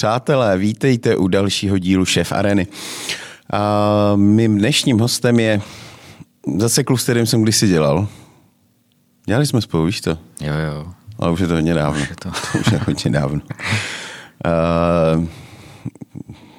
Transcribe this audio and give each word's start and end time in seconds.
Přátelé, 0.00 0.58
vítejte 0.58 1.16
u 1.16 1.28
dalšího 1.28 1.78
dílu 1.78 2.04
Šéf 2.04 2.32
Areny. 2.32 2.66
A 3.52 4.12
mým 4.16 4.58
dnešním 4.58 4.98
hostem 4.98 5.40
je 5.40 5.60
zase 6.58 6.84
kluk, 6.84 7.00
s 7.00 7.02
kterým 7.02 7.26
jsem 7.26 7.42
kdysi 7.42 7.68
dělal. 7.68 8.08
Dělali 9.26 9.46
jsme 9.46 9.60
spolu, 9.60 9.84
víš 9.84 10.00
to? 10.00 10.10
Jo, 10.40 10.54
jo. 10.66 10.86
Ale 11.18 11.30
už 11.30 11.40
je 11.40 11.46
to 11.46 11.54
hodně 11.54 11.74
dávno. 11.74 12.02
Už 12.02 12.10
je 12.10 12.16
to. 12.16 12.30
to 12.52 12.58
už 12.58 12.72
je 12.72 12.80
hodně 12.86 13.10
dávno. 13.10 13.40
Uh, 14.46 15.24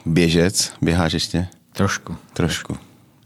běžec, 0.05 0.73
běháš 0.81 1.13
ještě? 1.13 1.47
Trošku. 1.73 2.15
Trošku. 2.33 2.77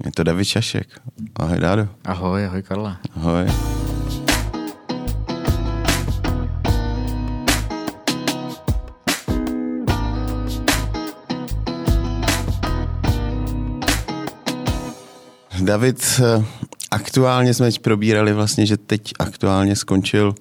Je 0.06 0.12
to 0.12 0.24
David 0.24 0.48
Šašek. 0.48 0.88
Ahoj, 1.36 1.60
Dádo. 1.60 1.88
Ahoj, 2.06 2.46
ahoj, 2.46 2.64
Karla. 2.64 2.98
Ahoj. 3.16 3.75
David, 15.66 16.22
eh, 16.24 16.46
aktuálně 16.92 17.54
jsme 17.54 17.66
teď 17.66 17.80
probírali 17.80 18.34
vlastně, 18.34 18.66
že 18.66 18.78
teď 18.78 19.14
aktuálně 19.20 19.76
skončil 19.76 20.36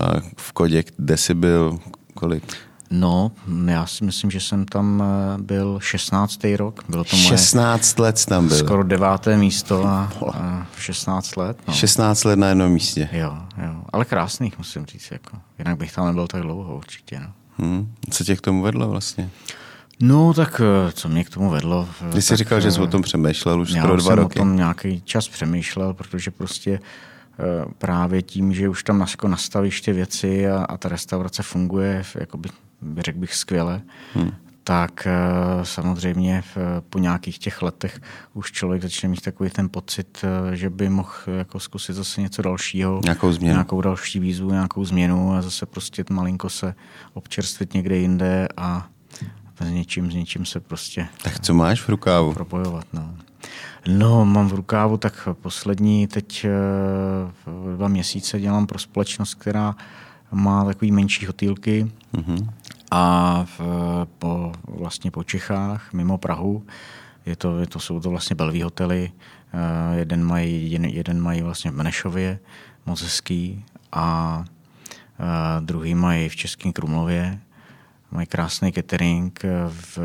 eh, 0.00 0.20
v 0.36 0.52
Kodě, 0.52 0.84
kde 0.96 1.16
jsi 1.16 1.34
byl 1.34 1.78
kolik? 2.14 2.56
No, 2.90 3.32
já 3.66 3.86
si 3.86 4.04
myslím, 4.04 4.30
že 4.30 4.40
jsem 4.40 4.64
tam 4.64 5.02
eh, 5.02 5.42
byl 5.42 5.78
16. 5.80 6.40
rok. 6.56 6.84
Bylo 6.88 7.04
to 7.04 7.16
moje 7.16 7.28
16 7.28 7.98
let 7.98 8.24
tam 8.24 8.48
byl. 8.48 8.58
skoro 8.58 8.84
deváté 8.84 9.36
místo 9.36 9.86
a, 9.86 10.12
a 10.32 10.66
16 10.78 11.36
let. 11.36 11.58
No. 11.68 11.74
16 11.74 12.24
let 12.24 12.38
na 12.38 12.48
jednom 12.48 12.72
místě. 12.72 13.08
Jo, 13.12 13.38
jo. 13.64 13.82
Ale 13.92 14.04
krásných, 14.04 14.58
musím 14.58 14.86
říct. 14.86 15.10
Jako. 15.10 15.38
Jinak 15.58 15.76
bych 15.76 15.92
tam 15.92 16.06
nebyl 16.06 16.26
tak 16.26 16.42
dlouho 16.42 16.76
určitě. 16.76 17.20
No. 17.20 17.32
Hmm. 17.58 17.92
Co 18.10 18.24
tě 18.24 18.36
k 18.36 18.40
tomu 18.40 18.62
vedlo 18.62 18.88
vlastně? 18.88 19.30
No, 20.02 20.34
tak 20.34 20.60
eh, 20.88 20.92
co 20.92 21.08
mě 21.08 21.24
k 21.24 21.30
tomu 21.30 21.50
vedlo? 21.50 21.88
eh, 22.08 22.12
Ty 22.12 22.22
jsi 22.22 22.28
tak, 22.28 22.38
říkal, 22.38 22.60
že 22.60 22.70
jsi 22.72 22.80
eh, 22.80 22.82
o 22.82 22.86
tom 22.86 23.02
přemýšlel 23.02 23.60
už 23.60 23.70
Já 23.70 23.82
skoro 23.82 23.96
dva 23.96 24.06
jsem 24.10 24.18
roky. 24.18 24.38
o 24.38 24.42
tom 24.42 24.56
nějaký 24.56 25.00
čas 25.00 25.28
přemýšlel, 25.28 25.94
protože 25.94 26.30
prostě 26.30 26.80
právě 27.78 28.22
tím, 28.22 28.52
že 28.54 28.68
už 28.68 28.82
tam 28.84 28.98
nas- 28.98 29.28
nastavíš 29.28 29.80
ty 29.80 29.92
věci 29.92 30.48
a, 30.50 30.64
a 30.64 30.76
ta 30.76 30.88
restaurace 30.88 31.42
funguje, 31.42 32.02
jakoby, 32.14 32.48
řekl 32.98 33.18
bych, 33.18 33.34
skvěle, 33.34 33.82
hmm. 34.14 34.30
tak 34.64 35.08
samozřejmě 35.62 36.42
po 36.90 36.98
nějakých 36.98 37.38
těch 37.38 37.62
letech 37.62 38.00
už 38.34 38.52
člověk 38.52 38.82
začne 38.82 39.08
mít 39.08 39.20
takový 39.20 39.50
ten 39.50 39.68
pocit, 39.68 40.24
že 40.52 40.70
by 40.70 40.88
mohl 40.88 41.10
jako 41.26 41.60
zkusit 41.60 41.92
zase 41.96 42.20
něco 42.20 42.42
dalšího. 42.42 43.00
Nějakou 43.04 43.32
změnu. 43.32 43.54
Nějakou 43.54 43.80
další 43.80 44.20
výzvu, 44.20 44.50
nějakou 44.50 44.84
změnu 44.84 45.34
a 45.34 45.42
zase 45.42 45.66
prostě 45.66 46.04
malinko 46.10 46.48
se 46.48 46.74
občerstvit 47.14 47.74
někde 47.74 47.96
jinde 47.96 48.48
a 48.56 48.88
s 49.60 49.70
něčím, 49.70 50.10
s 50.10 50.14
něčím 50.14 50.44
se 50.46 50.60
prostě 50.60 51.08
Tak 51.22 51.40
co 51.40 51.54
máš 51.54 51.80
v 51.80 51.88
rukávu? 51.88 52.32
propojovat. 52.34 52.86
No. 52.92 53.14
no, 53.88 54.24
mám 54.24 54.48
v 54.48 54.52
rukávu 54.54 54.96
tak 54.96 55.28
poslední 55.42 56.06
teď 56.06 56.44
eh, 56.44 57.76
dva 57.76 57.88
měsíce 57.88 58.40
dělám 58.40 58.66
pro 58.66 58.78
společnost, 58.78 59.34
která 59.34 59.74
má 60.32 60.64
takový 60.64 60.92
menší 60.92 61.26
hotýlky 61.26 61.90
Mhm. 62.12 62.50
a 62.90 63.44
v, 63.58 63.60
po, 64.18 64.52
vlastně 64.68 65.10
po 65.10 65.24
Čechách, 65.24 65.92
mimo 65.92 66.18
Prahu. 66.18 66.66
Je 67.26 67.36
to, 67.36 67.58
je 67.58 67.66
to, 67.66 67.80
jsou 67.80 68.00
to 68.00 68.10
vlastně 68.10 68.36
belví 68.36 68.62
hotely. 68.62 69.12
Eh, 69.92 69.98
Jeden 69.98 70.24
mají, 70.24 70.72
jeden, 70.72 70.90
jeden 70.90 71.20
mají 71.20 71.42
vlastně 71.42 71.70
v 71.70 71.74
Benešově, 71.74 72.38
moc 72.86 73.02
hezký, 73.02 73.64
a 73.92 74.44
eh, 75.20 75.60
druhý 75.60 75.94
mají 75.94 76.28
v 76.28 76.36
Českém 76.36 76.72
Krumlově. 76.72 77.40
Mají 78.12 78.26
krásný 78.26 78.72
catering 78.72 79.40
v, 79.68 79.98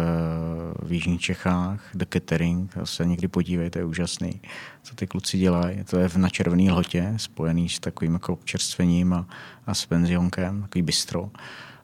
v 0.84 0.92
Jižních 0.92 1.22
Čechách, 1.22 1.80
The 1.94 2.06
Catering, 2.14 2.74
se 2.84 3.06
někdy 3.06 3.28
podívejte, 3.28 3.80
je 3.80 3.86
úžasný, 3.86 4.42
co 4.84 4.96
ty 4.96 5.08
kluci 5.08 5.38
dělají. 5.38 5.84
To 5.84 5.98
je 5.98 6.10
v- 6.10 6.16
na 6.18 6.30
Červený 6.30 6.72
lhotě, 6.72 7.14
spojený 7.18 7.70
s 7.70 7.80
takovým 7.80 8.14
jako 8.14 8.34
občerstvením 8.34 9.14
a, 9.14 9.26
a 9.68 9.74
s 9.74 9.86
penzionkem, 9.86 10.62
takový 10.62 10.82
bistro. 10.82 11.30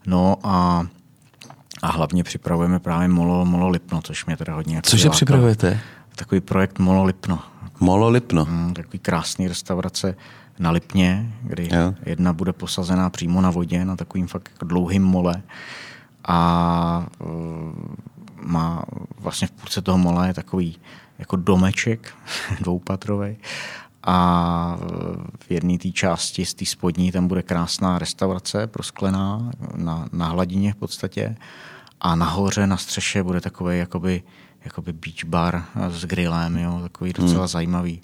No 0.05 0.37
a, 0.43 0.85
a 1.81 1.91
hlavně 1.91 2.23
připravujeme 2.23 2.79
právě 2.79 3.07
Molo, 3.07 3.45
Molo 3.45 3.69
Lipno, 3.69 4.01
což 4.01 4.25
mě 4.25 4.37
teda 4.37 4.55
hodně 4.55 4.75
jako 4.75 4.89
Cože 4.89 5.09
připravujete? 5.09 5.79
Takový 6.15 6.41
projekt 6.41 6.79
Molo 6.79 7.03
Lipno. 7.03 7.39
Molo 7.79 8.09
Lipno. 8.09 8.45
Mm, 8.45 8.73
takový 8.73 8.99
krásný 8.99 9.47
restaurace 9.47 10.15
na 10.59 10.71
Lipně, 10.71 11.33
kdy 11.41 11.69
Jo. 11.71 11.93
jedna 12.05 12.33
bude 12.33 12.53
posazená 12.53 13.09
přímo 13.09 13.41
na 13.41 13.49
vodě, 13.49 13.85
na 13.85 13.95
takovým 13.95 14.27
fakt 14.27 14.49
jako 14.53 14.65
dlouhým 14.65 15.03
mole. 15.03 15.41
A 16.23 17.07
uh, 17.19 17.73
má 18.41 18.83
vlastně 19.19 19.47
v 19.47 19.51
půlce 19.51 19.81
toho 19.81 19.97
mola 19.97 20.25
je 20.25 20.33
takový 20.33 20.77
jako 21.19 21.35
domeček 21.35 22.13
dvoupatrový. 22.61 23.37
A 24.03 24.77
v 25.39 25.51
jedné 25.51 25.77
té 25.77 25.91
části, 25.91 26.45
z 26.45 26.53
té 26.53 26.65
spodní, 26.65 27.11
tam 27.11 27.27
bude 27.27 27.41
krásná 27.41 27.99
restaurace 27.99 28.67
prosklená 28.67 29.51
na, 29.75 30.07
na 30.11 30.27
hladině 30.27 30.73
v 30.73 30.75
podstatě. 30.75 31.35
A 32.01 32.15
nahoře 32.15 32.67
na 32.67 32.77
střeše 32.77 33.23
bude 33.23 33.41
takový 33.41 33.77
jakoby, 33.77 34.23
jakoby 34.65 34.93
beach 34.93 35.25
bar 35.25 35.65
s 35.89 36.05
grillem, 36.05 36.57
jo, 36.57 36.79
takový 36.81 37.13
docela 37.13 37.39
hmm. 37.39 37.47
zajímavý, 37.47 38.01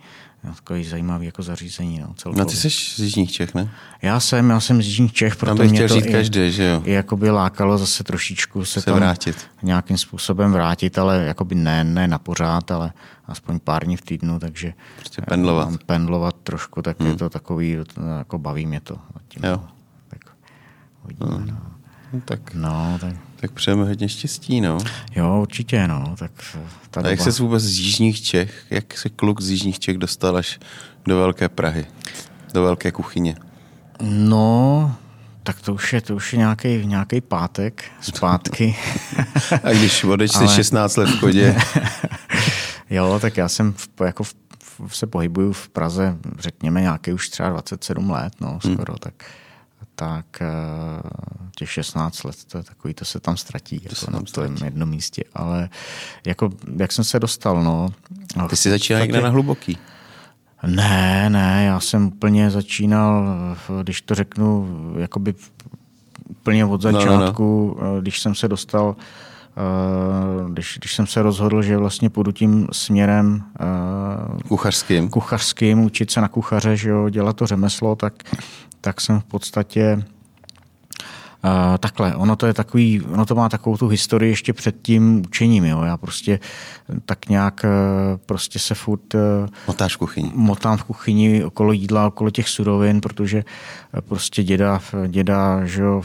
takový 0.56 0.84
zajímavý 0.86 1.26
jako 1.26 1.44
zařízení. 1.44 2.00
No, 2.00 2.06
No 2.08 2.14
celkově. 2.14 2.46
ty 2.46 2.56
jsi 2.56 2.70
z 2.70 3.00
Jižních 3.00 3.32
Čech, 3.32 3.56
ne? 3.56 3.70
Já 4.02 4.20
jsem, 4.20 4.50
já 4.50 4.60
jsem 4.60 4.82
z 4.82 4.86
Jižních 4.86 5.14
Čech, 5.14 5.36
proto 5.36 5.50
Tam 5.56 5.58
bych 5.58 5.72
mě 5.72 5.78
chtěl 5.80 5.88
to 5.88 5.94
říct 5.96 6.06
i, 6.06 6.12
každý, 6.12 6.52
že 6.52 6.64
jo? 6.64 6.82
i 6.86 6.92
jakoby 6.92 7.30
lákalo 7.30 7.78
zase 7.78 8.04
trošičku 8.04 8.66
se, 8.66 8.80
Se 8.82 8.86
tam 8.86 8.96
vrátit. 8.96 9.48
nějakým 9.64 9.98
způsobem 9.98 10.52
vrátit, 10.52 10.98
ale 10.98 11.24
jakoby 11.24 11.56
ne, 11.56 11.84
ne 11.84 12.08
na 12.08 12.18
pořád, 12.20 12.72
ale 12.72 12.94
aspoň 13.26 13.60
pár 13.60 13.86
dní 13.86 13.98
v 13.98 14.02
týdnu, 14.02 14.40
takže 14.40 14.74
Prostě 15.00 15.22
pendlovat. 15.22 15.70
mám 15.70 15.78
pendlovat 15.86 16.36
trošku, 16.44 16.82
tak 16.82 17.00
hmm. 17.00 17.10
je 17.10 17.16
to 17.16 17.30
takový, 17.30 17.78
jako 18.18 18.38
baví 18.38 18.66
mě 18.66 18.80
to. 18.80 18.98
Zatím, 19.14 19.44
Jo. 19.44 19.52
no. 19.52 19.68
Tak 20.10 20.20
uvidíme, 21.06 21.46
no. 21.52 21.58
No, 22.14 22.22
tak, 22.26 22.54
no, 22.54 22.98
tak 23.02 23.14
tak 23.40 23.52
přejeme 23.52 23.84
hodně 23.86 24.10
štěstí, 24.10 24.62
no. 24.62 24.78
jo, 25.16 25.40
určitě, 25.42 25.88
no, 25.88 26.16
tak 26.20 26.32
ta 26.92 27.02
A 27.02 27.08
jak 27.08 27.20
doba- 27.20 27.32
se 27.32 27.44
vůbec 27.44 27.64
z 27.64 27.80
Jižních 27.80 28.22
Čech, 28.22 28.66
jak 28.70 28.98
se 28.98 29.10
kluk 29.10 29.42
z 29.42 29.50
Jižních 29.50 29.80
Čech 29.80 29.98
dostal 29.98 30.38
až 30.38 30.60
do 31.06 31.18
Velké 31.18 31.50
Prahy? 31.50 31.86
Do 32.54 32.64
Velké 32.64 32.92
kuchyně. 32.92 33.36
No, 34.02 34.96
tak 35.44 35.62
to 35.62 35.74
už 35.74 35.94
je, 35.94 36.02
to 36.02 36.16
už 36.16 36.34
je 36.34 36.40
nějaký, 36.40 36.86
nějaký 36.86 37.22
pátek 37.22 37.84
zpátky. 38.02 38.76
A 39.64 39.72
když 39.72 40.04
odečteš 40.04 40.48
Ale- 40.48 40.56
16 40.56 40.96
let 40.96 41.10
v 41.10 41.20
kodě, 41.20 41.58
jo, 42.90 43.20
tak 43.22 43.38
já 43.38 43.48
jsem 43.48 43.74
v, 43.74 43.90
jako 44.06 44.24
v, 44.24 44.34
v, 44.88 44.98
se 44.98 45.08
pohybuju 45.08 45.54
v 45.54 45.70
Praze, 45.70 46.18
řekněme, 46.40 46.82
nějaký 46.82 47.14
už 47.14 47.30
třeba 47.30 47.50
27 47.50 48.10
let, 48.10 48.34
no, 48.42 48.60
skoro, 48.60 48.94
hmm. 48.94 49.00
tak 49.00 49.14
tak 50.00 50.42
eh, 50.42 50.48
těch 51.56 51.72
16 51.72 52.24
let, 52.24 52.36
to 52.48 52.58
je 52.58 52.64
takový, 52.64 52.94
to 52.94 53.06
se 53.06 53.20
tam 53.20 53.38
ztratí, 53.38 53.80
to 53.80 53.96
se 53.96 54.06
jako 54.12 54.26
tam 54.26 54.44
na 54.44 54.56
tom 54.56 54.66
jednom 54.66 54.90
místě, 54.90 55.24
ale 55.34 55.70
jako, 56.26 56.50
jak 56.78 56.92
jsem 56.92 57.04
se 57.04 57.20
dostal, 57.20 57.64
no. 57.64 57.90
a 58.40 58.48
ty 58.48 58.56
jsi 58.56 58.70
začínal 58.70 59.02
někde 59.02 59.22
na 59.22 59.30
hluboký. 59.30 59.78
Ne, 60.68 61.30
ne, 61.30 61.64
já 61.66 61.80
jsem 61.80 62.08
úplně 62.08 62.52
začínal, 62.52 63.26
eh, 63.80 63.84
když 63.84 64.02
to 64.02 64.16
řeknu, 64.16 64.68
jakoby 65.00 65.34
úplně 66.30 66.66
od 66.66 66.84
no, 66.84 66.92
no. 66.92 67.00
začátku, 67.02 67.78
no, 67.82 67.94
no. 67.94 68.02
když 68.02 68.20
jsem 68.20 68.36
se 68.36 68.48
dostal, 68.48 68.96
eh, 69.00 69.27
když, 70.50 70.78
když 70.80 70.96
jsem 70.96 71.08
se 71.08 71.22
rozhodl, 71.22 71.62
že 71.62 71.78
vlastně 71.78 72.10
půjdu 72.10 72.32
tím 72.32 72.68
směrem 72.72 73.44
eh, 73.60 74.44
Kuchařským. 74.48 75.10
kuchařským, 75.10 75.80
učit 75.80 76.12
se 76.12 76.22
na 76.22 76.28
kuchaře, 76.28 76.78
že 76.78 76.90
jo, 76.90 77.10
dělat 77.10 77.36
to 77.36 77.48
řemeslo, 77.48 77.96
tak, 77.96 78.14
tak 78.82 79.02
jsem 79.02 79.20
v 79.20 79.24
podstatě 79.24 80.04
Uh, 81.44 81.78
takhle, 81.78 82.16
ono 82.16 82.36
to 82.36 82.46
je 82.46 82.54
takový, 82.54 83.02
ono 83.02 83.26
to 83.26 83.36
má 83.36 83.50
takovou 83.50 83.78
tu 83.78 83.88
historii 83.88 84.32
ještě 84.32 84.54
před 84.54 84.76
tím 84.82 85.22
učením, 85.28 85.66
jo. 85.66 85.84
Já 85.84 85.98
prostě 85.98 86.40
tak 87.06 87.30
nějak 87.30 87.66
eh, 87.66 87.70
prostě 88.26 88.60
se 88.60 88.76
furt 88.76 89.16
eh, 89.16 89.20
Motáš 89.68 89.96
v 89.96 89.98
kuchyni. 89.98 90.32
motám 90.36 90.78
v 90.78 90.84
kuchyni 90.84 91.44
okolo 91.44 91.72
jídla, 91.72 92.08
okolo 92.08 92.30
těch 92.30 92.50
surovin, 92.50 93.02
protože 93.02 93.38
eh, 93.38 93.44
prostě 94.02 94.44
děda, 94.44 94.82
děda 95.08 95.66
že 95.66 95.82
jo, 95.82 96.02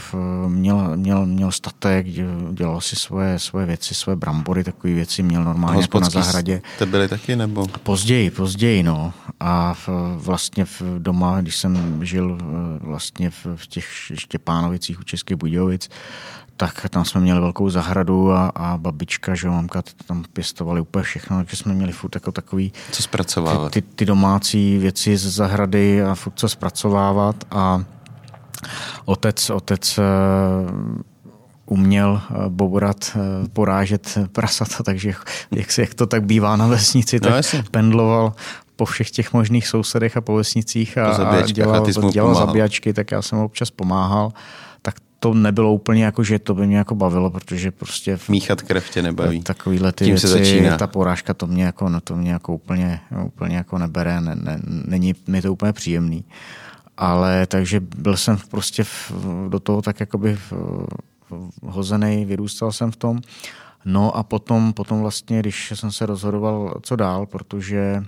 měl, 0.47 0.97
měl, 0.97 1.25
měl 1.25 1.51
statek, 1.51 2.07
dě- 2.07 2.53
dělal 2.53 2.81
si 2.81 2.95
svoje, 2.95 3.39
svoje 3.39 3.65
věci, 3.65 3.95
svoje 3.95 4.15
brambory, 4.15 4.63
takové 4.63 4.93
věci 4.93 5.23
měl 5.23 5.43
normálně 5.43 5.81
jako 5.81 5.99
na 5.99 6.09
zahradě. 6.09 6.61
Jste 6.75 6.85
byli 6.85 7.07
taky, 7.07 7.35
nebo? 7.35 7.67
Později, 7.67 8.31
později, 8.31 8.83
no. 8.83 9.13
A 9.39 9.73
v, 9.73 9.89
vlastně 10.17 10.65
v 10.65 10.81
doma, 10.97 11.41
když 11.41 11.55
jsem 11.55 12.05
žil 12.05 12.37
eh, 12.41 12.45
vlastně 12.85 13.29
v, 13.29 13.45
v 13.55 13.67
těch 13.67 13.85
Štěpánovicích 14.15 14.99
u 14.99 15.03
Českých 15.03 15.37
Budějovic, 15.37 15.89
tak 16.57 16.89
tam 16.89 17.05
jsme 17.05 17.21
měli 17.21 17.39
velkou 17.39 17.69
zahradu 17.69 18.31
a, 18.31 18.47
a 18.47 18.77
babička, 18.77 19.35
že 19.35 19.47
jo, 19.47 19.53
mamka 19.53 19.81
ty 19.81 19.91
tam 20.05 20.23
pěstovali 20.33 20.81
úplně 20.81 21.03
všechno, 21.03 21.37
takže 21.37 21.57
jsme 21.57 21.73
měli 21.73 21.91
furt 21.91 22.15
jako 22.15 22.31
takový 22.31 22.73
Co 22.91 23.03
zpracovávat? 23.03 23.71
ty, 23.71 23.81
ty 23.81 24.05
domácí 24.05 24.77
věci 24.77 25.17
z 25.17 25.27
zahrady 25.27 26.03
a 26.03 26.15
furt 26.15 26.33
co 26.35 26.49
zpracovávat 26.49 27.35
a 27.51 27.83
otec, 29.05 29.49
otec 29.49 29.99
eh, 29.99 30.03
uměl 31.65 32.21
eh, 32.29 32.35
bourat, 32.49 33.11
eh, 33.15 33.49
porážet 33.53 34.17
prasata, 34.31 34.83
takže 34.83 35.13
jak, 35.51 35.71
se, 35.71 35.81
jak 35.81 35.93
to 35.93 36.07
tak 36.07 36.23
bývá 36.23 36.55
na 36.55 36.67
vesnici, 36.67 37.15
no, 37.15 37.19
tak 37.19 37.35
jasně. 37.35 37.63
pendloval 37.71 38.33
po 38.75 38.85
všech 38.85 39.11
těch 39.11 39.33
možných 39.33 39.67
sousedech 39.67 40.17
a 40.17 40.21
po 40.21 40.35
vesnicích 40.35 40.97
a, 40.97 41.11
a 41.11 41.41
dělal, 41.41 41.85
a 41.85 42.11
dělal 42.11 42.35
zabíjačky, 42.35 42.93
tak 42.93 43.11
já 43.11 43.21
jsem 43.21 43.39
občas 43.39 43.71
pomáhal. 43.71 44.31
To 45.23 45.33
nebylo 45.33 45.73
úplně 45.73 46.05
jako, 46.05 46.23
že 46.23 46.39
to 46.39 46.53
by 46.53 46.67
mě 46.67 46.77
jako 46.77 46.95
bavilo, 46.95 47.29
protože 47.29 47.71
prostě... 47.71 48.19
Míchat 48.29 48.61
krev 48.61 48.89
tě 48.89 49.01
nebaví. 49.01 49.41
Takovýhle 49.41 49.91
ty 49.91 50.05
Tím 50.05 50.13
věci, 50.13 50.27
se 50.27 50.33
začíná. 50.33 50.77
ta 50.77 50.87
porážka, 50.87 51.33
to 51.33 51.47
mě 51.47 51.63
jako, 51.63 51.89
no 51.89 52.01
to 52.01 52.15
mě 52.15 52.31
jako 52.31 52.53
úplně, 52.53 52.99
úplně 53.25 53.55
jako 53.55 53.77
nebere, 53.77 54.21
ne, 54.21 54.35
ne, 54.35 54.59
není 54.65 55.15
mi 55.27 55.41
to 55.41 55.53
úplně 55.53 55.73
příjemný. 55.73 56.25
Ale 56.97 57.45
takže 57.45 57.79
byl 57.79 58.17
jsem 58.17 58.37
prostě 58.51 58.83
v, 58.83 59.11
do 59.49 59.59
toho 59.59 59.81
tak 59.81 59.99
jakoby 59.99 60.35
v, 60.35 60.53
hozený, 61.63 62.25
vyrůstal 62.25 62.71
jsem 62.71 62.91
v 62.91 62.95
tom. 62.95 63.21
No 63.85 64.17
a 64.17 64.23
potom, 64.23 64.73
potom 64.73 65.01
vlastně, 65.01 65.39
když 65.39 65.73
jsem 65.75 65.91
se 65.91 66.05
rozhodoval, 66.05 66.79
co 66.81 66.95
dál, 66.95 67.25
protože 67.25 68.03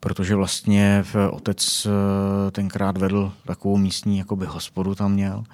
protože 0.00 0.36
vlastně 0.36 1.04
otec 1.30 1.86
eh, 1.86 2.50
tenkrát 2.50 2.98
vedl 2.98 3.32
takovou 3.46 3.76
místní 3.76 4.18
jakoby 4.18 4.46
hospodu 4.46 4.94
tam 4.94 5.12
měl, 5.12 5.44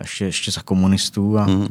ještě, 0.00 0.24
ještě 0.24 0.50
za 0.50 0.62
komunistů 0.62 1.38
a, 1.38 1.46
mm. 1.46 1.68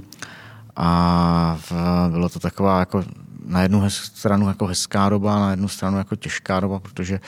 a 0.75 1.57
v, 1.61 1.71
bylo 2.11 2.29
to 2.29 2.39
taková 2.39 2.79
jako 2.79 3.03
na 3.45 3.61
jednu 3.61 3.89
stranu 3.89 4.47
jako 4.47 4.65
hezká 4.65 5.09
doba, 5.09 5.39
na 5.39 5.51
jednu 5.51 5.67
stranu 5.67 5.97
jako 5.97 6.15
těžká 6.15 6.59
doba, 6.59 6.79
protože 6.79 7.19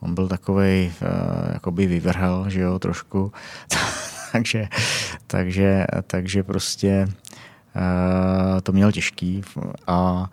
on 0.00 0.14
byl 0.14 0.28
takový 0.28 0.92
uh, 1.02 1.08
jakoby 1.52 1.86
vyvrhel, 1.86 2.44
že 2.48 2.60
jo, 2.60 2.78
trošku. 2.78 3.32
takže, 4.32 4.68
takže, 5.26 5.86
takže 6.06 6.42
prostě 6.42 7.08
uh, 7.76 8.60
to 8.60 8.72
měl 8.72 8.92
těžký 8.92 9.42
a 9.86 10.30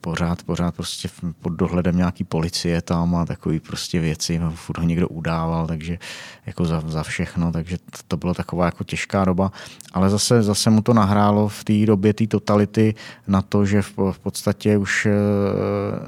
pořád, 0.00 0.42
pořád 0.42 0.74
prostě 0.74 1.08
pod 1.42 1.48
dohledem 1.48 1.96
nějaký 1.96 2.24
policie 2.24 2.82
tam 2.82 3.14
a 3.14 3.26
takový 3.26 3.60
prostě 3.60 4.00
věci, 4.00 4.40
furt 4.54 4.78
ho 4.78 4.84
někdo 4.84 5.08
udával, 5.08 5.66
takže 5.66 5.98
jako 6.46 6.64
za, 6.64 6.82
za 6.86 7.02
všechno, 7.02 7.52
takže 7.52 7.76
to 8.08 8.16
bylo 8.16 8.34
taková 8.34 8.64
jako 8.64 8.84
těžká 8.84 9.24
doba, 9.24 9.52
ale 9.92 10.10
zase, 10.10 10.42
zase 10.42 10.70
mu 10.70 10.82
to 10.82 10.94
nahrálo 10.94 11.48
v 11.48 11.64
té 11.64 11.86
době 11.86 12.12
té 12.12 12.26
totality 12.26 12.94
na 13.28 13.42
to, 13.42 13.66
že 13.66 13.82
v, 13.82 13.98
v 14.12 14.18
podstatě 14.18 14.76
už 14.76 15.06
eh, 15.06 15.12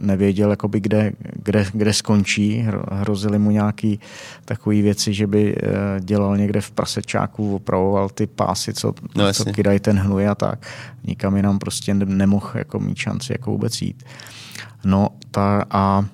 nevěděl, 0.00 0.50
jakoby 0.50 0.80
kde, 0.80 1.12
kde, 1.18 1.66
kde 1.72 1.92
skončí, 1.92 2.66
hrozily 2.92 3.38
mu 3.38 3.50
nějaký 3.50 4.00
takové 4.44 4.82
věci, 4.82 5.14
že 5.14 5.26
by 5.26 5.56
eh, 5.56 6.00
dělal 6.00 6.36
někde 6.36 6.60
v 6.60 6.70
prasečáku, 6.70 7.54
opravoval 7.54 8.08
ty 8.08 8.26
pásy, 8.26 8.74
co, 8.74 8.94
no, 9.14 9.32
co 9.32 9.44
kydají 9.44 9.80
ten 9.80 9.98
hnůj 9.98 10.28
a 10.28 10.34
tak. 10.34 10.66
Nikam 11.04 11.36
jinam 11.36 11.58
prostě 11.58 11.94
nemohl 11.94 12.50
jako 12.54 12.80
mít 12.80 12.96
šanci 12.96 13.32
jako 13.32 13.51
vůbec 13.52 13.82
jít. 13.82 14.02
No 14.84 15.08
ta, 15.30 15.64
a 15.70 16.04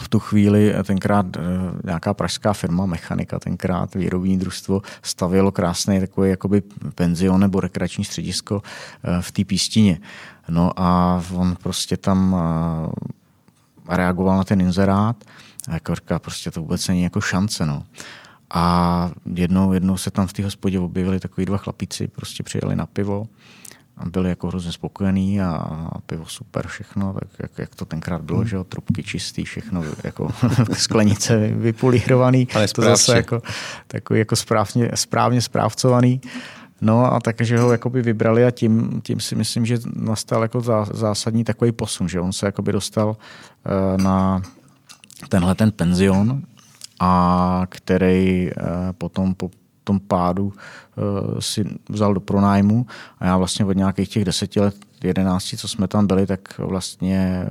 v 0.00 0.08
tu 0.08 0.18
chvíli 0.18 0.74
tenkrát 0.84 1.36
eh, 1.36 1.40
nějaká 1.84 2.14
pražská 2.14 2.52
firma, 2.52 2.86
mechanika, 2.86 3.38
tenkrát 3.38 3.94
výrobní 3.94 4.38
družstvo, 4.38 4.82
stavělo 5.02 5.52
krásný 5.52 6.00
takový 6.00 6.30
jakoby 6.30 6.62
penzion 6.94 7.40
nebo 7.40 7.60
rekreační 7.60 8.04
středisko 8.04 8.62
eh, 9.04 9.22
v 9.22 9.32
té 9.32 9.44
pístině. 9.44 9.98
No 10.48 10.70
a 10.76 11.22
on 11.34 11.56
prostě 11.62 11.96
tam 11.96 12.36
eh, 12.38 13.96
reagoval 13.96 14.36
na 14.36 14.44
ten 14.44 14.60
inzerát 14.60 15.24
a 15.68 15.74
jako 15.74 15.94
říká, 15.94 16.18
prostě 16.18 16.50
to 16.50 16.60
vůbec 16.60 16.88
není 16.88 17.02
jako 17.02 17.20
šance. 17.20 17.66
No. 17.66 17.84
A 18.50 19.10
jednou, 19.34 19.72
jednou 19.72 19.96
se 19.96 20.10
tam 20.10 20.26
v 20.26 20.32
té 20.32 20.44
hospodě 20.44 20.78
objevili 20.78 21.20
takový 21.20 21.46
dva 21.46 21.56
chlapíci, 21.56 22.08
prostě 22.08 22.42
přijeli 22.42 22.76
na 22.76 22.86
pivo 22.86 23.26
a 23.96 24.08
byli 24.08 24.28
jako 24.28 24.48
hrozně 24.48 24.72
spokojení 24.72 25.40
a, 25.40 25.90
pivo 26.06 26.26
super 26.26 26.66
všechno, 26.66 27.14
tak 27.14 27.28
jak, 27.42 27.58
jak 27.58 27.74
to 27.74 27.84
tenkrát 27.84 28.22
bylo, 28.22 28.38
hmm. 28.38 28.48
že 28.48 28.56
jo, 28.56 28.64
trubky 28.64 29.02
čistý, 29.02 29.44
všechno 29.44 29.84
jako 30.04 30.32
sklenice 30.72 31.48
vypolírovaný, 31.48 32.48
Ale 32.54 32.68
to 32.68 32.82
zase 32.82 33.16
jako 33.16 33.42
takový 33.86 34.18
jako 34.18 34.36
správně, 34.36 34.90
správně 34.94 35.42
správcovaný. 35.42 36.20
No 36.80 37.14
a 37.14 37.20
takže 37.20 37.58
ho 37.58 37.72
jakoby 37.72 38.02
vybrali 38.02 38.44
a 38.44 38.50
tím, 38.50 39.00
tím 39.02 39.20
si 39.20 39.34
myslím, 39.34 39.66
že 39.66 39.78
nastal 39.94 40.42
jako 40.42 40.60
zásadní 40.92 41.44
takový 41.44 41.72
posun, 41.72 42.08
že 42.08 42.20
on 42.20 42.32
se 42.32 42.46
jakoby 42.46 42.72
dostal 42.72 43.08
uh, 43.08 44.02
na 44.02 44.42
tenhle 45.28 45.54
ten 45.54 45.72
penzion, 45.72 46.42
a 47.00 47.62
který 47.68 48.50
uh, 48.50 48.66
potom 48.98 49.34
po 49.34 49.50
tom 49.84 50.00
pádu 50.00 50.52
si 51.38 51.64
vzal 51.88 52.14
do 52.14 52.20
pronájmu 52.20 52.86
a 53.18 53.26
já 53.26 53.36
vlastně 53.36 53.64
od 53.64 53.76
nějakých 53.76 54.08
těch 54.08 54.24
deseti 54.24 54.60
let, 54.60 54.74
jedenácti, 55.04 55.56
co 55.56 55.68
jsme 55.68 55.88
tam 55.88 56.06
byli, 56.06 56.26
tak 56.26 56.58
vlastně 56.58 57.46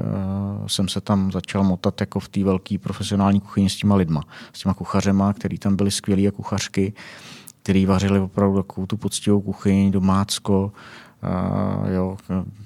uh, 0.60 0.68
jsem 0.68 0.88
se 0.88 1.02
tam 1.02 1.32
začal 1.32 1.64
motat 1.64 2.02
jako 2.02 2.20
v 2.20 2.30
té 2.30 2.44
velké 2.44 2.78
profesionální 2.78 3.40
kuchyni 3.40 3.70
s 3.70 3.76
těma 3.76 3.96
lidma, 3.96 4.24
s 4.54 4.60
těma 4.60 4.74
kuchařema, 4.74 5.34
který 5.34 5.58
tam 5.58 5.76
byli 5.76 5.92
skvělí 5.92 6.28
a 6.28 6.32
kuchařky, 6.32 6.94
který 7.64 7.86
vařili 7.86 8.20
opravdu 8.20 8.64
takovou 8.64 8.88
tu 8.88 8.98
poctivou 8.98 9.42
kuchyň, 9.42 9.92
domácko, 9.92 10.72
Uh, 11.24 11.90
jo, 11.90 12.18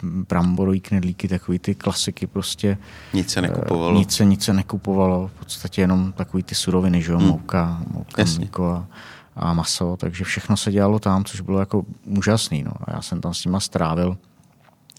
bramborový 0.04 0.80
knedlíky, 0.80 1.28
takový 1.28 1.60
ty 1.60 1.76
klasiky 1.76 2.28
prostě. 2.28 2.78
Nic 3.14 3.30
se 3.30 3.42
nekupovalo. 3.42 3.92
Uh, 3.92 3.98
nic 3.98 4.12
se, 4.12 4.26
nic 4.26 4.44
se 4.44 4.54
nekupovalo, 4.54 5.28
v 5.28 5.40
podstatě 5.40 5.82
jenom 5.82 6.12
takový 6.12 6.44
ty 6.44 6.56
suroviny, 6.56 7.02
že 7.02 7.12
jo, 7.12 7.18
hmm. 7.18 7.28
mouka, 7.28 7.82
mouka, 7.94 8.24
mlíko 8.38 8.72
a, 8.72 8.88
a 9.36 9.54
maso, 9.54 9.98
takže 10.00 10.24
všechno 10.24 10.58
se 10.58 10.72
dělalo 10.72 11.00
tam, 11.00 11.26
což 11.26 11.42
bylo 11.42 11.60
jako 11.60 11.86
úžasný. 12.06 12.64
No. 12.64 12.72
A 12.82 12.94
já 12.94 13.02
jsem 13.02 13.22
tam 13.22 13.34
s 13.34 13.46
nima 13.46 13.60
strávil 13.60 14.18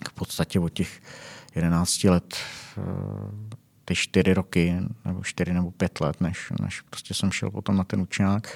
v 0.09 0.13
podstatě 0.13 0.61
od 0.61 0.69
těch 0.69 1.01
11 1.55 2.05
let 2.05 2.37
eh, 2.79 2.83
ty 3.85 3.95
čtyři 3.95 4.35
roky, 4.35 4.77
nebo 5.05 5.23
čtyři 5.25 5.53
nebo 5.53 5.71
pět 5.71 6.01
let, 6.01 6.21
než, 6.21 6.53
než 6.63 6.81
prostě 6.81 7.15
jsem 7.15 7.33
šel 7.33 7.51
potom 7.51 7.77
na 7.77 7.85
ten 7.85 8.01
učňák. 8.01 8.49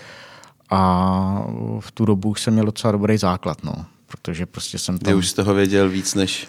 A 0.71 1.47
v 1.81 1.93
tu 1.93 2.05
dobu 2.05 2.35
jsem 2.35 2.53
měl 2.53 2.67
docela 2.67 2.93
dobrý 2.93 3.19
základ, 3.19 3.65
no, 3.65 3.73
protože 4.07 4.47
prostě 4.47 4.79
jsem 4.79 4.99
tam... 4.99 5.07
Ty 5.07 5.15
už 5.15 5.29
z 5.29 5.33
toho 5.33 5.55
věděl 5.55 5.89
víc 5.89 6.15
než 6.15 6.49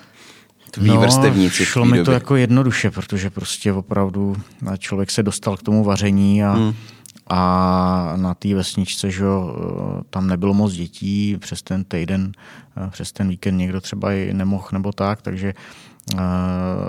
tví 0.71 0.87
no, 0.87 0.99
vrstevníci 0.99 1.65
šlo 1.65 1.85
mi 1.85 2.03
to 2.03 2.11
jako 2.11 2.35
jednoduše, 2.35 2.91
protože 2.91 3.29
prostě 3.29 3.73
opravdu 3.73 4.35
člověk 4.77 5.11
se 5.11 5.23
dostal 5.23 5.57
k 5.57 5.63
tomu 5.63 5.83
vaření 5.83 6.43
a 6.43 6.51
hmm 6.51 6.73
a 7.27 8.13
na 8.15 8.33
té 8.33 8.55
vesničce, 8.55 9.11
že 9.11 9.25
tam 10.09 10.27
nebylo 10.27 10.53
moc 10.53 10.73
dětí, 10.73 11.37
přes 11.37 11.61
ten 11.61 11.83
týden, 11.83 12.31
přes 12.89 13.11
ten 13.11 13.29
víkend 13.29 13.57
někdo 13.57 13.81
třeba 13.81 14.13
i 14.13 14.33
nemohl 14.33 14.67
nebo 14.71 14.91
tak, 14.91 15.21
takže 15.21 15.53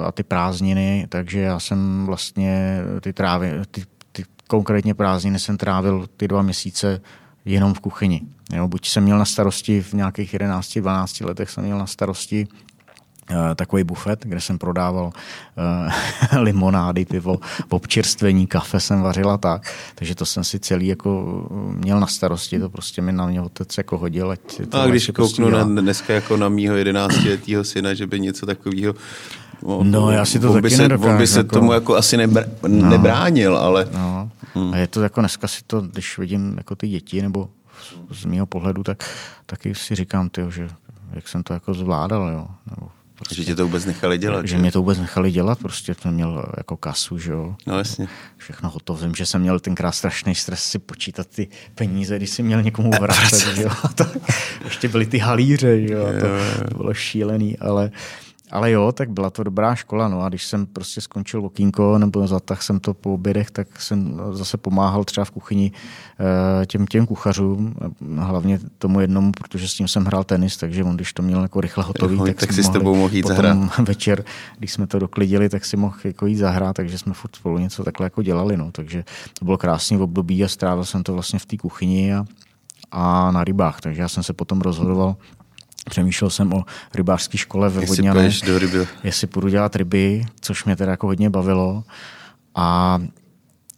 a 0.07 0.13
ty 0.13 0.23
prázdniny, 0.23 1.07
takže 1.09 1.41
já 1.41 1.61
jsem 1.61 2.07
vlastně 2.07 2.79
ty 3.01 3.13
trávy, 3.13 3.53
ty, 3.71 3.83
ty 4.13 4.25
konkrétně 4.47 4.95
prázdniny 4.95 5.39
jsem 5.39 5.57
trávil 5.57 6.07
ty 6.17 6.29
dva 6.29 6.43
měsíce 6.43 7.01
jenom 7.45 7.75
v 7.75 7.81
kuchyni. 7.81 8.23
Jo, 8.53 8.69
buď 8.69 8.89
jsem 8.89 9.05
měl 9.05 9.19
na 9.19 9.25
starosti 9.25 9.83
v 9.83 9.93
nějakých 9.93 10.35
11-12 10.35 11.27
letech 11.27 11.51
jsem 11.51 11.65
měl 11.65 11.79
na 11.79 11.87
starosti 11.87 12.49
Eh, 12.49 12.76
takový 13.55 13.85
bufet, 13.85 14.25
kde 14.25 14.41
jsem 14.41 14.59
prodával 14.59 15.05
uh, 15.05 16.39
limonády, 16.43 17.05
pivo, 17.05 17.39
občerstvení, 17.69 18.47
kafe 18.47 18.81
jsem 18.81 19.03
vařila 19.03 19.39
tak. 19.39 19.73
Takže 19.95 20.15
to 20.15 20.27
jsem 20.27 20.45
si 20.45 20.59
celý 20.59 20.87
jako 20.87 21.43
měl 21.71 22.01
na 22.01 22.07
starosti, 22.07 22.59
to 22.59 22.69
prostě 22.69 23.03
mi 23.03 23.13
na 23.13 23.27
mě 23.27 23.41
otec 23.41 23.79
jako 23.79 23.99
hodil. 23.99 24.31
Ať 24.31 24.41
to 24.69 24.81
a 24.81 24.87
když 24.87 25.11
prostě 25.11 25.43
kouknu 25.43 25.51
na 25.51 25.65
dneska 25.65 26.15
jako 26.15 26.37
na 26.37 26.49
mýho 26.49 26.77
jedenáctiletého 26.77 27.65
syna, 27.65 27.95
že 27.95 28.07
by 28.07 28.21
něco 28.21 28.47
takového 28.47 28.95
No, 29.63 29.81
no, 29.83 30.11
já 30.11 30.25
si 30.25 30.39
to 30.39 30.53
taky 30.53 30.71
se, 30.71 30.83
nedokážu. 30.83 31.13
On 31.13 31.19
by 31.19 31.27
se 31.27 31.39
jako... 31.39 31.55
tomu 31.55 31.73
jako 31.73 31.97
asi 31.97 32.17
nebr, 32.17 32.45
no, 32.69 32.91
nebránil, 32.91 33.57
ale... 33.57 33.89
No. 33.95 34.31
Hmm. 34.55 34.75
A 34.75 34.77
je 34.77 34.87
to 34.87 35.03
jako 35.03 35.21
dneska 35.21 35.49
si 35.49 35.61
to, 35.67 35.81
když 35.81 36.19
vidím 36.19 36.55
jako 36.57 36.75
ty 36.75 36.89
děti, 36.89 37.23
nebo 37.23 37.49
z 38.11 38.25
mého 38.25 38.47
pohledu, 38.47 38.83
tak 38.83 39.05
taky 39.47 39.75
si 39.75 39.95
říkám, 39.95 40.29
tyjo, 40.29 40.51
že 40.51 40.69
jak 41.13 41.29
jsem 41.29 41.43
to 41.43 41.53
jako 41.53 41.75
zvládal, 41.75 42.29
jo. 42.29 42.47
Nebo 42.71 42.89
Prostě, 43.17 43.35
že 43.35 43.45
tě 43.45 43.55
to 43.55 43.65
vůbec 43.65 43.85
nechali 43.85 44.19
dělat. 44.19 44.47
Že, 44.47 44.49
že 44.49 44.59
mě 44.59 44.73
to 44.73 44.79
vůbec 44.79 44.99
nechali 44.99 45.31
dělat, 45.31 45.59
prostě 45.59 45.95
to 45.95 46.11
měl 46.11 46.45
jako 46.57 46.77
kasu, 46.77 47.19
že 47.19 47.33
jo. 47.33 47.57
No 47.67 47.79
jasně. 47.79 48.09
Všechno 48.37 48.71
hotovo. 48.71 48.99
Vím, 48.99 49.15
že 49.15 49.27
jsem 49.27 49.41
měl 49.41 49.61
tenkrát 49.61 49.93
strašný 49.93 50.35
stres 50.35 50.63
si 50.63 50.79
počítat 50.79 51.27
ty 51.27 51.49
peníze, 51.75 52.17
když 52.17 52.31
si 52.31 52.43
měl 52.43 52.63
někomu 52.63 52.91
vracet, 53.01 53.57
že 53.57 53.63
jo. 53.63 53.71
Tak 53.95 54.09
ještě 54.65 54.89
byly 54.89 55.07
ty 55.07 55.19
halíře, 55.19 55.81
že 55.81 55.95
jo. 55.95 56.07
To, 56.21 56.27
to 56.69 56.77
bylo 56.77 56.95
šílený, 56.95 57.59
ale 57.59 57.91
ale 58.51 58.71
jo, 58.71 58.93
tak 58.93 59.11
byla 59.11 59.31
to 59.31 59.43
dobrá 59.43 59.75
škola. 59.75 60.09
No 60.09 60.23
a 60.23 60.29
když 60.29 60.47
jsem 60.47 60.67
prostě 60.67 61.01
skončil 61.01 61.45
okýnko 61.45 61.99
nebo 61.99 62.27
zatah 62.27 62.63
jsem 62.63 62.81
to 62.81 62.95
po 62.95 63.15
obědech, 63.15 63.51
tak 63.51 63.81
jsem 63.81 64.21
zase 64.33 64.57
pomáhal 64.57 65.05
třeba 65.05 65.25
v 65.25 65.31
kuchyni 65.31 65.73
eh, 66.63 66.67
těm, 66.67 66.87
těm 66.87 67.07
kuchařům, 67.07 67.75
hlavně 68.19 68.59
tomu 68.79 69.01
jednomu, 69.01 69.33
protože 69.33 69.69
s 69.69 69.75
tím 69.75 69.89
jsem 69.89 70.05
hrál 70.05 70.25
tenis, 70.25 70.57
takže 70.57 70.85
on, 70.85 70.97
když 70.97 71.13
to 71.13 71.23
měl 71.23 71.43
jako 71.43 71.61
rychle 71.61 71.85
hotový, 71.85 72.19
tak, 72.19 72.37
tak 72.37 72.53
si 72.53 72.65
s 72.65 72.69
tebou 72.69 72.95
mohl 72.95 73.15
jít 73.15 73.27
zahrát. 73.27 73.79
večer, 73.79 74.25
když 74.59 74.73
jsme 74.73 74.87
to 74.87 74.99
doklidili, 74.99 75.49
tak 75.49 75.65
si 75.65 75.77
mohl 75.77 75.97
jako 76.05 76.27
jít 76.27 76.37
zahrát, 76.37 76.77
takže 76.77 76.99
jsme 76.99 77.15
furt 77.15 77.37
spolu 77.37 77.59
něco 77.59 77.85
takhle 77.85 78.07
jako 78.07 78.23
dělali. 78.23 78.57
No. 78.57 78.73
Takže 78.73 79.05
to 79.39 79.45
bylo 79.45 79.59
krásný 79.59 79.99
období 79.99 80.45
a 80.45 80.49
strávil 80.49 80.85
jsem 80.85 81.03
to 81.03 81.13
vlastně 81.13 81.39
v 81.39 81.47
té 81.47 81.57
kuchyni 81.57 82.15
a, 82.15 82.25
a 82.91 83.31
na 83.31 83.45
rybách. 83.45 83.81
Takže 83.81 84.03
já 84.03 84.09
jsem 84.09 84.23
se 84.23 84.33
potom 84.33 84.61
rozhodoval, 84.61 85.17
Přemýšlel 85.91 86.31
jsem 86.31 86.53
o 86.53 86.65
rybářské 86.95 87.39
škole 87.39 87.69
ve 87.69 87.87
Vodňanech, 87.87 88.35
jestli 89.05 89.27
půjdu 89.27 89.49
dělat 89.49 89.77
ryby, 89.77 90.27
což 90.41 90.65
mě 90.65 90.77
teda 90.77 90.91
jako 90.91 91.07
hodně 91.07 91.31
bavilo. 91.31 91.85
A 92.55 92.99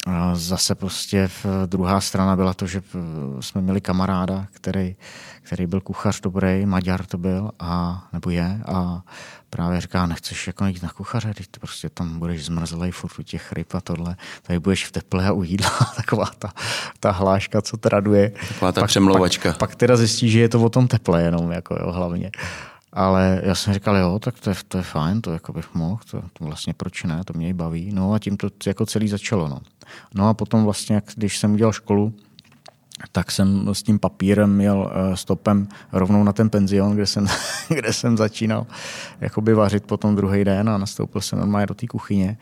a 0.07 0.35
zase 0.35 0.75
prostě 0.75 1.31
druhá 1.67 2.01
strana 2.01 2.37
byla 2.37 2.55
to, 2.55 2.67
že 2.67 2.81
v- 2.81 2.95
jsme 3.41 3.61
měli 3.61 3.81
kamaráda, 3.81 4.47
který, 4.53 4.97
který 5.43 5.67
byl 5.67 5.81
kuchař 5.81 6.21
dobrý, 6.21 6.67
Maďar 6.67 7.07
to 7.07 7.19
byl, 7.19 7.51
a, 7.61 8.05
nebo 8.13 8.31
je, 8.31 8.61
a 8.67 9.03
právě 9.51 9.81
říká, 9.81 10.07
nechceš 10.07 10.47
jako 10.47 10.67
jít 10.67 10.83
na 10.83 10.89
kuchaře, 10.89 11.35
teď 11.35 11.47
ty 11.51 11.61
prostě 11.61 11.89
tam 11.89 12.19
budeš 12.19 12.45
zmrzlej 12.45 12.91
furt 12.91 13.19
u 13.19 13.23
těch 13.23 13.53
ryb 13.53 13.75
a 13.75 13.81
tohle, 13.81 14.17
tady 14.43 14.59
budeš 14.59 14.87
v 14.87 14.93
teple 14.93 15.27
a 15.27 15.33
u 15.33 15.43
jídla, 15.43 15.71
taková 15.97 16.27
ta, 16.39 16.53
ta 17.01 17.11
hláška, 17.11 17.63
co 17.63 17.77
traduje. 17.77 18.33
Taková 18.49 18.73
ta 18.73 18.87
přemlouvačka. 18.87 19.49
Pak, 19.49 19.59
pak 19.59 19.75
teda 19.75 19.97
zjistí, 19.97 20.31
že 20.31 20.41
je 20.41 20.49
to 20.49 20.63
o 20.63 20.69
tom 20.69 20.89
teple 20.89 21.23
jenom, 21.23 21.53
jako 21.53 21.75
jo, 21.81 21.93
hlavně. 21.93 22.31
Ale 22.93 23.41
já 23.45 23.55
jsem 23.55 23.75
říkal, 23.75 23.97
jo, 23.97 24.19
tak 24.19 24.41
to 24.41 24.51
je, 24.51 24.57
to 24.69 24.79
je 24.79 24.83
fajn, 24.83 25.21
to 25.21 25.33
jako 25.33 25.53
bych 25.53 25.75
mohl, 25.75 26.01
to, 26.11 26.23
to 26.33 26.45
vlastně 26.45 26.75
proč 26.75 27.05
ne, 27.05 27.25
to 27.25 27.33
mě 27.33 27.49
i 27.49 27.53
baví. 27.53 27.93
No 27.93 28.13
a 28.13 28.19
tím 28.19 28.37
to 28.37 28.49
jako 28.67 28.87
celý 28.87 29.09
začalo. 29.09 29.49
No, 29.49 29.61
no 30.15 30.29
a 30.29 30.35
potom 30.35 30.65
vlastně, 30.65 31.03
když 31.17 31.39
jsem 31.39 31.53
udělal 31.53 31.73
školu, 31.73 32.15
tak 33.13 33.31
jsem 33.31 33.75
s 33.75 33.83
tím 33.83 33.99
papírem 33.99 34.61
jel 34.61 34.93
eh, 34.93 35.17
stopem 35.17 35.69
rovnou 35.93 36.25
na 36.25 36.33
ten 36.33 36.51
penzion, 36.51 36.95
kde 36.95 37.07
jsem, 37.07 37.27
kde 37.69 37.93
jsem 37.93 38.17
začínal 38.17 38.67
jakoby 39.21 39.55
vařit 39.55 39.85
potom 39.85 40.17
druhý 40.17 40.45
den 40.45 40.69
a 40.69 40.79
nastoupil 40.79 41.21
jsem 41.21 41.39
normálně 41.39 41.67
do 41.67 41.75
té 41.75 41.87
kuchyně. 41.87 42.39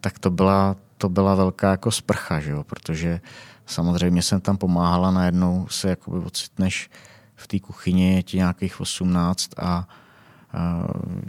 Tak 0.00 0.18
to 0.18 0.30
byla, 0.30 0.76
to 0.98 1.08
byla 1.08 1.34
velká 1.34 1.70
jako 1.70 1.90
sprcha, 1.90 2.40
že 2.40 2.50
jo? 2.50 2.64
protože 2.64 3.20
samozřejmě 3.66 4.22
jsem 4.22 4.40
tam 4.40 4.56
pomáhala, 4.56 5.10
najednou 5.10 5.66
se 5.70 5.88
jakoby 5.88 6.18
ocitneš 6.18 6.90
v 7.36 7.46
té 7.46 7.60
kuchyni, 7.60 8.14
je 8.14 8.22
ti 8.22 8.36
nějakých 8.36 8.80
18 8.80 9.50
a 9.58 9.88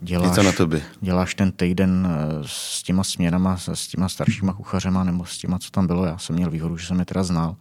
děláš, 0.01 0.29
Je 0.29 0.35
to 0.35 0.43
na 0.43 0.51
tobě. 0.51 0.81
děláš 1.01 1.35
ten 1.35 1.51
týden 1.51 2.07
eh, 2.09 2.43
s 2.45 2.83
těma 2.83 3.03
směrama, 3.03 3.57
s 3.57 3.87
těma 3.87 4.09
staršíma 4.09 4.53
kuchařema 4.53 5.03
nebo 5.03 5.25
s 5.25 5.37
těma, 5.37 5.59
co 5.59 5.71
tam 5.71 5.87
bylo. 5.87 6.05
Já 6.05 6.17
jsem 6.17 6.35
měl 6.35 6.51
výhodu, 6.51 6.77
že 6.77 6.87
jsem 6.87 6.99
je 6.99 7.05
teda 7.05 7.23
znal. 7.23 7.55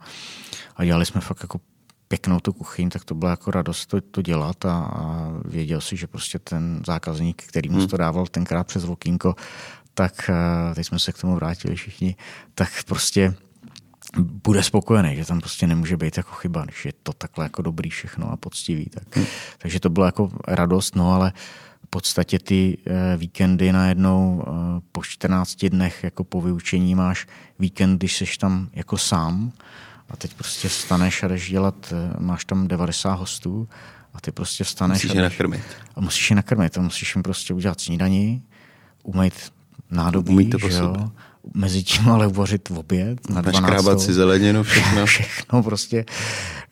A 0.75 0.85
dělali 0.85 1.05
jsme 1.05 1.21
fakt 1.21 1.39
jako 1.41 1.59
pěknou 2.07 2.39
tu 2.39 2.53
kuchyň, 2.53 2.89
tak 2.89 3.05
to 3.05 3.15
byla 3.15 3.31
jako 3.31 3.51
radost 3.51 3.85
to, 3.85 4.01
to 4.01 4.21
dělat 4.21 4.65
a, 4.65 4.73
a 4.73 5.29
věděl 5.45 5.81
si, 5.81 5.97
že 5.97 6.07
prostě 6.07 6.39
ten 6.39 6.81
zákazník, 6.87 7.43
který 7.43 7.69
mu 7.69 7.87
to 7.87 7.97
dával 7.97 8.27
tenkrát 8.27 8.67
přes 8.67 8.83
okýnko, 8.83 9.35
tak 9.93 10.29
eh, 10.29 10.75
teď 10.75 10.87
jsme 10.87 10.99
se 10.99 11.11
k 11.11 11.17
tomu 11.21 11.35
vrátili 11.35 11.75
všichni, 11.75 12.15
tak 12.53 12.69
prostě 12.87 13.35
bude 14.19 14.63
spokojený, 14.63 15.15
že 15.15 15.25
tam 15.25 15.39
prostě 15.39 15.67
nemůže 15.67 15.97
být 15.97 16.17
jako 16.17 16.31
chyba, 16.35 16.63
když 16.65 16.85
je 16.85 16.93
to 17.03 17.13
takhle 17.13 17.45
jako 17.45 17.61
dobrý 17.61 17.89
všechno 17.89 18.31
a 18.31 18.37
poctivý. 18.37 18.85
Tak, 18.85 19.15
hmm. 19.15 19.25
Takže 19.57 19.79
to 19.79 19.89
bylo 19.89 20.05
jako 20.05 20.31
radost, 20.47 20.95
no 20.95 21.13
ale 21.13 21.33
v 21.85 21.89
podstatě 21.89 22.39
ty 22.39 22.77
eh, 22.87 23.17
víkendy 23.17 23.71
najednou 23.71 24.43
eh, 24.47 24.51
po 24.91 25.03
14 25.03 25.65
dnech 25.65 26.03
jako 26.03 26.23
po 26.23 26.41
vyučení 26.41 26.95
máš 26.95 27.27
víkend, 27.59 27.97
když 27.97 28.17
jsi 28.17 28.25
tam 28.39 28.69
jako 28.73 28.97
sám 28.97 29.51
a 30.09 30.15
teď 30.17 30.33
prostě 30.33 30.69
staneš 30.69 31.23
a 31.23 31.27
jdeš 31.27 31.49
dělat, 31.49 31.93
eh, 31.93 32.13
máš 32.19 32.45
tam 32.45 32.67
90 32.67 33.13
hostů 33.13 33.69
a 34.13 34.21
ty 34.21 34.31
prostě 34.31 34.63
vstaneš 34.63 35.03
Musíš 35.03 35.11
a 35.11 35.13
je 35.13 35.21
jdeš- 35.21 35.31
nakrmit. 35.33 35.63
a 35.95 36.01
musíš 36.01 36.29
je 36.29 36.35
nakrmit 36.35 36.77
a 36.77 36.81
musíš 36.81 37.15
jim 37.15 37.23
prostě 37.23 37.53
udělat 37.53 37.81
snídaní, 37.81 38.43
umýt 39.03 39.53
nádobí, 39.91 40.29
Umýt 40.33 40.49
to 40.49 40.59
po 40.59 40.69
že 40.69 40.75
jo? 40.77 40.79
sobě. 40.93 41.07
Mezi 41.53 41.83
tím 41.83 42.09
ale 42.09 42.27
uvařit 42.27 42.69
v 42.69 42.77
oběd 42.77 43.29
na 43.29 43.41
12. 43.41 43.61
Naškrábat 43.61 44.01
si 44.01 44.13
zeleninu, 44.13 44.63
všechno. 44.63 45.05
všechno 45.05 45.63
prostě 45.63 46.05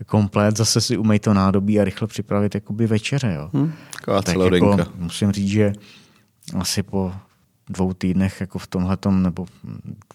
komplet, 0.05 0.57
zase 0.57 0.81
si 0.81 0.97
umej 0.97 1.19
to 1.19 1.33
nádobí 1.33 1.79
a 1.79 1.83
rychle 1.83 2.07
připravit 2.07 2.55
jakoby 2.55 2.87
večeře. 2.87 3.33
Jo. 3.35 3.49
Hm, 3.53 3.73
taková 3.93 4.21
tak 4.21 4.33
celodenka. 4.33 4.69
jako, 4.77 4.91
musím 4.97 5.31
říct, 5.31 5.49
že 5.49 5.73
asi 6.59 6.83
po 6.83 7.13
dvou 7.69 7.93
týdnech 7.93 8.41
jako 8.41 8.59
v 8.59 8.67
tomhletom, 8.67 9.23
nebo 9.23 9.45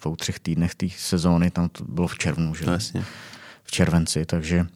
dvou, 0.02 0.16
třech 0.16 0.40
týdnech 0.40 0.74
té 0.74 0.86
sezóny, 0.96 1.50
tam 1.50 1.68
to 1.68 1.84
bylo 1.84 2.08
v 2.08 2.18
červnu, 2.18 2.54
že? 2.54 2.66
No, 2.66 2.72
jasně. 2.72 3.04
v 3.64 3.70
červenci, 3.70 4.26
takže 4.26 4.66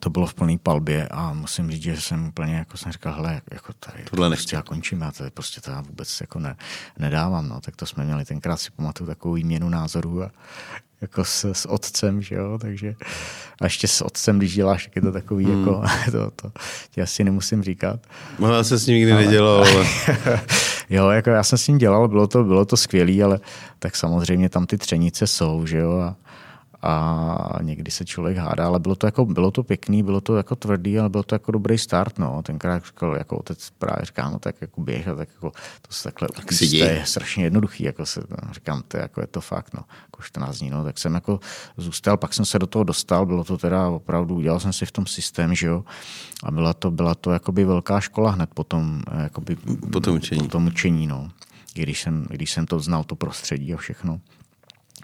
to 0.00 0.10
bylo 0.10 0.26
v 0.26 0.34
plný 0.34 0.58
palbě 0.58 1.08
a 1.10 1.32
musím 1.32 1.70
říct, 1.70 1.82
že 1.82 2.00
jsem 2.00 2.28
úplně 2.28 2.54
jako 2.54 2.76
jsem 2.76 2.92
říkal, 2.92 3.14
hele, 3.14 3.40
jako 3.50 3.72
tady 3.72 4.04
Tohle 4.10 4.26
to 4.26 4.30
nechci. 4.30 4.42
prostě 4.42 4.56
já 4.56 4.62
končím, 4.62 5.00
já 5.00 5.12
to 5.12 5.24
je 5.24 5.30
prostě 5.30 5.60
to 5.60 5.70
já 5.70 5.80
vůbec 5.80 6.20
jako 6.20 6.38
ne, 6.38 6.56
nedávám, 6.98 7.48
no, 7.48 7.60
tak 7.60 7.76
to 7.76 7.86
jsme 7.86 8.04
měli 8.04 8.24
tenkrát 8.24 8.56
si 8.56 8.70
pamatuju 8.70 9.06
takovou 9.06 9.34
výměnu 9.34 9.68
názorů 9.68 10.22
a 10.22 10.30
jako 11.00 11.24
s, 11.24 11.44
s 11.44 11.66
otcem, 11.68 12.22
že 12.22 12.34
jo, 12.34 12.58
takže 12.58 12.94
a 13.60 13.64
ještě 13.64 13.88
s 13.88 14.04
otcem, 14.04 14.38
když 14.38 14.54
děláš, 14.54 14.84
tak 14.84 14.96
je 14.96 15.02
to 15.02 15.12
takový 15.12 15.44
hmm. 15.44 15.58
jako, 15.58 15.82
to, 16.10 16.30
to 16.30 16.52
ti 16.90 17.02
asi 17.02 17.24
nemusím 17.24 17.62
říkat. 17.62 18.00
No, 18.38 18.54
já 18.54 18.64
se 18.64 18.78
s 18.78 18.86
ním 18.86 18.96
nikdy 18.96 19.14
nedělal, 19.14 19.64
ale 19.64 19.86
jo, 20.90 21.08
jako 21.08 21.30
já 21.30 21.42
jsem 21.42 21.58
s 21.58 21.68
ním 21.68 21.78
dělal, 21.78 22.08
bylo 22.08 22.26
to, 22.26 22.44
bylo 22.44 22.64
to 22.64 22.76
skvělé, 22.76 23.24
ale 23.24 23.40
tak 23.78 23.96
samozřejmě 23.96 24.48
tam 24.48 24.66
ty 24.66 24.78
třenice 24.78 25.26
jsou, 25.26 25.66
že 25.66 25.78
jo, 25.78 25.98
a, 25.98 26.16
a 26.82 27.58
někdy 27.62 27.90
se 27.90 28.04
člověk 28.04 28.36
hádá, 28.36 28.66
ale 28.66 28.78
bylo 28.78 28.94
to, 28.94 29.06
jako, 29.06 29.24
bylo 29.24 29.50
to 29.50 29.62
pěkný, 29.62 30.02
bylo 30.02 30.20
to 30.20 30.36
jako 30.36 30.56
tvrdý, 30.56 30.98
ale 30.98 31.08
byl 31.08 31.22
to 31.22 31.34
jako 31.34 31.52
dobrý 31.52 31.78
start, 31.78 32.18
no. 32.18 32.42
Tenkrát 32.42 32.84
říkal, 32.84 33.16
jako 33.16 33.36
otec 33.36 33.70
právě 33.78 34.04
říká, 34.04 34.30
no 34.30 34.38
tak 34.38 34.54
jako 34.60 34.80
běh 34.80 35.08
a 35.08 35.14
tak 35.14 35.28
jako 35.34 35.50
to 35.82 35.92
se 35.92 36.02
takhle 36.04 36.28
Tak 36.28 36.52
si 36.52 36.68
to 36.68 36.84
je 36.84 37.02
strašně 37.06 37.44
jednoduchý, 37.44 37.84
jako 37.84 38.06
se, 38.06 38.20
no, 38.30 38.52
říkám, 38.52 38.82
to 38.88 38.96
je, 38.96 39.02
jako 39.02 39.20
je 39.20 39.26
to 39.26 39.40
fakt, 39.40 39.74
no, 39.74 39.82
jako 40.06 40.22
14 40.22 40.58
dní, 40.58 40.70
no, 40.70 40.84
tak 40.84 40.98
jsem 40.98 41.14
jako 41.14 41.40
zůstal, 41.76 42.16
pak 42.16 42.34
jsem 42.34 42.44
se 42.44 42.58
do 42.58 42.66
toho 42.66 42.84
dostal, 42.84 43.26
bylo 43.26 43.44
to 43.44 43.58
teda 43.58 43.88
opravdu, 43.88 44.34
udělal 44.34 44.60
jsem 44.60 44.72
si 44.72 44.86
v 44.86 44.92
tom 44.92 45.06
systém, 45.06 45.54
že 45.54 45.66
jo, 45.66 45.84
a 46.44 46.50
byla 46.50 46.74
to, 46.74 46.90
byla 46.90 47.14
to 47.14 47.30
jakoby 47.30 47.64
velká 47.64 48.00
škola 48.00 48.30
hned 48.30 48.50
potom, 48.54 49.02
eh, 49.10 49.22
jakoby 49.22 49.56
Po 49.92 50.00
tom 50.00 50.16
učení. 50.16 50.42
Po 50.42 50.48
tom 50.48 50.66
učení, 50.66 51.06
no. 51.06 51.30
I 51.74 51.82
když 51.82 52.02
jsem, 52.02 52.26
i 52.30 52.34
když 52.34 52.52
jsem 52.52 52.66
to 52.66 52.80
znal, 52.80 53.04
to 53.04 53.16
prostředí 53.16 53.74
a 53.74 53.76
všechno. 53.76 54.20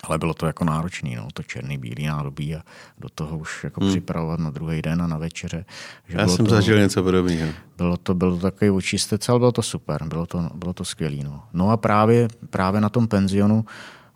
Ale 0.09 0.19
bylo 0.19 0.35
to 0.35 0.47
jako 0.47 0.65
náročný, 0.65 1.17
no, 1.17 1.29
to 1.35 1.43
černý, 1.43 1.79
bílý 1.79 2.07
nádobí 2.07 2.57
a 2.57 2.63
do 2.99 3.09
toho 3.09 3.39
už 3.39 3.65
jako 3.65 3.81
hmm. 3.81 3.91
připravovat 3.91 4.41
na 4.41 4.51
druhý 4.51 4.83
den 4.83 5.03
a 5.03 5.07
na 5.07 5.19
večeře. 5.19 5.65
Že 6.09 6.19
já 6.19 6.29
jsem 6.29 6.47
to, 6.47 6.55
zažil 6.55 6.79
něco 6.79 7.03
podobného. 7.03 7.53
bylo 7.77 7.97
to, 7.97 8.15
bylo 8.15 8.37
to 8.37 8.43
takový 8.43 8.71
očistec, 8.71 9.29
ale 9.29 9.39
bylo 9.39 9.53
to 9.53 9.63
super, 9.63 10.05
bylo 10.05 10.27
to, 10.27 10.51
bylo 10.55 10.73
to 10.73 10.85
skvělý. 10.85 11.25
No. 11.25 11.43
no 11.53 11.71
a 11.71 11.77
právě, 11.77 12.29
právě 12.51 12.81
na 12.81 12.89
tom 12.89 13.09
penzionu 13.09 13.65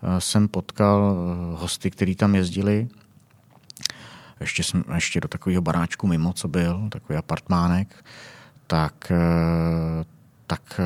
eh, 0.02 0.21
jsem 0.21 0.49
potkal 0.49 1.16
eh, 1.16 1.61
hosty, 1.61 1.90
kteří 1.90 2.14
tam 2.14 2.35
jezdili. 2.35 2.88
Ještě, 4.40 4.62
jsem, 4.62 4.85
ještě 4.95 5.21
do 5.21 5.28
takového 5.28 5.62
baráčku 5.62 6.07
mimo, 6.07 6.33
co 6.33 6.49
byl, 6.49 6.88
takový 6.88 7.16
apartmánek, 7.16 8.04
tak, 8.66 9.12
eh, 9.12 10.04
tak 10.47 10.80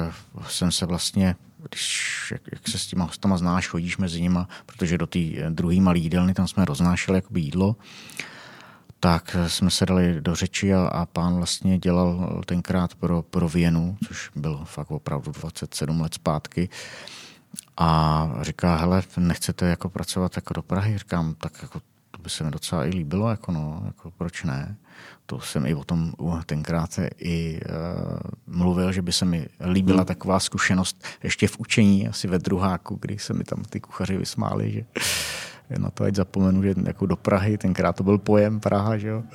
jsem 0.48 0.72
se 0.72 0.86
vlastně, 0.86 1.36
když, 1.68 2.28
jak, 2.32 2.42
jak 2.52 2.68
se 2.68 2.78
s 2.78 2.86
těma 2.86 3.04
hostama 3.04 3.36
znáš, 3.36 3.68
chodíš 3.68 3.96
mezi 3.96 4.20
nima, 4.20 4.48
protože 4.66 4.98
do 4.98 5.06
té 5.06 5.18
druhé 5.50 5.80
malé 5.80 5.98
jídelny 5.98 6.34
tam 6.34 6.48
jsme 6.48 6.64
roznášeli 6.64 7.18
jakoby 7.18 7.40
jídlo, 7.40 7.76
tak 9.00 9.36
jsme 9.46 9.70
se 9.70 9.86
dali 9.86 10.20
do 10.20 10.34
řeči 10.34 10.74
a, 10.74 10.86
a 10.86 11.06
pán 11.06 11.36
vlastně 11.36 11.78
dělal 11.78 12.42
tenkrát 12.46 12.94
pro, 12.94 13.22
pro 13.22 13.48
Vienu, 13.48 13.96
což 14.08 14.30
bylo 14.36 14.64
fakt 14.64 14.90
opravdu 14.90 15.32
27 15.32 16.00
let 16.00 16.14
zpátky. 16.14 16.68
A 17.76 18.30
říká, 18.40 18.76
hele, 18.76 19.02
nechcete 19.16 19.66
jako 19.66 19.88
pracovat 19.88 20.36
jako 20.36 20.54
do 20.54 20.62
Prahy? 20.62 20.98
Říkám, 20.98 21.34
tak 21.34 21.52
jako 21.62 21.80
by 22.22 22.30
se 22.30 22.44
mi 22.44 22.50
docela 22.50 22.86
i 22.86 22.90
líbilo, 22.90 23.30
jako 23.30 23.52
no, 23.52 23.82
jako 23.86 24.10
proč 24.10 24.44
ne? 24.44 24.76
To 25.26 25.40
jsem 25.40 25.66
i 25.66 25.74
o 25.74 25.84
tom 25.84 26.12
tenkrát 26.46 26.98
i 27.18 27.60
uh, 27.60 28.56
mluvil, 28.56 28.92
že 28.92 29.02
by 29.02 29.12
se 29.12 29.24
mi 29.24 29.46
líbila 29.72 29.98
hmm. 29.98 30.06
taková 30.06 30.40
zkušenost 30.40 31.04
ještě 31.22 31.48
v 31.48 31.58
učení, 31.58 32.08
asi 32.08 32.28
ve 32.28 32.38
druháku, 32.38 32.98
kdy 33.00 33.18
se 33.18 33.32
mi 33.32 33.44
tam 33.44 33.62
ty 33.62 33.80
kuchaři 33.80 34.16
vysmáli, 34.16 34.72
že 34.72 34.84
na 35.78 35.90
to 35.90 36.04
ať 36.04 36.14
zapomenu, 36.14 36.62
že 36.62 36.74
jako 36.86 37.06
do 37.06 37.16
Prahy, 37.16 37.58
tenkrát 37.58 37.96
to 37.96 38.04
byl 38.04 38.18
pojem 38.18 38.60
Praha, 38.60 38.98
že 38.98 39.08
jo. 39.08 39.22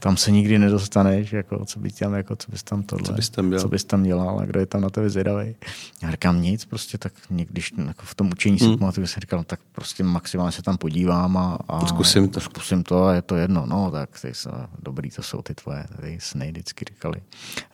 Tam 0.00 0.16
se 0.16 0.30
nikdy 0.30 0.58
nedostaneš, 0.58 1.32
jako, 1.32 1.64
co 1.64 1.80
bys 1.80 1.94
tam, 1.94 2.14
jako, 2.14 2.36
co 2.36 2.50
bys 2.50 2.62
tam 2.62 2.82
tohle, 2.82 3.06
Co 3.06 3.12
bys 3.12 3.30
tam 3.30 3.48
dělal? 3.48 3.62
co 3.62 3.68
bys 3.68 3.84
tam 3.84 4.02
dělal 4.02 4.40
a 4.40 4.44
kdo 4.44 4.60
je 4.60 4.66
tam 4.66 4.80
na 4.80 4.90
tebe 4.90 5.10
zvědavý. 5.10 5.54
Já 6.02 6.10
říkám 6.10 6.42
nic, 6.42 6.64
prostě 6.64 6.98
tak 6.98 7.12
někdyž 7.30 7.72
jako 7.86 8.02
v 8.04 8.14
tom 8.14 8.30
učení 8.30 8.58
hmm. 8.58 8.72
si 8.72 8.76
pamatuju, 8.76 9.06
že 9.06 9.12
jsem 9.12 9.20
říkal, 9.20 9.38
no, 9.38 9.44
tak 9.44 9.60
prostě 9.72 10.04
maximálně 10.04 10.52
se 10.52 10.62
tam 10.62 10.78
podívám 10.78 11.36
a, 11.36 11.58
a 11.68 11.86
Zkusím 11.86 12.28
to. 12.28 12.40
Zkusím 12.40 12.82
to 12.82 13.04
a 13.04 13.14
je 13.14 13.22
to 13.22 13.36
jedno. 13.36 13.66
No, 13.66 13.90
tak 13.90 14.20
ty 14.20 14.34
jsou, 14.34 14.50
dobrý 14.82 15.10
to 15.10 15.22
jsou 15.22 15.42
ty 15.42 15.54
tvoje, 15.54 15.84
ty 16.00 16.18
sny 16.20 16.50
vždycky 16.50 16.84
říkali. 16.88 17.20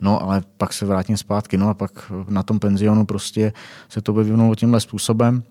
No, 0.01 0.21
ale 0.21 0.43
pak 0.57 0.73
se 0.73 0.85
vrátím 0.85 1.17
zpátky, 1.17 1.57
no 1.57 1.69
a 1.69 1.73
pak 1.73 2.11
na 2.29 2.43
tom 2.43 2.59
penzionu 2.59 3.05
prostě 3.05 3.53
se 3.89 4.01
to 4.01 4.13
vyvinulo 4.13 4.55
tímhle 4.55 4.79
způsobem. 4.79 5.43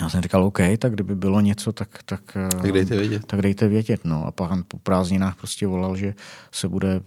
Já 0.00 0.08
jsem 0.08 0.22
říkal, 0.22 0.44
OK, 0.44 0.58
tak 0.78 0.92
kdyby 0.92 1.14
bylo 1.14 1.40
něco, 1.40 1.72
tak... 1.72 1.88
Tak, 2.04 2.36
tak 2.50 2.72
dejte 2.72 2.96
vědět. 2.96 3.26
Tak 3.26 3.42
dejte 3.42 3.68
vědět. 3.68 4.00
No. 4.04 4.26
A 4.26 4.30
pak 4.30 4.50
po 4.68 4.78
prázdninách 4.78 5.36
prostě 5.36 5.66
volal, 5.66 5.96
že 5.96 6.14
se 6.52 6.68
bude 6.68 7.00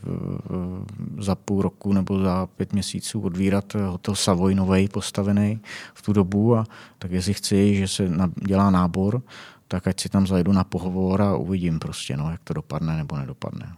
za 1.19 1.35
půl 1.35 1.61
roku 1.61 1.93
nebo 1.93 2.19
za 2.19 2.47
pět 2.47 2.73
měsíců 2.73 3.21
odvírat 3.21 3.73
hotel 3.73 4.15
Savoy 4.15 4.55
novej 4.55 4.87
postavený 4.87 5.59
v 5.93 6.01
tu 6.01 6.13
dobu 6.13 6.55
a 6.55 6.65
tak 6.99 7.11
jestli 7.11 7.33
chci, 7.33 7.75
že 7.75 7.87
se 7.87 8.09
dělá 8.47 8.69
nábor, 8.69 9.21
tak 9.67 9.87
ať 9.87 9.99
si 9.99 10.09
tam 10.09 10.27
zajdu 10.27 10.51
na 10.51 10.63
pohovor 10.63 11.21
a 11.21 11.35
uvidím 11.35 11.79
prostě, 11.79 12.17
no, 12.17 12.31
jak 12.31 12.41
to 12.43 12.53
dopadne 12.53 12.97
nebo 12.97 13.17
nedopadne. 13.17 13.73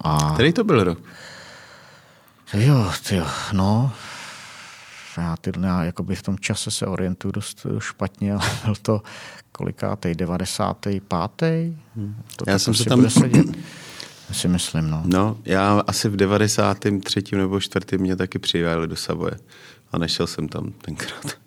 A... 0.00 0.30
Který 0.34 0.52
to 0.52 0.64
byl 0.64 0.84
rok? 0.84 0.98
Jo, 2.54 2.92
tyjo, 3.08 3.26
no. 3.52 3.92
Já, 5.18 5.36
ty, 5.36 5.52
já 5.60 5.84
jakoby 5.84 6.14
v 6.14 6.22
tom 6.22 6.38
čase 6.38 6.70
se 6.70 6.86
orientuju 6.86 7.32
dost 7.32 7.66
špatně, 7.78 8.32
ale 8.34 8.50
byl 8.64 8.74
to 8.82 9.02
kolikátej, 9.52 10.14
95. 10.14 11.02
Hmm. 11.96 12.16
To 12.36 12.44
já 12.50 12.58
jsem 12.58 12.74
se 12.74 12.84
tam... 12.84 13.10
Sedět. 13.10 13.46
Si 14.32 14.48
myslím, 14.48 14.90
no. 14.90 15.02
No, 15.04 15.36
já 15.44 15.82
asi 15.86 16.08
v 16.08 16.16
93. 16.16 17.22
nebo 17.32 17.60
4. 17.60 17.98
mě 17.98 18.16
taky 18.16 18.38
přijali 18.38 18.88
do 18.88 18.96
Savoje 18.96 19.34
a 19.92 19.98
nešel 19.98 20.26
jsem 20.26 20.48
tam 20.48 20.72
tenkrát. 20.72 21.38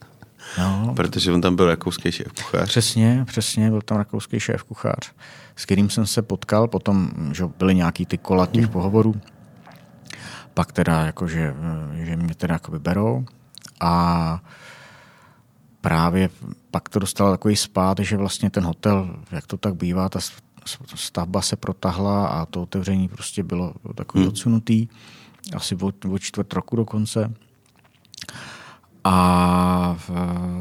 No, 0.57 0.93
Protože 0.95 1.31
on 1.31 1.41
tam 1.41 1.55
byl 1.55 1.67
rakouský 1.67 2.11
šéf 2.11 2.31
kuchař. 2.31 2.69
Přesně, 2.69 3.23
přesně, 3.27 3.69
byl 3.69 3.81
tam 3.81 3.97
rakouský 3.97 4.39
šéf 4.39 4.63
kuchař, 4.63 5.11
s 5.55 5.65
kterým 5.65 5.89
jsem 5.89 6.05
se 6.05 6.21
potkal, 6.21 6.67
potom, 6.67 7.11
že 7.31 7.43
byly 7.57 7.75
nějaký 7.75 8.05
ty 8.05 8.17
kola 8.17 8.45
těch 8.45 8.63
hmm. 8.63 8.73
pohovorů, 8.73 9.15
pak 10.53 10.71
teda 10.71 11.05
jakože, 11.05 11.53
že 11.93 12.15
mě 12.15 12.35
teda 12.35 12.55
jakoby 12.55 12.79
berou 12.79 13.25
a 13.79 14.43
právě 15.81 16.29
pak 16.71 16.89
to 16.89 16.99
dostalo 16.99 17.31
takový 17.31 17.55
spát, 17.55 17.99
že 17.99 18.17
vlastně 18.17 18.49
ten 18.49 18.63
hotel, 18.63 19.15
jak 19.31 19.47
to 19.47 19.57
tak 19.57 19.75
bývá, 19.75 20.09
ta 20.09 20.19
stavba 20.95 21.41
se 21.41 21.55
protahla 21.55 22.27
a 22.27 22.45
to 22.45 22.61
otevření 22.61 23.07
prostě 23.07 23.43
bylo 23.43 23.73
takový 23.95 24.23
hmm. 24.23 24.29
odsunutý, 24.29 24.87
asi 25.55 25.75
o, 25.75 25.91
o 26.11 26.19
čtvrt 26.19 26.53
roku 26.53 26.75
dokonce. 26.75 27.33
A 29.03 29.97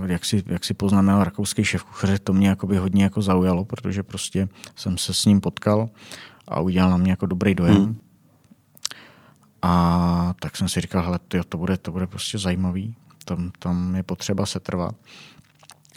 jak 0.06 0.24
si, 0.24 0.42
jak 0.46 0.64
si 0.64 0.74
poznamenal 0.74 1.24
rakouský 1.24 1.64
šéf 1.64 1.84
kuchaře, 1.84 2.18
to 2.18 2.32
mě 2.32 2.48
jakoby 2.48 2.76
hodně 2.76 3.02
jako 3.04 3.22
zaujalo, 3.22 3.64
protože 3.64 4.02
prostě 4.02 4.48
jsem 4.76 4.98
se 4.98 5.14
s 5.14 5.24
ním 5.24 5.40
potkal 5.40 5.88
a 6.48 6.60
udělal 6.60 6.90
na 6.90 6.96
mě 6.96 7.10
jako 7.10 7.26
dobrý 7.26 7.54
dojem. 7.54 7.76
Hmm. 7.76 8.00
A 9.62 10.34
tak 10.40 10.56
jsem 10.56 10.68
si 10.68 10.80
říkal, 10.80 11.02
hele, 11.02 11.18
tyjo, 11.28 11.44
to, 11.44 11.58
bude, 11.58 11.76
to 11.76 11.92
bude 11.92 12.06
prostě 12.06 12.38
zajímavý, 12.38 12.94
tam, 13.26 13.50
tam 13.58 13.94
je 13.94 14.02
potřeba 14.02 14.46
se 14.46 14.60
trvat. 14.60 14.94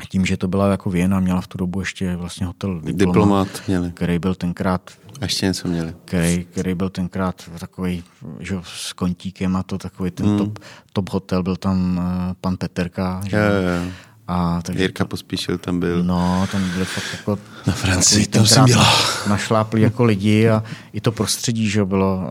Tím, 0.09 0.25
že 0.25 0.37
to 0.37 0.47
byla 0.47 0.67
jako 0.67 0.89
Věna, 0.89 1.19
měla 1.19 1.41
v 1.41 1.47
tu 1.47 1.57
dobu 1.57 1.79
ještě 1.79 2.15
vlastně 2.15 2.45
hotel 2.45 2.81
Diplomat, 2.81 2.97
Diplomat 2.97 3.47
měli. 3.67 3.91
který 3.91 4.19
byl 4.19 4.35
tenkrát 4.35 4.91
a 5.21 5.25
ještě 5.25 5.45
něco 5.45 5.67
měli. 5.67 5.93
Který, 6.05 6.45
který 6.45 6.75
byl 6.75 6.89
tenkrát 6.89 7.49
takový, 7.59 8.03
že 8.39 8.55
s 8.63 8.93
kontíkem 8.93 9.55
a 9.55 9.63
to 9.63 9.77
takový 9.77 10.11
ten 10.11 10.25
hmm. 10.25 10.37
top, 10.37 10.59
top 10.93 11.09
hotel, 11.09 11.43
byl 11.43 11.55
tam 11.55 11.97
uh, 11.97 12.33
pan 12.41 12.57
Peterka. 12.57 13.21
Že? 13.27 13.37
Jo, 13.37 13.43
jo. 13.43 13.91
A, 14.27 14.61
takže 14.61 14.81
Jirka 14.81 15.05
Pospíšil 15.05 15.57
tam 15.57 15.79
byl. 15.79 16.03
No, 16.03 16.47
tam 16.51 16.69
byli 16.69 16.85
fakt 16.85 17.07
jako... 17.11 17.39
Na 17.67 17.73
Francii, 17.73 18.27
tam 18.27 18.45
jsem 18.45 18.65
byla. 18.65 18.85
Našlápli 19.29 19.81
jako 19.81 20.03
lidi 20.03 20.49
a 20.49 20.63
i 20.93 21.01
to 21.01 21.11
prostředí, 21.11 21.69
že 21.69 21.85
bylo 21.85 22.17
uh, 22.17 22.23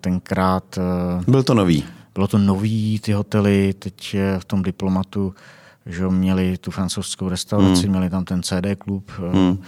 tenkrát... 0.00 0.78
Uh, 1.18 1.24
byl 1.32 1.42
to 1.42 1.54
nový. 1.54 1.84
Bylo 2.14 2.28
to 2.28 2.38
nový, 2.38 3.00
ty 3.00 3.12
hotely, 3.12 3.74
teď 3.78 4.16
v 4.38 4.44
tom 4.44 4.62
diplomatu, 4.62 5.34
že 5.86 6.08
měli 6.08 6.58
tu 6.58 6.70
francouzskou 6.70 7.28
restauraci, 7.28 7.82
hmm. 7.82 7.90
měli 7.90 8.10
tam 8.10 8.24
ten 8.24 8.42
CD 8.42 8.66
klub 8.78 9.10
hmm. 9.32 9.62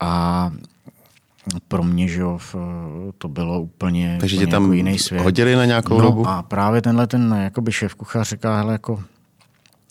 a 0.00 0.50
pro 1.68 1.82
mě, 1.82 2.08
že 2.08 2.20
jo, 2.20 2.38
to 3.18 3.28
bylo 3.28 3.60
úplně, 3.60 4.16
Takže 4.20 4.36
úplně 4.36 4.46
tě 4.46 4.50
tam 4.50 4.62
jako 4.62 4.72
jiný 4.72 4.98
svět. 4.98 5.22
hodili 5.22 5.56
na 5.56 5.64
nějakou 5.64 5.94
no, 5.98 6.00
dobu? 6.00 6.26
a 6.26 6.42
právě 6.42 6.82
tenhle 6.82 7.06
ten 7.06 7.34
jakoby 7.42 7.72
šéf 7.72 7.94
kuchař 7.94 8.28
říká, 8.28 8.56
hele, 8.56 8.72
jako 8.72 9.02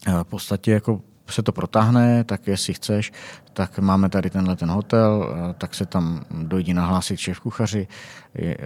v 0.06 0.24
podstatě 0.24 0.72
jako 0.72 1.02
se 1.32 1.44
to 1.44 1.52
protáhne, 1.52 2.24
tak 2.24 2.48
jestli 2.48 2.74
chceš, 2.74 3.12
tak 3.54 3.80
máme 3.80 4.10
tady 4.10 4.30
tenhle 4.30 4.56
ten 4.56 4.70
hotel, 4.70 5.36
tak 5.58 5.76
se 5.76 5.86
tam 5.86 6.26
dojdi 6.32 6.74
nahlásit 6.74 7.20
šéf 7.20 7.40
kuchaři 7.40 7.88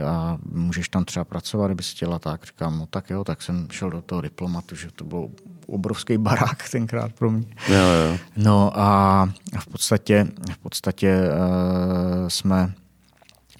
a 0.08 0.38
můžeš 0.52 0.90
tam 0.90 1.06
třeba 1.06 1.26
pracovat, 1.26 1.68
kdyby 1.68 1.84
si 1.84 1.96
chtěla 1.96 2.20
tak. 2.20 2.46
Říkám, 2.46 2.80
no 2.80 2.86
tak 2.86 3.10
jo, 3.10 3.24
tak 3.24 3.42
jsem 3.42 3.68
šel 3.72 3.90
do 3.90 4.02
toho 4.02 4.22
diplomatu, 4.22 4.76
že 4.76 4.92
to 4.96 5.04
byl 5.04 5.30
obrovský 5.68 6.18
barák 6.18 6.70
tenkrát 6.72 7.14
pro 7.14 7.32
mě. 7.32 7.46
Jo, 7.68 7.76
jo. 7.76 8.18
No 8.38 8.80
a 8.80 9.30
v 9.60 9.68
podstatě, 9.68 10.28
v 10.54 10.58
podstatě 10.58 11.20
uh, 11.22 12.28
jsme 12.28 12.74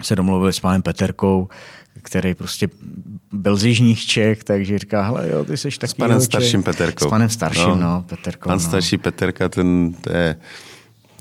se 0.02 0.16
domluvili 0.16 0.52
s 0.52 0.60
panem 0.60 0.82
Peterkou, 0.82 1.48
který 2.02 2.34
prostě 2.34 2.68
byl 3.32 3.56
z 3.56 3.64
Jižních 3.64 4.06
Čech, 4.06 4.44
takže 4.44 4.78
říká, 4.78 5.02
hele 5.02 5.28
jo, 5.28 5.44
ty 5.44 5.56
jsi 5.56 5.68
taky 5.70 5.90
S 5.90 5.94
panem 5.94 6.20
starším 6.20 6.62
Peterkou. 6.62 7.06
S 7.06 7.08
panem 7.08 7.28
starším, 7.28 7.68
no, 7.68 7.76
no 7.76 8.04
Peterkou. 8.08 8.48
Pan 8.48 8.58
no. 8.58 8.60
starší 8.60 8.98
Peterka, 8.98 9.48
ten, 9.48 9.94
to 10.00 10.16
je, 10.16 10.36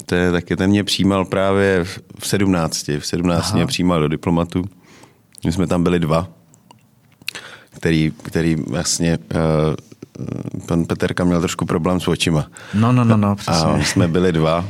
to 0.06 0.16
je 0.16 0.32
taky, 0.32 0.56
ten 0.56 0.70
mě 0.70 0.84
přijímal 0.84 1.26
právě 1.26 1.84
v 2.20 2.28
17. 2.28 2.88
V 2.88 3.06
17 3.06 3.44
Aha. 3.44 3.56
mě 3.56 3.66
přijímal 3.66 4.00
do 4.00 4.08
diplomatu. 4.08 4.66
My 5.46 5.52
jsme 5.52 5.68
tam 5.68 5.84
byli 5.84 6.00
dva, 6.00 6.28
který, 7.70 8.14
který 8.24 8.56
vlastně 8.56 9.18
uh, 9.18 10.62
pan 10.68 10.86
Peterka 10.86 11.24
měl 11.24 11.40
trošku 11.40 11.66
problém 11.66 12.00
s 12.00 12.08
očima. 12.08 12.48
No, 12.74 12.92
no, 12.92 13.04
no, 13.04 13.18
no, 13.18 13.36
přesně. 13.36 13.72
A 13.72 13.84
jsme 13.84 14.08
byli 14.08 14.32
dva 14.32 14.66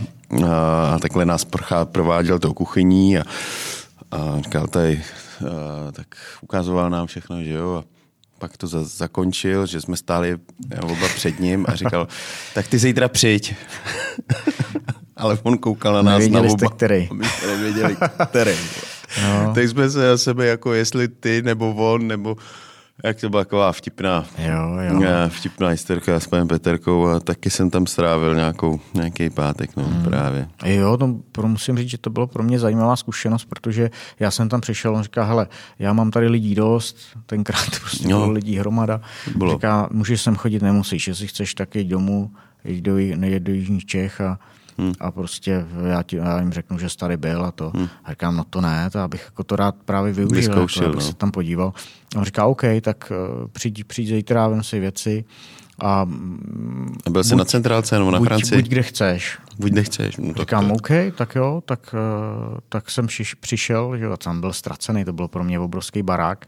a 0.94 1.00
takhle 1.00 1.26
nás 1.26 1.48
prováděl 1.84 2.40
tou 2.40 2.54
kuchyní 2.54 3.18
a, 3.18 3.24
a 4.12 4.42
říkal 4.42 4.68
tady, 4.68 5.02
a, 5.02 5.21
tak 5.92 6.08
ukazoval 6.42 6.90
nám 6.90 7.08
všechno, 7.08 7.44
že 7.44 7.52
jo, 7.52 7.84
a 7.84 7.84
pak 8.40 8.58
to 8.58 8.68
za, 8.68 8.84
zakončil, 8.84 9.66
že 9.66 9.82
jsme 9.82 9.98
stáli 9.98 10.38
oba 10.84 11.08
před 11.16 11.40
ním 11.40 11.66
a 11.70 11.76
říkal, 11.76 12.08
tak 12.54 12.68
ty 12.68 12.78
zítra 12.78 13.08
přijď. 13.08 13.56
Ale 15.16 15.38
on 15.44 15.58
koukal 15.58 15.94
na 15.94 16.02
nás 16.02 16.14
Nevěděli 16.20 16.48
na 16.48 16.54
oba. 16.54 16.58
Jste 16.58 16.76
který. 16.76 17.08
A 17.12 17.14
my 17.14 17.26
jsme 17.26 17.48
nevěděli, 17.48 17.98
který. 18.30 18.56
No. 19.22 19.54
Tak 19.56 19.70
jsme 19.70 19.90
se 19.90 20.08
na 20.08 20.18
sebe 20.18 20.46
jako 20.46 20.74
jestli 20.74 21.08
ty 21.08 21.42
nebo 21.42 21.74
on, 21.76 22.08
nebo 22.08 22.38
jak 23.04 23.20
to 23.22 23.30
byla 23.30 23.44
taková 23.44 23.72
vtipná, 23.72 24.26
jo, 24.38 24.78
jo. 24.82 25.02
vtipná 25.30 25.68
historka 25.68 26.20
s 26.20 26.28
panem 26.28 26.48
Peterkou 26.48 27.08
a 27.08 27.20
taky 27.20 27.50
jsem 27.50 27.70
tam 27.70 27.88
strávil 27.88 28.36
nějakou, 28.36 28.80
nějaký 28.94 29.30
pátek, 29.30 29.76
no, 29.78 29.84
hmm. 29.84 30.04
právě. 30.04 30.48
Jo, 30.66 30.98
no, 31.00 31.20
musím 31.48 31.78
říct, 31.78 31.90
že 31.90 31.98
to 31.98 32.10
bylo 32.10 32.28
pro 32.28 32.44
mě 32.44 32.60
zajímavá 32.60 32.96
zkušenost, 32.96 33.46
protože 33.46 33.90
já 34.20 34.32
jsem 34.32 34.50
tam 34.50 34.62
přišel, 34.62 34.96
on 34.96 35.04
říká, 35.04 35.24
hele, 35.24 35.48
já 35.80 35.94
mám 35.94 36.12
tady 36.12 36.28
lidí 36.28 36.56
dost, 36.56 36.98
tenkrát 37.26 37.80
prostě 37.80 38.08
no. 38.08 38.20
bylo 38.20 38.32
lidí 38.32 38.58
hromada, 38.58 39.02
bylo. 39.36 39.54
říká, 39.54 39.90
můžeš 39.92 40.22
sem 40.22 40.36
chodit, 40.36 40.62
nemusíš, 40.62 41.08
jestli 41.08 41.28
chceš, 41.28 41.54
tak 41.54 41.76
jít 41.76 41.88
domů, 41.88 42.32
jít 42.66 42.82
do, 42.82 42.94
do 43.40 43.52
Jižních 43.52 43.86
Čech 43.86 44.22
a 44.22 44.40
Hmm. 44.82 44.94
A 45.00 45.12
prostě 45.12 45.66
já, 45.90 46.04
ti, 46.04 46.16
já 46.16 46.40
jim 46.40 46.52
řeknu, 46.52 46.80
že 46.80 46.90
starý 46.90 47.18
byl 47.18 47.46
a 47.46 47.52
to. 47.52 47.72
Hmm. 47.76 47.88
A 48.04 48.10
říkám, 48.10 48.38
no 48.38 48.44
to 48.50 48.62
ne, 48.62 48.90
to 48.90 49.00
abych 49.00 49.24
jako 49.26 49.44
to 49.44 49.56
rád 49.56 49.76
právě 49.86 50.14
využil, 50.14 50.36
Vyzkoušel, 50.36 50.84
jako, 50.84 50.96
no. 50.96 51.02
se 51.02 51.14
tam 51.14 51.32
podíval. 51.32 51.74
A 52.16 52.20
on 52.20 52.26
říká, 52.26 52.46
OK, 52.46 52.62
tak 52.82 53.12
uh, 53.12 53.48
přijď, 53.48 53.84
přijď 53.84 54.08
zítra, 54.08 54.48
vem 54.48 54.64
si 54.64 54.80
věci. 54.80 55.26
A, 55.80 56.08
a 57.06 57.10
byl 57.10 57.24
jsi 57.24 57.36
na 57.36 57.46
centrálce 57.46 58.00
nebo 58.00 58.12
na 58.12 58.20
buď, 58.20 58.28
Francii? 58.28 58.62
Buď 58.62 58.70
kde 58.70 58.84
chceš. 58.84 59.40
Buď 59.60 59.72
kde 59.72 59.84
chceš. 59.84 60.18
No, 60.18 60.34
Říkám, 60.34 60.68
to... 60.68 60.74
OK, 60.74 60.90
tak 61.16 61.36
jo, 61.36 61.64
tak, 61.66 61.96
uh, 62.52 62.58
tak 62.70 62.92
jsem 62.92 63.08
přišel, 63.40 63.98
že 63.98 64.06
tam 64.18 64.42
byl 64.42 64.54
ztracený, 64.54 65.06
to 65.06 65.14
byl 65.14 65.28
pro 65.28 65.44
mě 65.44 65.60
obrovský 65.60 66.04
barák 66.04 66.46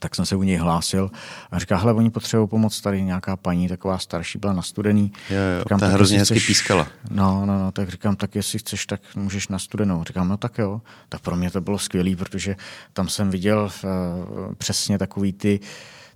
tak 0.00 0.14
jsem 0.14 0.26
se 0.26 0.36
u 0.36 0.42
něj 0.42 0.56
hlásil 0.56 1.10
a 1.50 1.58
říká, 1.58 1.76
hele, 1.76 1.92
oni 1.92 2.10
potřebují 2.10 2.48
pomoc, 2.48 2.80
tady 2.80 3.02
nějaká 3.02 3.36
paní, 3.36 3.68
taková 3.68 3.98
starší, 3.98 4.38
byla 4.38 4.52
nastudený. 4.52 5.12
Jo, 5.30 5.36
jo, 5.36 5.60
říkám, 5.60 5.80
ta 5.80 5.86
hrozně 5.86 6.18
hezky 6.18 6.40
pískala. 6.40 6.86
No, 7.10 7.46
no, 7.46 7.58
no, 7.58 7.72
tak 7.72 7.88
říkám, 7.88 8.16
tak 8.16 8.34
jestli 8.34 8.58
chceš, 8.58 8.86
tak 8.86 9.00
můžeš 9.16 9.48
na 9.48 9.58
studenou. 9.58 10.04
Říkám, 10.04 10.28
no 10.28 10.36
tak 10.36 10.58
jo. 10.58 10.80
Tak 11.08 11.20
pro 11.20 11.36
mě 11.36 11.50
to 11.50 11.60
bylo 11.60 11.78
skvělé, 11.78 12.16
protože 12.16 12.56
tam 12.92 13.08
jsem 13.08 13.30
viděl 13.30 13.70
uh, 13.84 14.54
přesně 14.54 14.98
takový 14.98 15.32
ty 15.32 15.60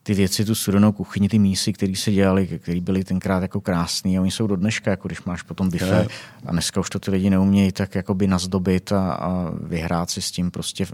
ty 0.02 0.14
věci, 0.14 0.44
tu 0.44 0.54
studenou 0.54 0.92
kuchyni, 0.92 1.28
ty 1.28 1.38
mísy, 1.38 1.72
které 1.72 1.96
se 1.96 2.12
dělaly, 2.12 2.46
které 2.46 2.80
byly 2.80 3.04
tenkrát 3.04 3.42
jako 3.42 3.60
krásné 3.60 4.18
a 4.18 4.20
oni 4.20 4.30
jsou 4.30 4.46
do 4.46 4.56
dneška, 4.56 4.90
jako 4.90 5.08
když 5.08 5.22
máš 5.22 5.42
potom 5.42 5.70
bife 5.70 6.06
a 6.46 6.52
dneska 6.52 6.80
už 6.80 6.90
to 6.90 6.98
ty 6.98 7.10
lidi 7.10 7.30
neumějí 7.30 7.72
tak 7.72 7.94
jakoby 7.94 8.26
nazdobit 8.26 8.92
a, 8.92 9.12
a 9.12 9.50
vyhrát 9.62 10.10
si 10.10 10.22
s 10.22 10.30
tím 10.30 10.50
prostě 10.50 10.86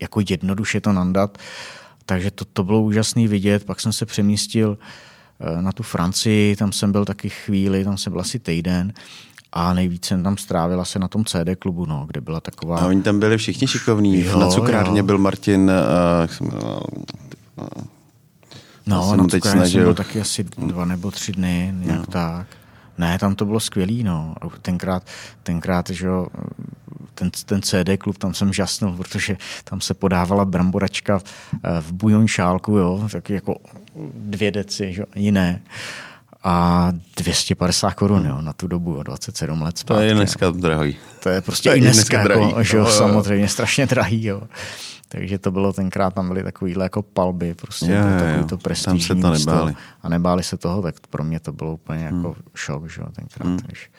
jako 0.00 0.20
jednoduše 0.28 0.80
to 0.80 0.92
nandat. 0.92 1.38
Takže 2.06 2.30
to, 2.30 2.44
to 2.44 2.64
bylo 2.64 2.82
úžasný 2.82 3.28
vidět. 3.28 3.64
Pak 3.64 3.80
jsem 3.80 3.92
se 3.92 4.06
přemístil 4.06 4.78
eh, 5.40 5.62
na 5.62 5.72
tu 5.72 5.82
Francii, 5.82 6.56
tam 6.56 6.72
jsem 6.72 6.92
byl 6.92 7.04
taky 7.04 7.28
chvíli, 7.28 7.84
tam 7.84 7.98
jsem 7.98 8.12
byl 8.12 8.20
asi 8.20 8.38
týden 8.38 8.92
a 9.52 9.74
nejvíc 9.74 10.04
jsem 10.04 10.22
tam 10.22 10.36
strávila 10.36 10.84
se 10.84 10.98
na 10.98 11.08
tom 11.08 11.24
CD 11.24 11.56
klubu, 11.58 11.86
no, 11.86 12.04
kde 12.06 12.20
byla 12.20 12.40
taková... 12.40 12.78
A 12.78 12.86
oni 12.86 13.02
tam 13.02 13.20
byli 13.20 13.38
všichni 13.38 13.68
šikovní. 13.68 14.24
Jo, 14.24 14.38
na 14.38 14.48
cukrárně 14.48 15.00
jo. 15.00 15.04
byl 15.04 15.18
Martin... 15.18 15.70
Uh, 15.70 16.20
jak 16.20 16.32
jsem, 16.32 16.46
uh, 16.46 16.52
no, 18.86 19.16
na 19.16 19.24
cukrárně 19.24 19.66
jsem 19.66 19.82
byl 19.82 19.94
taky 19.94 20.20
asi 20.20 20.44
dva 20.44 20.84
nebo 20.84 21.10
tři 21.10 21.32
dny, 21.32 21.74
nějak 21.76 22.00
no. 22.00 22.06
tak. 22.06 22.46
Ne, 22.98 23.18
tam 23.18 23.34
to 23.34 23.44
bylo 23.44 23.60
skvělý, 23.60 24.02
no. 24.02 24.34
Tenkrát, 24.62 25.02
tenkrát, 25.42 25.90
že 25.90 26.06
jo, 26.06 26.26
ten, 27.20 27.30
ten 27.46 27.62
CD 27.62 27.88
klub, 27.98 28.18
tam 28.18 28.34
jsem 28.34 28.52
žasnul, 28.52 28.96
protože 28.96 29.36
tam 29.64 29.80
se 29.80 29.94
podávala 29.94 30.44
bramboračka 30.44 31.20
eh, 31.64 31.80
v 31.80 31.92
bujon 31.92 32.26
šálku, 32.28 32.72
jo, 32.76 33.08
taky 33.12 33.32
jako 33.34 33.56
dvě 34.14 34.50
deci, 34.50 34.92
že, 34.92 35.04
jiné. 35.14 35.60
A 36.44 36.88
250 37.16 37.94
korun, 37.94 38.26
jo, 38.26 38.40
na 38.40 38.52
tu 38.52 38.66
dobu, 38.66 38.94
jo, 38.94 39.02
27 39.02 39.62
let 39.62 39.78
zpátky. 39.78 39.98
To 40.00 40.02
je 40.08 40.14
dneska 40.14 40.46
jo. 40.46 40.52
drahý. 40.52 40.96
To 41.22 41.28
je 41.28 41.40
prostě 41.40 41.68
to 41.68 41.72
je 41.72 41.78
i 41.78 41.80
dneska, 41.80 42.16
dneska 42.16 42.16
jako, 42.34 42.50
drahý. 42.50 42.66
že 42.68 42.76
jo, 42.76 42.84
jo, 42.84 42.90
samozřejmě 42.90 43.48
strašně 43.48 43.86
drahý, 43.86 44.24
jo. 44.24 44.42
Takže 45.08 45.38
to 45.38 45.50
bylo 45.50 45.72
tenkrát, 45.72 46.14
tam 46.14 46.28
byly 46.28 46.42
takovýhle 46.42 46.84
jako 46.84 47.02
palby, 47.02 47.54
prostě 47.54 47.86
Jo, 47.86 48.02
to, 48.02 48.08
jo, 48.08 48.14
takový 48.18 48.32
jo. 48.36 48.42
to 48.42 48.48
Tam 48.48 48.58
prestižní 48.58 49.00
se 49.00 49.14
to 49.14 49.30
místo. 49.30 49.50
nebáli. 49.50 49.74
A 50.02 50.08
nebáli 50.08 50.42
se 50.42 50.56
toho, 50.56 50.82
tak 50.82 50.94
pro 51.10 51.24
mě 51.24 51.40
to 51.40 51.52
bylo 51.52 51.72
úplně 51.74 52.04
jako 52.04 52.16
Hmm. 52.16 52.34
šok, 52.54 52.90
že 52.90 53.00
jo, 53.00 53.06
tenkrát, 53.12 53.60
když 53.62 53.90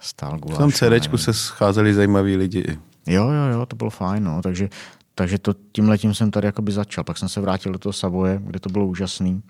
stál 0.00 0.36
V 0.36 0.40
guláš. 0.40 0.58
tom 0.58 0.72
CDčku 0.72 1.18
se 1.18 1.32
scházeli 1.34 1.94
zajímaví 1.94 2.36
lidi. 2.36 2.78
Jo, 3.06 3.30
jo, 3.30 3.46
jo, 3.52 3.66
to 3.66 3.76
bylo 3.76 3.90
fajn, 3.90 4.24
no. 4.24 4.42
takže, 4.42 4.68
takže 5.14 5.38
to 5.38 5.54
tím 5.72 5.88
letím 5.88 6.14
jsem 6.14 6.30
tady 6.30 6.46
jakoby 6.46 6.72
začal. 6.72 7.04
Pak 7.04 7.18
jsem 7.18 7.28
se 7.28 7.40
vrátil 7.40 7.72
do 7.72 7.78
toho 7.78 7.92
Savoje, 7.92 8.40
kde 8.44 8.60
to 8.60 8.68
bylo 8.68 8.86
úžasný. 8.86 9.42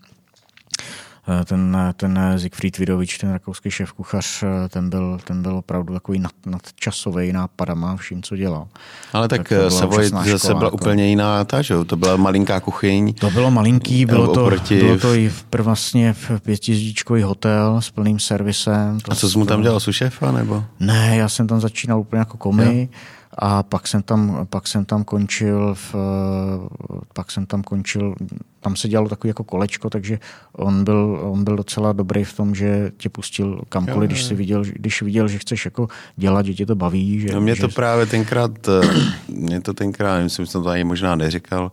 Eh, 1.28 1.44
Ten, 1.44 1.76
ten 1.96 2.18
Siegfried 2.37 2.78
Vidovič, 2.78 3.18
ten 3.18 3.33
rakouský 3.33 3.70
šéf 3.70 3.92
kuchař, 3.92 4.44
ten 4.68 4.90
byl, 4.90 5.18
ten 5.24 5.42
byl 5.42 5.56
opravdu 5.56 5.94
takový 5.94 6.18
nad, 6.18 6.33
nadčasový 6.46 7.33
nápadama 7.33 7.96
vším, 7.96 8.22
co 8.22 8.37
dělal. 8.37 8.66
Ale 9.12 9.28
tak, 9.28 9.48
Tak 9.48 9.72
Savoy 9.72 10.09
zase 10.09 10.38
škola, 10.38 10.54
byla 10.54 10.66
jako. 10.66 10.76
úplně 10.76 11.06
jiná 11.06 11.44
ta, 11.44 11.62
že 11.62 11.74
jo? 11.74 11.85
To 11.85 11.96
byla 11.96 12.16
malinká 12.16 12.61
kuchyň. 12.61 13.14
To 13.14 13.30
bylo 13.30 13.50
malinký, 13.50 14.06
bylo 14.06 14.35
to, 14.35 14.46
Oproti- 14.46 14.78
bylo 14.80 14.98
to 14.98 15.14
i 15.14 15.28
v, 15.28 15.42
prv 15.42 15.64
vlastně 15.64 16.12
v 16.12 16.30
pětizdičkový 16.42 17.22
hotel 17.22 17.80
s 17.80 17.90
plným 17.90 18.18
servisem. 18.18 19.00
To, 19.00 19.12
A 19.12 19.14
co 19.14 19.30
jsi 19.30 19.38
mu 19.38 19.46
tam 19.46 19.62
dělal, 19.62 19.80
sušefa, 19.80 20.33
nebo? 20.33 20.64
Ne, 20.80 21.16
já 21.16 21.28
jsem 21.28 21.46
tam 21.46 21.61
začínal 21.61 22.00
úplně 22.00 22.18
jako 22.18 22.37
komi 22.37 22.88
a 23.42 23.62
pak 23.62 23.88
jsem 23.88 24.03
tam, 24.03 24.46
pak 24.50 24.68
jsem 24.68 24.85
tam 24.85 25.05
končil 25.05 25.74
v, 25.74 25.94
pak 27.14 27.31
jsem 27.31 27.46
tam 27.46 27.62
končil, 27.62 28.14
tam 28.61 28.76
se 28.76 28.88
dělalo 28.88 29.09
takový 29.09 29.29
jako 29.29 29.44
kolečko, 29.44 29.90
takže 29.90 30.18
on 30.53 30.85
byl, 30.85 31.18
on 31.22 31.44
byl 31.44 31.57
docela 31.57 31.92
dobrý 31.92 32.24
v 32.24 32.37
tom, 32.37 32.55
že 32.55 32.92
tě 32.96 33.09
pustil 33.09 33.61
kamkoliv, 33.68 34.11
když 34.11 34.24
si 34.24 34.35
viděl, 34.35 34.64
když 34.64 35.03
viděl, 35.03 35.29
že 35.29 35.38
chceš 35.38 35.64
jako 35.64 35.88
dělat, 36.16 36.46
že 36.46 36.55
tě 36.55 36.66
to 36.66 36.74
baví. 36.74 37.20
Že, 37.20 37.33
No 37.33 37.40
mě 37.40 37.55
že, 37.55 37.61
to 37.61 37.68
právě 37.68 38.07
tenkrát, 38.07 38.68
eh, 38.68 38.88
mě 39.29 39.61
to 39.61 39.74
tenkrát, 39.74 40.22
myslím, 40.22 40.46
že 40.46 40.53
jsem 40.53 40.62
to 40.62 40.68
ani 40.68 40.85
možná 40.85 41.16
neříkal, 41.16 41.72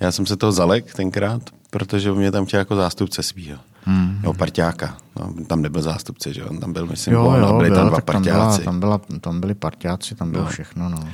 já 0.00 0.12
jsem 0.12 0.26
se 0.26 0.36
toho 0.36 0.52
zalek 0.52 0.94
tenkrát, 0.94 1.42
protože 1.70 2.12
mě 2.12 2.32
tam 2.32 2.46
chtěl 2.46 2.58
jako 2.58 2.76
zástupce 2.76 3.22
svýho. 3.22 3.58
Hmm. 3.84 4.20
Jo, 4.24 4.34
parťáka. 4.34 4.96
No, 5.20 5.44
tam 5.46 5.62
nebyl 5.62 5.82
zástupce, 5.82 6.34
že? 6.34 6.44
On 6.44 6.58
tam 6.58 6.72
byl, 6.72 6.86
myslím, 6.86 7.14
jo, 7.14 7.34
jo, 7.40 7.56
byli 7.56 7.70
tam 7.70 7.78
byl, 7.78 7.88
dva 7.88 7.96
tak 7.96 8.04
tam, 8.04 8.22
byla, 8.22 8.38
parťáci. 8.38 8.64
tam, 8.64 8.80
byla, 8.80 9.00
tam 9.20 9.40
byli 9.40 9.54
parťáci, 9.54 10.14
tam 10.14 10.30
bylo 10.30 10.46
všechno. 10.46 10.88
No. 10.88 11.08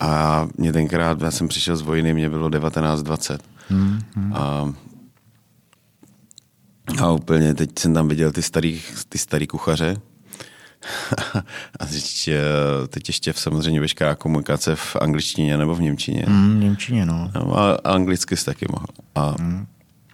A 0.00 0.46
mě 0.56 0.72
tenkrát, 0.72 1.20
já 1.20 1.30
jsem 1.30 1.48
přišel 1.48 1.76
z 1.76 1.82
vojny, 1.82 2.14
mě 2.14 2.30
bylo 2.30 2.48
19-20. 2.48 3.38
Hmm, 3.68 4.00
hmm. 4.14 4.32
A, 4.36 4.72
a 7.02 7.10
úplně 7.10 7.54
teď 7.54 7.78
jsem 7.78 7.94
tam 7.94 8.08
viděl 8.08 8.32
ty 8.32 8.42
starý, 8.42 8.82
ty 9.08 9.18
starý 9.18 9.46
kuchaře. 9.46 9.96
a 11.80 11.86
teď, 11.86 12.28
eh, 12.28 12.88
teď 12.88 13.08
ještě 13.08 13.32
v, 13.32 13.40
samozřejmě 13.40 13.80
veškerá 13.80 14.14
komunikace 14.14 14.76
v 14.76 14.96
angličtině 14.96 15.58
nebo 15.58 15.74
v 15.74 15.80
němčině. 15.80 16.24
V 16.26 16.58
Němčině, 16.58 17.06
no. 17.06 17.30
No, 17.34 17.58
a 17.58 17.74
anglicky 17.84 18.36
jsi 18.36 18.44
taky 18.44 18.66
mohl. 18.70 18.86
A 19.14 19.34
hmm. 19.40 19.66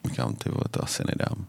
říkám, 0.04 0.34
ty 0.34 0.50
vole, 0.50 0.64
to 0.70 0.84
asi 0.84 1.02
nedám. 1.06 1.46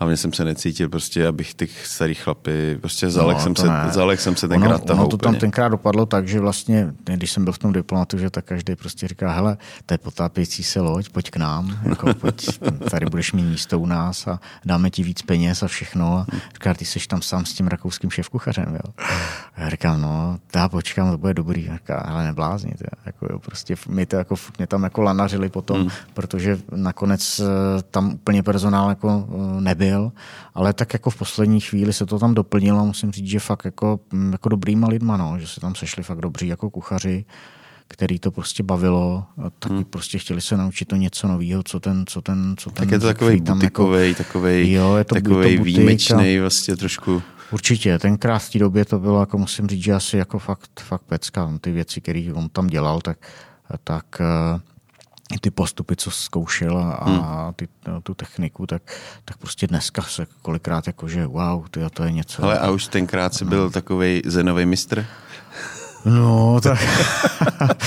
Hlavně 0.00 0.16
jsem 0.16 0.32
se 0.32 0.44
necítil 0.44 0.88
prostě, 0.88 1.26
abych 1.26 1.54
ty 1.54 1.68
starý 1.84 2.14
chlapy, 2.14 2.78
prostě 2.80 3.10
zalek, 3.10 3.36
No, 3.36 3.42
jsem, 3.42 3.56
se, 3.56 3.68
ne. 3.68 3.84
zalek 3.90 4.20
jsem 4.20 4.36
se 4.36 4.46
ono, 4.46 4.54
tenkrát 4.58 4.84
toho 4.84 5.00
ono 5.00 5.10
to 5.10 5.16
tam 5.16 5.30
úplně. 5.30 5.40
tenkrát 5.40 5.68
dopadlo 5.68 6.06
tak, 6.06 6.28
že 6.28 6.40
vlastně, 6.40 6.94
když 7.04 7.32
jsem 7.32 7.44
byl 7.44 7.52
v 7.52 7.58
tom 7.58 7.72
diplomatu, 7.72 8.18
že 8.18 8.30
tak 8.30 8.44
každý 8.44 8.76
prostě 8.76 9.08
říká, 9.08 9.32
hele, 9.32 9.56
to 9.86 9.94
je 9.94 9.98
potápějící 9.98 10.62
se 10.64 10.80
loď, 10.80 11.08
pojď 11.08 11.30
k 11.30 11.36
nám, 11.36 11.78
jako, 11.84 12.14
pojď, 12.20 12.60
tady 12.90 13.06
budeš 13.06 13.32
mít 13.32 13.42
místo 13.42 13.80
u 13.80 13.86
nás 13.86 14.26
a 14.26 14.40
dáme 14.64 14.90
ti 14.90 15.02
víc 15.02 15.22
peněz 15.22 15.62
a 15.62 15.66
všechno. 15.68 16.18
A 16.18 16.26
říká, 16.54 16.74
ty 16.74 16.84
jsi 16.84 16.98
tam 17.08 17.22
sám 17.22 17.46
s 17.46 17.52
tím 17.52 17.66
rakouským 17.66 18.10
šéfkuchařem, 18.10 18.74
jo. 18.84 18.92
A 19.56 19.60
já 19.62 19.70
říkám, 19.70 20.00
no, 20.00 20.38
já 20.54 20.68
počkám, 20.68 21.10
to 21.10 21.18
bude 21.18 21.34
dobrý. 21.34 21.68
A 21.68 21.74
říká, 21.76 21.98
ale 21.98 22.24
neblázni, 22.24 22.72
to, 22.78 22.84
jako, 23.06 23.26
jo, 23.30 23.38
prostě 23.38 23.76
my 23.88 24.06
to 24.06 24.16
jako, 24.16 24.34
mě 24.58 24.66
tam 24.66 24.82
jako 24.82 25.02
lanařili 25.02 25.48
potom, 25.48 25.80
hmm. 25.80 25.90
protože 26.14 26.58
nakonec 26.76 27.40
eh, 27.40 27.82
tam 27.90 28.12
úplně 28.12 28.42
personál 28.42 28.88
jako 28.88 29.28
eh, 29.28 29.60
nebyl, 29.90 30.12
ale 30.54 30.72
tak 30.72 30.92
jako 30.92 31.10
v 31.10 31.16
poslední 31.16 31.60
chvíli 31.60 31.92
se 31.92 32.06
to 32.06 32.18
tam 32.18 32.34
doplnilo, 32.34 32.86
musím 32.86 33.12
říct, 33.12 33.26
že 33.26 33.40
fakt 33.40 33.64
jako, 33.64 34.00
mm, 34.12 34.32
jako 34.32 34.48
dobrýma 34.48 34.88
lidma, 34.88 35.16
no, 35.16 35.38
že 35.38 35.46
se 35.46 35.60
tam 35.60 35.74
sešli 35.74 36.02
fakt 36.02 36.20
dobří 36.20 36.46
jako 36.46 36.70
kuchaři, 36.70 37.24
který 37.88 38.18
to 38.18 38.30
prostě 38.30 38.62
bavilo, 38.62 39.24
a 39.46 39.50
taky 39.50 39.74
hmm. 39.74 39.84
prostě 39.84 40.18
chtěli 40.18 40.40
se 40.40 40.56
naučit 40.56 40.84
to 40.84 40.96
něco 40.96 41.28
nového, 41.28 41.62
co 41.62 41.80
ten, 41.80 42.04
co 42.06 42.22
ten, 42.22 42.54
co 42.58 42.70
ten 42.70 42.84
Tak 42.86 42.92
je 42.92 42.98
to 42.98 43.06
takový 43.06 43.40
butikový, 43.40 44.08
jako, 44.08 44.22
takový, 44.22 44.72
Jo, 44.72 44.96
je 44.96 45.04
to- 45.04 45.14
to 45.14 45.20
takový 45.20 45.36
butik 45.36 45.60
výjimečný, 45.60 46.38
vlastně 46.38 46.76
trošku. 46.76 47.22
Určitě, 47.52 47.98
tenkrát 47.98 48.38
v 48.38 48.50
té 48.50 48.58
době 48.58 48.84
to 48.84 48.98
bylo, 48.98 49.20
jako 49.20 49.38
musím 49.38 49.66
říct, 49.66 49.82
že 49.82 49.92
asi 49.94 50.16
jako 50.16 50.38
fakt, 50.38 50.80
fakt 50.80 51.02
pecka. 51.02 51.58
Ty 51.60 51.70
věci, 51.70 52.00
které 52.00 52.28
on 52.34 52.48
tam 52.48 52.66
dělal, 52.66 53.00
tak, 53.00 53.18
tak 53.84 54.04
eh, 54.20 54.60
ty 55.38 55.50
postupy, 55.50 55.96
co 55.96 56.10
zkoušel 56.10 56.78
a, 56.78 56.92
a 56.94 57.52
ty, 57.52 57.68
tu 58.02 58.14
techniku, 58.14 58.66
tak, 58.66 58.82
tak 59.24 59.36
prostě 59.36 59.66
dneska 59.66 60.02
se 60.02 60.26
kolikrát 60.42 60.86
jako, 60.86 61.08
že 61.08 61.26
wow, 61.26 61.68
tyjo, 61.68 61.90
to 61.90 62.04
je 62.04 62.12
něco. 62.12 62.44
Ale 62.44 62.58
a 62.58 62.70
už 62.70 62.86
tenkrát 62.86 63.34
si 63.34 63.44
byl 63.44 63.70
takový 63.70 64.22
zenový 64.26 64.66
mistr? 64.66 65.06
No, 66.04 66.60
tak... 66.62 66.78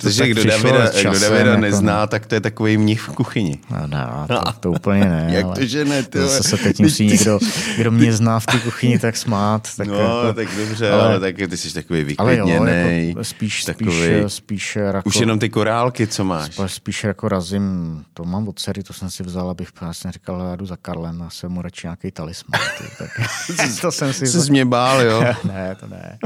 Protože 0.00 0.18
tak 0.22 0.30
kdo 0.30 0.44
Davida, 0.44 0.86
časem, 0.86 1.10
kdo 1.10 1.20
Davida 1.20 1.50
jako- 1.50 1.60
nezná, 1.60 2.06
tak 2.06 2.26
to 2.26 2.34
je 2.34 2.40
takový 2.40 2.76
mnich 2.78 3.00
v 3.00 3.08
kuchyni. 3.08 3.58
No, 3.70 3.86
ne, 3.86 4.06
to, 4.28 4.52
to 4.60 4.70
úplně 4.70 5.04
ne. 5.04 5.26
Jak 5.32 5.46
to, 5.58 5.64
že 5.64 5.84
ne, 5.84 6.02
ty? 6.02 6.18
Zase 6.18 6.42
se 6.42 6.56
teď 6.56 6.80
musí 6.80 7.06
někdo, 7.06 7.38
kdo 7.78 7.90
mě 7.90 8.12
zná 8.12 8.40
v 8.40 8.46
té 8.46 8.58
kuchyni, 8.58 8.98
tak 8.98 9.16
smát. 9.16 9.68
Tak 9.76 9.88
No, 9.88 9.94
jako, 9.94 10.32
tak 10.34 10.48
dobře, 10.56 10.90
ale- 10.90 11.02
ale, 11.02 11.20
tak 11.20 11.36
ty 11.50 11.56
jsi 11.56 11.74
takový 11.74 12.04
vyklidněnej. 12.04 13.08
jako 13.08 13.24
spíš, 13.24 13.64
takový, 13.64 13.90
spíš, 13.92 14.32
spíš 14.32 14.76
jako, 14.76 15.02
Už 15.08 15.16
jenom 15.16 15.38
ty 15.38 15.48
korálky, 15.48 16.06
co 16.06 16.24
máš. 16.24 16.54
Spíš, 16.54 16.72
spíš 16.74 17.04
jako 17.04 17.28
razím, 17.28 18.04
to 18.14 18.24
mám 18.24 18.48
od 18.48 18.58
dcery, 18.60 18.82
to 18.82 18.92
jsem 18.92 19.10
si 19.10 19.22
vzal, 19.22 19.50
abych 19.50 19.68
vlastně 19.80 20.12
říkal, 20.12 20.46
já 20.50 20.56
jdu 20.56 20.66
za 20.66 20.76
Karlem 20.76 21.22
a 21.22 21.30
jsem 21.30 21.52
mu 21.52 21.62
radši 21.62 21.86
nějaký 21.86 22.10
talisman. 22.10 22.60
Ty, 22.78 22.84
tak, 22.98 23.10
to 23.80 23.92
jsem 23.92 24.12
si 24.12 24.26
Jsi 24.26 24.50
mě 24.50 24.64
bál, 24.64 25.00
jo? 25.02 25.24
ne, 25.44 25.76
to 25.80 25.86
ne. 25.86 26.18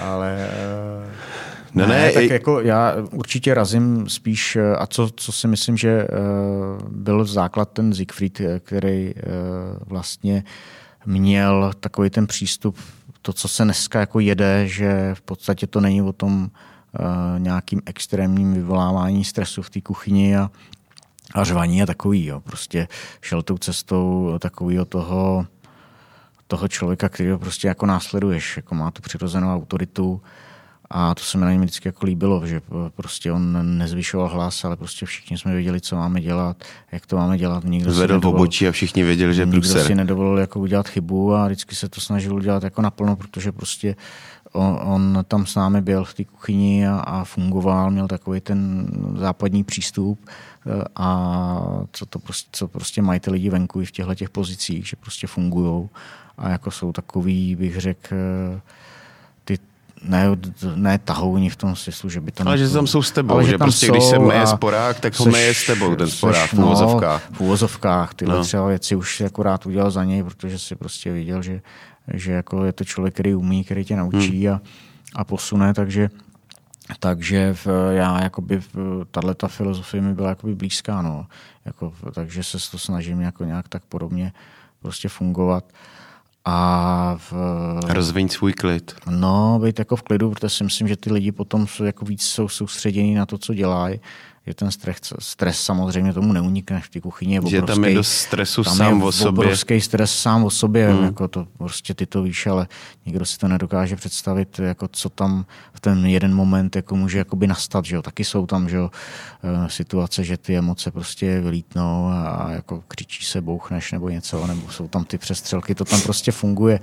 Ale 0.00 0.48
No 1.74 1.86
ne, 1.86 1.98
ne, 1.98 2.12
tak 2.12 2.22
i- 2.22 2.32
jako 2.32 2.60
já 2.60 2.94
určitě 3.12 3.54
razím 3.54 4.08
spíš, 4.08 4.56
eh, 4.56 4.76
a 4.76 4.86
co, 4.86 5.10
co 5.16 5.32
si 5.32 5.48
myslím, 5.48 5.76
že 5.76 5.90
eh, 5.90 6.08
byl 6.88 7.24
základ 7.24 7.70
ten 7.72 7.94
Siegfried, 7.94 8.40
eh, 8.40 8.60
který 8.60 9.14
vlastně 9.86 10.44
měl 11.06 11.72
takový 11.80 12.10
ten 12.10 12.26
přístup, 12.26 12.76
to, 13.22 13.32
co 13.32 13.48
se 13.48 13.64
dneska 13.64 14.00
jako 14.00 14.20
jede, 14.20 14.68
že 14.68 15.10
v 15.14 15.20
podstatě 15.20 15.66
to 15.66 15.80
není 15.80 16.02
o 16.02 16.12
tom 16.12 16.50
nějakým 17.38 17.82
extrémním 17.86 18.54
vyvolávání 18.54 19.24
stresu 19.24 19.62
v 19.62 19.70
té 19.70 19.80
kuchyni 19.80 20.36
a, 20.36 20.50
a 21.34 21.44
řvaní 21.44 21.82
a 21.82 21.86
takový. 21.86 22.26
Jo. 22.26 22.40
Prostě 22.40 22.88
šel 23.20 23.42
tou 23.42 23.58
cestou 23.58 24.34
takového 24.38 24.84
toho, 24.84 25.46
toho 26.48 26.68
člověka, 26.68 27.08
který 27.08 27.30
ho 27.30 27.38
prostě 27.38 27.68
jako 27.68 27.86
následuješ, 27.86 28.56
jako 28.56 28.74
má 28.74 28.90
tu 28.90 29.02
přirozenou 29.02 29.54
autoritu 29.54 30.20
a 30.90 31.14
to 31.14 31.22
se 31.22 31.38
mi 31.38 31.44
na 31.44 31.52
něm 31.52 31.60
vždycky 31.60 31.88
jako 31.88 32.06
líbilo, 32.06 32.46
že 32.46 32.60
prostě 32.96 33.32
on 33.32 33.78
nezvyšoval 33.78 34.28
hlas, 34.28 34.64
ale 34.64 34.76
prostě 34.76 35.06
všichni 35.06 35.38
jsme 35.38 35.54
věděli, 35.54 35.80
co 35.80 35.96
máme 35.96 36.20
dělat, 36.20 36.56
jak 36.92 37.06
to 37.06 37.16
máme 37.16 37.38
dělat. 37.38 37.64
Nikdo 37.64 37.90
si 37.90 37.96
Zvedl 37.96 38.20
v 38.20 38.26
obočí 38.26 38.68
a 38.68 38.72
všichni 38.72 39.02
věděli, 39.02 39.34
že 39.34 39.46
Nikdo 39.46 39.62
si 39.62 39.72
průser. 39.72 39.96
nedovolil 39.96 40.38
jako 40.38 40.60
udělat 40.60 40.88
chybu 40.88 41.34
a 41.34 41.46
vždycky 41.46 41.74
se 41.74 41.88
to 41.88 42.00
snažil 42.00 42.34
udělat 42.34 42.62
jako 42.62 42.82
naplno, 42.82 43.16
protože 43.16 43.52
prostě 43.52 43.96
on, 44.52 44.78
on 44.82 45.24
tam 45.28 45.46
s 45.46 45.54
námi 45.54 45.80
byl 45.80 46.04
v 46.04 46.14
té 46.14 46.24
kuchyni 46.24 46.88
a, 46.88 46.96
a 46.96 47.24
fungoval, 47.24 47.90
měl 47.90 48.08
takový 48.08 48.40
ten 48.40 48.88
západní 49.16 49.64
přístup 49.64 50.20
eh, 50.26 50.84
a 50.96 51.86
co, 51.92 52.06
to 52.06 52.18
prostě, 52.18 52.48
co 52.52 52.68
prostě 52.68 53.02
mají 53.02 53.20
ty 53.20 53.30
lidi 53.30 53.50
venku 53.50 53.80
i 53.80 53.86
v 53.86 53.92
těchto 53.92 54.14
těch 54.14 54.30
pozicích, 54.30 54.86
že 54.86 54.96
prostě 54.96 55.26
fungují 55.26 55.88
a 56.38 56.48
jako 56.48 56.70
jsou 56.70 56.92
takový, 56.92 57.56
bych 57.56 57.80
řekl, 57.80 58.14
eh, 58.56 58.60
ty 59.44 59.58
ne, 60.04 60.26
ne 60.74 60.98
tahouni 60.98 61.50
v 61.50 61.56
tom 61.56 61.76
smyslu, 61.76 62.10
že 62.10 62.20
by 62.20 62.32
to... 62.32 62.42
Ale 62.46 62.58
že 62.58 62.68
tam 62.68 62.86
jsou 62.86 63.02
s 63.02 63.10
tebou, 63.12 63.34
ale 63.34 63.44
že 63.44 63.58
tam 63.58 63.66
prostě 63.66 63.88
když 63.88 64.04
se 64.04 64.16
jsou 64.16 64.26
meje 64.26 64.46
sporák, 64.46 65.00
tak 65.00 65.18
ho 65.18 65.24
seš- 65.26 65.32
meje 65.32 65.54
s 65.54 65.66
tebou 65.66 65.96
ten 65.96 66.06
seš, 66.06 66.16
sporák 66.18 66.50
v 66.50 66.54
no, 66.58 66.66
úvozovkách. 66.66 67.30
v 67.32 67.40
úvozovkách. 67.40 68.14
Tyhle 68.14 68.34
No. 68.34 68.38
no. 68.38 68.44
třeba 68.44 68.66
věci 68.66 68.96
už 68.96 69.16
si 69.16 69.22
jako 69.22 69.42
rád 69.42 69.66
udělal 69.66 69.90
za 69.90 70.04
něj, 70.04 70.22
protože 70.22 70.58
si 70.58 70.76
prostě 70.76 71.12
viděl, 71.12 71.42
že, 71.42 71.60
že 72.14 72.32
jako 72.32 72.64
je 72.64 72.72
to 72.72 72.84
člověk, 72.84 73.14
který 73.14 73.34
umí, 73.34 73.64
který 73.64 73.84
tě 73.84 73.96
naučí 73.96 74.46
Hmm. 74.46 74.54
a, 74.56 74.60
a 75.14 75.24
posune, 75.24 75.74
takže 75.74 76.10
takže 77.00 77.54
v, 77.54 77.66
já 77.90 78.22
jakoby 78.22 78.60
tahle 79.10 79.34
ta 79.34 79.48
filozofie 79.48 80.00
mi 80.02 80.14
byla 80.14 80.28
jakoby 80.28 80.54
blízká, 80.54 81.02
no. 81.02 81.26
Jako, 81.64 81.92
takže 82.14 82.42
se 82.44 82.58
to 82.70 82.78
snažím 82.78 83.20
jako 83.20 83.44
nějak 83.44 83.68
tak 83.68 83.82
podobně 83.88 84.32
prostě 84.80 85.08
fungovat. 85.08 85.64
A 86.50 87.16
v, 87.18 87.32
Rozviň 87.88 88.28
svůj 88.28 88.52
klid. 88.52 88.94
No, 89.10 89.60
být 89.62 89.78
jako 89.78 89.96
v 89.96 90.02
klidu, 90.02 90.30
protože 90.30 90.48
si 90.48 90.64
myslím, 90.64 90.88
že 90.88 90.96
ty 90.96 91.12
lidi 91.12 91.32
potom 91.32 91.66
jsou 91.66 91.84
jako 91.84 92.04
víc 92.04 92.22
jsou 92.22 92.48
soustředění 92.48 93.14
na 93.14 93.26
to, 93.26 93.38
co 93.38 93.54
dělají. 93.54 94.00
Že 94.48 94.54
ten 94.54 94.70
stres, 94.70 94.96
stres 95.18 95.60
samozřejmě 95.60 96.12
tomu 96.12 96.32
neunikne 96.32 96.80
v 96.80 96.88
té 96.88 97.00
kuchyni. 97.00 97.34
Je 97.34 97.40
že 97.50 97.62
tam 97.62 97.84
je 97.84 97.94
dost 97.94 98.12
stresu 98.12 98.64
tam 98.64 98.76
sám 98.76 98.98
je 98.98 99.04
o 99.04 99.12
sobě. 99.12 99.28
obrovský 99.28 99.80
stres 99.80 100.18
sám 100.18 100.44
o 100.44 100.50
sobě, 100.50 100.88
hmm. 100.92 101.04
jako 101.04 101.28
to 101.28 101.46
prostě 101.58 101.94
ty 101.94 102.06
to 102.06 102.22
víš, 102.22 102.46
ale 102.46 102.68
nikdo 103.06 103.24
si 103.26 103.38
to 103.38 103.48
nedokáže 103.48 103.96
představit, 103.96 104.58
jako 104.58 104.88
co 104.92 105.08
tam 105.08 105.44
v 105.72 105.80
ten 105.80 106.06
jeden 106.06 106.34
moment 106.34 106.76
jako 106.76 106.96
může 106.96 107.18
jakoby 107.18 107.46
nastat, 107.46 107.84
že 107.84 107.96
jo. 107.96 108.02
Taky 108.02 108.24
jsou 108.24 108.46
tam, 108.46 108.68
že 108.68 108.76
jo, 108.76 108.90
eh, 109.42 109.70
situace, 109.70 110.24
že 110.24 110.36
ty 110.36 110.56
emoce 110.56 110.90
prostě 110.90 111.40
vylítnou 111.40 112.08
a 112.08 112.46
jako 112.50 112.82
křičí 112.88 113.24
se, 113.24 113.40
bouchneš 113.40 113.92
nebo 113.92 114.08
něco, 114.08 114.46
nebo 114.46 114.70
jsou 114.70 114.88
tam 114.88 115.04
ty 115.04 115.18
přestřelky, 115.18 115.74
to 115.74 115.84
tam 115.84 116.00
prostě 116.00 116.32
funguje. 116.32 116.80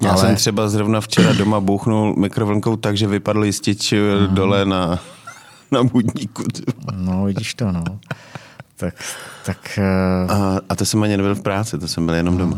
Já 0.00 0.10
ale... 0.10 0.20
jsem 0.20 0.36
třeba 0.36 0.68
zrovna 0.68 1.00
včera 1.00 1.32
doma 1.32 1.60
bouchnul 1.60 2.16
mikrovlnkou 2.16 2.76
tak, 2.76 2.96
že 2.96 3.06
vypadl 3.06 3.44
jistič 3.44 3.92
hmm. 3.92 4.34
dole 4.34 4.64
na 4.64 5.00
na 5.74 5.84
budníku. 5.84 6.42
No, 6.94 7.24
vidíš 7.24 7.54
to, 7.54 7.72
no. 7.72 7.84
Tak, 8.76 8.94
tak... 9.44 9.78
A, 10.28 10.60
a 10.68 10.74
to 10.74 10.84
jsem 10.84 11.02
ani 11.02 11.16
nebyl 11.16 11.34
v 11.34 11.42
práci, 11.42 11.78
to 11.78 11.88
jsem 11.88 12.06
byl 12.06 12.14
jenom 12.14 12.38
doma. 12.38 12.56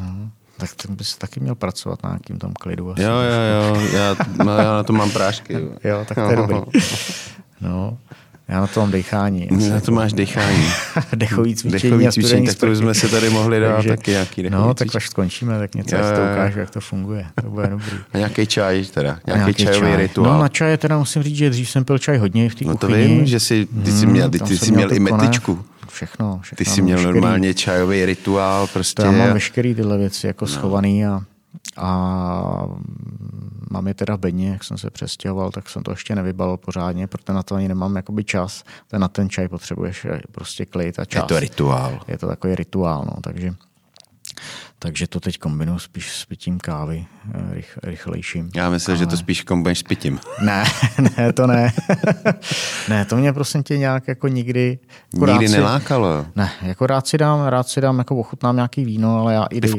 Uh, 0.00 0.06
uh, 0.06 0.28
tak 0.58 0.74
ty 0.74 0.88
bys 0.88 1.16
taky 1.16 1.40
měl 1.40 1.54
pracovat 1.54 2.02
na 2.02 2.10
nějakým 2.10 2.38
tom 2.38 2.52
klidu. 2.52 2.92
Asi 2.92 3.02
jo, 3.02 3.10
jo, 3.10 3.40
jo, 3.76 3.80
já, 3.92 4.16
no, 4.44 4.56
já 4.56 4.72
na 4.72 4.82
to 4.82 4.92
mám 4.92 5.10
prášky. 5.10 5.52
Jo, 5.52 5.60
jo 5.84 6.04
tak 6.08 6.14
to 6.14 6.30
je 6.30 6.36
dobrý. 6.46 6.56
No, 7.60 7.98
já 8.48 8.60
na 8.60 8.66
to 8.66 8.80
mám 8.80 8.90
dechání. 8.90 9.48
Na 9.70 9.80
to 9.80 9.92
máš 9.92 10.12
dechání. 10.12 10.66
Dechový 11.16 11.54
cvičení. 11.54 11.82
Dechový 11.82 12.08
cvičení, 12.08 12.46
tak 12.46 12.56
to 12.56 12.66
bychom 12.66 12.94
si 12.94 13.08
tady 13.08 13.30
mohli 13.30 13.60
dát 13.60 13.74
Takže, 13.74 13.88
taky 13.88 14.10
nějaký 14.10 14.42
dechový 14.42 14.62
No, 14.62 14.74
tak 14.74 14.96
až 14.96 15.06
skončíme, 15.08 15.58
tak 15.58 15.74
něco, 15.74 15.96
jo, 15.96 16.02
to 16.02 16.32
ukážu, 16.32 16.58
jak 16.58 16.70
to 16.70 16.80
funguje. 16.80 17.26
To 17.42 17.50
bude 17.50 17.66
dobrý. 17.66 17.96
A 18.12 18.18
nějaký 18.18 18.46
čaj 18.46 18.84
teda, 18.84 19.18
nějaký, 19.26 19.40
nějaký 19.40 19.64
čajový 19.64 19.88
čaj. 19.88 19.96
rituál. 19.96 20.32
No 20.32 20.40
na 20.40 20.48
čaje 20.48 20.76
teda 20.78 20.98
musím 20.98 21.22
říct, 21.22 21.36
že 21.36 21.50
dřív 21.50 21.70
jsem 21.70 21.84
pil 21.84 21.98
čaj 21.98 22.18
hodně 22.18 22.50
v 22.50 22.54
té 22.54 22.64
No 22.64 22.76
to 22.76 22.86
vím, 22.86 23.26
že 23.26 23.40
jsi, 23.40 23.68
ty 23.84 23.92
jsi 23.92 24.06
měl, 24.06 24.30
ty, 24.30 24.38
ty 24.38 24.58
jsi 24.58 24.72
měl 24.72 24.92
i 24.92 24.98
metičku. 24.98 25.64
Všechno, 25.88 26.40
všechno. 26.42 26.56
Ty 26.56 26.70
jsi 26.70 26.82
měl 26.82 26.96
veškerý, 26.96 27.20
normálně 27.20 27.54
čajový 27.54 28.04
rituál. 28.04 28.66
Prostě. 28.66 29.02
To 29.02 29.06
já 29.06 29.10
mám 29.10 29.32
veškerý 29.32 29.74
tyhle 29.74 29.98
věci 29.98 30.26
jako 30.26 30.44
no. 30.44 30.48
schovaný 30.48 31.06
a 31.06 31.22
a 31.76 32.66
mám 33.70 33.86
je 33.88 33.94
teda 33.94 34.16
v 34.16 34.20
bedně, 34.20 34.50
jak 34.50 34.64
jsem 34.64 34.78
se 34.78 34.90
přestěhoval, 34.90 35.50
tak 35.50 35.68
jsem 35.68 35.82
to 35.82 35.90
ještě 35.90 36.14
nevybalil 36.14 36.56
pořádně, 36.56 37.06
protože 37.06 37.32
na 37.32 37.42
to 37.42 37.54
ani 37.54 37.68
nemám 37.68 37.96
jakoby 37.96 38.24
čas. 38.24 38.64
Ten 38.88 39.00
na 39.00 39.08
ten 39.08 39.30
čaj 39.30 39.48
potřebuješ 39.48 40.06
prostě 40.32 40.66
klid 40.66 40.98
a 40.98 41.04
čas. 41.04 41.22
Je 41.22 41.28
to 41.28 41.40
rituál. 41.40 42.00
Je 42.08 42.18
to 42.18 42.26
takový 42.26 42.54
rituál, 42.54 43.04
no, 43.06 43.20
takže 43.22 43.54
takže 44.78 45.06
to 45.06 45.20
teď 45.20 45.38
kombinuju 45.38 45.78
spíš 45.78 46.12
s 46.12 46.24
pitím 46.24 46.58
kávy 46.58 47.06
eh, 47.34 47.54
rych, 47.54 47.78
rychlejším. 47.82 48.50
Já 48.54 48.70
myslím, 48.70 48.92
ale... 48.92 48.98
že 48.98 49.06
to 49.06 49.16
spíš 49.16 49.42
kombinuješ 49.42 49.78
s 49.78 49.82
pitím. 49.82 50.20
Ne, 50.42 50.64
ne, 51.16 51.32
to 51.32 51.46
ne. 51.46 51.72
ne, 52.88 53.04
to 53.04 53.16
mě 53.16 53.32
prosím 53.32 53.62
tě 53.62 53.78
nějak 53.78 54.08
jako 54.08 54.28
nikdy... 54.28 54.78
Jako 55.14 55.26
nikdy 55.26 55.48
si, 55.48 55.56
nelákalo. 55.56 56.26
Ne, 56.36 56.50
jako 56.62 56.86
rád 56.86 57.06
si 57.06 57.18
dám, 57.18 57.46
rád 57.46 57.68
si 57.68 57.80
dám, 57.80 57.98
jako 57.98 58.16
ochutnám 58.16 58.56
nějaký 58.56 58.84
víno, 58.84 59.18
ale 59.18 59.34
já 59.34 59.44
i 59.44 59.58
když, 59.58 59.72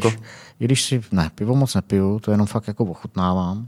i 0.59 0.65
když 0.65 0.83
si, 0.83 1.01
ne, 1.11 1.31
pivo 1.35 1.55
moc 1.55 1.75
nepiju, 1.75 2.19
to 2.19 2.31
jenom 2.31 2.47
fakt 2.47 2.67
jako 2.67 2.85
ochutnávám, 2.85 3.67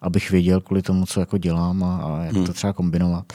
abych 0.00 0.30
věděl 0.30 0.60
kvůli 0.60 0.82
tomu, 0.82 1.06
co 1.06 1.20
jako 1.20 1.38
dělám 1.38 1.84
a, 1.84 1.96
a 1.96 2.24
jak 2.24 2.34
hmm. 2.34 2.46
to 2.46 2.52
třeba 2.52 2.72
kombinovat. 2.72 3.32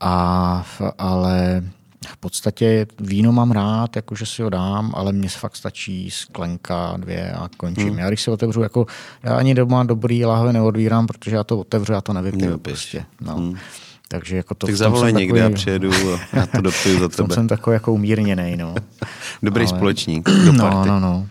A, 0.00 0.66
ale 0.98 1.62
v 2.06 2.16
podstatě 2.16 2.86
víno 3.00 3.32
mám 3.32 3.50
rád, 3.50 3.96
jakože 3.96 4.26
si 4.26 4.42
ho 4.42 4.50
dám, 4.50 4.92
ale 4.94 5.12
mně 5.12 5.28
fakt 5.28 5.56
stačí 5.56 6.10
sklenka, 6.10 6.94
dvě 6.96 7.32
a 7.32 7.48
končím. 7.56 7.88
Hmm. 7.88 7.98
Já 7.98 8.08
když 8.08 8.22
si 8.22 8.30
otevřu, 8.30 8.62
jako 8.62 8.86
já 9.22 9.36
ani 9.36 9.54
doma 9.54 9.84
dobrý 9.84 10.24
lahve 10.24 10.52
neodvírám, 10.52 11.06
protože 11.06 11.36
já 11.36 11.44
to 11.44 11.58
otevřu, 11.58 11.92
já 11.92 12.00
to 12.00 12.12
nevypiju 12.12 12.58
prostě. 12.58 13.04
No. 13.20 13.36
Hmm. 13.36 13.56
Takže 14.08 14.36
jako 14.36 14.54
to 14.54 14.66
tak 14.66 14.76
zavolej 14.76 15.12
někde 15.12 15.40
takový, 15.40 15.54
a 15.54 15.56
přijedu 15.56 15.90
a 15.92 16.20
já 16.32 16.46
to 16.46 16.60
dopiju 16.60 16.98
za 17.00 17.08
tebe. 17.08 17.34
jsem 17.34 17.48
takový 17.48 17.74
jako 17.74 17.92
umírněný, 17.92 18.56
no. 18.56 18.74
Dobrý 19.42 19.66
ale, 19.66 19.76
společník 19.76 20.30
do 20.44 20.52
no, 20.52 20.64
party. 20.64 20.88
No, 20.88 21.00
no, 21.00 21.00
no. 21.00 21.26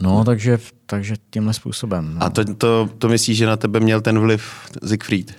No, 0.00 0.24
takže, 0.24 0.58
takže 0.86 1.14
tímhle 1.30 1.54
způsobem. 1.54 2.14
No. 2.14 2.22
A 2.22 2.30
to, 2.30 2.54
to, 2.54 2.90
to 2.98 3.08
myslíš, 3.08 3.38
že 3.38 3.46
na 3.46 3.56
tebe 3.56 3.80
měl 3.80 4.00
ten 4.00 4.18
vliv 4.18 4.42
Siegfried? 4.86 5.34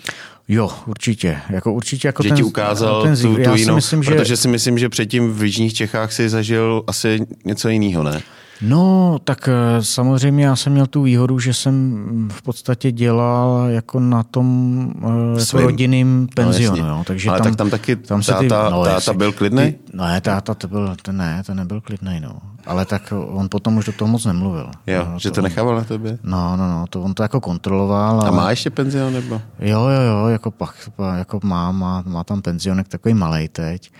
Jo, 0.47 0.71
určitě. 0.85 1.37
Jako 1.49 1.73
určitě 1.73 2.07
jako 2.07 2.23
že 2.23 2.29
ten, 2.29 2.37
ti 2.37 2.43
ukázal 2.43 3.03
ten 3.03 3.15
tu, 3.15 3.35
tu 3.35 3.55
jinou, 3.55 3.75
myslím, 3.75 4.03
že... 4.03 4.11
protože 4.11 4.37
si 4.37 4.47
myslím, 4.47 4.77
že 4.77 4.89
předtím 4.89 5.33
v 5.33 5.43
Jižních 5.43 5.73
Čechách 5.73 6.13
si 6.13 6.29
zažil 6.29 6.83
asi 6.87 7.19
něco 7.45 7.69
jiného, 7.69 8.03
ne? 8.03 8.21
No, 8.61 9.17
tak 9.23 9.47
eh, 9.47 9.83
samozřejmě 9.83 10.45
já 10.45 10.55
jsem 10.55 10.73
měl 10.73 10.87
tu 10.87 11.01
výhodu, 11.01 11.39
že 11.39 11.53
jsem 11.53 12.29
v 12.31 12.41
podstatě 12.41 12.91
dělal 12.91 13.65
jako 13.69 13.99
na 13.99 14.23
tom 14.23 14.91
eh, 15.37 15.39
jako 15.39 15.61
rodinným 15.61 16.27
penzionu. 16.35 16.81
No, 16.81 16.87
jo, 16.87 17.03
takže 17.07 17.29
Ale 17.29 17.39
tam, 17.39 17.47
tak 17.47 17.55
tam 17.55 17.69
taky 17.69 17.95
tam 17.95 18.21
táta, 18.21 18.39
ty, 18.39 18.71
no, 18.71 18.83
táta 18.83 19.13
byl 19.13 19.31
klidný? 19.31 19.75
Ne, 19.93 20.21
táta 20.21 20.53
to 20.53 20.67
byl, 20.67 20.95
to 21.01 21.11
ne, 21.11 21.43
to 21.45 21.53
nebyl 21.53 21.81
klidný, 21.81 22.19
no. 22.19 22.41
Ale 22.65 22.85
tak 22.85 23.13
on 23.27 23.49
potom 23.49 23.77
už 23.77 23.85
do 23.85 23.91
toho 23.91 24.11
moc 24.11 24.25
nemluvil. 24.25 24.71
Jo, 24.87 25.07
no, 25.11 25.19
že 25.19 25.29
to, 25.29 25.35
to 25.35 25.41
nechával 25.41 25.75
na 25.75 25.83
tebe? 25.83 26.17
No, 26.23 26.57
no, 26.57 26.67
no, 26.67 26.85
to 26.89 27.01
on 27.01 27.13
to 27.13 27.23
jako 27.23 27.41
kontroloval. 27.41 28.19
A 28.19 28.27
ale... 28.27 28.31
má 28.37 28.49
ještě 28.49 28.69
penzion 28.69 29.13
nebo? 29.13 29.41
Jo, 29.59 29.81
jo, 29.87 30.01
jo, 30.01 30.27
jako, 30.27 30.51
pak, 30.51 30.89
jako 31.17 31.39
má, 31.43 31.71
má, 31.71 32.03
má 32.07 32.23
tam 32.23 32.41
penzionek 32.41 32.87
takový 32.87 33.13
malý 33.13 33.47
teď 33.47 33.91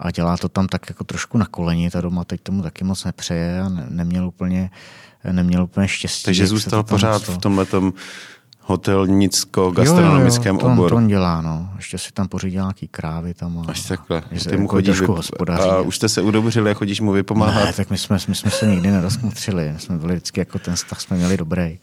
a 0.00 0.10
dělá 0.10 0.36
to 0.36 0.48
tam 0.48 0.66
tak 0.66 0.88
jako 0.88 1.04
trošku 1.04 1.38
na 1.38 1.46
koleni. 1.46 1.90
Ta 1.90 2.00
doma 2.00 2.24
teď 2.24 2.40
tomu 2.40 2.62
taky 2.62 2.84
moc 2.84 3.04
nepřeje 3.04 3.60
a 3.60 3.68
ne, 3.68 3.86
neměl 3.88 4.26
úplně, 4.26 4.70
neměl 5.32 5.62
úplně 5.62 5.88
štěstí. 5.88 6.24
Takže 6.24 6.46
zůstal 6.46 6.82
pořád 6.82 7.22
v 7.22 7.38
tomhle 7.38 7.66
hotelnicko-gastronomickém 8.66 10.54
jo, 10.54 10.60
jo, 10.62 10.68
jo, 10.68 10.72
oboru. 10.72 10.88
To 10.88 10.96
on 10.96 11.06
dělá, 11.06 11.40
no. 11.42 11.70
Ještě 11.76 11.98
si 11.98 12.12
tam 12.12 12.28
pořídí 12.28 12.56
nějaký 12.56 12.88
krávy 12.88 13.34
tam. 13.34 13.58
A, 13.58 13.64
Až 13.70 13.82
takhle. 13.82 14.20
Ty 14.20 14.36
jako 14.50 14.62
mu 14.62 14.68
chodíš 14.68 15.00
vyp... 15.00 15.10
A 15.50 15.80
už 15.80 15.96
jste 15.96 16.08
se 16.08 16.22
udobřili 16.22 16.70
a 16.70 16.74
chodíš 16.74 17.00
mu 17.00 17.12
vypomáhat? 17.12 17.64
Ne, 17.64 17.72
tak 17.72 17.90
my 17.90 17.98
jsme, 17.98 18.18
my 18.28 18.34
jsme 18.34 18.50
se 18.50 18.66
nikdy 18.66 18.90
nerozkmutřili. 18.90 19.72
My 19.72 19.80
jsme 19.80 19.98
byli 19.98 20.14
vždycky 20.14 20.40
jako 20.40 20.58
ten 20.58 20.74
vztah 20.74 21.00
jsme 21.00 21.16
měli 21.16 21.36
dobrý 21.36 21.78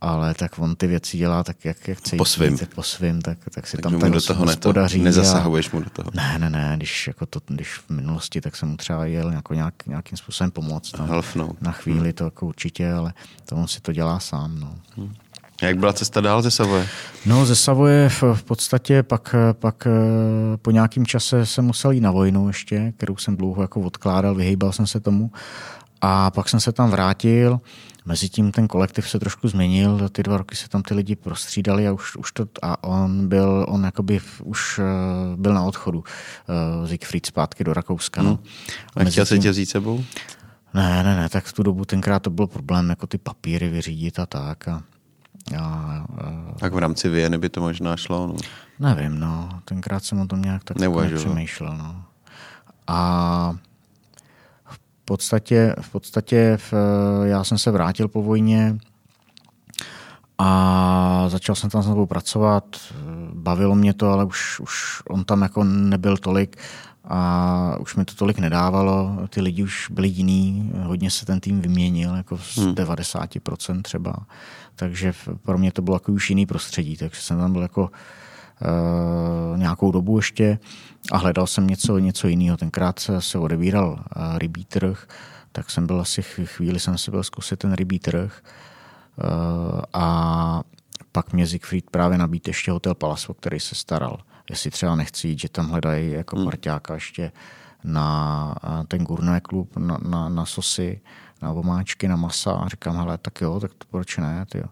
ale 0.00 0.34
tak 0.34 0.58
on 0.58 0.76
ty 0.76 0.86
věci 0.86 1.18
dělá 1.18 1.44
tak, 1.44 1.64
jak, 1.64 1.88
jak 1.88 1.98
chce 1.98 2.16
po 2.16 2.24
svým. 2.24 2.58
po 2.74 2.82
svým, 2.82 3.22
tak, 3.22 3.38
tak 3.54 3.66
si 3.66 3.76
tak 3.76 3.82
tam 3.82 4.00
tak 4.00 4.10
do 4.10 4.20
toho 4.20 4.44
hospodaří. 4.46 5.02
Nezasahuješ 5.02 5.68
a... 5.72 5.76
mu 5.76 5.82
do 5.82 5.90
toho. 5.90 6.10
Ne, 6.14 6.38
ne, 6.38 6.50
ne, 6.50 6.72
když, 6.76 7.06
jako 7.06 7.26
to, 7.26 7.40
když 7.46 7.74
v 7.74 7.90
minulosti, 7.90 8.40
tak 8.40 8.56
jsem 8.56 8.68
mu 8.68 8.76
třeba 8.76 9.06
jel 9.06 9.32
jako 9.32 9.54
nějak, 9.54 9.86
nějakým 9.86 10.18
způsobem 10.18 10.50
pomoct. 10.50 10.90
Tam, 10.90 11.08
Helfnout. 11.08 11.62
Na 11.62 11.72
chvíli 11.72 12.00
hmm. 12.00 12.12
to 12.12 12.24
jako 12.24 12.46
určitě, 12.46 12.92
ale 12.92 13.12
to 13.44 13.56
on 13.56 13.68
si 13.68 13.80
to 13.80 13.92
dělá 13.92 14.20
sám. 14.20 14.60
No. 14.60 14.74
Hmm. 14.96 15.14
Jak 15.62 15.78
byla 15.78 15.92
cesta 15.92 16.20
dál 16.20 16.42
ze 16.42 16.50
Savoje? 16.50 16.88
No 17.26 17.46
ze 17.46 17.56
Savoje 17.56 18.08
v, 18.08 18.22
v 18.22 18.42
podstatě 18.42 19.02
pak, 19.02 19.34
pak 19.52 19.86
eh, 19.86 20.56
po 20.56 20.70
nějakém 20.70 21.06
čase 21.06 21.46
jsem 21.46 21.64
musel 21.64 21.90
jít 21.90 22.00
na 22.00 22.10
vojnu 22.10 22.48
ještě, 22.48 22.92
kterou 22.96 23.16
jsem 23.16 23.36
dlouho 23.36 23.62
jako 23.62 23.80
odkládal, 23.80 24.34
vyhýbal 24.34 24.72
jsem 24.72 24.86
se 24.86 25.00
tomu. 25.00 25.30
A 26.00 26.30
pak 26.30 26.48
jsem 26.48 26.60
se 26.60 26.72
tam 26.72 26.90
vrátil 26.90 27.60
Mezitím 28.04 28.52
ten 28.52 28.68
kolektiv 28.68 29.10
se 29.10 29.18
trošku 29.18 29.48
změnil, 29.48 30.08
ty 30.08 30.22
dva 30.22 30.36
roky 30.36 30.56
se 30.56 30.68
tam 30.68 30.82
ty 30.82 30.94
lidi 30.94 31.16
prostřídali 31.16 31.88
a 31.88 31.92
už, 31.92 32.16
už 32.16 32.32
to, 32.32 32.46
a 32.62 32.84
on 32.84 33.28
byl, 33.28 33.66
on 33.68 33.84
jakoby 33.84 34.20
už 34.42 34.78
uh, 34.78 34.84
byl 35.36 35.54
na 35.54 35.62
odchodu 35.62 35.98
uh, 35.98 36.88
Siegfried 36.88 37.26
zpátky 37.26 37.64
do 37.64 37.72
Rakouska. 37.72 38.22
No. 38.22 38.30
Hmm. 38.30 39.06
A 39.06 39.10
chtěl 39.10 39.26
se 39.26 39.38
tě 39.38 39.50
vzít 39.50 39.66
sebou? 39.66 40.04
Ne, 40.74 41.02
ne, 41.02 41.16
ne, 41.16 41.28
tak 41.28 41.44
v 41.44 41.52
tu 41.52 41.62
dobu 41.62 41.84
tenkrát 41.84 42.22
to 42.22 42.30
byl 42.30 42.46
problém, 42.46 42.90
jako 42.90 43.06
ty 43.06 43.18
papíry 43.18 43.68
vyřídit 43.68 44.18
a 44.18 44.26
tak. 44.26 44.68
A, 44.68 44.82
a, 45.58 45.58
a, 45.58 46.54
tak 46.58 46.74
v 46.74 46.78
rámci 46.78 47.08
Vieny 47.08 47.38
by 47.38 47.48
to 47.48 47.60
možná 47.60 47.96
šlo? 47.96 48.26
No. 48.26 48.36
Nevím, 48.78 49.20
no. 49.20 49.48
Tenkrát 49.64 50.04
jsem 50.04 50.20
o 50.20 50.26
tom 50.26 50.42
nějak 50.42 50.64
tak 50.64 50.78
nepřemýšlel. 50.78 51.76
No. 51.76 52.04
A 52.86 53.56
podstatě, 55.04 55.74
v 55.80 55.90
podstatě 55.90 56.58
v, 56.70 56.74
já 57.24 57.44
jsem 57.44 57.58
se 57.58 57.70
vrátil 57.70 58.08
po 58.08 58.22
vojně 58.22 58.78
a 60.38 61.24
začal 61.28 61.54
jsem 61.54 61.70
tam 61.70 61.82
znovu 61.82 62.06
pracovat. 62.06 62.64
Bavilo 63.32 63.74
mě 63.74 63.94
to, 63.94 64.08
ale 64.08 64.24
už, 64.24 64.60
už 64.60 65.02
on 65.08 65.24
tam 65.24 65.42
jako 65.42 65.64
nebyl 65.64 66.16
tolik 66.16 66.56
a 67.04 67.76
už 67.80 67.96
mi 67.96 68.04
to 68.04 68.14
tolik 68.14 68.38
nedávalo. 68.38 69.18
Ty 69.28 69.40
lidi 69.40 69.62
už 69.62 69.90
byli 69.90 70.08
jiný, 70.08 70.72
hodně 70.82 71.10
se 71.10 71.26
ten 71.26 71.40
tým 71.40 71.60
vyměnil, 71.60 72.16
jako 72.16 72.38
z 72.38 72.56
hmm. 72.56 72.74
90% 72.74 73.82
třeba. 73.82 74.14
Takže 74.76 75.12
pro 75.42 75.58
mě 75.58 75.72
to 75.72 75.82
bylo 75.82 75.96
jako 75.96 76.12
už 76.12 76.30
jiný 76.30 76.46
prostředí, 76.46 76.96
takže 76.96 77.20
jsem 77.20 77.38
tam 77.38 77.52
byl 77.52 77.62
jako 77.62 77.90
nějakou 79.56 79.90
dobu 79.92 80.18
ještě 80.18 80.58
a 81.12 81.16
hledal 81.16 81.46
jsem 81.46 81.66
něco, 81.66 81.98
něco 81.98 82.28
jiného. 82.28 82.56
Tenkrát 82.56 82.98
se, 82.98 83.20
se 83.20 83.38
odebíral 83.38 83.90
uh, 83.90 84.38
rybí 84.38 84.64
trh, 84.64 85.06
tak 85.52 85.70
jsem 85.70 85.86
byl 85.86 86.00
asi 86.00 86.22
chvíli, 86.22 86.80
jsem 86.80 86.98
si 86.98 87.10
byl 87.10 87.22
zkusit 87.22 87.58
ten 87.58 87.72
rybí 87.72 87.98
trh 87.98 88.42
uh, 89.16 89.80
a 89.92 90.62
pak 91.12 91.32
mě 91.32 91.46
Siegfried 91.46 91.90
právě 91.90 92.18
nabít 92.18 92.48
ještě 92.48 92.70
hotel 92.70 92.94
Palace, 92.94 93.28
o 93.28 93.34
který 93.34 93.60
se 93.60 93.74
staral. 93.74 94.18
Jestli 94.50 94.70
třeba 94.70 94.94
nechci 94.94 95.28
jít, 95.28 95.40
že 95.40 95.48
tam 95.48 95.68
hledají 95.68 96.12
jako 96.12 96.36
hmm. 96.36 96.44
parťáka 96.44 96.94
ještě 96.94 97.32
na 97.84 98.54
ten 98.88 99.04
gurné 99.04 99.40
klub, 99.40 99.76
na, 99.76 99.98
na, 100.08 100.28
na 100.28 100.46
sosy, 100.46 101.00
na 101.42 101.50
omáčky, 101.50 102.08
na 102.08 102.16
masa 102.16 102.52
a 102.52 102.68
říkám, 102.68 102.96
hele, 102.96 103.18
tak 103.18 103.40
jo, 103.40 103.60
tak 103.60 103.74
to 103.74 103.86
proč 103.90 104.16
ne, 104.16 104.46
tyjo. 104.48 104.64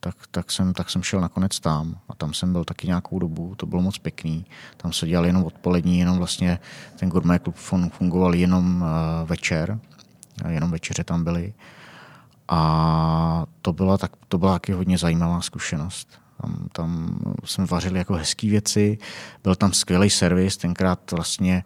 Tak, 0.00 0.14
tak, 0.30 0.50
jsem, 0.50 0.74
tak 0.74 0.90
jsem 0.90 1.02
šel 1.02 1.20
nakonec 1.20 1.60
tam 1.60 1.98
a 2.08 2.14
tam 2.14 2.34
jsem 2.34 2.52
byl 2.52 2.64
taky 2.64 2.86
nějakou 2.86 3.18
dobu, 3.18 3.54
to 3.54 3.66
bylo 3.66 3.82
moc 3.82 3.98
pěkný. 3.98 4.46
Tam 4.76 4.92
se 4.92 5.06
dělal 5.06 5.26
jenom 5.26 5.44
odpolední, 5.44 5.98
jenom 5.98 6.18
vlastně 6.18 6.58
ten 6.98 7.08
gourmet 7.08 7.42
klub 7.42 7.56
fungoval 7.90 8.34
jenom 8.34 8.82
uh, 8.82 9.28
večer, 9.28 9.78
jenom 10.48 10.70
večeře 10.70 11.04
tam 11.04 11.24
byly. 11.24 11.54
A 12.48 13.46
to 13.62 13.72
byla, 13.72 13.98
tak, 13.98 14.12
to 14.28 14.38
byla 14.38 14.52
taky 14.52 14.72
hodně 14.72 14.98
zajímavá 14.98 15.40
zkušenost. 15.40 16.08
Tam, 16.42 16.68
tam 16.72 17.18
jsme 17.44 17.66
vařili 17.66 17.98
jako 17.98 18.14
hezké 18.14 18.48
věci, 18.48 18.98
byl 19.42 19.54
tam 19.54 19.72
skvělý 19.72 20.10
servis, 20.10 20.56
tenkrát 20.56 21.12
vlastně 21.12 21.64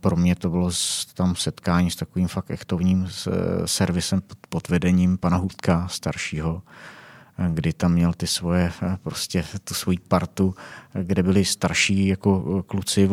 pro 0.00 0.16
mě 0.16 0.36
to 0.36 0.50
bylo 0.50 0.70
tam 1.14 1.36
setkání 1.36 1.90
s 1.90 1.96
takovým 1.96 2.28
fakt 2.28 2.50
echtovním 2.50 3.08
servisem 3.64 4.22
pod 4.48 4.68
vedením 4.68 5.18
pana 5.18 5.36
Hůdka 5.36 5.88
staršího, 5.88 6.62
kdy 7.48 7.72
tam 7.72 7.92
měl 7.92 8.12
ty 8.12 8.26
svoje, 8.26 8.72
prostě 9.02 9.44
tu 9.64 9.74
svoji 9.74 9.98
partu, 9.98 10.54
kde 11.02 11.22
byli 11.22 11.44
starší 11.44 12.06
jako 12.06 12.62
kluci 12.62 13.08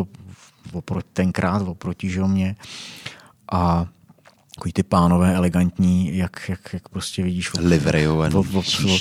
oproti, 0.72 1.08
tenkrát 1.14 1.62
oproti 1.62 2.10
že 2.10 2.22
mě. 2.22 2.56
A 3.52 3.88
takový 4.56 4.74
ty 4.74 4.84
pánové 4.84 5.36
elegantní, 5.36 6.18
jak, 6.18 6.50
jak, 6.50 6.74
jak 6.74 6.90
prostě 6.90 7.24
vidíš. 7.24 7.54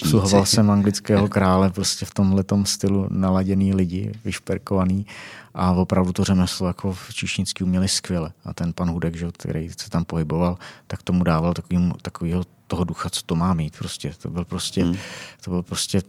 Obsluhoval 0.02 0.46
jsem 0.46 0.70
anglického 0.70 1.28
krále 1.28 1.70
prostě 1.70 2.06
v 2.06 2.14
tomhle 2.14 2.44
stylu 2.64 3.06
naladěný 3.10 3.74
lidi, 3.74 4.12
vyšperkovaný 4.24 5.06
a 5.54 5.72
opravdu 5.72 6.12
to 6.12 6.24
řemeslo 6.24 6.66
jako 6.66 6.92
v 6.92 7.14
Číšnický 7.14 7.64
uměli 7.64 7.88
skvěle. 7.88 8.32
A 8.44 8.54
ten 8.54 8.72
pan 8.72 8.90
Hudek, 8.90 9.16
že, 9.16 9.26
který 9.32 9.70
se 9.78 9.90
tam 9.90 10.04
pohyboval, 10.04 10.58
tak 10.86 11.02
tomu 11.02 11.24
dával 11.24 11.54
takový, 11.54 11.92
takovýho 12.02 12.44
toho 12.66 12.84
ducha, 12.84 13.10
co 13.10 13.22
to 13.26 13.34
má 13.34 13.54
mít. 13.54 13.78
Prostě. 13.78 14.14
To 14.22 14.30
byl 14.30 14.44
prostě, 14.44 14.84
hmm. 14.84 14.96
to 15.44 15.50
byl 15.50 15.62
prostě 15.62 16.02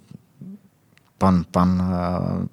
pan, 1.23 1.43
pan 1.51 1.83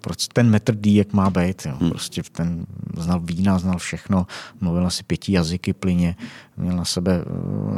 prostě 0.00 0.26
ten 0.32 0.50
metr 0.50 0.74
D, 0.74 0.94
jak 0.94 1.12
má 1.12 1.30
být. 1.30 1.66
Jo. 1.66 1.76
Hmm. 1.80 1.90
Prostě 1.90 2.22
ten 2.32 2.66
znal 2.96 3.20
vína, 3.20 3.58
znal 3.58 3.78
všechno, 3.78 4.26
mluvil 4.60 4.86
asi 4.86 5.02
pěti 5.02 5.32
jazyky 5.32 5.72
plyně, 5.72 6.16
měl 6.56 6.76
na 6.76 6.84
sebe 6.84 7.12
e, 7.14 7.24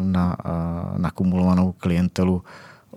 na, 0.01 0.37
nakumulovanou 0.97 1.73
klientelu 1.73 2.43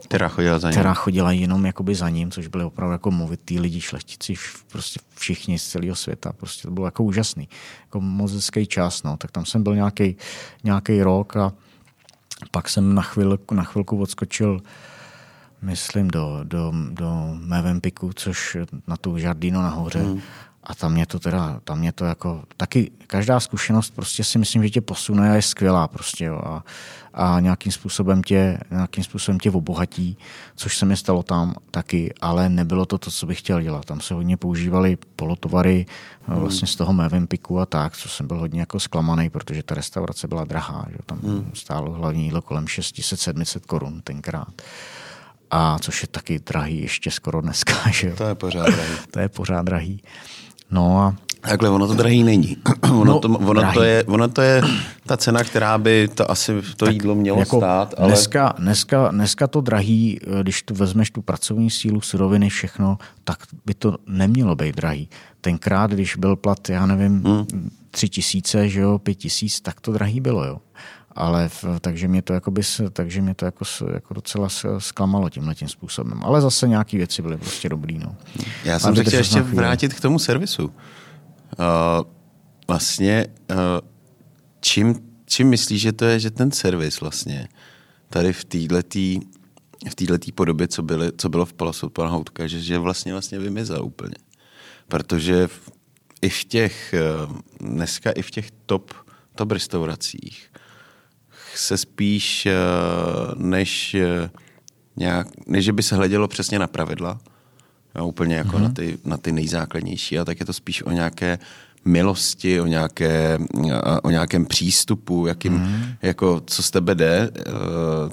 která 0.04 0.28
chodila 0.28 0.60
za 0.60 0.68
ním. 0.68 0.74
Která 0.74 0.94
chodila 0.94 1.32
jenom 1.32 1.66
jakoby 1.66 1.96
za 1.96 2.10
ním, 2.10 2.32
což 2.32 2.48
byly 2.48 2.64
opravdu 2.64 2.92
jako 2.92 3.12
movitý 3.12 3.60
lidi, 3.60 3.82
šlechtici, 3.82 4.34
prostě 4.72 5.00
všichni 5.16 5.60
z 5.60 5.68
celého 5.68 5.96
světa. 5.96 6.34
Prostě 6.34 6.68
to 6.68 6.72
bylo 6.72 6.88
jako 6.88 7.04
úžasný. 7.04 7.50
Jako 7.82 8.02
moc 8.02 8.32
hezký 8.32 8.68
čas, 8.68 9.04
no. 9.04 9.18
Tak 9.18 9.32
tam 9.32 9.46
jsem 9.46 9.64
byl 9.64 9.76
nějaký, 9.76 10.16
nějaký 10.64 11.04
rok 11.04 11.38
a 11.38 11.54
pak 12.52 12.70
jsem 12.70 12.96
na, 12.96 13.02
chvilku, 13.02 13.56
na 13.56 13.64
chvilku 13.64 14.02
odskočil 14.02 14.62
myslím, 15.62 16.08
do, 16.08 16.40
do, 16.44 16.74
do 16.92 17.36
Mevempiku, 17.40 18.12
což 18.16 18.58
na 18.88 18.98
tu 18.98 19.18
Žardino 19.18 19.62
nahoře. 19.62 20.00
Hmm. 20.00 20.22
A 20.64 20.76
tam 20.76 20.94
mě 20.94 21.06
to 21.06 21.20
teda, 21.20 21.62
tam 21.64 21.80
mě 21.80 21.92
to 21.92 22.06
jako, 22.06 22.44
taky 22.58 22.92
každá 23.08 23.40
zkušenost 23.40 23.94
prostě 23.96 24.24
si 24.24 24.40
myslím, 24.40 24.64
že 24.64 24.70
tě 24.70 24.82
posune 24.82 25.32
a 25.32 25.36
je 25.36 25.42
skvělá 25.42 25.88
prostě, 25.88 26.26
jo. 26.26 26.42
A, 26.46 26.64
a 27.14 27.40
nějakým 27.40 27.72
způsobem 27.72 28.24
tě, 28.24 28.60
nějakým 28.72 29.04
způsobem 29.04 29.40
tě 29.40 29.52
obohatí, 29.52 30.18
což 30.56 30.78
se 30.78 30.86
mi 30.86 30.98
stalo 30.98 31.24
tam 31.24 31.56
taky, 31.72 32.14
ale 32.22 32.50
nebylo 32.50 32.86
to 32.86 32.98
to, 32.98 33.12
co 33.12 33.26
bych 33.26 33.40
chtěl 33.40 33.62
dělat. 33.62 33.86
Tam 33.86 34.02
se 34.02 34.14
hodně 34.14 34.38
používali 34.38 34.98
polotovary 35.16 35.86
hmm. 36.28 36.40
vlastně 36.40 36.68
z 36.68 36.76
toho 36.76 36.94
Mevempiku 36.94 37.60
a 37.60 37.66
tak, 37.66 37.98
co 37.98 38.10
jsem 38.10 38.28
byl 38.28 38.38
hodně 38.38 38.60
jako 38.60 38.80
zklamaný, 38.80 39.30
protože 39.30 39.64
ta 39.64 39.76
restaurace 39.76 40.28
byla 40.28 40.46
drahá, 40.46 40.86
že 40.92 40.98
tam 41.06 41.20
hmm. 41.20 41.52
stálo 41.54 41.92
hlavní 41.92 42.24
jídlo 42.24 42.42
kolem 42.42 42.66
600-700 42.66 43.60
korun 43.60 44.02
tenkrát 44.02 44.62
a 45.52 45.80
což 45.80 46.02
je 46.02 46.08
taky 46.08 46.40
drahý 46.40 46.82
ještě 46.82 47.12
skoro 47.12 47.42
dneska. 47.42 47.74
Že 47.92 48.12
To 48.12 48.24
je 48.24 48.36
pořád 48.36 48.66
drahý. 48.66 48.92
to 49.12 49.20
je 49.20 49.30
pořád 49.30 49.62
drahý. 49.62 50.02
No 50.72 51.00
a 51.00 51.16
Takhle, 51.42 51.70
ono 51.70 51.88
to 51.88 51.94
drahý 51.94 52.24
není. 52.24 52.58
ono, 52.84 53.04
no, 53.06 53.20
to, 53.20 53.28
ono, 53.28 53.62
drahý. 53.62 53.74
To 53.74 53.84
je, 53.84 54.04
ono 54.04 54.28
to 54.28 54.42
je 54.42 54.62
ta 55.06 55.18
cena, 55.18 55.44
která 55.44 55.78
by 55.78 56.08
to 56.08 56.32
asi 56.32 56.62
to 56.78 56.86
tak 56.86 56.94
jídlo 56.94 57.16
mělo 57.16 57.40
jako 57.40 57.58
stát. 57.58 57.94
Ale... 57.98 58.08
Dneska, 58.08 58.54
dneska, 58.58 59.08
dneska 59.08 59.48
to 59.48 59.62
drahý, 59.62 60.20
když 60.42 60.62
tu 60.62 60.74
vezmeš 60.74 61.12
tu 61.12 61.22
pracovní 61.22 61.70
sílu, 61.70 62.02
suroviny, 62.02 62.50
všechno, 62.50 62.98
tak 63.24 63.38
by 63.66 63.74
to 63.74 63.98
nemělo 64.08 64.56
být 64.56 64.76
drahý. 64.76 65.10
Tenkrát, 65.42 65.92
když 65.92 66.16
byl 66.16 66.36
plat, 66.36 66.70
já 66.70 66.86
nevím, 66.86 67.24
hmm. 67.24 67.70
tři 67.92 68.10
tisíce, 68.10 68.70
že 68.70 68.82
jo, 68.82 69.00
pět 69.00 69.16
tisíc, 69.16 69.62
tak 69.62 69.82
to 69.82 69.92
drahý 69.92 70.20
bylo, 70.20 70.46
jo 70.46 70.58
ale 71.16 71.50
v, 71.50 71.66
takže 71.82 72.08
mě 72.08 72.22
to, 72.22 72.34
jakoby, 72.34 72.62
takže 72.94 73.22
mě 73.22 73.36
to 73.36 73.46
jako, 73.46 73.66
jako 73.94 74.14
docela 74.14 74.50
zklamalo 74.78 75.30
tímhle 75.30 75.56
tím 75.56 75.68
způsobem. 75.68 76.22
Ale 76.24 76.42
zase 76.42 76.68
nějaké 76.68 76.98
věci 76.98 77.22
byly 77.22 77.38
prostě 77.38 77.70
dobrý. 77.70 78.00
No. 78.00 78.16
Já 78.64 78.80
jsem 78.80 78.96
se 78.96 79.04
chtěl 79.04 79.20
ještě 79.20 79.42
vrátit 79.42 79.94
k 79.94 80.02
tomu 80.02 80.20
servisu. 80.20 80.66
Uh, 80.66 80.74
vlastně, 82.68 83.28
uh, 83.52 83.58
čím, 84.60 84.96
čím 85.26 85.50
myslíš, 85.50 85.82
že 85.82 85.92
to 85.92 86.06
je, 86.06 86.20
že 86.20 86.32
ten 86.32 86.52
servis 86.52 87.02
vlastně 87.02 87.48
tady 88.10 88.34
v 88.34 88.46
této 88.46 89.26
v 89.90 89.96
této 89.96 90.32
podobě, 90.36 90.68
co, 90.68 90.84
byly, 90.84 91.12
co 91.18 91.30
bylo 91.30 91.46
v 91.46 91.54
Palasu 91.54 91.90
pana 91.90 92.10
Houtka, 92.10 92.48
že, 92.48 92.62
že 92.62 92.78
vlastně 92.78 93.12
vlastně 93.12 93.40
vymizel 93.40 93.86
úplně. 93.86 94.16
Protože 94.88 95.48
v, 95.48 95.72
i 96.22 96.30
v 96.30 96.44
těch, 96.44 96.94
eh, 96.94 97.02
dneska 97.60 98.12
i 98.12 98.22
v 98.22 98.32
těch 98.32 98.52
top, 98.66 98.94
top 99.36 99.52
restauracích 99.52 100.50
se 101.58 101.78
spíš, 101.78 102.46
eh, 102.46 102.54
než, 103.36 103.94
eh, 103.94 104.30
nějak, 104.96 105.28
než 105.48 105.70
by 105.70 105.84
se 105.84 105.96
hledělo 105.96 106.28
přesně 106.28 106.60
na 106.60 106.68
pravidla, 106.68 107.20
jo, 107.96 108.06
úplně 108.08 108.36
jako 108.36 108.58
mm-hmm. 108.58 108.62
na, 108.62 108.70
ty, 108.70 108.98
na 109.06 109.18
ty 109.18 109.32
nejzákladnější, 109.32 110.20
a 110.20 110.26
tak 110.26 110.40
je 110.40 110.46
to 110.46 110.54
spíš 110.54 110.84
o 110.84 110.92
nějaké 110.92 111.40
milosti, 111.86 112.62
o, 112.62 112.66
nějaké, 112.66 113.40
o 114.04 114.10
nějakém 114.10 114.46
přístupu, 114.46 115.28
jakým, 115.28 115.58
mm-hmm. 115.58 115.96
jako, 116.02 116.42
co 116.46 116.64
z 116.64 116.72
tebe 116.72 116.96
jde, 116.96 117.32
eh, 117.38 117.44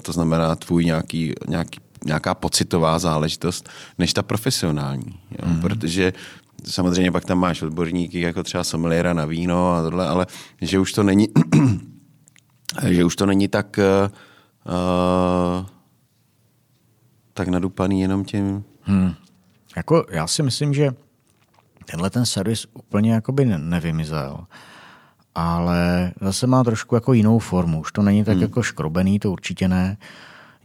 to 0.01 0.11
znamená 0.11 0.55
tvůj 0.55 0.85
nějaký, 0.85 1.33
nějaký, 1.47 1.79
nějaká 2.05 2.33
pocitová 2.33 2.99
záležitost, 2.99 3.69
než 3.99 4.13
ta 4.13 4.23
profesionální. 4.23 5.19
Jo? 5.31 5.47
Mm-hmm. 5.47 5.61
Protože 5.61 6.13
samozřejmě 6.63 7.11
pak 7.11 7.25
tam 7.25 7.39
máš 7.39 7.61
odborníky, 7.61 8.19
jako 8.19 8.43
třeba 8.43 8.63
sommeliera 8.63 9.13
na 9.13 9.25
víno 9.25 9.73
a 9.73 9.81
tohle, 9.81 10.07
ale 10.07 10.27
že 10.61 10.79
už 10.79 10.91
to 10.91 11.03
není 11.03 11.27
že 12.87 13.03
už 13.03 13.15
to 13.15 13.25
není 13.25 13.47
tak 13.47 13.79
uh, 14.65 15.65
tak 17.33 17.47
nadupaný 17.47 18.01
jenom 18.01 18.25
tím. 18.25 18.63
Hmm. 18.81 19.13
Jako, 19.75 20.05
já 20.11 20.27
si 20.27 20.43
myslím, 20.43 20.73
že 20.73 20.91
tenhle 21.85 22.09
ten 22.09 22.25
servis 22.25 22.65
úplně 22.73 23.13
jakoby 23.13 23.45
nevymizel, 23.45 24.45
ale 25.35 26.11
zase 26.21 26.47
má 26.47 26.63
trošku 26.63 26.95
jako 26.95 27.13
jinou 27.13 27.39
formu. 27.39 27.79
Už 27.79 27.91
to 27.91 28.01
není 28.01 28.23
tak 28.23 28.33
hmm. 28.33 28.41
jako 28.41 28.63
škrobený, 28.63 29.19
to 29.19 29.31
určitě 29.31 29.67
ne. 29.67 29.97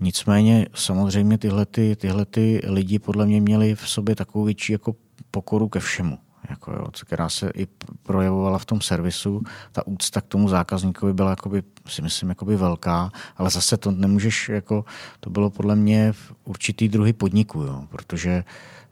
Nicméně 0.01 0.67
samozřejmě 0.75 1.39
tyhle, 1.39 1.67
ty, 1.67 1.97
tyhle 1.97 2.25
ty 2.25 2.61
lidi 2.65 2.99
podle 2.99 3.27
mě 3.27 3.41
měli 3.41 3.75
v 3.75 3.89
sobě 3.89 4.15
takovou 4.15 4.45
větší 4.45 4.73
jako 4.73 4.97
pokoru 5.31 5.69
ke 5.69 5.81
všemu 5.81 6.19
jako 6.51 6.73
jo, 6.73 6.87
která 7.07 7.29
se 7.29 7.51
i 7.55 7.67
projevovala 8.03 8.59
v 8.59 8.65
tom 8.65 8.81
servisu. 8.81 9.43
Ta 9.73 9.87
úcta 9.87 10.21
k 10.21 10.27
tomu 10.27 10.49
zákazníkovi 10.49 11.13
byla, 11.13 11.31
jakoby, 11.31 11.63
si 11.87 12.03
myslím, 12.03 12.29
jakoby 12.29 12.57
velká, 12.57 13.11
ale 13.37 13.51
zase 13.51 13.77
to 13.77 13.91
nemůžeš, 13.91 14.49
jako, 14.49 14.85
to 15.21 15.31
bylo 15.31 15.51
podle 15.51 15.77
mě 15.77 16.13
v 16.13 16.33
určitý 16.45 16.89
druhy 16.89 17.13
podniku, 17.13 17.63
jo, 17.63 17.85
protože 17.89 18.45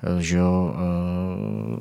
eh, 0.02 0.22
že 0.22 0.36
jo, 0.36 0.74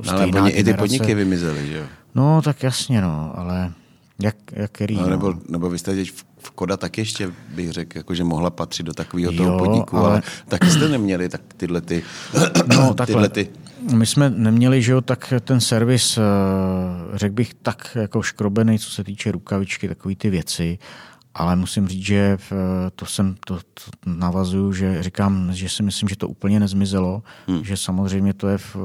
uh, 0.03 0.11
Ale 0.11 0.25
oni 0.25 0.51
i 0.51 0.63
ty 0.63 0.73
podniky 0.73 1.15
vymizely, 1.15 1.67
že 1.67 1.77
jo? 1.77 1.85
No, 2.15 2.41
tak 2.41 2.63
jasně, 2.63 3.01
no, 3.01 3.33
ale 3.35 3.71
jak, 4.19 4.35
jak 4.51 4.71
který, 4.71 4.95
no, 4.95 5.09
nebo, 5.09 5.33
no. 5.33 5.39
nebo 5.49 5.69
vy 5.69 5.79
jste 5.79 5.95
teď 5.95 6.11
v, 6.11 6.25
v 6.37 6.51
Koda 6.51 6.77
tak 6.77 6.97
ještě 6.97 7.31
bych 7.55 7.71
řekl, 7.71 7.97
jako, 7.97 8.15
že 8.15 8.23
mohla 8.23 8.49
patřit 8.49 8.83
do 8.83 8.93
takového 8.93 9.31
toho 9.31 9.59
podniku, 9.59 9.97
ale, 9.97 10.09
ale 10.09 10.21
taky 10.47 10.71
jste 10.71 10.89
neměli 10.89 11.29
tak 11.29 11.41
tyhle 11.57 11.81
ty, 11.81 12.03
no, 12.75 12.93
tyhle 12.93 13.29
ty 13.29 13.49
my 13.93 14.05
jsme 14.05 14.29
neměli, 14.29 14.81
že 14.81 14.91
jo, 14.91 15.01
tak 15.01 15.33
ten 15.41 15.61
servis, 15.61 16.17
eh, 16.17 16.21
řekl 17.13 17.35
bych, 17.35 17.53
tak 17.53 17.97
jako 18.01 18.21
škrobený, 18.21 18.79
co 18.79 18.89
se 18.89 19.03
týče 19.03 19.31
rukavičky, 19.31 19.87
takové 19.87 20.15
ty 20.15 20.29
věci, 20.29 20.77
ale 21.35 21.55
musím 21.55 21.87
říct, 21.87 22.05
že 22.05 22.37
to 22.95 23.05
jsem 23.05 23.35
to, 23.45 23.55
to 23.55 23.83
navazuju, 24.05 24.73
že 24.73 25.03
říkám, 25.03 25.49
že 25.53 25.69
si 25.69 25.83
myslím, 25.83 26.09
že 26.09 26.15
to 26.15 26.27
úplně 26.27 26.59
nezmizelo, 26.59 27.23
hmm. 27.47 27.63
že 27.63 27.77
samozřejmě 27.77 28.33
to 28.33 28.47
je 28.47 28.57
v, 28.57 28.75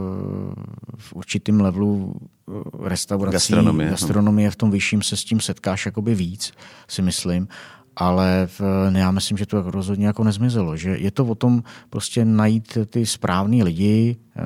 v 0.98 1.12
určitým 1.14 1.60
levelu 1.60 2.14
eh, 2.14 2.88
restaurací, 2.88 3.32
gastronomie, 3.32 3.90
no. 3.90 3.90
gastronomie 3.90 4.50
v 4.50 4.56
tom 4.56 4.70
vyšším 4.70 5.02
se 5.02 5.16
s 5.16 5.24
tím 5.24 5.40
setkáš 5.40 5.86
jakoby 5.86 6.14
víc, 6.14 6.52
si 6.88 7.02
myslím 7.02 7.48
ale 7.96 8.46
v, 8.46 8.60
já 8.94 9.10
myslím, 9.10 9.38
že 9.38 9.46
to 9.46 9.70
rozhodně 9.70 10.06
jako 10.06 10.24
nezmizelo. 10.24 10.76
Že 10.76 10.90
je 10.90 11.10
to 11.10 11.26
o 11.26 11.34
tom 11.34 11.62
prostě 11.90 12.24
najít 12.24 12.78
ty 12.86 13.06
správný 13.06 13.62
lidi, 13.62 14.16
eh, 14.36 14.40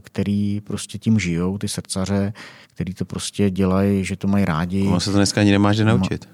který 0.00 0.60
prostě 0.60 0.98
tím 0.98 1.18
žijou, 1.18 1.58
ty 1.58 1.68
srdcaře, 1.68 2.32
který 2.74 2.94
to 2.94 3.04
prostě 3.04 3.50
dělají, 3.50 4.04
že 4.04 4.16
to 4.16 4.28
mají 4.28 4.44
rádi. 4.44 4.86
Ono 4.86 5.00
se 5.00 5.10
to 5.10 5.16
dneska 5.16 5.40
ani 5.40 5.50
nemáš 5.50 5.78
naučit. 5.78 6.28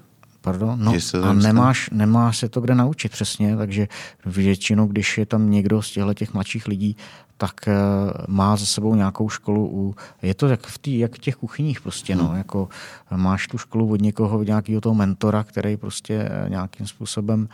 Pardon? 0.49 0.79
No, 0.83 0.93
a 1.23 1.33
nemáš, 1.33 1.89
nemáš 1.93 2.37
se 2.37 2.49
to 2.49 2.61
kde 2.61 2.75
naučit 2.75 3.11
přesně, 3.11 3.57
takže 3.57 3.87
většinou, 4.25 4.87
když 4.87 5.17
je 5.17 5.25
tam 5.25 5.51
někdo 5.51 5.81
z 5.81 5.91
těchto 5.91 6.13
těch 6.13 6.33
mladších 6.33 6.67
lidí, 6.67 6.97
tak 7.39 7.67
eh, 7.67 7.73
má 8.27 8.55
za 8.55 8.65
sebou 8.65 8.95
nějakou 8.95 9.29
školu. 9.29 9.69
U, 9.73 9.95
je 10.21 10.33
to 10.33 10.47
jak 10.47 10.67
v, 10.67 10.77
tý, 10.77 10.99
jak 10.99 11.15
v 11.15 11.19
těch 11.19 11.35
kuchyních 11.35 11.81
prostě, 11.81 12.15
no, 12.15 12.27
hmm. 12.27 12.37
jako 12.37 12.69
máš 13.15 13.47
tu 13.47 13.57
školu 13.57 13.91
od 13.91 14.01
někoho, 14.01 14.39
od 14.39 14.47
nějakého 14.47 14.81
toho 14.81 14.95
mentora, 14.95 15.43
který 15.43 15.77
prostě 15.77 16.29
eh, 16.31 16.49
nějakým 16.49 16.87
způsobem 16.87 17.49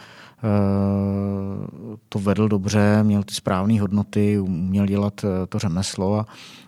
to 2.09 2.19
vedl 2.19 2.47
dobře, 2.47 3.03
měl 3.03 3.23
ty 3.23 3.33
správné 3.33 3.81
hodnoty, 3.81 4.39
uměl 4.39 4.85
dělat 4.85 5.25
to 5.49 5.59
řemeslo 5.59 6.19
a, 6.19 6.25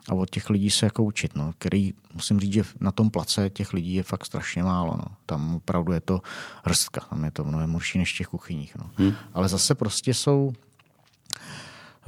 a 0.10 0.14
od 0.14 0.30
těch 0.30 0.50
lidí 0.50 0.70
se 0.70 0.86
jako 0.86 1.04
učit, 1.04 1.36
no, 1.36 1.54
který 1.58 1.94
musím 2.14 2.40
říct, 2.40 2.54
že 2.54 2.64
na 2.80 2.92
tom 2.92 3.10
place 3.10 3.50
těch 3.50 3.74
lidí 3.74 3.94
je 3.94 4.04
fakt 4.04 4.26
strašně 4.26 4.64
málo. 4.64 4.94
No. 4.98 5.06
Tam 5.26 5.56
opravdu 5.56 5.94
je 5.94 6.00
to 6.00 6.22
hrstka, 6.64 7.02
tam 7.10 7.24
je 7.24 7.32
to 7.32 7.44
mnohem 7.44 7.74
horší 7.74 7.98
než 7.98 8.14
v 8.14 8.18
těch 8.18 8.28
kuchyních. 8.28 8.76
No. 8.76 8.90
Hmm. 8.96 9.14
Ale 9.34 9.48
zase 9.48 9.76
prostě 9.76 10.14
jsou 10.14 10.54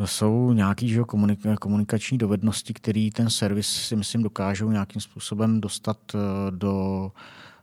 jsou 0.08 0.54
nějaké 0.54 0.88
že, 0.88 1.02
komunikační 1.60 2.18
dovednosti, 2.18 2.74
které 2.74 3.10
ten 3.14 3.30
servis 3.30 3.68
si 3.68 3.96
myslím 3.96 4.24
dokážou 4.24 4.72
nějakým 4.72 5.02
způsobem 5.02 5.62
dostat 5.62 5.98
eh, 6.16 6.18
do, 6.52 7.12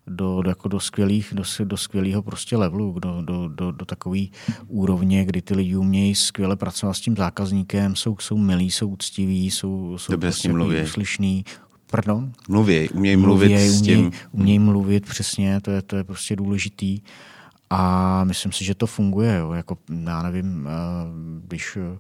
do, 0.07 0.43
do, 0.43 0.49
jako 0.49 0.69
do, 0.69 0.81
skvělých, 0.81 1.35
do, 1.35 1.43
do 1.65 1.77
skvělého 1.77 2.23
prostě 2.23 2.57
levelu, 2.57 2.99
do, 2.99 3.23
do, 3.23 3.49
do, 3.49 3.73
do 3.73 3.85
takové 3.85 4.21
úrovně, 4.67 5.25
kdy 5.25 5.43
ty 5.43 5.55
lidi 5.55 5.77
umějí 5.77 6.15
skvěle 6.15 6.57
pracovat 6.57 6.95
s 6.95 7.01
tím 7.01 7.17
zákazníkem, 7.17 7.97
jsou, 7.97 8.17
jsou 8.21 8.37
milí, 8.39 8.71
jsou 8.71 8.89
úctiví, 8.89 9.51
jsou, 9.51 9.99
jsou 9.99 10.13
Dobře 10.13 10.29
prostě 10.29 10.53
mluví. 10.53 10.87
slyšný. 10.87 11.45
Pardon? 11.91 12.33
Mluví, 12.49 12.89
umějí 12.89 13.17
mluvit 13.17 13.49
mluví, 13.49 13.69
s 13.69 13.83
tím. 13.83 13.99
Umějí, 13.99 14.13
umějí 14.33 14.59
mluvit, 14.59 15.07
přesně, 15.07 15.61
to 15.61 15.71
je, 15.71 15.83
to 15.83 15.97
je 15.97 16.05
prostě 16.05 16.37
důležitý. 16.37 17.01
A 17.71 18.25
myslím 18.25 18.53
si, 18.53 18.65
že 18.65 18.75
to 18.75 18.87
funguje. 18.87 19.37
Jo. 19.37 19.53
Jako, 19.53 19.79
já 20.05 20.23
nevím, 20.23 20.69
eh, 20.69 20.71
když 21.47 21.77
eh, 21.77 21.99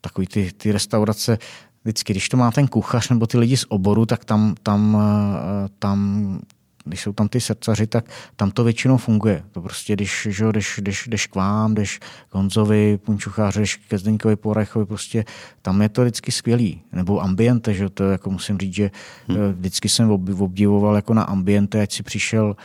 takový 0.00 0.26
ty, 0.26 0.52
ty 0.56 0.72
restaurace, 0.72 1.38
vždycky, 1.84 2.12
když 2.12 2.28
to 2.28 2.36
má 2.36 2.50
ten 2.50 2.68
kuchař 2.68 3.08
nebo 3.08 3.26
ty 3.26 3.38
lidi 3.38 3.56
z 3.56 3.64
oboru, 3.68 4.06
tak 4.06 4.24
tam, 4.24 4.54
tam, 4.62 4.98
eh, 5.00 5.68
tam 5.78 6.40
když 6.84 7.00
jsou 7.00 7.12
tam 7.12 7.28
ty 7.28 7.40
srdcaři, 7.40 7.86
tak 7.86 8.04
tam 8.36 8.50
to 8.50 8.64
většinou 8.64 8.96
funguje. 8.96 9.42
To 9.52 9.60
prostě, 9.60 9.92
když, 9.92 10.28
že, 10.30 10.44
když, 10.50 10.74
když, 10.78 11.04
když 11.06 11.26
k 11.26 11.34
vám, 11.34 11.74
když 11.74 11.98
k 12.28 12.34
Honzovi, 12.34 12.98
Punčucháři, 12.98 13.60
když 13.60 13.76
ke 13.76 13.98
Zdeňkovi 13.98 14.36
Porechovi, 14.36 14.86
prostě 14.86 15.24
tam 15.62 15.82
je 15.82 15.88
to 15.88 16.02
vždycky 16.02 16.32
skvělý. 16.32 16.82
Nebo 16.92 17.20
ambiente, 17.20 17.74
že 17.74 17.90
to 17.90 18.04
jako 18.04 18.30
musím 18.30 18.58
říct, 18.58 18.74
že 18.74 18.90
hmm. 19.28 19.38
vždycky 19.52 19.88
jsem 19.88 20.10
obdivoval 20.10 20.96
jako 20.96 21.14
na 21.14 21.22
ambiente, 21.22 21.82
ať 21.82 21.92
si 21.92 22.02
přišel 22.02 22.56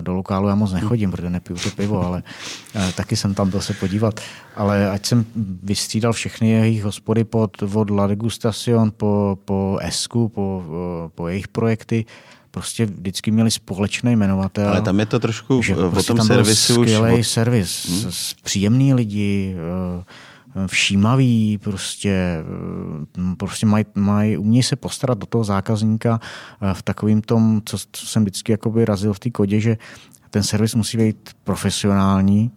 do 0.00 0.14
lokálu 0.14 0.48
já 0.48 0.54
moc 0.54 0.72
nechodím, 0.72 1.10
protože 1.10 1.30
nepiju 1.30 1.58
to 1.58 1.70
pivo, 1.70 2.06
ale 2.06 2.22
eh, 2.74 2.92
taky 2.96 3.16
jsem 3.16 3.34
tam 3.34 3.50
byl 3.50 3.60
se 3.60 3.74
podívat. 3.74 4.20
Ale 4.56 4.90
ať 4.90 5.06
jsem 5.06 5.24
vystřídal 5.62 6.12
všechny 6.12 6.50
jejich 6.50 6.84
hospody 6.84 7.24
pod, 7.24 7.62
od 7.74 7.90
La 7.90 8.06
Degustacion 8.06 8.92
po, 8.96 9.38
po 9.44 9.78
Esku, 9.80 10.28
po, 10.28 10.64
eh, 10.66 11.10
po 11.14 11.28
jejich 11.28 11.48
projekty, 11.48 12.04
prostě 12.50 12.86
vždycky 12.86 13.30
měli 13.30 13.50
společný 13.50 14.12
jmenovatel. 14.12 14.68
Ale 14.68 14.82
tam 14.82 15.00
je 15.00 15.06
to 15.06 15.18
trošku 15.18 15.62
že 15.62 15.76
o 15.76 15.90
prostě 15.90 16.08
tom 16.08 16.16
tam 16.16 16.26
servisu. 16.26 16.72
Skvělý 16.72 17.20
už... 17.20 17.28
servis, 17.28 17.88
hmm. 17.88 18.12
příjemný 18.42 18.94
lidi, 18.94 19.56
všímaví, 20.66 21.58
prostě, 21.58 22.44
eh, 23.18 23.36
prostě 23.36 23.66
mají, 23.66 23.84
maj, 23.94 24.38
umějí 24.38 24.62
se 24.62 24.76
postarat 24.76 25.18
do 25.18 25.26
toho 25.26 25.44
zákazníka 25.44 26.20
eh, 26.62 26.74
v 26.74 26.82
takovým 26.82 27.22
tom, 27.22 27.62
co, 27.64 27.78
co 27.92 28.06
jsem 28.06 28.22
vždycky 28.22 28.52
jakoby 28.52 28.84
razil 28.84 29.12
v 29.12 29.18
té 29.18 29.30
kodě, 29.30 29.60
že 29.60 29.78
ten 30.30 30.42
servis 30.42 30.74
musí 30.74 30.96
být 30.96 31.30
profesionální, 31.44 32.50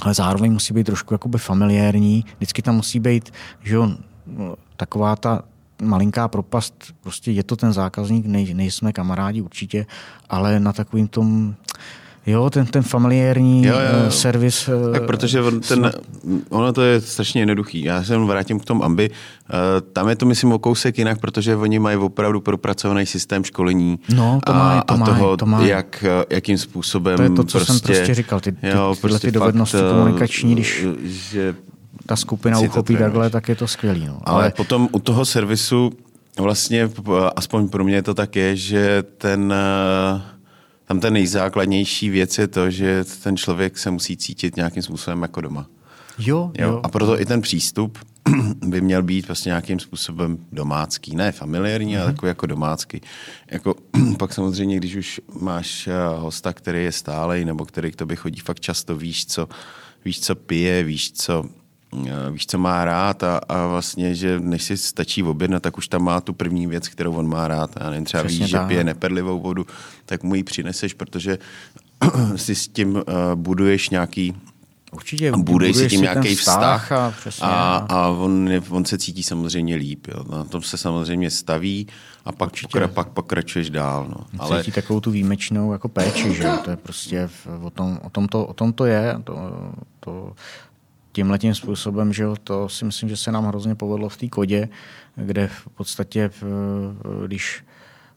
ale 0.00 0.14
zároveň 0.14 0.52
musí 0.52 0.74
být 0.74 0.84
trošku 0.84 1.14
jakoby 1.14 1.38
familiární. 1.38 2.24
Vždycky 2.36 2.62
tam 2.62 2.76
musí 2.76 3.00
být, 3.00 3.32
že 3.62 3.74
jo, 3.74 3.96
taková 4.76 5.16
ta 5.16 5.42
malinká 5.82 6.28
propast, 6.28 6.74
prostě 7.00 7.30
je 7.30 7.42
to 7.42 7.56
ten 7.56 7.72
zákazník, 7.72 8.26
nej, 8.26 8.54
nejsme 8.54 8.92
kamarádi 8.92 9.40
určitě, 9.40 9.86
ale 10.28 10.60
na 10.60 10.72
takovým 10.72 11.08
tom 11.08 11.54
Jo, 12.26 12.50
ten, 12.50 12.66
ten 12.66 12.82
familiární 12.82 13.64
jo, 13.64 13.74
jo. 13.74 14.10
servis. 14.10 14.68
Eh, 14.68 14.92
tak 14.92 15.06
protože 15.06 15.42
on, 15.42 15.60
ten, 15.60 15.92
ono 16.48 16.72
to 16.72 16.82
je 16.82 17.00
strašně 17.00 17.42
jednoduchý. 17.42 17.82
Já 17.82 18.04
se 18.04 18.18
vrátím 18.18 18.60
k 18.60 18.64
tomu 18.64 18.84
Ambi. 18.84 19.10
Eh, 19.10 19.54
tam 19.92 20.08
je 20.08 20.16
to, 20.16 20.26
myslím, 20.26 20.52
o 20.52 20.58
kousek 20.58 20.98
jinak, 20.98 21.20
protože 21.20 21.56
oni 21.56 21.78
mají 21.78 21.96
opravdu 21.96 22.40
propracovaný 22.40 23.06
systém 23.06 23.44
školení. 23.44 23.98
No, 24.14 24.40
to 24.46 24.52
má, 24.52 24.82
to 24.82 24.94
a 24.94 24.96
má, 24.96 25.06
toho, 25.06 25.36
to 25.36 25.46
má. 25.46 25.62
Jak, 25.62 26.04
eh, 26.04 26.24
jakým 26.34 26.58
způsobem 26.58 27.16
To 27.16 27.22
je 27.22 27.30
to, 27.30 27.44
co 27.44 27.58
prostě, 27.58 27.72
jsem 27.72 27.80
prostě 27.80 28.14
říkal. 28.14 28.40
Ty, 28.40 28.52
ty, 28.52 28.68
jo, 28.68 28.94
prostě 29.00 29.26
ty 29.26 29.32
dovednosti 29.32 29.76
fakt, 29.76 29.90
komunikační, 29.90 30.54
když 30.54 30.86
že 31.04 31.54
ta 32.06 32.16
skupina 32.16 32.58
uchopí 32.58 32.96
takhle, 32.96 33.30
tak 33.30 33.48
je 33.48 33.56
to 33.56 33.68
skvělý. 33.68 34.06
No. 34.06 34.20
Ale, 34.24 34.42
Ale 34.42 34.52
potom 34.56 34.88
u 34.92 34.98
toho 34.98 35.24
servisu 35.24 35.92
vlastně, 36.40 36.90
aspoň 37.36 37.68
pro 37.68 37.84
mě 37.84 38.02
to 38.02 38.14
tak 38.14 38.36
je, 38.36 38.56
že 38.56 39.02
ten 39.18 39.54
tam 40.84 41.00
ten 41.00 41.12
nejzákladnější 41.12 42.10
věc 42.10 42.38
je 42.38 42.48
to, 42.48 42.70
že 42.70 43.04
ten 43.22 43.36
člověk 43.36 43.78
se 43.78 43.90
musí 43.90 44.16
cítit 44.16 44.56
nějakým 44.56 44.82
způsobem 44.82 45.22
jako 45.22 45.40
doma. 45.40 45.66
Jo, 46.18 46.52
jo. 46.58 46.68
jo. 46.68 46.80
A 46.82 46.88
proto 46.88 47.20
i 47.20 47.26
ten 47.26 47.40
přístup 47.40 47.98
by 48.66 48.80
měl 48.80 49.02
být 49.02 49.26
vlastně 49.28 49.50
nějakým 49.50 49.78
způsobem 49.78 50.38
domácký. 50.52 51.16
Ne 51.16 51.32
familiární, 51.32 51.94
mm-hmm. 51.94 51.98
ale 51.98 52.06
mhm. 52.06 52.14
takový 52.14 52.28
jako 52.28 52.46
domácký. 52.46 53.00
Jako, 53.50 53.74
pak 54.18 54.32
samozřejmě, 54.32 54.76
když 54.76 54.96
už 54.96 55.20
máš 55.40 55.88
eh, 55.88 55.92
hosta, 56.18 56.52
který 56.52 56.84
je 56.84 56.92
stálej, 56.92 57.44
nebo 57.44 57.64
který 57.64 57.92
k 57.92 57.96
tobě 57.96 58.16
chodí 58.16 58.40
fakt 58.40 58.60
často, 58.60 58.96
víš, 58.96 59.26
co, 59.26 59.48
víš, 60.04 60.20
co 60.20 60.34
pije, 60.34 60.82
víš, 60.82 61.12
co 61.12 61.44
víš, 62.30 62.46
co 62.46 62.58
má 62.58 62.84
rád 62.84 63.22
a, 63.22 63.40
a 63.48 63.66
vlastně, 63.66 64.14
že 64.14 64.40
než 64.40 64.62
si 64.62 64.76
stačí 64.76 65.22
objednat, 65.22 65.62
tak 65.62 65.78
už 65.78 65.88
tam 65.88 66.02
má 66.02 66.20
tu 66.20 66.32
první 66.32 66.66
věc, 66.66 66.88
kterou 66.88 67.14
on 67.14 67.28
má 67.28 67.48
rád. 67.48 67.70
A 67.76 67.90
nevím, 67.90 68.04
třeba 68.04 68.22
víš, 68.22 68.44
že 68.44 68.58
pije 68.58 68.84
neperlivou 68.84 69.40
vodu, 69.40 69.66
tak 70.06 70.22
mu 70.22 70.34
ji 70.34 70.42
přineseš, 70.42 70.94
protože 70.94 71.38
si 72.36 72.54
s 72.54 72.68
tím 72.68 72.94
uh, 72.94 73.02
buduješ 73.34 73.90
nějaký 73.90 74.34
Určitě 74.92 75.32
buduješ 75.32 75.76
si 75.76 75.88
tím 75.88 76.00
nějaký 76.00 76.34
vztah, 76.34 76.82
vztah 76.82 76.92
a, 76.92 77.14
přesně, 77.20 77.46
a, 77.46 77.86
a 77.88 78.08
on, 78.08 78.50
on 78.70 78.84
se 78.84 78.98
cítí 78.98 79.22
samozřejmě 79.22 79.76
líp. 79.76 80.06
Jo. 80.06 80.24
Na 80.30 80.44
tom 80.44 80.62
se 80.62 80.78
samozřejmě 80.78 81.30
staví 81.30 81.86
a 82.24 82.32
pak, 82.32 82.52
pokra, 82.62 82.88
pak 82.88 83.08
pokračuješ 83.08 83.70
dál. 83.70 84.06
No. 84.08 84.26
Ale... 84.38 84.58
Cítí 84.58 84.72
takovou 84.72 85.00
tu 85.00 85.10
výjimečnou 85.10 85.72
jako 85.72 85.88
péči, 85.88 86.34
že 86.34 86.50
to 86.64 86.70
je 86.70 86.76
prostě 86.76 87.30
o 87.62 87.70
tom, 87.70 87.98
o 88.02 88.10
tom, 88.10 88.28
to, 88.28 88.46
o 88.46 88.52
tom 88.52 88.72
to 88.72 88.84
je. 88.84 89.14
To, 89.24 89.52
to, 90.00 90.32
tímhle 91.12 91.38
tím 91.38 91.54
způsobem, 91.54 92.12
že 92.12 92.22
jo, 92.22 92.36
to 92.44 92.68
si 92.68 92.84
myslím, 92.84 93.08
že 93.08 93.16
se 93.16 93.32
nám 93.32 93.44
hrozně 93.44 93.74
povedlo 93.74 94.08
v 94.08 94.16
té 94.16 94.28
kodě, 94.28 94.68
kde 95.16 95.48
v 95.48 95.68
podstatě, 95.68 96.30
když 97.26 97.64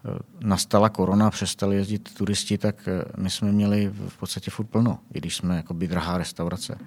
eh, 0.05 0.19
nastala 0.39 0.89
korona, 0.89 1.29
přestali 1.29 1.75
jezdit 1.75 2.13
turisti, 2.17 2.57
tak 2.57 2.75
eh, 2.87 3.03
my 3.17 3.29
jsme 3.29 3.51
měli 3.51 3.91
v 4.07 4.17
podstatě 4.17 4.51
furt 4.51 4.65
plno, 4.65 4.99
i 5.13 5.17
když 5.17 5.35
jsme 5.35 5.55
jako 5.55 5.73
by 5.73 5.87
drahá 5.87 6.17
restaurace. 6.17 6.77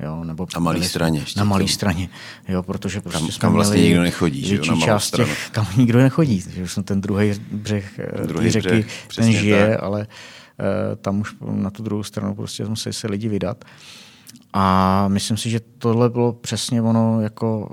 Jo, 0.00 0.24
nebo 0.24 0.46
na 0.54 0.60
malé 0.60 0.82
straně. 0.82 1.24
Na 1.36 1.44
malé 1.44 1.68
straně, 1.68 2.08
jo, 2.48 2.62
protože 2.62 3.00
prostě 3.00 3.18
tam, 3.18 3.28
jsme 3.30 3.40
kam 3.40 3.52
vlastně 3.52 3.82
nikdo 3.82 4.02
nechodí, 4.02 4.46
že 4.46 4.56
jo, 4.56 4.62
na 4.74 4.86
část 4.86 5.10
těch, 5.10 5.50
kam 5.50 5.66
nikdo 5.76 5.98
nechodí, 5.98 6.44
že 6.50 6.68
jsem 6.68 6.82
ten 6.82 7.00
druhý 7.00 7.32
břeh 7.50 7.98
eh, 7.98 8.26
druhý 8.26 8.50
řeky, 8.50 8.68
břeh, 8.68 8.86
ten 9.16 9.32
žije, 9.32 9.68
tak. 9.68 9.82
ale 9.82 10.06
uh, 10.06 10.96
tam 10.96 11.20
už 11.20 11.34
na 11.50 11.70
tu 11.70 11.82
druhou 11.82 12.02
stranu 12.02 12.34
prostě 12.34 12.64
museli 12.64 12.92
se 12.92 13.06
lidi 13.06 13.28
vydat. 13.28 13.64
Uh, 13.64 14.07
a 14.52 15.08
myslím 15.08 15.36
si, 15.36 15.50
že 15.50 15.60
tohle 15.78 16.10
bylo 16.10 16.32
přesně 16.32 16.82
ono, 16.82 17.20
jako, 17.20 17.70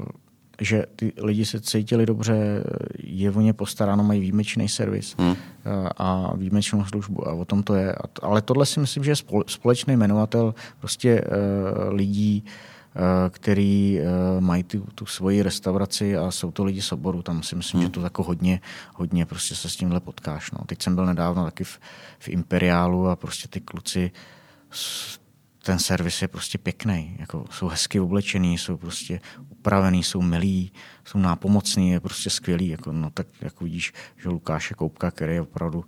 eh, 0.00 0.64
že 0.64 0.84
ty 0.96 1.12
lidi 1.22 1.44
se 1.44 1.60
cítili 1.60 2.06
dobře, 2.06 2.64
je 2.98 3.30
o 3.30 3.40
ně 3.40 3.52
postaráno, 3.52 4.04
mají 4.04 4.20
výjimečný 4.20 4.68
servis 4.68 5.14
hmm. 5.18 5.36
Eh, 5.64 5.88
a 5.96 6.36
výjimečnou 6.36 6.84
službu 6.84 7.28
a 7.28 7.32
o 7.32 7.44
tom 7.44 7.62
to 7.62 7.74
je. 7.74 7.94
Ale 8.22 8.42
tohle 8.42 8.66
si 8.66 8.80
myslím, 8.80 9.04
že 9.04 9.10
je 9.10 9.16
společný 9.46 9.96
jmenovatel 9.96 10.54
prostě 10.78 11.20
uh, 11.20 11.94
lidí, 11.94 12.44
který 13.30 14.00
mají 14.40 14.62
tu, 14.62 14.86
tu 14.94 15.06
svoji 15.06 15.42
restauraci 15.42 16.16
a 16.16 16.30
jsou 16.30 16.50
to 16.50 16.64
lidi 16.64 16.82
z 16.82 16.92
oboru. 16.92 17.22
Tam 17.22 17.42
si 17.42 17.56
myslím, 17.56 17.80
hmm. 17.80 17.86
že 17.86 17.92
to 17.92 18.00
jako 18.00 18.22
hodně, 18.22 18.60
hodně 18.94 19.26
prostě 19.26 19.54
se 19.54 19.68
s 19.68 19.76
tímhle 19.76 20.00
potkáš. 20.00 20.50
No. 20.50 20.58
Teď 20.66 20.82
jsem 20.82 20.94
byl 20.94 21.06
nedávno 21.06 21.44
taky 21.44 21.64
v, 21.64 21.80
v 22.18 22.28
Imperiálu 22.28 23.08
a 23.08 23.16
prostě 23.16 23.48
ty 23.48 23.60
kluci 23.60 24.10
ten 25.62 25.78
servis 25.78 26.22
je 26.22 26.28
prostě 26.28 26.58
pěkný. 26.58 27.16
Jako 27.18 27.44
jsou 27.50 27.68
hezky 27.68 28.00
oblečený, 28.00 28.58
jsou 28.58 28.76
prostě 28.76 29.20
upravený, 29.48 30.02
jsou 30.02 30.22
milí, 30.22 30.72
jsou 31.04 31.18
nápomocný, 31.18 31.90
je 31.90 32.00
prostě 32.00 32.30
skvělý. 32.30 32.68
Jako, 32.68 32.92
no 32.92 33.10
tak 33.10 33.26
jako 33.40 33.64
vidíš, 33.64 33.92
že 34.16 34.28
Lukáše 34.28 34.74
Koupka, 34.74 35.10
který 35.10 35.34
je 35.34 35.40
opravdu 35.40 35.84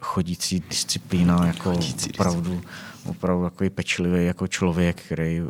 chodící 0.00 0.60
disciplína, 0.70 1.46
jako 1.46 1.62
chodící 1.62 2.10
opravdu, 2.12 2.50
disciplína. 2.50 2.72
opravdu 3.04 3.44
takový 3.44 3.70
pečlivý 3.70 4.26
jako 4.26 4.46
člověk, 4.46 5.02
který 5.02 5.40
uh, 5.40 5.48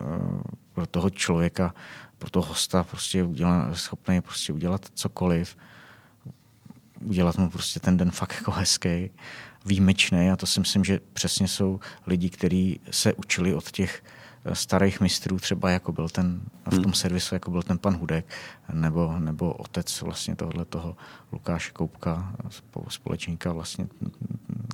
pro 0.73 0.87
toho 0.87 1.11
člověka, 1.11 1.75
pro 2.19 2.31
toho 2.31 2.47
hosta 2.47 2.85
prostě 2.85 3.25
udělá, 3.25 3.75
schopný 3.75 4.21
prostě 4.21 4.53
udělat 4.53 4.87
cokoliv 4.95 5.57
udělat 7.05 7.39
mu 7.39 7.51
prostě 7.51 7.81
ten 7.81 7.97
den 7.97 8.11
fakt 8.11 8.35
jako 8.35 8.51
hezký, 8.51 9.11
výjimečný 9.65 10.31
a 10.31 10.37
to 10.37 10.47
si 10.47 10.61
myslím, 10.61 10.85
že 10.85 11.01
přesně 11.13 11.49
jsou 11.49 11.81
lidi, 12.07 12.31
kteří 12.31 12.81
se 12.91 13.13
učili 13.13 13.55
od 13.55 13.71
těch 13.71 14.03
starých 14.53 15.01
mistrů, 15.01 15.39
třeba 15.39 15.71
jako 15.71 15.93
byl 15.93 16.09
ten 16.09 16.41
v 16.67 16.71
tom 16.71 16.85
hmm. 16.85 16.95
servisu, 16.95 17.35
jako 17.35 17.51
byl 17.51 17.63
ten 17.63 17.79
pan 17.79 17.97
Hudek, 17.97 18.27
nebo, 18.73 19.15
nebo 19.19 19.53
otec 19.53 20.01
vlastně 20.01 20.37
tohle 20.37 20.65
toho 20.65 20.97
Lukáše 21.33 21.71
Koupka, 21.71 22.33
společníka 22.89 23.53
vlastně 23.53 23.87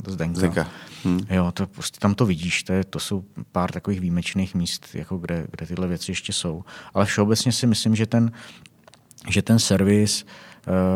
Zdenka. 0.06 0.38
Zdenka. 0.38 0.68
Hmm. 1.04 1.20
Jo, 1.30 1.52
to 1.52 1.66
prostě 1.66 2.00
tam 2.00 2.14
to 2.14 2.26
vidíš, 2.26 2.62
to, 2.62 2.72
je, 2.72 2.84
to 2.84 2.98
jsou 2.98 3.24
pár 3.52 3.70
takových 3.72 4.00
výjimečných 4.00 4.54
míst, 4.54 4.94
jako 4.94 5.18
kde, 5.18 5.46
kde 5.50 5.66
tyhle 5.66 5.86
věci 5.86 6.10
ještě 6.10 6.32
jsou. 6.32 6.64
Ale 6.94 7.06
všeobecně 7.06 7.52
si 7.52 7.66
myslím, 7.66 7.96
že 7.96 8.06
ten, 8.06 8.32
že 9.28 9.42
ten 9.42 9.58
servis 9.58 10.22
uh, 10.22 10.28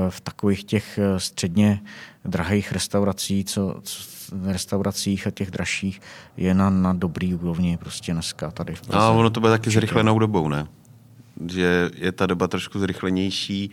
v 0.08 0.20
takových 0.20 0.64
těch 0.64 0.98
eh, 0.98 1.20
středně 1.20 1.80
drahých 2.24 2.72
restaurací, 2.72 3.44
co, 3.44 3.80
co 3.82 4.00
restauracích 4.42 5.26
a 5.26 5.30
těch 5.30 5.50
dražších 5.50 6.00
je 6.36 6.54
na, 6.54 6.70
na 6.70 6.92
dobrý 6.92 7.34
úrovni 7.34 7.76
prostě 7.76 8.12
dneska 8.12 8.50
tady 8.50 8.74
v 8.74 8.82
Praze. 8.82 9.06
A 9.06 9.10
ono 9.10 9.30
to 9.30 9.40
bude 9.40 9.52
taky 9.52 9.70
zrychlenou 9.70 10.18
dobou, 10.18 10.48
ne? 10.48 10.66
Že 11.46 11.90
je 11.94 12.12
ta 12.12 12.26
doba 12.26 12.48
trošku 12.48 12.78
zrychlenější. 12.78 13.70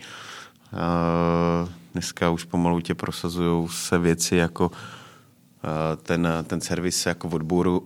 Uh, 0.74 1.70
dneska 1.94 2.30
už 2.30 2.44
pomalu 2.44 2.82
tě 2.82 2.96
prosazují 2.96 3.68
se 3.72 3.98
věci 3.98 4.36
jako 4.36 4.72
ten, 6.04 6.28
ten 6.48 6.62
servis 6.62 6.98
se 6.98 7.10
jako 7.10 7.28
odbouru, 7.28 7.84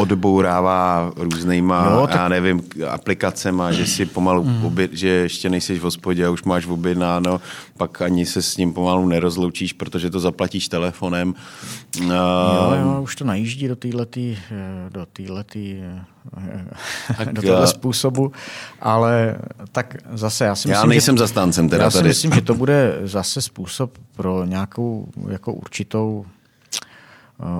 odbourává 0.00 1.12
různýma, 1.16 1.90
jo, 1.90 2.06
tak... 2.06 2.16
já 2.16 2.28
nevím, 2.28 2.62
aplikacema, 2.88 3.72
že 3.72 3.86
si 3.86 4.06
pomalu, 4.06 4.44
mm. 4.44 4.64
oběd, 4.64 4.92
že 4.92 5.08
ještě 5.08 5.50
nejsi 5.50 5.78
v 5.78 5.82
hospodě 5.82 6.26
a 6.26 6.30
už 6.30 6.42
máš 6.42 6.66
objednáno, 6.66 7.40
pak 7.76 8.02
ani 8.02 8.26
se 8.26 8.42
s 8.42 8.56
ním 8.56 8.72
pomalu 8.72 9.08
nerozloučíš, 9.08 9.72
protože 9.72 10.10
to 10.10 10.20
zaplatíš 10.20 10.68
telefonem. 10.68 11.34
Jo, 12.00 12.14
jo, 12.80 13.02
už 13.02 13.16
to 13.16 13.24
najíždí 13.24 13.68
do 13.68 13.76
téhletý, 13.76 14.38
do 14.88 15.06
téhletý 15.12 15.76
do 17.32 17.42
tohle 17.42 17.66
způsobu, 17.66 18.32
ale 18.80 19.36
tak 19.72 19.96
zase 20.12 20.44
já 20.44 20.54
si 20.54 20.68
myslím, 20.68 20.82
Já 20.82 20.88
nejsem 20.88 21.16
že, 21.16 21.18
zastáncem 21.18 21.68
teda 21.68 21.84
já 21.84 21.90
si 21.90 21.96
tady. 21.96 22.08
myslím, 22.08 22.32
že 22.32 22.40
to 22.40 22.54
bude 22.54 22.98
zase 23.02 23.42
způsob 23.42 23.98
pro 24.16 24.44
nějakou 24.44 25.08
jako 25.28 25.52
určitou 25.52 26.24
Uh, 26.24 26.39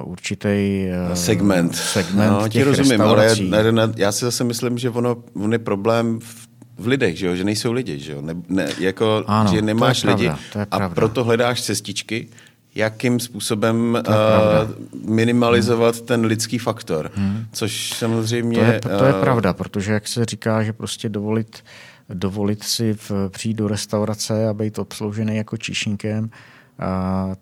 určitý 0.05 0.87
uh, 1.09 1.14
segment. 1.14 1.76
segment 1.76 2.31
no, 2.31 2.49
těch 2.49 2.64
rozumím, 2.64 3.01
ale 3.01 3.37
já, 3.51 3.93
já 3.97 4.12
si 4.12 4.24
zase 4.24 4.45
myslím, 4.45 4.78
že 4.78 4.91
ono, 4.91 5.16
on 5.35 5.53
je 5.53 5.59
problém 5.59 6.20
v, 6.20 6.49
v 6.78 6.87
lidech, 6.87 7.18
že, 7.18 7.26
jo? 7.26 7.37
že 7.37 7.45
nejsou 7.45 7.72
lidi, 7.72 7.99
že, 7.99 8.12
jo? 8.12 8.22
Ne, 8.22 8.35
ne, 8.49 8.68
jako, 8.78 9.24
ano, 9.26 9.51
že 9.55 9.62
nemáš 9.62 10.05
lidi 10.05 10.31
pravda, 10.53 10.87
a 10.87 10.89
proto 10.89 11.24
hledáš 11.24 11.62
cestičky, 11.62 12.28
jakým 12.74 13.20
způsobem 13.20 13.99
uh, 14.09 15.11
minimalizovat 15.11 15.97
hmm. 15.97 16.07
ten 16.07 16.24
lidský 16.24 16.59
faktor, 16.59 17.11
hmm. 17.14 17.45
což 17.53 17.93
samozřejmě... 17.93 18.59
To 18.59 18.64
je, 18.64 18.81
to 18.99 19.05
je 19.05 19.14
uh, 19.14 19.20
pravda, 19.20 19.53
protože 19.53 19.93
jak 19.93 20.09
se 20.09 20.24
říká, 20.24 20.62
že 20.62 20.72
prostě 20.72 21.09
dovolit, 21.09 21.64
dovolit 22.09 22.62
si 22.62 22.95
v, 22.95 23.11
přijít 23.28 23.55
do 23.55 23.68
restaurace 23.68 24.49
a 24.49 24.55
být 24.55 24.78
obsloužený 24.78 25.37
jako 25.37 25.57
číšníkem, 25.57 26.24
uh, 26.24 27.35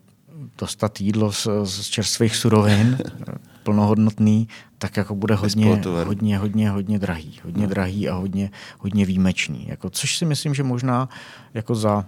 dostat 0.58 1.00
jídlo 1.00 1.32
z, 1.32 1.48
z 1.64 1.86
čerstvých 1.88 2.36
surovin, 2.36 2.98
plnohodnotný, 3.62 4.48
tak 4.78 4.96
jako 4.96 5.14
bude 5.14 5.34
hodně, 5.34 5.80
hodně, 6.04 6.38
hodně, 6.38 6.70
hodně 6.70 6.98
drahý. 6.98 7.40
Hodně 7.44 7.62
no. 7.62 7.68
drahý 7.68 8.08
a 8.08 8.14
hodně, 8.14 8.50
hodně 8.78 9.04
výjimečný. 9.04 9.66
Jako, 9.68 9.90
což 9.90 10.18
si 10.18 10.24
myslím, 10.24 10.54
že 10.54 10.62
možná 10.62 11.08
jako 11.54 11.74
za 11.74 12.06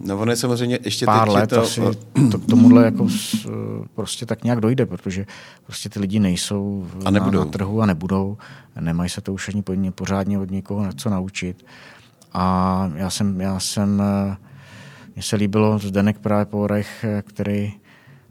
No 0.00 0.18
ono 0.18 0.32
je 0.32 0.36
samozřejmě 0.36 0.78
ještě 0.84 1.06
pár 1.06 1.28
teď 1.28 1.34
let 1.34 1.50
to... 1.50 1.62
asi 1.62 1.80
to 2.30 2.38
k 2.38 2.46
tomuhle 2.46 2.84
jako 2.84 3.08
s, 3.08 3.46
prostě 3.94 4.26
tak 4.26 4.44
nějak 4.44 4.60
dojde, 4.60 4.86
protože 4.86 5.26
prostě 5.66 5.88
ty 5.88 6.00
lidi 6.00 6.18
nejsou 6.18 6.86
a 7.04 7.10
nebudou. 7.10 7.38
Na, 7.38 7.44
na 7.44 7.50
trhu 7.50 7.82
a 7.82 7.86
nebudou. 7.86 8.38
Nemají 8.80 9.10
se 9.10 9.20
to 9.20 9.32
už 9.32 9.48
ani 9.48 9.90
pořádně 9.90 10.38
od 10.38 10.50
někoho 10.50 10.86
něco 10.86 11.10
naučit. 11.10 11.66
A 12.32 12.90
já 12.94 13.10
jsem, 13.10 13.40
já 13.40 13.60
jsem 13.60 14.02
mně 15.20 15.24
se 15.24 15.36
líbilo 15.36 15.78
Zdenek 15.78 16.18
právě 16.18 16.44
Porech, 16.44 17.04
který 17.22 17.72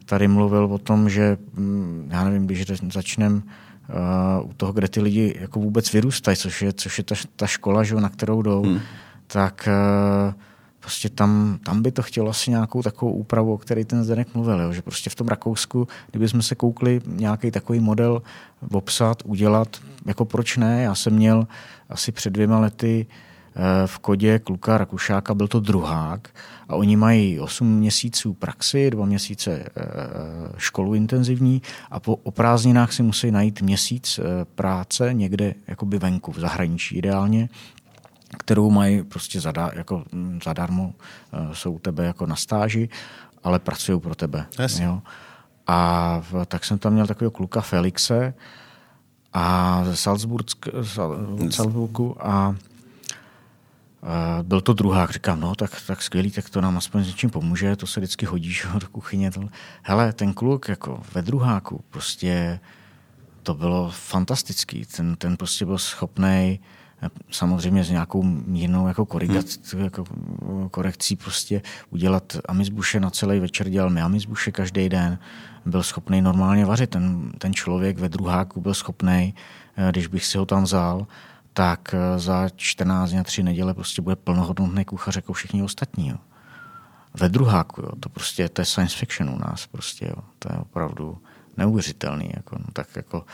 tady 0.06 0.28
mluvil 0.28 0.66
o 0.66 0.78
tom, 0.78 1.10
že 1.10 1.38
mm, 1.54 2.10
já 2.12 2.24
nevím, 2.24 2.46
když 2.46 2.66
začneme 2.92 3.36
uh, 3.36 4.50
u 4.50 4.54
toho, 4.58 4.74
kde 4.74 4.88
ty 4.88 5.02
lidi 5.02 5.36
jako 5.40 5.60
vůbec 5.60 5.94
vyrůstají, 5.94 6.38
což 6.38 6.62
je, 6.62 6.74
což 6.74 6.98
je 6.98 7.04
ta, 7.04 7.16
ta 7.36 7.48
škola, 7.48 7.84
že, 7.84 7.96
na 7.96 8.10
kterou 8.10 8.42
jdou, 8.42 8.64
hmm. 8.64 8.80
tak 9.28 9.70
uh, 9.70 10.34
prostě 10.80 11.10
tam, 11.10 11.60
tam 11.66 11.82
by 11.82 11.92
to 11.92 12.02
chtělo 12.02 12.30
asi 12.30 12.50
nějakou 12.50 12.82
takovou 12.82 13.12
úpravu, 13.12 13.54
o 13.54 13.58
který 13.58 13.86
ten 13.86 14.04
Zdenek 14.04 14.36
mluvil, 14.36 14.62
jo? 14.62 14.74
že 14.74 14.82
prostě 14.82 15.10
v 15.10 15.16
tom 15.16 15.28
Rakousku, 15.28 15.88
kdyby 16.12 16.30
jsme 16.30 16.42
se 16.42 16.56
koukli 16.56 17.02
nějaký 17.06 17.52
takový 17.52 17.80
model 17.80 18.22
obsat, 18.72 19.22
udělat, 19.26 19.78
jako 20.06 20.26
proč 20.26 20.58
ne, 20.58 20.82
já 20.82 20.96
jsem 20.96 21.14
měl 21.14 21.48
asi 21.90 22.12
před 22.12 22.30
dvěma 22.30 22.60
lety 22.60 23.06
uh, 23.10 23.14
Eh, 23.14 23.39
v 23.86 24.00
Kodě 24.00 24.40
kluka 24.40 24.78
Rakušáka, 24.78 25.34
byl 25.34 25.48
to 25.48 25.60
druhák 25.60 26.30
a 26.70 26.76
oni 26.76 26.96
mají 26.96 27.40
8 27.40 27.78
měsíců 27.78 28.34
praxi, 28.34 28.90
2 28.90 29.06
měsíce 29.06 29.52
eh, 29.52 29.84
školu 30.58 30.94
intenzivní 30.94 31.62
a 31.92 32.00
po 32.00 32.16
o 32.16 32.32
prázdninách 32.32 32.94
si 32.94 33.04
musí 33.04 33.32
najít 33.32 33.62
měsíc 33.62 34.20
eh, 34.20 34.46
práce 34.56 35.14
někde 35.14 35.54
jakoby 35.68 36.00
venku, 36.00 36.32
v 36.32 36.40
zahraničí 36.40 36.96
ideálně, 36.96 37.50
kterou 38.38 38.70
mají 38.72 39.04
prostě 39.04 39.42
zada, 39.42 39.72
jako 39.74 40.04
hm, 40.14 40.40
zadarmo, 40.44 40.94
jsou 41.54 41.72
u 41.72 41.80
tebe 41.80 42.06
jako 42.06 42.26
na 42.26 42.36
stáži, 42.36 42.90
ale 43.44 43.60
pracují 43.60 44.00
pro 44.00 44.16
tebe. 44.16 44.46
Yes. 44.62 44.80
Jo? 44.80 45.02
A 45.68 46.22
v, 46.32 46.46
tak 46.46 46.66
jsem 46.66 46.78
tam 46.78 46.94
měl 46.94 47.08
takového 47.08 47.32
kluka 47.32 47.62
Felixe 47.62 48.34
a 49.34 49.82
ze 49.86 49.96
Salzburgu 51.50 52.16
a 52.28 52.56
byl 54.42 54.62
to 54.62 54.74
druhák, 54.74 55.12
říkám, 55.12 55.40
no 55.40 55.56
tak, 55.56 55.72
tak 55.88 56.02
skvělý, 56.02 56.32
tak 56.32 56.50
to 56.50 56.62
nám 56.62 56.78
aspoň 56.78 57.04
s 57.04 57.08
něčím 57.08 57.30
pomůže, 57.30 57.76
to 57.76 57.88
se 57.88 58.00
vždycky 58.00 58.26
hodíš 58.26 58.68
do 58.80 58.88
kuchyně. 58.88 59.32
Hele, 59.82 60.14
ten 60.14 60.34
kluk 60.34 60.70
jako 60.70 61.02
ve 61.14 61.22
druháku, 61.22 61.84
prostě 61.90 62.60
to 63.44 63.54
bylo 63.54 63.92
fantastický. 63.92 64.86
Ten, 64.86 65.16
ten 65.16 65.38
prostě 65.38 65.66
byl 65.66 65.78
schopný 65.78 66.60
samozřejmě 67.32 67.84
s 67.84 67.90
nějakou 67.90 68.24
mírnou 68.24 68.88
jako, 68.88 69.06
korigac, 69.06 69.74
hmm. 69.74 69.84
jako 69.84 70.04
korekcí 70.72 71.16
prostě 71.16 71.62
udělat 71.90 72.38
amizbuše 72.48 73.00
na 73.00 73.10
celý 73.10 73.40
večer, 73.40 73.70
dělal 73.70 73.90
mi 73.90 74.02
amizbuše 74.02 74.52
každý 74.52 74.90
den, 74.90 75.20
byl 75.66 75.84
schopný 75.84 76.22
normálně 76.22 76.66
vařit. 76.66 76.90
Ten, 76.90 77.32
ten 77.38 77.54
člověk 77.54 78.00
ve 78.00 78.10
druháku 78.10 78.62
byl 78.62 78.74
schopný, 78.74 79.34
eh, 79.78 79.92
když 79.92 80.08
bych 80.08 80.26
si 80.26 80.38
ho 80.38 80.46
tam 80.46 80.64
vzal, 80.64 81.08
tak 81.54 81.94
eh, 81.94 82.20
za 82.20 82.50
14 82.56 83.10
dní 83.10 83.20
a 83.20 83.24
3 83.24 83.44
neděle 83.44 83.74
prostě 83.74 84.02
bude 84.02 84.16
plnohodnotný 84.16 84.86
kuchař 84.86 85.16
jako 85.16 85.34
všichni 85.34 85.64
ostatní. 85.64 86.08
Jo. 86.08 86.18
Ve 87.14 87.30
druháku, 87.30 87.82
jo. 87.82 87.90
to 88.00 88.10
prostě 88.10 88.50
to 88.50 88.62
je 88.62 88.66
science 88.66 88.98
fiction 88.98 89.30
u 89.30 89.38
nás. 89.38 89.68
Prostě, 89.68 90.06
jo. 90.06 90.24
To 90.40 90.54
je 90.54 90.60
opravdu 90.60 91.18
neuvěřitelný. 91.58 92.32
Jako, 92.36 92.56
no, 92.60 92.66
tak 92.74 92.96
jako 92.96 93.26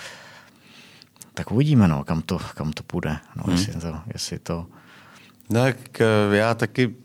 tak 1.33 1.51
uvidíme, 1.51 1.87
no, 1.87 2.03
kam, 2.03 2.21
to, 2.21 2.39
kam 2.55 2.73
to 2.73 2.83
půjde. 2.83 3.17
No, 3.35 3.43
hmm. 3.43 3.55
jestli, 3.55 3.81
to, 3.81 3.99
jestli 4.13 4.39
to... 4.39 4.65
No, 5.49 5.61
tak 5.61 6.01
eh, 6.01 6.35
já 6.35 6.53
taky... 6.53 6.95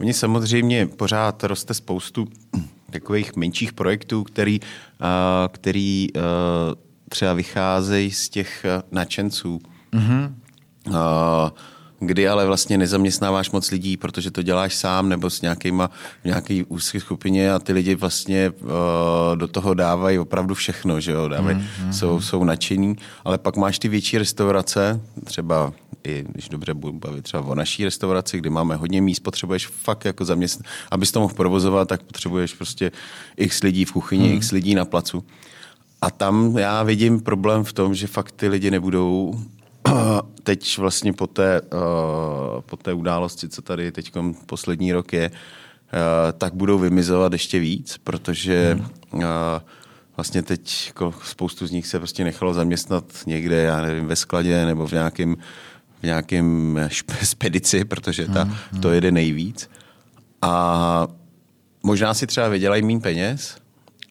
Oni 0.00 0.14
samozřejmě 0.14 0.86
pořád 0.86 1.44
roste 1.44 1.74
spoustu 1.74 2.28
takových 2.90 3.36
menších 3.36 3.72
projektů, 3.72 4.24
který, 4.24 4.60
uh, 4.60 5.06
který 5.48 6.08
třeba 7.08 7.32
vycházejí 7.32 8.10
z 8.10 8.28
těch 8.28 8.66
nadšenců. 8.90 9.60
Mm-hmm. 9.92 10.32
Uh, 10.88 11.50
kdy 12.00 12.28
ale 12.28 12.46
vlastně 12.46 12.78
nezaměstnáváš 12.78 13.50
moc 13.50 13.70
lidí, 13.70 13.96
protože 13.96 14.30
to 14.30 14.42
děláš 14.42 14.74
sám 14.74 15.08
nebo 15.08 15.30
s 15.30 15.42
nějakýma, 15.42 15.90
v 16.22 16.24
nějaké 16.24 16.62
úzké 16.68 17.00
skupině 17.00 17.52
a 17.52 17.58
ty 17.58 17.72
lidi 17.72 17.94
vlastně 17.94 18.50
uh, 18.50 18.68
do 19.34 19.48
toho 19.48 19.74
dávají 19.74 20.18
opravdu 20.18 20.54
všechno, 20.54 21.00
že 21.00 21.12
jo, 21.12 21.28
dávají, 21.28 21.56
mm, 21.56 21.64
mm, 21.84 21.92
jsou, 21.92 22.20
jsou 22.20 22.44
nadšení, 22.44 22.96
ale 23.24 23.38
pak 23.38 23.56
máš 23.56 23.78
ty 23.78 23.88
větší 23.88 24.18
restaurace, 24.18 25.00
třeba 25.24 25.72
i 26.04 26.24
když 26.28 26.48
dobře 26.48 26.74
budu 26.74 26.98
bavit 26.98 27.22
třeba 27.22 27.42
o 27.42 27.54
naší 27.54 27.84
restauraci, 27.84 28.38
kdy 28.38 28.50
máme 28.50 28.76
hodně 28.76 29.02
míst, 29.02 29.20
potřebuješ 29.20 29.66
fakt 29.66 30.04
jako 30.04 30.24
zaměstnat, 30.24 30.66
abys 30.90 31.12
to 31.12 31.20
mohl 31.20 31.34
provozovat, 31.34 31.88
tak 31.88 32.02
potřebuješ 32.02 32.54
prostě 32.54 32.92
x 33.36 33.62
lidí 33.62 33.84
v 33.84 33.92
kuchyni, 33.92 34.28
mm. 34.28 34.34
x 34.34 34.50
lidí 34.50 34.74
na 34.74 34.84
placu. 34.84 35.24
A 36.02 36.10
tam 36.10 36.58
já 36.58 36.82
vidím 36.82 37.20
problém 37.20 37.64
v 37.64 37.72
tom, 37.72 37.94
že 37.94 38.06
fakt 38.06 38.32
ty 38.32 38.48
lidi 38.48 38.70
nebudou 38.70 39.34
teď 40.42 40.78
vlastně 40.78 41.12
po 41.12 41.26
té, 41.26 41.60
uh, 41.60 42.60
po 42.60 42.76
té 42.76 42.92
události, 42.92 43.48
co 43.48 43.62
tady 43.62 43.92
teď 43.92 44.12
poslední 44.46 44.92
rok 44.92 45.12
je, 45.12 45.30
uh, 45.30 45.36
tak 46.38 46.54
budou 46.54 46.78
vymizovat 46.78 47.32
ještě 47.32 47.58
víc, 47.58 47.98
protože 48.04 48.74
hmm. 48.74 48.84
uh, 49.14 49.24
vlastně 50.16 50.42
teď 50.42 50.86
jako 50.86 51.14
spoustu 51.24 51.66
z 51.66 51.70
nich 51.70 51.86
se 51.86 51.98
prostě 51.98 52.24
nechalo 52.24 52.54
zaměstnat 52.54 53.04
někde, 53.26 53.62
já 53.62 53.82
nevím, 53.82 54.06
ve 54.06 54.16
skladě 54.16 54.66
nebo 54.66 54.86
v 54.86 54.92
nějakém 54.92 55.36
v 56.00 56.02
nějakém 56.02 56.78
spedici, 57.22 57.84
protože 57.84 58.26
ta, 58.26 58.42
hmm. 58.42 58.80
to 58.80 58.92
jede 58.92 59.10
nejvíc. 59.10 59.70
A 60.42 61.08
možná 61.82 62.14
si 62.14 62.26
třeba 62.26 62.48
vydělají 62.48 62.82
méně 62.82 63.00
peněz, 63.00 63.56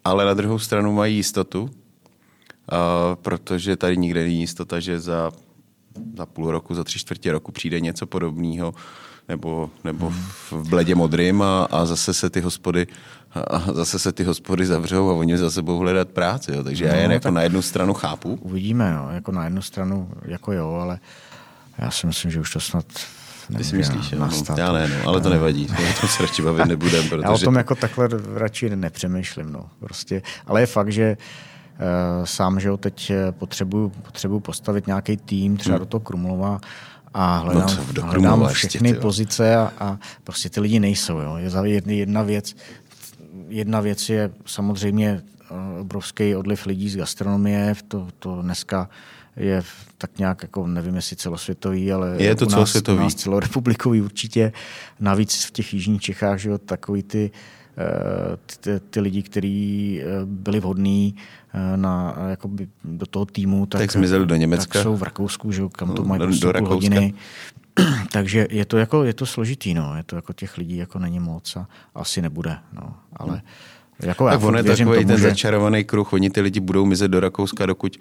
ale 0.03 0.25
na 0.25 0.33
druhou 0.33 0.59
stranu 0.59 0.93
mají 0.93 1.15
jistotu, 1.15 1.61
uh, 1.61 1.69
protože 3.15 3.75
tady 3.75 3.97
nikde 3.97 4.23
není 4.23 4.39
jistota, 4.39 4.79
že 4.79 4.99
za, 4.99 5.31
za 6.17 6.25
půl 6.25 6.51
roku, 6.51 6.75
za 6.75 6.83
tři 6.83 6.99
čtvrtě 6.99 7.31
roku 7.31 7.51
přijde 7.51 7.79
něco 7.79 8.07
podobného, 8.07 8.73
nebo, 9.29 9.69
nebo 9.83 10.13
v 10.51 10.69
bledě 10.69 10.95
modrým 10.95 11.41
a, 11.41 11.63
a 11.71 11.85
zase 11.85 12.13
se 12.13 12.29
ty 12.29 12.41
hospody 12.41 12.87
a 13.33 13.73
zase 13.73 13.99
se 13.99 14.11
ty 14.11 14.23
hospody 14.23 14.65
zavřou 14.65 15.09
a 15.09 15.13
oni 15.13 15.37
zase 15.37 15.61
budou 15.61 15.77
hledat 15.77 16.09
práci. 16.09 16.51
Jo. 16.51 16.63
Takže 16.63 16.85
no, 16.85 16.91
já 16.91 16.97
jen 17.01 17.11
jako 17.11 17.31
na 17.31 17.41
jednu 17.41 17.61
stranu 17.61 17.93
chápu. 17.93 18.39
Uvidíme, 18.41 18.93
no. 18.93 19.09
jako 19.11 19.31
na 19.31 19.43
jednu 19.43 19.61
stranu 19.61 20.09
jako 20.25 20.51
jo, 20.51 20.73
ale 20.73 20.99
já 21.77 21.91
si 21.91 22.07
myslím, 22.07 22.31
že 22.31 22.39
už 22.39 22.53
to 22.53 22.59
snad 22.59 22.85
ty 23.57 23.63
si 23.63 23.75
myslíš, 23.75 24.11
no, 24.11 24.29
já 24.57 24.71
ne, 24.71 24.87
no, 24.87 25.09
ale 25.09 25.21
to 25.21 25.29
nevadí, 25.29 25.67
o 25.89 25.99
tom 25.99 26.09
se 26.09 26.23
radši 26.23 26.41
bavit 26.41 26.65
nebudem. 26.65 27.09
Protože... 27.09 27.21
Já 27.27 27.31
o 27.31 27.37
tom 27.37 27.55
jako 27.55 27.75
takhle 27.75 28.09
radši 28.33 28.75
nepřemýšlím, 28.75 29.51
no, 29.51 29.69
prostě. 29.79 30.21
Ale 30.47 30.61
je 30.61 30.65
fakt, 30.65 30.91
že 30.91 31.17
uh, 31.17 31.23
sám, 32.23 32.59
že 32.59 32.67
jo, 32.67 32.77
teď 32.77 33.11
potřebuju, 33.31 33.89
potřebuju 33.89 34.39
postavit 34.39 34.87
nějaký 34.87 35.17
tým, 35.17 35.57
třeba 35.57 35.75
hmm. 35.75 35.79
do 35.79 35.85
toho 35.85 36.01
Krumlova, 36.01 36.59
a 37.13 37.37
hledám, 37.37 37.69
no 37.95 38.03
hledám 38.03 38.47
všechny 38.47 38.89
ještě, 38.89 39.01
pozice 39.01 39.55
a, 39.55 39.73
a 39.79 39.99
prostě 40.23 40.49
ty 40.49 40.59
lidi 40.59 40.79
nejsou. 40.79 41.19
Jo. 41.19 41.37
Je 41.63 41.81
jedna 41.85 42.21
věc, 42.21 42.55
jedna 43.47 43.81
věc 43.81 44.09
je 44.09 44.31
samozřejmě 44.45 45.21
eh, 45.51 45.79
obrovský 45.79 46.35
odliv 46.35 46.65
lidí 46.65 46.89
z 46.89 46.97
gastronomie, 46.97 47.75
to, 47.87 48.07
to 48.19 48.41
dneska 48.41 48.89
je 49.35 49.63
tak 49.97 50.17
nějak, 50.17 50.41
jako 50.41 50.67
nevím, 50.67 50.95
jestli 50.95 51.15
celosvětový, 51.15 51.91
ale 51.91 52.15
je 52.17 52.35
to 52.35 52.45
celosvětový. 52.45 52.99
U 52.99 53.03
nás 53.03 53.15
celorepublikový 53.15 54.01
určitě. 54.01 54.51
Navíc 54.99 55.45
v 55.45 55.51
těch 55.51 55.73
jižních 55.73 56.01
Čechách, 56.01 56.39
že 56.39 56.49
jo, 56.49 56.57
takový 56.57 57.03
ty, 57.03 57.31
eh, 57.33 57.58
ty, 58.59 58.79
ty 58.89 58.99
lidi, 58.99 59.23
kteří 59.23 60.01
eh, 60.01 60.05
byli 60.25 60.59
vhodní 60.59 61.15
na, 61.75 62.15
jakoby, 62.29 62.67
do 62.83 63.05
toho 63.05 63.25
týmu, 63.25 63.65
tak, 63.65 63.81
tak 63.81 63.91
zmizeli 63.91 64.25
do 64.25 64.35
Německa. 64.35 64.73
Tak 64.73 64.83
jsou 64.83 64.95
v 64.95 65.03
Rakousku, 65.03 65.51
že 65.51 65.63
kam 65.71 65.93
to 65.93 66.03
mají 66.03 66.19
do, 66.19 66.25
prostě 66.25 66.45
do 66.45 66.53
půl 66.53 66.67
hodiny. 66.67 67.13
Takže 68.11 68.47
je 68.49 68.65
to, 68.65 68.77
jako, 68.77 69.03
je 69.03 69.13
to 69.13 69.25
složitý, 69.25 69.73
no. 69.73 69.95
je 69.95 70.03
to 70.03 70.15
jako 70.15 70.33
těch 70.33 70.57
lidí 70.57 70.77
jako 70.77 70.99
není 70.99 71.19
moc 71.19 71.55
a 71.55 71.67
asi 71.95 72.21
nebude. 72.21 72.57
No. 72.73 72.95
Ale 73.13 73.31
hmm. 73.31 73.41
Jako 74.03 74.29
tak 74.29 74.43
on 74.43 74.57
je 74.57 74.63
takový 74.63 74.85
tomu, 74.85 75.07
ten 75.07 75.17
že... 75.17 75.29
začarovaný 75.29 75.83
kruh. 75.83 76.13
Oni 76.13 76.29
ty 76.29 76.41
lidi 76.41 76.59
budou 76.59 76.85
mizet 76.85 77.11
do 77.11 77.19
Rakouska, 77.19 77.65
dokud, 77.65 77.97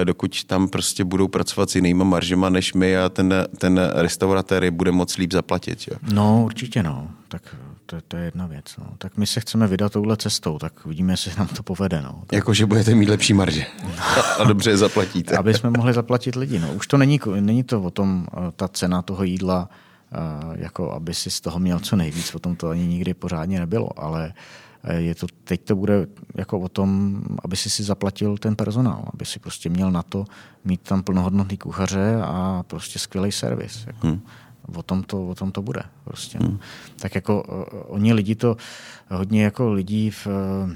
eh, 0.00 0.04
dokud 0.04 0.44
tam 0.44 0.68
prostě 0.68 1.04
budou 1.04 1.28
pracovat 1.28 1.70
s 1.70 1.74
jinýma 1.74 2.04
maržema 2.04 2.48
než 2.48 2.74
my 2.74 2.96
a 2.96 3.08
ten, 3.08 3.34
ten 3.58 3.80
restauratér 3.94 4.64
je 4.64 4.70
bude 4.70 4.92
moc 4.92 5.16
líp 5.16 5.32
zaplatit. 5.32 5.88
Jo? 5.90 5.96
No 6.12 6.42
určitě 6.44 6.82
no. 6.82 7.08
Tak 7.28 7.56
to, 7.86 7.96
to 8.08 8.16
je 8.16 8.24
jedna 8.24 8.46
věc. 8.46 8.64
No. 8.78 8.86
Tak 8.98 9.16
my 9.16 9.26
se 9.26 9.40
chceme 9.40 9.66
vydat 9.66 9.92
touhle 9.92 10.16
cestou, 10.16 10.58
tak 10.58 10.86
vidíme, 10.86 11.12
jestli 11.12 11.32
nám 11.38 11.48
to 11.48 11.62
povede. 11.62 12.02
No. 12.02 12.22
Tak... 12.26 12.32
Jako, 12.32 12.54
že 12.54 12.66
budete 12.66 12.94
mít 12.94 13.08
lepší 13.08 13.34
marže 13.34 13.66
a 14.38 14.44
dobře 14.44 14.70
je 14.70 14.76
zaplatíte. 14.76 15.36
Aby 15.36 15.54
jsme 15.54 15.70
mohli 15.70 15.92
zaplatit 15.92 16.36
lidi. 16.36 16.58
No. 16.58 16.72
Už 16.72 16.86
to 16.86 16.96
není, 16.98 17.20
není 17.40 17.62
to 17.62 17.82
o 17.82 17.90
tom, 17.90 18.26
eh, 18.32 18.52
ta 18.56 18.68
cena 18.68 19.02
toho 19.02 19.24
jídla, 19.24 19.68
eh, 20.12 20.16
jako 20.54 20.92
aby 20.92 21.14
si 21.14 21.30
z 21.30 21.40
toho 21.40 21.58
měl 21.58 21.78
co 21.80 21.96
nejvíc, 21.96 22.34
o 22.34 22.38
tom 22.38 22.56
to 22.56 22.68
ani 22.68 22.86
nikdy 22.86 23.14
pořádně 23.14 23.60
nebylo, 23.60 23.90
ale 23.96 24.32
eh, 24.36 24.65
je 24.96 25.14
to, 25.14 25.26
teď 25.44 25.60
to 25.64 25.76
bude 25.76 26.06
jako 26.34 26.60
o 26.60 26.68
tom, 26.68 27.22
aby 27.44 27.56
si 27.56 27.70
si 27.70 27.82
zaplatil 27.82 28.38
ten 28.38 28.56
personál, 28.56 29.08
aby 29.14 29.24
si 29.24 29.38
prostě 29.38 29.68
měl 29.68 29.90
na 29.90 30.02
to 30.02 30.24
mít 30.64 30.80
tam 30.80 31.02
plnohodnotný 31.02 31.58
kuchaře 31.58 32.20
a 32.22 32.62
prostě 32.66 32.98
skvělý 32.98 33.32
servis. 33.32 33.86
Jako. 33.86 34.06
Hmm 34.06 34.20
o 34.74 34.82
tom 34.82 35.02
to, 35.02 35.28
o 35.28 35.34
tom 35.34 35.52
to 35.52 35.62
bude. 35.62 35.82
Prostě, 36.04 36.38
hmm. 36.38 36.58
Tak 36.96 37.14
jako 37.14 37.42
uh, 37.42 37.64
oni 37.86 38.12
lidi 38.12 38.34
to, 38.34 38.56
hodně 39.10 39.44
jako 39.44 39.72
lidí 39.72 40.10
v, 40.10 40.26
uh, 40.26 40.70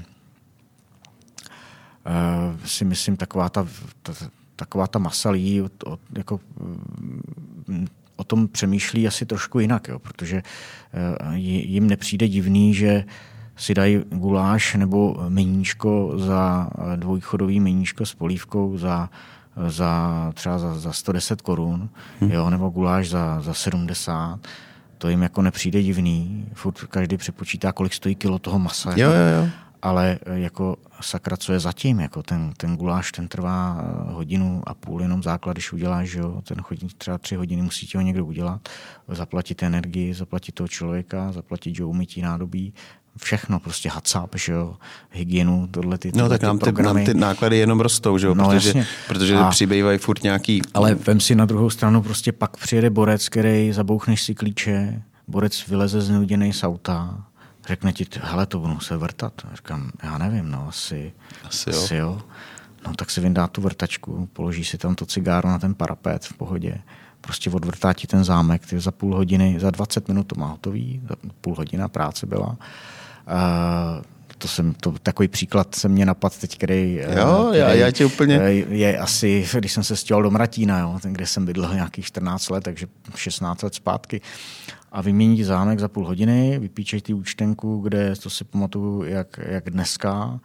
si 2.65 2.85
myslím 2.85 3.17
taková 3.17 3.49
ta, 3.49 3.67
ta, 4.01 4.13
taková 4.55 4.87
ta 4.87 4.99
masa 4.99 5.29
lidí 5.29 5.61
od, 5.61 5.83
od, 5.85 5.99
jako, 6.17 6.39
um, 7.67 7.87
o 8.15 8.23
tom 8.23 8.47
přemýšlí 8.47 9.07
asi 9.07 9.25
trošku 9.25 9.59
jinak, 9.59 9.87
jo, 9.87 9.99
protože 9.99 10.43
uh, 11.25 11.33
jim 11.35 11.87
nepřijde 11.87 12.27
divný, 12.27 12.73
že 12.73 13.05
si 13.55 13.73
dají 13.73 13.97
guláš 14.09 14.75
nebo 14.75 15.25
meníčko 15.29 16.13
za 16.15 16.69
dvojchodový 16.95 17.59
meníčko 17.59 18.05
s 18.05 18.15
polívkou 18.15 18.77
za 18.77 19.09
za 19.67 20.31
třeba 20.33 20.59
za, 20.59 20.79
za 20.79 20.93
110 20.93 21.41
korun, 21.41 21.89
hmm. 22.19 22.31
jo, 22.31 22.49
nebo 22.49 22.69
guláš 22.69 23.09
za, 23.09 23.41
za 23.41 23.53
70, 23.53 24.39
to 24.97 25.09
jim 25.09 25.21
jako 25.21 25.41
nepřijde 25.41 25.83
divný. 25.83 26.45
Furt 26.53 26.79
každý 26.79 27.17
přepočítá, 27.17 27.71
kolik 27.71 27.93
stojí 27.93 28.15
kilo 28.15 28.39
toho 28.39 28.59
masa. 28.59 28.91
Jo, 28.91 28.97
jako, 28.97 29.13
jo, 29.13 29.43
jo. 29.43 29.49
Ale 29.81 30.19
jako 30.25 30.77
sakra, 31.01 31.37
co 31.37 31.53
je 31.53 31.59
zatím, 31.59 31.99
jako 31.99 32.23
ten, 32.23 32.53
ten 32.57 32.75
guláš, 32.75 33.11
ten 33.11 33.27
trvá 33.27 33.83
hodinu 34.05 34.61
a 34.67 34.73
půl 34.73 35.01
jenom 35.01 35.23
základ, 35.23 35.53
když 35.53 35.73
uděláš, 35.73 36.09
že 36.09 36.19
jo, 36.19 36.41
ten 36.47 36.61
chodí 36.61 36.87
třeba 36.97 37.17
tři 37.17 37.35
hodiny, 37.35 37.61
musí 37.61 37.87
ti 37.87 37.97
ho 37.97 38.03
někdo 38.03 38.25
udělat, 38.25 38.69
zaplatit 39.07 39.63
energii, 39.63 40.13
zaplatit 40.13 40.51
toho 40.51 40.67
člověka, 40.67 41.31
zaplatit, 41.31 41.75
že 41.75 41.83
umytí 41.83 42.21
nádobí, 42.21 42.73
všechno, 43.17 43.59
prostě 43.59 43.89
HACCP, 43.89 44.35
že 44.35 44.53
jo, 44.53 44.75
hygienu, 45.11 45.67
tohle 45.71 45.97
ty, 45.97 46.11
No 46.15 46.29
tak 46.29 46.41
nám 46.41 46.59
ty, 46.59 46.71
nám 46.71 47.05
ty 47.05 47.13
náklady 47.13 47.57
jenom 47.57 47.79
rostou, 47.79 48.17
že 48.17 48.27
jo, 48.27 48.35
no, 48.35 48.45
protože, 48.49 48.67
jasně. 48.67 48.87
protože 49.07 49.37
a, 49.37 49.49
přibývají 49.49 49.97
furt 49.97 50.23
nějaký... 50.23 50.61
Ale 50.73 50.95
vem 50.95 51.19
si 51.19 51.35
na 51.35 51.45
druhou 51.45 51.69
stranu, 51.69 52.01
prostě 52.01 52.31
pak 52.31 52.57
přijede 52.57 52.89
borec, 52.89 53.29
který 53.29 53.73
zabouchneš 53.73 54.21
si 54.21 54.35
klíče, 54.35 55.01
borec 55.27 55.67
vyleze 55.67 56.01
znuděný 56.01 56.53
z 56.53 56.63
auta, 56.63 57.23
řekne 57.67 57.93
ti, 57.93 58.05
hele, 58.21 58.45
to 58.45 58.59
budu 58.59 58.79
se 58.79 58.97
vrtat. 58.97 59.33
A 59.51 59.55
říkám, 59.55 59.91
já 60.03 60.17
nevím, 60.17 60.51
no, 60.51 60.65
asi, 60.69 61.13
asi, 61.43 61.69
jo. 61.69 61.83
asi 61.83 61.95
jo. 61.95 62.21
No 62.87 62.93
tak 62.95 63.11
si 63.11 63.21
vyndá 63.21 63.47
tu 63.47 63.61
vrtačku, 63.61 64.29
položí 64.33 64.65
si 64.65 64.77
tam 64.77 64.95
to 64.95 65.05
cigáro 65.05 65.49
na 65.49 65.59
ten 65.59 65.73
parapet 65.73 66.25
v 66.25 66.33
pohodě 66.33 66.81
prostě 67.21 67.49
odvrtá 67.49 67.93
ti 67.93 68.07
ten 68.07 68.23
zámek, 68.23 68.65
ty 68.65 68.79
za 68.79 68.91
půl 68.91 69.15
hodiny, 69.15 69.59
za 69.59 69.71
20 69.71 70.07
minut 70.07 70.23
to 70.23 70.35
má 70.39 70.47
hotový, 70.47 71.01
za 71.09 71.15
půl 71.41 71.55
hodina 71.55 71.87
práce 71.87 72.25
byla. 72.25 72.57
Uh, 73.27 74.03
to 74.41 74.47
jsem, 74.47 74.73
to, 74.73 74.91
takový 75.03 75.27
příklad 75.27 75.75
se 75.75 75.89
mě 75.89 76.05
napad 76.05 76.37
teď, 76.37 76.57
který, 76.57 76.99
eh, 77.01 77.19
jo, 77.19 77.45
který 77.47 77.59
já, 77.59 77.73
já 77.73 77.91
tě 77.91 78.05
úplně... 78.05 78.35
je 78.69 78.97
asi, 78.97 79.47
když 79.57 79.71
jsem 79.71 79.83
se 79.83 79.95
stěhoval 79.95 80.23
do 80.23 80.31
Mratína, 80.31 80.79
jo, 80.79 80.99
ten, 81.01 81.13
kde 81.13 81.25
jsem 81.25 81.45
bydlel 81.45 81.73
nějakých 81.73 82.05
14 82.05 82.49
let, 82.49 82.63
takže 82.63 82.87
16 83.15 83.61
let 83.61 83.75
zpátky. 83.75 84.21
A 84.91 85.01
vymění 85.01 85.43
zámek 85.43 85.79
za 85.79 85.87
půl 85.87 86.07
hodiny, 86.07 86.59
vypíčej 86.59 87.01
ty 87.01 87.13
účtenku, 87.13 87.79
kde 87.79 88.15
to 88.15 88.29
si 88.29 88.43
pamatuju, 88.43 89.03
jak, 89.03 89.39
jak 89.45 89.69
dneska, 89.69 90.39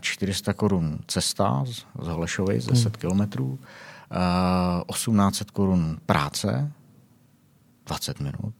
400 0.00 0.52
korun 0.52 0.98
cesta 1.06 1.64
z, 1.66 1.84
z 2.02 2.08
Holešovy, 2.08 2.60
z 2.60 2.66
10 2.66 2.84
hmm. 2.84 3.00
kilometrů, 3.00 3.58
1800 4.92 5.50
korun 5.50 5.98
práce, 6.06 6.72
20 7.86 8.20
minut, 8.20 8.54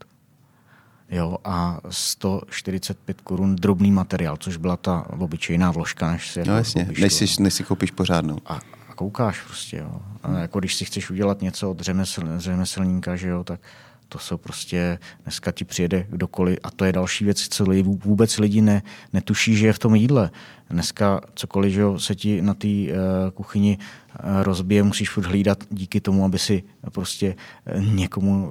jo, 1.11 1.39
a 1.45 1.81
145 1.91 3.21
korun 3.21 3.57
drobný 3.57 3.93
materiál, 3.93 4.37
což 4.37 4.57
byla 4.57 4.77
ta 4.77 5.07
obyčejná 5.11 5.71
vložka, 5.71 6.11
než 6.11 6.31
si, 6.31 6.45
no, 6.47 6.57
jasně, 6.57 6.85
koupíš, 6.85 7.01
než, 7.03 7.13
si, 7.13 7.43
než 7.43 7.55
si 7.55 7.65
koupíš 7.65 7.91
pořádnou. 7.91 8.39
A, 8.47 8.55
a 8.89 8.95
koukáš 8.95 9.43
prostě, 9.43 9.77
jo. 9.77 10.01
A 10.23 10.39
jako 10.39 10.59
když 10.59 10.75
si 10.75 10.85
chceš 10.85 11.11
udělat 11.11 11.43
něco 11.43 11.71
od 11.71 11.81
řemesl, 11.81 12.23
řemeslníka, 12.37 13.17
že 13.17 13.29
jo, 13.29 13.45
tak 13.45 13.61
to 14.09 14.19
jsou 14.19 14.37
prostě, 14.37 14.99
dneska 15.23 15.53
ti 15.53 15.65
přijede 15.65 16.07
kdokoliv 16.11 16.59
a 16.63 16.71
to 16.71 16.85
je 16.85 16.93
další 16.93 17.25
věc, 17.25 17.49
co 17.49 17.65
vůbec 17.85 18.39
lidi 18.39 18.61
ne, 18.61 18.83
netuší, 19.13 19.57
že 19.57 19.67
je 19.67 19.73
v 19.73 19.79
tom 19.79 19.95
jídle. 19.95 20.31
Dneska 20.71 21.21
cokoliv, 21.35 21.73
že 21.73 21.83
se 21.97 22.15
ti 22.15 22.43
na 22.43 22.55
té 22.55 22.69
uh, 22.69 22.95
kuchyni 23.35 23.79
uh, 23.79 24.43
rozbije, 24.43 24.83
musíš 24.83 25.11
furt 25.11 25.27
hlídat 25.27 25.65
díky 25.71 26.01
tomu, 26.01 26.25
aby 26.25 26.39
si 26.39 26.63
prostě 26.93 27.35
uh, 27.77 27.85
někomu 27.85 28.51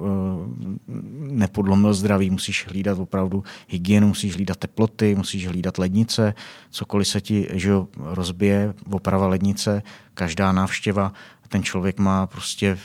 nepodlomil 1.18 1.94
zdraví, 1.94 2.30
musíš 2.30 2.66
hlídat 2.68 2.98
opravdu 2.98 3.44
hygienu, 3.68 4.08
musíš 4.08 4.34
hlídat 4.34 4.56
teploty, 4.56 5.14
musíš 5.14 5.48
hlídat 5.48 5.78
lednice, 5.78 6.34
cokoliv 6.70 7.08
se 7.08 7.20
ti 7.20 7.48
že 7.52 7.72
rozbije, 7.96 8.74
oprava 8.90 9.26
lednice, 9.26 9.82
každá 10.14 10.52
návštěva, 10.52 11.12
ten 11.48 11.62
člověk 11.62 11.98
má 11.98 12.26
prostě 12.26 12.78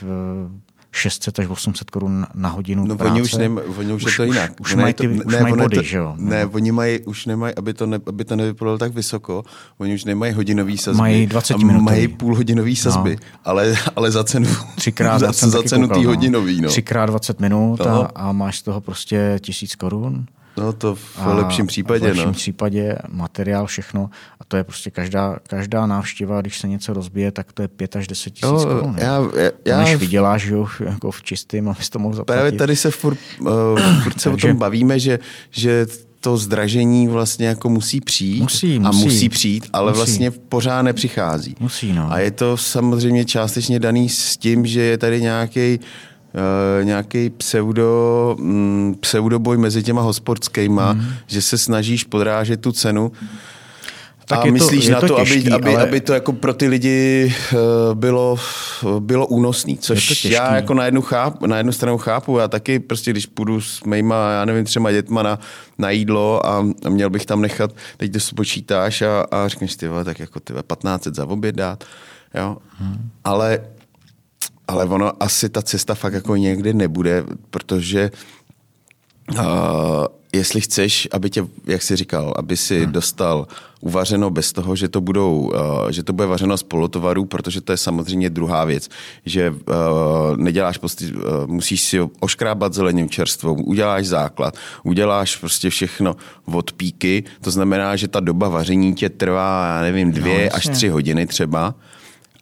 600 0.96 1.38
až 1.38 1.46
800 1.46 1.90
korun 1.90 2.26
na 2.34 2.48
hodinu 2.48 2.86
no, 2.86 2.96
práce. 2.96 3.12
Oni 3.12 3.22
už, 3.22 3.34
nem, 3.34 3.60
oni 3.78 3.92
už, 3.92 4.04
už 4.04 4.12
je 4.12 4.16
to 4.16 4.24
jinak. 4.24 4.60
Už, 4.60 4.70
už 4.70 4.74
mají, 4.74 4.94
ty, 4.94 5.08
ne, 5.08 5.24
už 5.24 5.36
mají 5.40 5.54
body, 5.54 5.76
to, 5.76 5.82
že 5.82 5.96
jo? 5.96 6.14
Ne, 6.18 6.44
no. 6.44 6.50
oni 6.50 6.72
mají, 6.72 7.00
už 7.00 7.26
nemají, 7.26 7.54
aby 7.54 7.74
to, 7.74 7.86
ne, 7.86 7.98
aby 8.06 8.24
to 8.24 8.36
nevypadalo 8.36 8.78
tak 8.78 8.94
vysoko, 8.94 9.44
oni 9.78 9.94
už 9.94 10.04
nemají 10.04 10.32
hodinový 10.32 10.78
sazby. 10.78 10.98
Mají 10.98 11.26
20 11.26 11.58
minut. 11.58 11.80
Mají 11.80 12.08
půlhodinový 12.08 12.76
sazby, 12.76 13.10
no. 13.10 13.38
ale, 13.44 13.74
ale 13.96 14.10
za 14.10 14.24
cenu, 14.24 14.48
Třikrát, 14.74 15.18
za, 15.32 15.32
za 15.32 15.62
cenu 15.62 15.88
tý 15.88 16.02
no. 16.02 16.10
hodinový. 16.10 16.60
No. 16.60 16.68
Třikrát 16.68 17.06
20 17.06 17.40
minut 17.40 17.80
a, 17.80 18.10
a 18.14 18.32
máš 18.32 18.58
z 18.58 18.62
toho 18.62 18.80
prostě 18.80 19.38
tisíc 19.40 19.74
korun. 19.74 20.26
No 20.56 20.72
to 20.72 20.94
v 20.94 21.18
a 21.18 21.34
lepším 21.34 21.66
případě. 21.66 22.00
V 22.00 22.02
lepším 22.08 22.26
no. 22.26 22.32
případě 22.32 22.98
materiál, 23.08 23.66
všechno. 23.66 24.10
A 24.40 24.44
to 24.44 24.56
je 24.56 24.64
prostě 24.64 24.90
každá, 24.90 25.36
každá 25.48 25.86
návštěva, 25.86 26.40
když 26.40 26.58
se 26.58 26.68
něco 26.68 26.92
rozbije, 26.92 27.32
tak 27.32 27.52
to 27.52 27.62
je 27.62 27.68
5 27.68 27.96
až 27.96 28.06
10 28.06 28.30
tisíc 28.30 28.42
no, 28.42 28.64
korun. 28.64 28.96
Já, 28.98 29.20
já, 29.36 29.50
já, 29.64 29.78
než 29.78 29.94
vyděláš 29.96 30.44
jo, 30.44 30.68
jako 30.80 31.10
v 31.10 31.22
čistým, 31.22 31.68
abys 31.68 31.90
to 31.90 31.98
mohl 31.98 32.14
zaplatit. 32.14 32.38
Právě 32.38 32.52
tady 32.52 32.76
se 32.76 32.90
furt, 32.90 33.18
uh, 33.40 33.48
furt 34.02 34.20
se 34.20 34.30
o 34.30 34.36
tom 34.36 34.56
bavíme, 34.56 34.98
že, 35.00 35.18
že 35.50 35.86
to 36.20 36.36
zdražení 36.36 37.08
vlastně 37.08 37.46
jako 37.46 37.68
musí 37.68 38.00
přijít 38.00 38.42
Musí, 38.42 38.76
a 38.76 38.90
musí. 38.90 39.04
musí 39.04 39.28
přijít, 39.28 39.68
ale 39.72 39.92
Musí. 39.92 39.96
vlastně 39.96 40.30
pořád 40.30 40.82
nepřichází. 40.82 41.56
Musí, 41.60 41.92
no. 41.92 42.12
A 42.12 42.18
je 42.18 42.30
to 42.30 42.56
samozřejmě 42.56 43.24
částečně 43.24 43.80
daný 43.80 44.08
s 44.08 44.36
tím, 44.36 44.66
že 44.66 44.80
je 44.80 44.98
tady 44.98 45.20
nějaký 45.22 45.80
nějaký 46.82 47.30
pseudo, 47.30 48.36
mm, 48.40 48.94
pseudoboj 49.00 49.56
mezi 49.58 49.82
těma 49.82 50.02
hospodskýma, 50.02 50.92
mm. 50.92 51.04
že 51.26 51.42
se 51.42 51.58
snažíš 51.58 52.04
podrážet 52.04 52.60
tu 52.60 52.72
cenu 52.72 53.12
Tak 54.28 54.38
a 54.38 54.46
je 54.46 54.48
to- 54.48 54.52
myslíš 54.52 54.84
je 54.84 54.92
na 54.92 55.00
to 55.00 55.08
to, 55.08 55.16
těžký, 55.16 55.38
aby, 55.38 55.52
aby, 55.52 55.74
ale- 55.74 55.82
aby 55.82 56.00
to 56.00 56.12
jako 56.14 56.32
pro 56.32 56.54
ty 56.54 56.68
lidi 56.68 57.32
uh, 57.52 57.58
bylo, 57.94 58.36
bylo 58.98 59.26
únosný, 59.26 59.76
to 59.76 59.82
což 59.82 60.24
já 60.24 60.56
jako 60.56 60.74
na 60.74 60.84
jednu, 60.84 61.02
chápu, 61.02 61.46
na 61.46 61.56
jednu 61.56 61.72
stranu 61.72 61.98
chápu. 61.98 62.38
Já 62.38 62.48
taky 62.48 62.78
prostě, 62.78 63.10
když 63.10 63.26
půjdu 63.26 63.60
s 63.60 63.82
mýma, 63.84 64.30
já 64.32 64.44
nevím, 64.44 64.64
třema 64.64 64.92
dětma 64.92 65.22
na, 65.22 65.38
na 65.78 65.90
jídlo 65.90 66.46
a, 66.46 66.66
a 66.84 66.88
měl 66.88 67.10
bych 67.10 67.26
tam 67.26 67.40
nechat, 67.40 67.70
teď 67.96 68.12
to 68.12 68.20
spočítáš 68.20 69.02
a, 69.02 69.20
a 69.30 69.48
řekneš, 69.48 69.76
ty 69.76 69.88
vole, 69.88 70.04
tak 70.04 70.20
jako 70.20 70.40
ty 70.40 70.52
vole, 70.52 70.62
15 70.62 71.06
za 71.06 71.26
oběd 71.26 71.54
dát, 71.54 71.84
jo. 72.34 72.56
Hmm. 72.78 73.10
Ale, 73.24 73.58
ale 74.68 74.84
ono 74.84 75.22
asi 75.22 75.48
ta 75.48 75.62
cesta 75.62 75.94
fakt 75.94 76.12
jako 76.12 76.36
někdy 76.36 76.74
nebude, 76.74 77.24
protože 77.50 78.10
Uh, 79.34 80.06
jestli 80.32 80.60
chceš, 80.60 81.08
aby 81.12 81.30
tě, 81.30 81.46
jak 81.66 81.82
jsi 81.82 81.96
říkal, 81.96 82.34
aby 82.36 82.56
si 82.56 82.80
hmm. 82.80 82.92
dostal 82.92 83.46
uvařeno 83.80 84.30
bez 84.30 84.52
toho, 84.52 84.76
že 84.76 84.88
to, 84.88 85.00
budou, 85.00 85.38
uh, 85.38 85.90
že 85.90 86.02
to 86.02 86.12
bude 86.12 86.28
vařeno 86.28 86.56
z 86.56 86.62
polotovarů, 86.62 87.24
protože 87.24 87.60
to 87.60 87.72
je 87.72 87.76
samozřejmě 87.76 88.30
druhá 88.30 88.64
věc, 88.64 88.88
že 89.24 89.50
uh, 89.50 89.56
neděláš, 90.36 90.78
prostě, 90.78 91.06
uh, 91.06 91.46
musíš 91.46 91.82
si 91.82 92.00
oškrábat 92.20 92.74
zelením 92.74 93.08
čerstvou, 93.08 93.54
uděláš 93.54 94.06
základ, 94.06 94.56
uděláš 94.82 95.36
prostě 95.36 95.70
všechno 95.70 96.16
od 96.44 96.72
píky, 96.72 97.24
to 97.40 97.50
znamená, 97.50 97.96
že 97.96 98.08
ta 98.08 98.20
doba 98.20 98.48
vaření 98.48 98.94
tě 98.94 99.08
trvá, 99.08 99.66
já 99.66 99.82
nevím, 99.82 100.12
dvě 100.12 100.44
No, 100.44 100.56
až 100.56 100.68
tři 100.68 100.88
hodiny 100.88 101.26
třeba. 101.26 101.74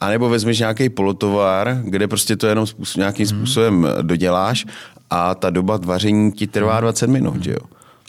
A 0.05 0.09
nebo 0.09 0.29
vezmeš 0.29 0.59
nějaký 0.59 0.89
polotovar, 0.89 1.79
kde 1.85 2.09
prostě 2.09 2.37
to 2.37 2.47
jenom 2.47 2.67
způsob, 2.67 2.97
nějakým 2.99 3.27
způsobem 3.27 3.89
doděláš 4.03 4.67
a 5.11 5.35
ta 5.35 5.51
doba 5.51 5.79
vaření 5.85 6.33
ti 6.33 6.47
trvá 6.47 6.81
20 6.81 7.07
minut, 7.07 7.45
že 7.45 7.51
jo? 7.53 7.59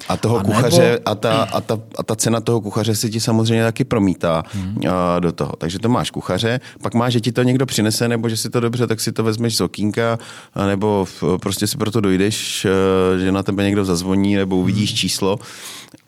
A 0.10 0.18
toho 0.18 0.36
A 0.36 0.43
nebo- 0.43 0.54
kuchaře 0.54 1.00
a 1.06 1.16
ta, 1.16 1.43
a, 1.43 1.62
ta, 1.62 1.80
a 1.98 2.04
ta 2.04 2.16
cena 2.16 2.41
toho 2.41 2.62
kuchaře 2.62 2.96
se 2.96 3.10
ti 3.10 3.20
samozřejmě 3.20 3.64
taky 3.64 3.84
promítá 3.84 4.43
a, 4.91 5.20
do 5.20 5.32
toho. 5.32 5.54
Takže 5.58 5.80
to 5.80 5.89
máš 5.89 6.12
kuchaře, 6.12 6.60
pak 6.82 6.93
máš, 6.93 7.14
že 7.14 7.20
ti 7.20 7.32
to 7.32 7.43
někdo 7.43 7.66
přinese, 7.66 8.08
nebo 8.08 8.30
že 8.30 8.38
si 8.38 8.50
to 8.50 8.60
dobře, 8.60 8.88
tak 8.88 9.00
si 9.00 9.12
to 9.12 9.24
vezmeš 9.24 9.56
z 9.58 9.62
okýnka, 9.62 10.20
nebo 10.68 11.06
v- 11.06 11.24
prostě 11.41 11.68
si 11.68 11.78
proto 11.78 12.02
dojdeš, 12.02 12.66
eh, 12.66 13.20
že 13.20 13.32
na 13.32 13.43
tebe 13.43 13.64
někdo 13.64 13.86
zazvoní, 13.86 14.36
nebo 14.36 14.58
uvidíš 14.58 14.93
číslo. 14.93 15.39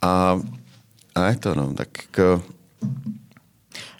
A, 0.02 0.40
a 1.16 1.26
je 1.28 1.36
to, 1.36 1.56
no, 1.56 1.74
tak 1.74 1.88
k, 2.12 2.42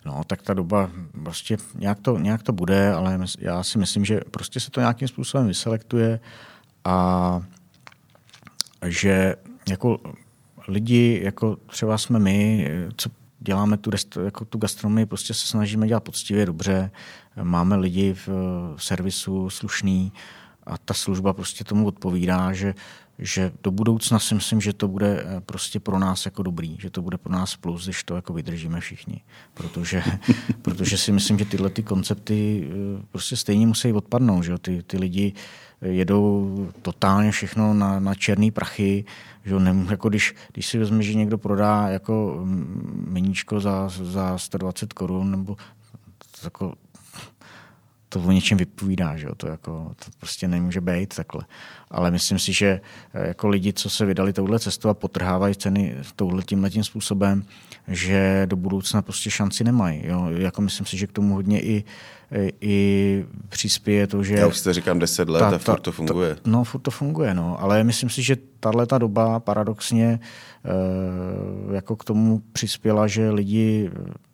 No, 0.08 0.24
tak 0.28 0.42
ta 0.42 0.54
doba 0.54 0.90
prostě 1.24 1.58
nějak 1.76 2.00
to, 2.00 2.18
nějak 2.18 2.44
to 2.44 2.52
bude, 2.52 2.94
ale 2.94 3.20
já 3.40 3.64
si 3.64 3.78
myslím, 3.78 4.06
že 4.06 4.22
prostě 4.32 4.60
se 4.60 4.72
to 4.72 4.80
nějakým 4.80 5.08
způsobem 5.08 5.48
vyselektuje 5.48 6.20
a 6.86 7.42
že 8.86 9.36
jako 9.70 10.00
lidi, 10.68 11.22
jako 11.24 11.56
třeba 11.56 11.98
jsme 11.98 12.20
my, 12.20 12.68
co 12.98 13.10
děláme 13.40 13.78
tu, 13.78 13.92
jako 14.24 14.46
tu 14.46 14.58
gastronomii, 14.58 15.06
prostě 15.06 15.34
se 15.34 15.48
snažíme 15.48 15.88
dělat 15.88 16.04
poctivě, 16.04 16.46
dobře, 16.46 16.92
máme 17.44 17.76
lidi 17.76 18.14
v 18.14 18.30
servisu 18.78 19.50
slušný 19.50 20.14
a 20.64 20.78
ta 20.78 20.94
služba 20.94 21.34
prostě 21.34 21.64
tomu 21.64 21.88
odpovídá, 21.88 22.54
že, 22.54 22.74
že 23.20 23.52
do 23.64 23.72
budoucna 23.72 24.20
si 24.20 24.36
myslím, 24.36 24.62
že 24.62 24.74
to 24.74 24.88
bude 24.88 25.24
eh, 25.26 25.42
prostě 25.42 25.80
pro 25.80 26.00
nás 26.00 26.26
jako 26.26 26.44
dobrý, 26.44 26.78
že 26.80 26.90
to 26.90 27.02
bude 27.02 27.18
pro 27.18 27.34
nás 27.34 27.56
plus, 27.56 27.84
když 27.86 28.04
to 28.04 28.16
jako 28.16 28.34
vydržíme 28.34 28.80
všichni. 28.80 29.22
Protože, 29.54 30.04
protože 30.62 30.98
si 30.98 31.12
myslím, 31.12 31.40
že 31.40 31.46
tyhle 31.46 31.70
ty 31.70 31.84
koncepty 31.84 32.68
eh, 32.72 33.04
prostě 33.12 33.36
stejně 33.36 33.68
musí 33.68 33.94
odpadnout, 33.94 34.42
že 34.42 34.58
ty, 34.58 34.84
ty 34.84 34.98
lidi 34.98 35.34
jedou 35.82 36.70
totálně 36.82 37.32
všechno 37.32 37.74
na, 37.74 38.00
na 38.00 38.16
černý 38.16 38.52
prachy, 38.52 39.06
že 39.46 39.54
jo, 39.54 39.60
nem, 39.60 39.88
jako 39.92 40.10
když, 40.10 40.36
když 40.54 40.68
si 40.68 40.78
vezme, 40.78 41.04
že 41.04 41.14
někdo 41.14 41.38
prodá 41.38 41.88
jako 41.90 42.40
mm, 42.44 43.08
meníčko 43.10 43.60
za, 43.60 43.90
za 43.90 44.38
120 44.38 44.94
korun, 44.94 45.32
nebo 45.32 45.58
jako, 46.44 46.74
to 48.10 48.20
o 48.20 48.32
něčem 48.32 48.58
vypovídá, 48.58 49.18
že 49.18 49.28
jo? 49.28 49.36
To, 49.36 49.48
jako, 49.48 49.72
to 49.96 50.12
prostě 50.20 50.48
nemůže 50.48 50.82
být 50.82 51.16
takhle. 51.16 51.44
Ale 51.92 52.12
myslím 52.12 52.40
si, 52.40 52.54
že 52.54 52.82
eh, 53.14 53.28
jako 53.28 53.48
lidi, 53.48 53.74
co 53.74 53.90
se 53.90 54.06
vydali 54.06 54.34
touhle 54.34 54.60
cestou 54.60 54.90
a 54.90 54.94
potrhávají 54.94 55.56
ceny 55.56 55.96
touhle 56.16 56.44
tímhletím 56.44 56.84
způsobem, 56.84 57.44
že 57.88 58.42
do 58.46 58.56
budoucna 58.56 59.02
prostě 59.02 59.32
šanci 59.32 59.64
nemají. 59.64 60.02
Jo? 60.06 60.28
Jako 60.30 60.62
myslím 60.62 60.86
si, 60.86 60.98
že 60.98 61.08
k 61.08 61.12
tomu 61.12 61.34
hodně 61.34 61.62
i, 61.62 61.84
i 62.62 63.26
přispěje 63.50 64.08
to, 64.08 64.24
že... 64.24 64.36
já 64.36 64.48
už 64.48 64.62
to 64.62 64.74
říkám 64.74 65.00
10 65.00 65.30
let 65.30 65.42
a 65.42 65.58
furt 65.58 65.80
to 65.80 65.92
funguje. 65.92 66.36
Ta, 66.36 66.42
no, 66.46 66.64
furt 66.64 66.82
to 66.82 66.92
funguje, 66.92 67.34
no. 67.34 67.62
Ale 67.62 67.84
myslím 67.84 68.10
si, 68.10 68.24
že 68.24 68.38
tahle 68.60 68.86
ta 68.86 68.98
doba 68.98 69.40
paradoxně 69.40 70.08
e, 70.10 71.76
jako 71.76 71.96
k 71.96 72.04
tomu 72.04 72.42
přispěla, 72.54 73.08
že 73.08 73.30
lidi 73.30 73.92
eh, 73.94 74.27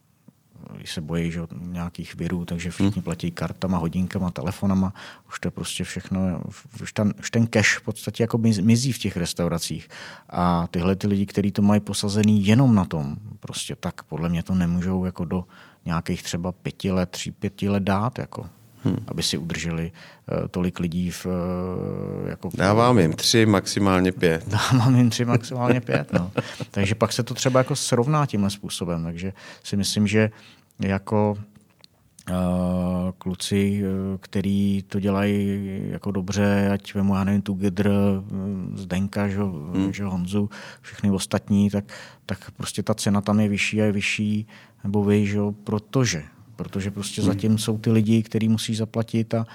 se 0.86 1.02
bojí 1.02 1.32
že, 1.32 1.42
nějakých 1.60 2.16
virů, 2.16 2.46
takže 2.46 2.72
všichni 2.72 3.02
platí 3.02 3.32
kartama, 3.32 3.78
hodinkama, 3.78 4.32
telefonama. 4.32 4.94
Už 5.30 5.40
to 5.40 5.48
je 5.48 5.52
prostě 5.52 5.84
všechno, 5.84 6.42
už 6.82 6.94
ten, 6.94 7.14
už 7.20 7.32
ten 7.32 7.48
cash 7.48 7.78
v 7.78 7.82
podstatě 7.82 8.24
jako 8.24 8.38
miz- 8.38 8.64
mizí 8.64 8.92
v 8.92 8.98
těch 8.98 9.18
restauracích. 9.18 9.90
A 10.30 10.68
tyhle 10.68 10.96
ty 10.96 11.08
lidi, 11.08 11.26
kteří 11.26 11.52
to 11.52 11.62
mají 11.62 11.82
posazený 11.82 12.46
jenom 12.46 12.76
na 12.76 12.86
tom, 12.86 13.16
prostě 13.40 13.76
tak 13.76 14.04
podle 14.04 14.30
mě 14.30 14.44
to 14.44 14.56
nemůžou 14.56 15.06
jako 15.06 15.26
do 15.26 15.46
nějakých 15.86 16.24
třeba 16.24 16.52
pěti 16.52 16.92
let, 16.92 17.10
tří, 17.10 17.32
pěti 17.32 17.70
let 17.70 17.84
dát, 17.84 18.20
jako, 18.20 18.46
hmm. 18.84 18.98
aby 19.08 19.24
si 19.24 19.38
udrželi 19.38 19.92
uh, 19.92 20.48
tolik 20.48 20.80
lidí 20.80 21.12
v... 21.12 21.26
Uh, 21.26 22.30
jako 22.30 22.50
v 22.50 22.56
Dávám 22.56 23.00
jim 23.00 23.14
tři, 23.14 23.46
maximálně 23.46 24.12
pět. 24.12 24.50
Dávám 24.50 24.96
jim 24.96 25.10
tři, 25.10 25.26
maximálně 25.36 25.82
pět. 25.82 26.14
No. 26.14 26.32
Takže 26.72 26.96
pak 26.96 27.14
se 27.14 27.24
to 27.24 27.34
třeba 27.34 27.60
jako 27.60 27.76
srovná 27.76 28.26
tímhle 28.26 28.50
způsobem. 28.50 29.04
Takže 29.04 29.34
si 29.64 29.78
myslím, 29.78 30.08
že 30.08 30.32
jako 30.80 31.38
uh, 32.30 32.36
kluci, 33.18 33.84
uh, 33.84 34.18
který 34.20 34.84
to 34.88 35.00
dělají 35.00 35.60
jako 35.92 36.12
dobře, 36.12 36.70
ať 36.74 36.94
vemu, 36.94 37.16
já 37.16 37.24
nevím, 37.24 37.42
Together, 37.42 37.88
uh, 37.88 38.78
Zdenka, 38.78 39.28
že, 39.28 39.40
hmm. 39.74 39.94
že 39.94 40.04
Honzu, 40.04 40.50
všechny 40.82 41.12
ostatní, 41.12 41.70
tak, 41.70 41.86
tak 42.26 42.52
prostě 42.52 42.84
ta 42.84 42.94
cena 42.94 43.22
tam 43.22 43.40
je 43.40 43.50
vyšší 43.50 43.82
a 43.82 43.86
je 43.86 43.92
vyšší, 43.92 44.48
nebo 44.84 45.04
vy, 45.04 45.26
že, 45.26 45.40
protože 45.64 46.24
protože 46.56 46.92
prostě 46.92 47.22
hmm. 47.22 47.28
zatím 47.28 47.58
jsou 47.58 47.78
ty 47.78 47.92
lidi, 47.92 48.24
který 48.24 48.50
musí 48.50 48.76
zaplatit 48.76 49.34
a, 49.34 49.46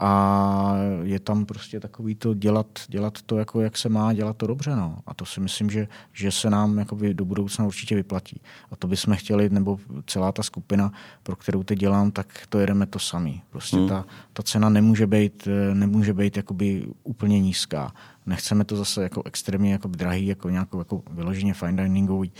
a 0.00 0.74
je 1.02 1.20
tam 1.20 1.46
prostě 1.46 1.80
takový 1.80 2.14
to 2.14 2.34
dělat, 2.34 2.66
dělat 2.88 3.22
to, 3.22 3.38
jako 3.38 3.60
jak 3.60 3.78
se 3.78 3.88
má, 3.88 4.12
dělat 4.12 4.36
to 4.36 4.46
dobře. 4.46 4.76
No. 4.76 4.98
A 5.06 5.14
to 5.14 5.24
si 5.24 5.40
myslím, 5.40 5.70
že, 5.70 5.88
že 6.12 6.30
se 6.30 6.50
nám 6.50 6.78
jakoby 6.78 7.14
do 7.14 7.24
budoucna 7.24 7.66
určitě 7.66 7.94
vyplatí. 7.94 8.40
A 8.70 8.76
to 8.76 8.88
bychom 8.88 9.16
chtěli, 9.16 9.50
nebo 9.50 9.78
celá 10.06 10.32
ta 10.32 10.42
skupina, 10.42 10.92
pro 11.22 11.36
kterou 11.36 11.62
teď 11.62 11.78
dělám, 11.78 12.10
tak 12.10 12.26
to 12.48 12.58
jedeme 12.58 12.86
to 12.86 12.98
sami. 12.98 13.42
Prostě 13.50 13.76
hmm. 13.76 13.88
ta, 13.88 14.04
ta 14.32 14.42
cena 14.42 14.68
nemůže 14.68 15.06
být, 15.06 15.48
nemůže 15.74 16.14
být 16.14 16.36
jakoby 16.36 16.86
úplně 17.02 17.40
nízká. 17.40 17.92
Nechceme 18.26 18.64
to 18.64 18.76
zase 18.76 19.02
jako 19.02 19.22
extrémně 19.24 19.72
jako 19.72 19.88
drahý, 19.88 20.26
jako 20.26 20.50
nějakou 20.50 20.78
jako 20.78 21.02
vyloženě 21.10 21.54
fine 21.54 21.84
diningový 21.84 22.32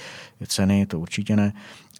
ceny, 0.46 0.86
to 0.86 1.00
určitě 1.00 1.36
ne 1.36 1.52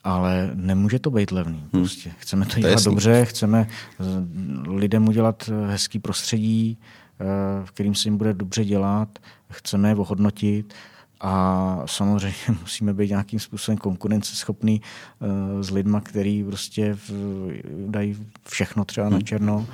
ale 0.08 0.50
nemůže 0.54 0.98
to 0.98 1.10
být 1.10 1.30
levný. 1.30 1.64
Prostě. 1.70 2.12
Chceme 2.18 2.46
to, 2.46 2.54
to 2.54 2.60
dělat 2.60 2.70
jasný. 2.70 2.92
dobře, 2.92 3.24
chceme 3.24 3.68
lidem 4.68 5.08
udělat 5.08 5.50
hezký 5.66 5.98
prostředí, 5.98 6.78
v 7.64 7.70
kterým 7.70 7.94
se 7.94 8.08
jim 8.08 8.16
bude 8.16 8.34
dobře 8.34 8.64
dělat, 8.64 9.18
chceme 9.50 9.88
je 9.88 9.94
ohodnotit 9.94 10.74
a 11.20 11.82
samozřejmě 11.86 12.34
musíme 12.60 12.94
být 12.94 13.08
nějakým 13.08 13.40
způsobem 13.40 13.78
konkurenceschopný 13.78 14.80
s 15.60 15.70
lidma, 15.70 16.00
který 16.00 16.44
prostě 16.44 16.98
dají 17.86 18.16
všechno 18.48 18.84
třeba 18.84 19.08
na 19.08 19.20
černo 19.20 19.66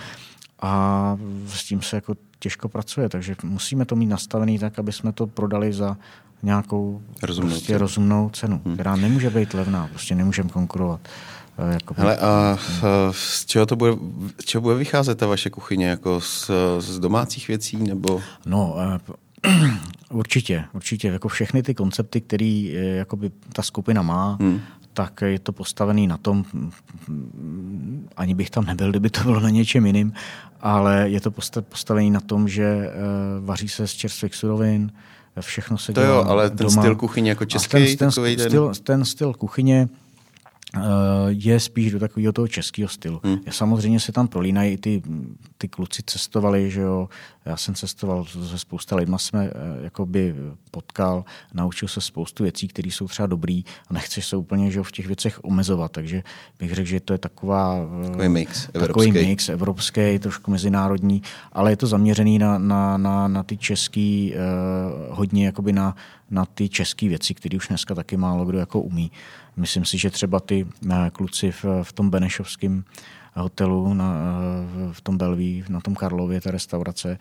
a 0.62 1.16
s 1.46 1.64
tím 1.64 1.82
se 1.82 1.96
jako 1.96 2.14
těžko 2.38 2.68
pracuje, 2.68 3.08
takže 3.08 3.36
musíme 3.42 3.84
to 3.84 3.96
mít 3.96 4.06
nastavený 4.06 4.58
tak, 4.58 4.78
aby 4.78 4.92
jsme 4.92 5.12
to 5.12 5.26
prodali 5.26 5.72
za 5.72 5.96
nějakou 6.44 7.02
rozumnou, 7.22 7.50
prostě 7.50 7.66
cenu. 7.66 7.78
rozumnou 7.78 8.30
cenu, 8.30 8.60
hmm. 8.64 8.74
která 8.74 8.96
nemůže 8.96 9.30
být 9.30 9.54
levná, 9.54 9.86
prostě 9.86 10.14
nemůžeme 10.14 10.48
konkurovat. 10.48 11.00
Jako 11.72 11.94
Hele, 11.96 12.16
a 12.16 12.58
z 13.10 13.46
čeho, 13.46 13.66
to 13.66 13.76
bude, 13.76 13.92
z 14.40 14.44
čeho 14.44 14.62
bude 14.62 14.74
vycházet 14.74 15.18
ta 15.18 15.26
vaše 15.26 15.50
kuchyně? 15.50 15.86
Jako 15.86 16.20
z, 16.20 16.50
z 16.78 16.98
domácích 16.98 17.48
věcí? 17.48 17.76
nebo? 17.76 18.20
No, 18.46 18.76
určitě, 20.10 20.64
určitě. 20.72 21.08
Jako 21.08 21.28
všechny 21.28 21.62
ty 21.62 21.74
koncepty, 21.74 22.20
které 22.20 22.70
jakoby 22.96 23.30
ta 23.52 23.62
skupina 23.62 24.02
má, 24.02 24.38
hmm 24.40 24.60
tak 24.94 25.20
je 25.22 25.38
to 25.38 25.52
postavený 25.52 26.06
na 26.06 26.16
tom, 26.16 26.44
ani 28.16 28.34
bych 28.34 28.50
tam 28.50 28.64
nebyl, 28.64 28.90
kdyby 28.90 29.10
to 29.10 29.22
bylo 29.22 29.40
na 29.40 29.50
něčem 29.50 29.86
jiným, 29.86 30.12
ale 30.60 31.10
je 31.10 31.20
to 31.20 31.30
postavený 31.60 32.10
na 32.10 32.20
tom, 32.20 32.48
že 32.48 32.90
vaří 33.40 33.68
se 33.68 33.86
z 33.86 33.92
čerstvých 33.92 34.34
surovin, 34.34 34.92
všechno 35.42 35.78
se 35.78 35.92
to 35.92 36.00
dělá 36.00 36.14
jo, 36.14 36.24
ale 36.28 36.50
ten 36.50 36.56
doma. 36.56 36.82
styl 36.82 36.96
kuchyně 36.96 37.30
jako 37.30 37.44
český, 37.44 37.70
ten, 37.70 37.96
ten, 37.96 38.08
takový 38.08 38.36
ten... 38.36 38.48
styl, 38.48 38.72
ten 38.82 39.04
styl 39.04 39.34
kuchyně 39.34 39.88
je 41.28 41.60
spíš 41.60 41.92
do 41.92 41.98
takového 41.98 42.32
toho 42.32 42.48
českého 42.48 42.88
stylu. 42.88 43.20
Hmm. 43.24 43.38
Samozřejmě 43.50 44.00
se 44.00 44.12
tam 44.12 44.28
prolínají 44.28 44.72
i 44.72 44.78
ty, 44.78 45.02
ty 45.58 45.68
kluci 45.68 46.02
cestovali, 46.06 46.70
že 46.70 46.80
jo. 46.80 47.08
Já 47.44 47.56
jsem 47.56 47.74
cestoval 47.74 48.24
se 48.24 48.58
spousta 48.58 48.96
lidma, 48.96 49.18
jsme 49.18 49.44
eh, 49.46 49.50
jakoby 49.84 50.34
potkal, 50.70 51.24
naučil 51.54 51.88
se 51.88 52.00
spoustu 52.00 52.42
věcí, 52.42 52.68
které 52.68 52.88
jsou 52.88 53.08
třeba 53.08 53.26
dobrý 53.26 53.64
a 53.88 53.94
nechceš 53.94 54.26
se 54.26 54.36
úplně 54.36 54.70
že 54.70 54.78
jo, 54.78 54.82
v 54.82 54.92
těch 54.92 55.06
věcech 55.06 55.44
omezovat, 55.44 55.92
takže 55.92 56.22
bych 56.58 56.74
řekl, 56.74 56.88
že 56.88 57.00
to 57.00 57.12
je 57.12 57.18
taková, 57.18 57.76
eh, 58.04 58.10
takový 58.10 58.28
mix 58.28 58.66
takový 58.66 58.84
evropský. 58.84 59.12
mix 59.12 59.48
evropský, 59.48 60.18
trošku 60.18 60.50
mezinárodní, 60.50 61.22
ale 61.52 61.72
je 61.72 61.76
to 61.76 61.86
zaměřený 61.86 62.38
na, 62.38 62.58
na, 62.58 62.96
na, 62.96 63.28
na 63.28 63.42
ty 63.42 63.56
český, 63.56 64.34
eh, 64.34 64.38
hodně 65.10 65.46
jakoby 65.46 65.72
na, 65.72 65.96
na 66.30 66.44
ty 66.44 66.68
české 66.68 67.08
věci, 67.08 67.34
které 67.34 67.56
už 67.56 67.68
dneska 67.68 67.94
taky 67.94 68.16
málo 68.16 68.44
kdo 68.44 68.58
jako 68.58 68.80
umí. 68.80 69.10
Myslím 69.56 69.84
si, 69.84 69.98
že 69.98 70.10
třeba 70.10 70.40
ty 70.40 70.66
eh, 70.90 71.10
kluci 71.12 71.52
v, 71.52 71.64
v 71.82 71.92
tom 71.92 72.10
Benešovském 72.10 72.84
hotelu 73.34 73.94
na, 73.94 74.14
eh, 74.14 74.92
v 74.92 75.00
tom 75.00 75.18
Belví, 75.18 75.64
na 75.68 75.80
tom 75.80 75.94
Karlově, 75.94 76.40
ta 76.40 76.50
restaurace, 76.50 77.18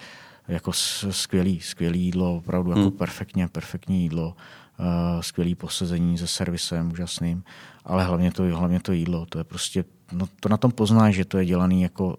jako 0.47 0.72
skvělý, 1.12 1.60
skvělý 1.60 2.01
jídlo, 2.01 2.36
opravdu 2.36 2.72
jako 2.72 2.82
hmm. 2.82 2.91
perfektně, 2.91 3.47
perfektní 3.47 4.01
jídlo, 4.01 4.36
uh, 4.80 5.22
skvělý 5.22 5.56
posezení 5.56 6.18
se 6.18 6.28
servisem 6.28 6.91
úžasným, 6.91 7.43
ale 7.86 8.04
hlavně 8.04 8.32
to, 8.32 8.43
hlavně 8.43 8.80
to 8.80 8.91
jídlo, 8.91 9.26
to 9.26 9.38
je 9.38 9.43
prostě, 9.43 9.86
no 10.12 10.26
to 10.39 10.49
na 10.49 10.58
tom 10.58 10.72
poznáš, 10.72 11.16
že 11.16 11.26
to 11.26 11.38
je 11.38 11.45
dělaný 11.45 11.82
jako 11.82 12.18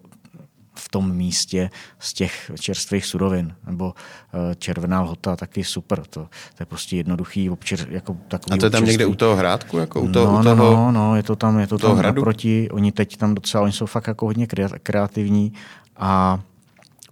v 0.79 0.89
tom 0.89 1.15
místě 1.15 1.69
z 1.99 2.13
těch 2.13 2.51
čerstvých 2.59 3.05
surovin, 3.05 3.55
nebo 3.67 3.93
eh, 4.33 4.55
červená 4.55 5.01
lhota 5.01 5.35
taky 5.35 5.63
super. 5.63 5.99
To, 5.99 6.19
to 6.29 6.29
je 6.59 6.65
prostě 6.65 6.97
jednoduchý 6.97 7.49
občer, 7.49 7.87
jako 7.89 8.17
takový 8.27 8.53
A 8.53 8.57
to 8.57 8.65
je 8.65 8.69
tam 8.69 8.85
někde 8.85 9.05
u 9.05 9.15
toho 9.15 9.35
hrádku? 9.35 9.77
Jako 9.77 10.01
u 10.01 10.11
toho, 10.11 10.31
no, 10.33 10.39
u 10.39 10.43
no, 10.43 10.55
toho, 10.55 10.75
no, 10.75 10.91
no, 10.91 11.15
je 11.15 11.23
to 11.23 11.35
tam, 11.35 11.59
je 11.59 11.67
to 11.67 11.77
tam 11.77 11.97
hradu? 11.97 12.21
naproti. 12.21 12.69
Oni 12.71 12.91
teď 12.91 13.17
tam 13.17 13.35
docela, 13.35 13.63
oni 13.63 13.73
jsou 13.73 13.85
fakt 13.85 14.07
jako 14.07 14.25
hodně 14.25 14.47
kreativní 14.83 15.53
a 15.97 16.39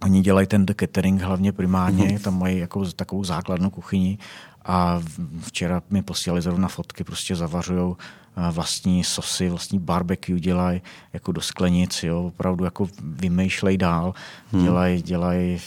Oni 0.04 0.20
dělají 0.20 0.46
ten 0.46 0.66
catering 0.80 1.22
hlavně 1.22 1.52
primárně, 1.52 2.08
mm-hmm. 2.08 2.20
tam 2.20 2.38
mají 2.38 2.58
jako 2.58 2.84
takovou 2.84 3.24
základnou 3.24 3.70
kuchyni 3.70 4.18
a 4.64 5.00
včera 5.40 5.82
mi 5.90 6.02
posílali 6.02 6.42
zrovna 6.42 6.68
fotky, 6.68 7.04
prostě 7.04 7.36
zavařují 7.36 7.96
vlastní 8.50 9.04
sosy, 9.04 9.48
vlastní 9.48 9.78
barbecue 9.78 10.40
dělají 10.40 10.82
jako 11.12 11.32
do 11.32 11.40
sklenic, 11.40 12.02
jo, 12.02 12.22
opravdu 12.22 12.64
jako 12.64 12.88
vymýšlej 13.02 13.76
dál, 13.76 14.14
hmm. 14.52 14.64
dělají, 14.64 15.02
dělají, 15.02 15.60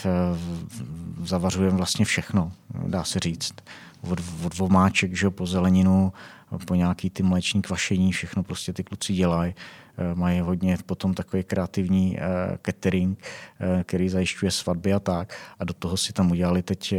zavařujeme 1.23 1.77
vlastně 1.77 2.05
všechno, 2.05 2.51
dá 2.87 3.03
se 3.03 3.19
říct. 3.19 3.53
Od, 4.01 4.19
od 4.43 4.57
vomáček, 4.57 5.15
že 5.15 5.29
po 5.29 5.45
zeleninu, 5.45 6.13
po 6.65 6.75
nějaký 6.75 7.09
ty 7.09 7.23
mléční 7.23 7.61
kvašení, 7.61 8.11
všechno 8.11 8.43
prostě 8.43 8.73
ty 8.73 8.83
kluci 8.83 9.13
dělají. 9.13 9.55
E, 9.97 10.15
mají 10.15 10.39
hodně 10.39 10.77
potom 10.85 11.13
takový 11.13 11.43
kreativní 11.43 12.17
catering, 12.65 13.23
který 13.83 14.09
zajišťuje 14.09 14.51
svatby 14.51 14.93
a 14.93 14.99
tak. 14.99 15.33
A 15.59 15.63
do 15.63 15.73
toho 15.73 15.97
si 15.97 16.13
tam 16.13 16.31
udělali 16.31 16.63
teď 16.63 16.93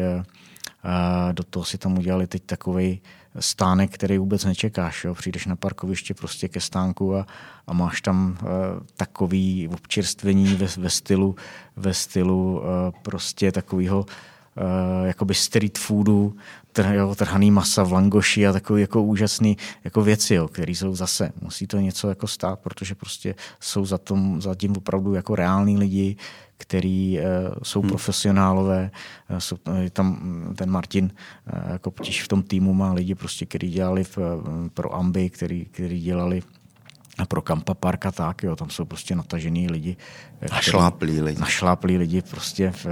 do 1.33 1.45
toho 1.45 1.65
si 1.65 1.79
tam 1.79 1.99
udělali 1.99 2.27
teď 2.27 2.43
takový 2.43 3.01
stánek, 3.41 3.95
který 3.95 4.19
vůbec 4.19 4.45
nečekáš. 4.45 5.05
Jo? 5.05 5.15
Přijdeš 5.15 5.47
na 5.47 5.57
parkoviště 5.57 6.15
prostě 6.15 6.49
ke 6.49 6.61
stánku 6.61 7.17
a, 7.17 7.27
a 7.67 7.73
máš 7.73 8.01
tam 8.01 8.39
uh, 8.43 8.49
takový 8.97 9.69
občerstvení 9.69 10.55
ve, 10.55 10.67
ve 10.77 10.91
stylu, 10.91 11.37
ve 11.77 11.95
stylu 11.95 12.59
uh, 12.59 12.65
prostě 13.03 13.53
takového 13.53 14.01
uh, 14.01 15.07
jakoby 15.07 15.35
street 15.35 15.79
foodu, 15.79 16.37
tr, 16.73 16.87
jo, 16.87 17.15
trhaný 17.15 17.51
masa 17.51 17.83
v 17.83 17.93
langoši 17.93 18.47
a 18.47 18.53
takový 18.53 18.81
jako 18.81 19.03
úžasný 19.03 19.57
jako 19.85 20.03
věci, 20.03 20.35
jo, 20.35 20.49
které 20.49 20.73
jsou 20.73 20.95
zase, 20.95 21.33
musí 21.43 21.67
to 21.67 21.81
něco 21.81 22.09
jako 22.09 22.27
stát, 22.27 22.61
protože 22.61 22.95
prostě 22.95 23.35
jsou 23.61 23.85
za, 23.85 23.99
tom, 23.99 24.43
za 24.43 24.55
tím 24.55 24.77
opravdu 24.77 25.15
jako 25.15 25.35
reální 25.35 25.79
lidi, 25.79 26.17
který 26.59 27.19
uh, 27.19 27.55
jsou 27.63 27.81
hmm. 27.81 27.89
profesionálové. 27.89 28.91
Uh, 29.31 29.39
jsou, 29.39 29.57
uh, 29.69 29.89
tam 29.93 30.19
ten 30.57 30.71
Martin 30.71 31.05
uh, 31.05 31.73
jako 31.73 31.93
v 32.25 32.29
tom 32.29 32.43
týmu 32.43 32.75
má 32.75 32.93
lidi, 32.93 33.15
prostě, 33.15 33.47
kteří 33.47 33.71
dělali 33.71 34.05
v, 34.05 34.19
pro 34.75 34.95
Amby, 34.95 35.31
který, 35.31 35.65
který 35.65 36.01
dělali 36.01 36.43
pro 37.27 37.43
Kampa 37.43 37.75
Park 37.75 38.07
a 38.07 38.13
tak, 38.13 38.43
jo, 38.43 38.57
tam 38.57 38.71
jsou 38.71 38.85
prostě 38.85 39.15
natažený 39.15 39.69
lidi. 39.71 39.97
Našláplí 40.53 41.21
lidi. 41.21 41.41
Našláplí 41.41 41.99
lidi 41.99 42.23
prostě 42.23 42.73
v, 42.85 42.87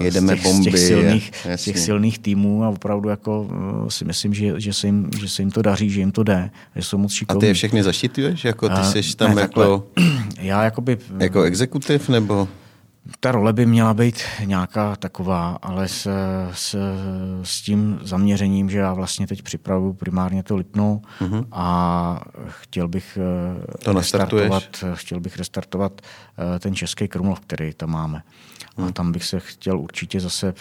Jedeme 0.00 0.32
z, 0.32 0.36
těch, 0.36 0.44
bomby, 0.44 0.70
z, 0.70 0.72
těch 0.72 0.80
silných, 0.80 1.32
je, 1.44 1.58
z 1.58 1.64
těch 1.64 1.78
silných 1.78 2.18
týmů 2.18 2.64
a 2.64 2.68
opravdu 2.68 3.08
jako 3.08 3.48
si 3.88 4.04
myslím, 4.04 4.34
že, 4.34 4.60
že, 4.60 4.72
se 4.72 4.86
jim, 4.86 5.10
že 5.18 5.28
se 5.28 5.42
jim 5.42 5.50
to 5.50 5.62
daří, 5.62 5.90
že 5.90 6.00
jim 6.00 6.12
to 6.12 6.22
jde, 6.22 6.50
že 6.76 6.82
jsou 6.82 6.98
moc 6.98 7.12
šikovní. 7.12 7.38
A 7.38 7.40
ty 7.40 7.46
je 7.46 7.54
všechny 7.54 7.82
zaštituješ? 7.82 8.44
Jako 8.44 8.68
ty 8.68 9.02
jsi 9.02 9.16
tam 9.16 9.34
ne, 9.34 9.42
jako, 9.42 9.86
já 10.40 10.64
jakoby, 10.64 10.98
jako 11.18 11.42
exekutiv 11.42 12.08
nebo? 12.08 12.48
Ta 13.20 13.32
role 13.32 13.52
by 13.52 13.66
měla 13.66 13.94
být 13.94 14.22
nějaká 14.44 14.96
taková, 14.96 15.58
ale 15.62 15.88
s, 15.88 16.10
s, 16.52 16.76
s 17.42 17.62
tím 17.62 17.98
zaměřením, 18.02 18.70
že 18.70 18.78
já 18.78 18.94
vlastně 18.94 19.26
teď 19.26 19.42
připravu 19.42 19.92
primárně 19.92 20.42
to 20.42 20.56
Lipno 20.56 21.00
uh-huh. 21.20 21.46
a 21.52 22.20
chtěl 22.48 22.88
bych 22.88 23.18
eh, 23.18 23.84
to 23.84 23.92
restartovat, 23.92 24.84
chtěl 24.94 25.20
bych 25.20 25.36
restartovat 25.36 26.00
eh, 26.00 26.58
ten 26.58 26.74
český 26.74 27.08
Krumlov, 27.08 27.40
který 27.40 27.74
tam 27.74 27.90
máme. 27.90 28.18
Uh-huh. 28.18 28.82
A 28.82 28.82
hmm. 28.82 28.92
tam 28.92 29.12
bych 29.12 29.24
se 29.24 29.40
chtěl 29.40 29.80
určitě 29.80 30.20
zase 30.20 30.48
eh, 30.48 30.54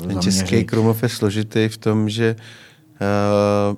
Ten 0.00 0.08
zaměřit. 0.08 0.22
český 0.22 0.64
Krumlov 0.64 1.02
je 1.02 1.08
složitý 1.08 1.68
v 1.68 1.76
tom, 1.76 2.08
že 2.08 2.36
uh, 3.00 3.76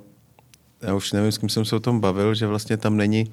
já 0.83 0.95
už 0.95 1.13
nevím, 1.13 1.33
s 1.33 1.39
kým 1.39 1.49
jsem 1.49 1.65
se 1.65 1.77
o 1.77 1.81
tom 1.81 2.01
bavil, 2.01 2.35
že 2.35 2.47
vlastně 2.47 2.77
tam 2.77 2.97
není, 2.97 3.33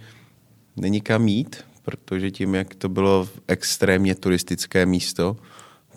není 0.75 1.01
kam 1.01 1.27
jít, 1.27 1.65
protože 1.87 2.31
tím, 2.31 2.55
jak 2.55 2.75
to 2.75 2.89
bylo 2.89 3.27
extrémně 3.47 4.15
turistické 4.15 4.85
místo, 4.85 5.37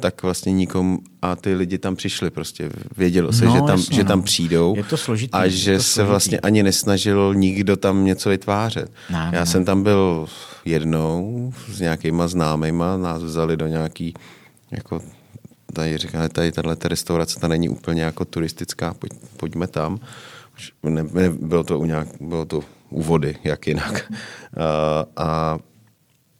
tak 0.01 0.23
vlastně 0.23 0.53
nikom 0.53 0.99
a 1.23 1.37
ty 1.37 1.55
lidi 1.55 1.79
tam 1.79 1.97
přišli 1.97 2.31
prostě. 2.31 2.71
Vědělo 2.97 3.33
se, 3.33 3.45
no, 3.45 3.53
že, 3.53 3.59
tam, 3.59 3.79
jasně, 3.79 3.97
že 3.97 4.05
tam 4.05 4.19
no. 4.19 4.25
přijdou 4.25 4.77
je 4.77 4.85
to 4.85 4.97
složitý, 4.97 5.33
a 5.33 5.49
že 5.49 5.77
to 5.77 5.83
se 5.83 5.93
složitý. 5.93 6.11
vlastně 6.11 6.41
ani 6.41 6.63
nesnažil 6.63 7.35
nikdo 7.35 7.77
tam 7.77 8.05
něco 8.05 8.29
vytvářet. 8.31 8.93
Ne, 9.11 9.31
Já 9.33 9.41
ne. 9.41 9.47
jsem 9.47 9.65
tam 9.65 9.83
byl 9.83 10.27
jednou 10.65 11.53
s 11.73 11.81
nějakýma 11.81 12.29
známejma, 12.29 12.97
nás 12.97 13.23
vzali 13.23 13.57
do 13.57 13.67
nějaký 13.67 14.15
jako 14.71 15.01
tady 15.73 15.99
říkáme, 15.99 16.29
tady 16.29 16.53
tato 16.53 16.89
restaurace, 16.89 17.41
ta 17.41 17.49
není 17.49 17.69
úplně 17.69 18.03
jako 18.03 18.25
turistická, 18.25 18.95
pojď, 18.95 19.13
pojďme 19.37 19.67
tam. 19.67 20.01
Ne, 20.83 21.05
ne, 21.13 21.31
bylo 21.31 21.65
to 21.65 21.79
u 21.79 21.85
nějak, 21.85 22.09
bylo 22.21 22.45
to 22.45 22.61
u 22.91 23.03
vody, 23.03 23.37
jak 23.45 23.67
jinak. 23.67 24.13
A, 24.57 25.05
a 25.17 25.59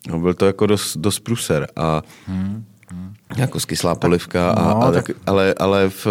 No, 0.09 0.21
byl 0.21 0.35
to 0.35 0.47
jako 0.47 0.67
dost, 0.67 0.97
dost 0.97 1.21
pruser 1.21 1.67
a 1.77 2.03
hmm. 2.27 2.65
Hmm. 2.91 3.15
jako 3.37 3.61
skysla 3.61 3.95
polivka, 3.95 4.51
a, 4.51 4.63
no, 4.63 4.83
a 4.83 4.93
tak... 4.93 5.11
ale, 5.27 5.55
ale 5.59 5.89
v, 5.89 6.07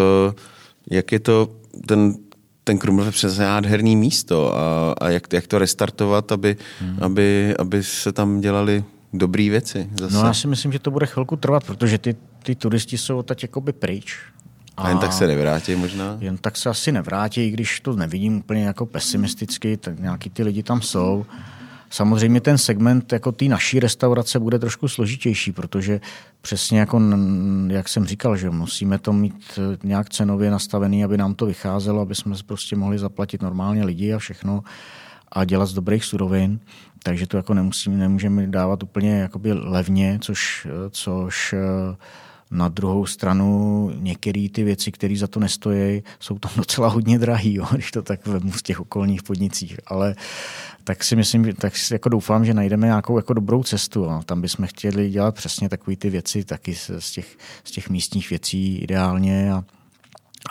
jak 0.92 1.12
je 1.12 1.20
to 1.20 1.50
ten, 1.88 2.14
ten 2.64 2.78
Krumlov 2.78 3.06
je 3.06 3.12
přes 3.12 3.38
nádherný 3.38 3.96
místo 3.96 4.58
a, 4.58 4.96
a 5.02 5.10
jak, 5.10 5.34
jak 5.34 5.48
to 5.48 5.60
restartovat, 5.60 6.32
aby, 6.32 6.58
hmm. 6.80 6.98
aby, 7.02 7.56
aby 7.60 7.84
se 7.84 8.12
tam 8.12 8.42
dělali 8.42 8.84
dobré 9.14 9.50
věci. 9.50 9.90
Zase. 10.00 10.16
No 10.16 10.26
já 10.26 10.34
si 10.34 10.48
myslím, 10.48 10.72
že 10.72 10.80
to 10.80 10.92
bude 10.92 11.06
chvilku 11.06 11.36
trvat, 11.36 11.64
protože 11.64 11.98
ty, 11.98 12.16
ty 12.44 12.56
turisti 12.56 12.98
jsou 12.98 13.22
teď 13.22 13.44
jakoby 13.44 13.74
pryč. 13.74 14.18
A, 14.78 14.82
a 14.82 14.90
jen 14.90 14.98
tak 14.98 15.14
se 15.14 15.28
nevrátí 15.28 15.76
možná? 15.76 16.18
Jen 16.20 16.38
tak 16.38 16.58
se 16.58 16.70
asi 16.70 16.92
nevrátí, 16.92 17.48
i 17.48 17.52
když 17.52 17.80
to 17.80 17.94
nevidím 17.94 18.38
úplně 18.38 18.64
jako 18.64 18.86
pesimisticky, 18.86 19.78
tak 19.78 20.00
nějaký 20.00 20.30
ty 20.30 20.44
lidi 20.44 20.64
tam 20.64 20.82
jsou. 20.82 21.26
Samozřejmě 21.90 22.42
ten 22.42 22.58
segment 22.58 23.14
jako 23.14 23.32
té 23.32 23.46
naší 23.46 23.80
restaurace 23.80 24.40
bude 24.40 24.60
trošku 24.60 24.88
složitější, 24.88 25.52
protože 25.52 26.02
přesně 26.42 26.80
jako, 26.80 27.02
jak 27.68 27.90
jsem 27.90 28.06
říkal, 28.06 28.38
že 28.38 28.50
musíme 28.50 29.00
to 29.00 29.14
mít 29.14 29.44
e, 29.58 29.88
nějak 29.88 30.10
cenově 30.10 30.52
nastavený, 30.52 31.04
aby 31.04 31.18
nám 31.18 31.34
to 31.34 31.46
vycházelo, 31.46 32.02
aby 32.02 32.16
jsme 32.16 32.36
prostě 32.46 32.76
mohli 32.76 33.00
zaplatit 33.00 33.42
normálně 33.42 33.86
lidi 33.86 34.14
a 34.14 34.20
všechno 34.20 34.64
a 35.32 35.46
dělat 35.46 35.66
z 35.66 35.74
dobrých 35.74 36.06
surovin. 36.06 36.60
Takže 37.04 37.28
to 37.28 37.38
jako 37.38 37.54
nemusíme, 37.54 37.98
nemůžeme 37.98 38.48
dávat 38.48 38.84
úplně 38.84 39.20
jakoby 39.20 39.54
levně, 39.54 40.20
což, 40.22 40.68
e, 40.70 40.90
což 40.90 41.54
e, 41.54 41.58
na 42.52 42.70
druhou 42.70 43.06
stranu 43.06 43.92
některé 43.96 44.48
ty 44.52 44.64
věci, 44.64 44.92
které 44.92 45.18
za 45.18 45.28
to 45.28 45.40
nestojí, 45.40 46.04
jsou 46.20 46.40
tam 46.40 46.52
docela 46.56 46.88
hodně 46.88 47.20
drahý, 47.20 47.54
jo, 47.54 47.68
když 47.72 47.92
to 47.92 48.02
tak 48.02 48.28
vemu 48.28 48.52
z 48.52 48.62
těch 48.62 48.80
okolních 48.80 49.24
podnicích. 49.24 49.80
Ale 49.88 50.16
tak 50.90 51.04
si 51.04 51.16
myslím, 51.16 51.54
tak 51.54 51.78
si 51.78 51.94
jako 51.94 52.10
doufám, 52.10 52.46
že 52.46 52.54
najdeme 52.54 52.88
nějakou 52.88 53.18
jako 53.18 53.34
dobrou 53.34 53.64
cestu. 53.64 54.04
Jo. 54.04 54.22
Tam 54.26 54.42
bychom 54.42 54.68
chtěli 54.68 55.10
dělat 55.10 55.36
přesně 55.36 55.70
takové 55.70 55.98
ty 55.98 56.10
věci 56.10 56.44
taky 56.44 56.76
z 57.00 57.12
těch, 57.12 57.38
z 57.64 57.72
těch 57.72 57.90
místních 57.90 58.30
věcí 58.30 58.78
ideálně 58.78 59.54
a, 59.54 59.64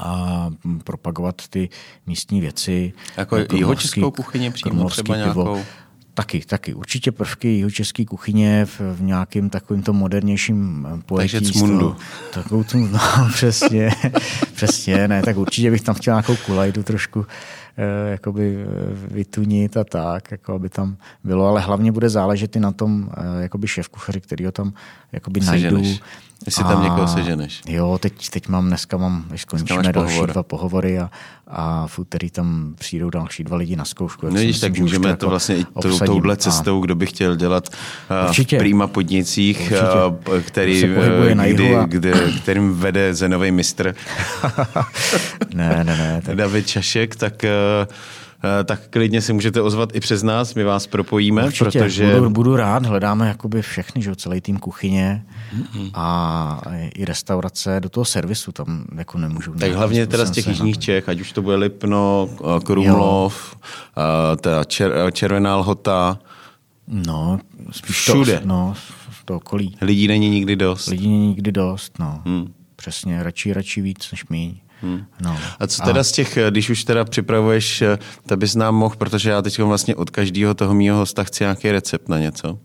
a 0.04 0.50
propagovat 0.84 1.48
ty 1.48 1.68
místní 2.06 2.40
věci. 2.40 2.92
Jako 3.16 3.36
jeho 3.36 3.74
českou 3.74 4.10
kuchyni 4.10 4.50
přímo 4.50 4.88
třeba 4.88 5.16
nějakou? 5.16 5.42
Pivo. 5.42 5.64
Taky, 6.14 6.40
taky. 6.40 6.74
Určitě 6.74 7.12
prvky 7.12 7.58
jeho 7.58 7.70
české 7.70 8.04
kuchyně 8.04 8.64
v, 8.64 8.80
v 8.80 9.02
nějakým 9.02 9.50
takovým 9.50 9.82
to 9.82 9.92
modernějším 9.92 10.88
pojetí. 11.06 11.32
Takže 11.32 11.52
cmundu. 11.52 11.96
Takovou 12.34 12.64
tu, 12.64 12.78
no, 12.86 13.00
přesně. 13.32 13.90
Přesně, 14.54 15.08
ne, 15.08 15.22
tak 15.22 15.36
určitě 15.36 15.70
bych 15.70 15.82
tam 15.82 15.94
chtěl 15.94 16.14
nějakou 16.14 16.36
kulajdu 16.36 16.82
trošku 16.82 17.26
eh, 17.26 17.67
jakoby 18.10 18.58
eh, 18.60 19.14
vytunit 19.14 19.76
a 19.76 19.84
tak, 19.84 20.30
jako 20.30 20.54
aby 20.54 20.68
tam 20.68 20.96
bylo, 21.24 21.46
ale 21.46 21.60
hlavně 21.60 21.92
bude 21.92 22.08
záležet 22.08 22.56
i 22.56 22.60
na 22.60 22.72
tom 22.72 23.10
eh, 23.16 23.42
jakoby 23.42 23.68
šéf 23.68 23.88
kuchaři, 23.88 24.20
který 24.20 24.44
ho 24.44 24.52
tam 24.52 24.72
jakoby 25.12 25.40
najdu. 25.40 25.82
Jestli 26.46 26.64
tam 26.64 26.82
někoho 26.82 27.08
seženeš. 27.08 27.62
Jo, 27.66 27.98
teď, 28.02 28.28
teď 28.30 28.48
mám, 28.48 28.66
dneska 28.66 28.96
mám, 28.96 29.24
když 29.28 29.42
skončíme 29.42 29.82
další 29.82 29.92
pohovor. 29.92 30.30
dva 30.32 30.42
pohovory 30.42 30.98
a, 30.98 31.10
a 31.46 31.86
v 31.86 31.98
úterý 31.98 32.30
tam 32.30 32.74
přijdou 32.78 33.10
další 33.10 33.44
dva 33.44 33.56
lidi 33.56 33.76
na 33.76 33.84
zkoušku. 33.84 34.26
No 34.26 34.32
vidíš, 34.32 34.60
tak 34.60 34.78
můžeme 34.78 35.02
to, 35.02 35.08
jako 35.08 35.28
vlastně 35.28 35.56
i 35.56 35.64
tou, 35.82 35.98
touhle 35.98 36.36
cestou, 36.36 36.78
a... 36.78 36.84
kdo 36.84 36.94
by 36.94 37.06
chtěl 37.06 37.36
dělat 37.36 37.68
Určitě. 38.28 38.56
v 38.56 38.58
prýma 38.58 38.86
podnicích, 38.86 39.60
Určitě. 39.60 40.40
který, 40.40 40.82
kdy, 41.52 41.76
a... 41.76 41.84
kdy, 41.86 42.12
kterým 42.42 42.74
vede 42.74 43.14
zenový 43.14 43.50
mistr. 43.50 43.94
ne, 45.54 45.84
ne, 45.84 45.96
ne. 45.96 46.22
Tak... 46.26 46.36
David 46.36 46.66
Čašek, 46.66 47.16
tak 47.16 47.44
Eh, 47.44 47.86
tak 48.64 48.88
klidně 48.88 49.20
si 49.20 49.32
můžete 49.32 49.62
ozvat 49.62 49.96
i 49.96 50.00
přes 50.00 50.22
nás, 50.22 50.54
my 50.54 50.64
vás 50.64 50.86
propojíme, 50.86 51.44
Určitě, 51.44 51.64
protože... 51.64 52.14
Budu, 52.14 52.30
budu 52.30 52.56
rád, 52.56 52.86
hledáme 52.86 53.28
jakoby 53.28 53.62
všechny, 53.62 54.02
že 54.02 54.16
celý 54.16 54.40
tým 54.40 54.58
kuchyně 54.58 55.26
a 55.94 56.60
i 56.94 57.04
restaurace 57.04 57.80
do 57.80 57.88
toho 57.88 58.04
servisu 58.04 58.52
tam 58.52 58.84
jako 58.96 59.18
nemůžu. 59.18 59.54
Tak 59.54 59.72
hlavně 59.72 60.06
teda 60.06 60.24
z 60.24 60.30
těch 60.30 60.46
jižních 60.46 60.78
Čech, 60.78 61.08
ať 61.08 61.20
už 61.20 61.32
to 61.32 61.42
bude 61.42 61.56
Lipno, 61.56 62.28
eh, 62.32 62.60
Krumlov, 62.64 63.56
eh, 63.56 64.36
ta 64.36 64.64
čer, 64.64 64.92
Červená 65.12 65.56
lhota. 65.56 66.18
No, 66.88 67.38
všude. 67.84 68.38
To, 68.38 68.46
no, 68.46 68.74
to 69.24 69.36
okolí. 69.36 69.76
Lidí 69.80 70.08
není 70.08 70.30
nikdy 70.30 70.56
dost. 70.56 70.86
Lidí 70.86 71.08
není 71.08 71.28
nikdy 71.28 71.52
dost, 71.52 71.98
no. 71.98 72.22
Hmm. 72.26 72.52
Přesně, 72.76 73.22
radši, 73.22 73.52
radši 73.52 73.80
víc 73.80 74.12
než 74.12 74.28
míň. 74.28 74.54
Hmm. 74.82 75.04
No. 75.20 75.36
A 75.58 75.66
co 75.66 75.82
teda 75.82 76.00
a... 76.00 76.04
z 76.04 76.12
těch, 76.12 76.38
když 76.50 76.70
už 76.70 76.84
teda 76.84 77.04
připravuješ, 77.04 77.82
tak 78.26 78.38
bys 78.38 78.54
nám 78.54 78.74
mohl, 78.74 78.96
protože 78.98 79.30
já 79.30 79.42
teď 79.42 79.58
vlastně 79.58 79.96
od 79.96 80.10
každého 80.10 80.54
toho 80.54 80.74
mýho 80.74 80.96
hosta 80.96 81.24
chci 81.24 81.44
nějaký 81.44 81.70
recept 81.70 82.08
na 82.08 82.18
něco. 82.18 82.58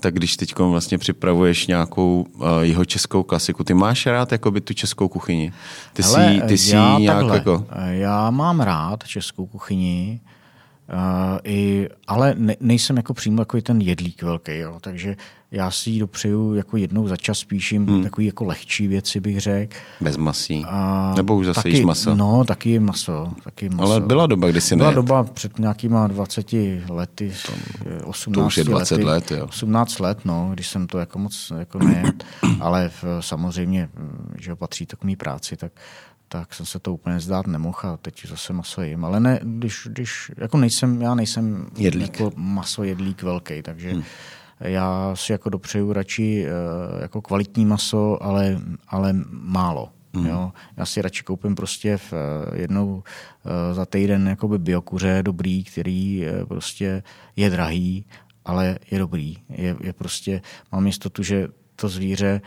Tak 0.00 0.14
když 0.14 0.36
teď 0.36 0.58
vlastně 0.58 0.98
připravuješ 0.98 1.66
nějakou 1.66 2.26
uh, 2.34 2.46
jeho 2.60 2.84
českou 2.84 3.22
klasiku, 3.22 3.64
ty 3.64 3.74
máš 3.74 4.06
rád 4.06 4.32
jakoby 4.32 4.60
tu 4.60 4.74
českou 4.74 5.08
kuchyni? 5.08 5.52
Ty 5.92 6.02
Hele, 6.02 6.34
si, 6.34 6.40
ty 6.48 6.58
si 6.58 6.74
já 6.74 6.98
nějak 6.98 7.16
takhle, 7.16 7.36
jako... 7.36 7.66
Já 7.88 8.30
mám 8.30 8.60
rád 8.60 9.04
českou 9.04 9.46
kuchyni, 9.46 10.20
Uh, 10.92 11.38
i, 11.44 11.88
ale 12.06 12.34
ne, 12.38 12.56
nejsem 12.60 12.96
jako 12.96 13.14
přímo 13.14 13.42
jako 13.42 13.60
ten 13.60 13.80
jedlík 13.80 14.22
velký, 14.22 14.58
jo. 14.58 14.78
takže 14.80 15.16
já 15.50 15.70
si 15.70 15.90
ji 15.90 16.00
dopřeju 16.00 16.54
jako 16.54 16.76
jednou 16.76 17.08
za 17.08 17.16
čas 17.16 17.38
spíším 17.38 17.86
hmm. 17.86 18.02
takový 18.02 18.26
jako 18.26 18.44
lehčí 18.44 18.86
věci, 18.86 19.20
bych 19.20 19.40
řekl. 19.40 19.76
Bez 20.00 20.16
masí. 20.16 20.64
A 20.68 21.12
Nebo 21.16 21.36
už 21.36 21.46
zase 21.46 21.62
taky, 21.62 21.84
maso. 21.84 22.14
No, 22.14 22.44
taky 22.44 22.78
maso, 22.78 23.32
taky 23.44 23.68
maso. 23.68 23.92
Ale 23.92 24.00
byla 24.00 24.26
doba, 24.26 24.48
kdy 24.48 24.60
si 24.60 24.76
Byla 24.76 24.92
doba 24.92 25.24
před 25.24 25.58
nějakýma 25.58 26.06
20 26.06 26.52
lety, 26.88 27.32
18 28.04 28.34
to 28.34 28.46
už 28.46 28.56
je 28.56 28.64
20 28.64 28.94
lety, 28.94 29.04
let, 29.04 29.30
jo. 29.30 29.46
18 29.46 29.98
let, 29.98 30.18
no, 30.24 30.50
když 30.52 30.68
jsem 30.68 30.86
to 30.86 30.98
jako 30.98 31.18
moc 31.18 31.52
jako 31.58 31.78
nejet, 31.78 32.24
ale 32.60 32.88
v, 32.88 33.04
samozřejmě, 33.20 33.88
že 34.38 34.54
patří 34.54 34.86
to 34.86 34.96
k 34.96 35.04
mý 35.04 35.16
práci, 35.16 35.56
tak 35.56 35.72
tak 36.28 36.54
jsem 36.54 36.66
se 36.66 36.78
to 36.78 36.94
úplně 36.94 37.20
zdát 37.20 37.46
nemohl 37.46 37.78
a 37.82 37.96
teď 37.96 38.26
zase 38.26 38.52
maso 38.52 38.82
jim. 38.82 39.04
Ale 39.04 39.20
ne, 39.20 39.40
když, 39.42 39.88
když 39.90 40.32
jako 40.36 40.56
nejsem, 40.58 41.02
já 41.02 41.14
nejsem 41.14 41.66
jedlík. 41.76 42.20
jako 42.20 42.32
maso 42.36 42.84
jedlík 42.84 43.22
velký, 43.22 43.62
takže 43.62 43.92
hmm. 43.92 44.02
já 44.60 45.12
si 45.14 45.32
jako 45.32 45.50
dopřeju 45.50 45.92
radši 45.92 46.46
uh, 46.46 47.02
jako 47.02 47.22
kvalitní 47.22 47.66
maso, 47.66 48.22
ale, 48.22 48.60
ale 48.88 49.14
málo. 49.30 49.92
Hmm. 50.14 50.26
Jo? 50.26 50.52
Já 50.76 50.86
si 50.86 51.02
radši 51.02 51.22
koupím 51.22 51.54
prostě 51.54 51.96
v, 51.96 52.12
uh, 52.12 52.56
jednou 52.58 52.94
uh, 52.96 53.02
za 53.72 53.86
týden 53.86 54.28
jakoby 54.28 54.58
biokuře 54.58 55.22
dobrý, 55.22 55.64
který 55.64 56.26
prostě 56.48 57.02
je 57.36 57.50
drahý, 57.50 58.04
ale 58.44 58.78
je 58.90 58.98
dobrý. 58.98 59.36
Je, 59.48 59.76
je 59.80 59.92
prostě, 59.92 60.42
mám 60.72 60.86
jistotu, 60.86 61.22
že 61.22 61.48
to 61.76 61.88
zvíře 61.88 62.40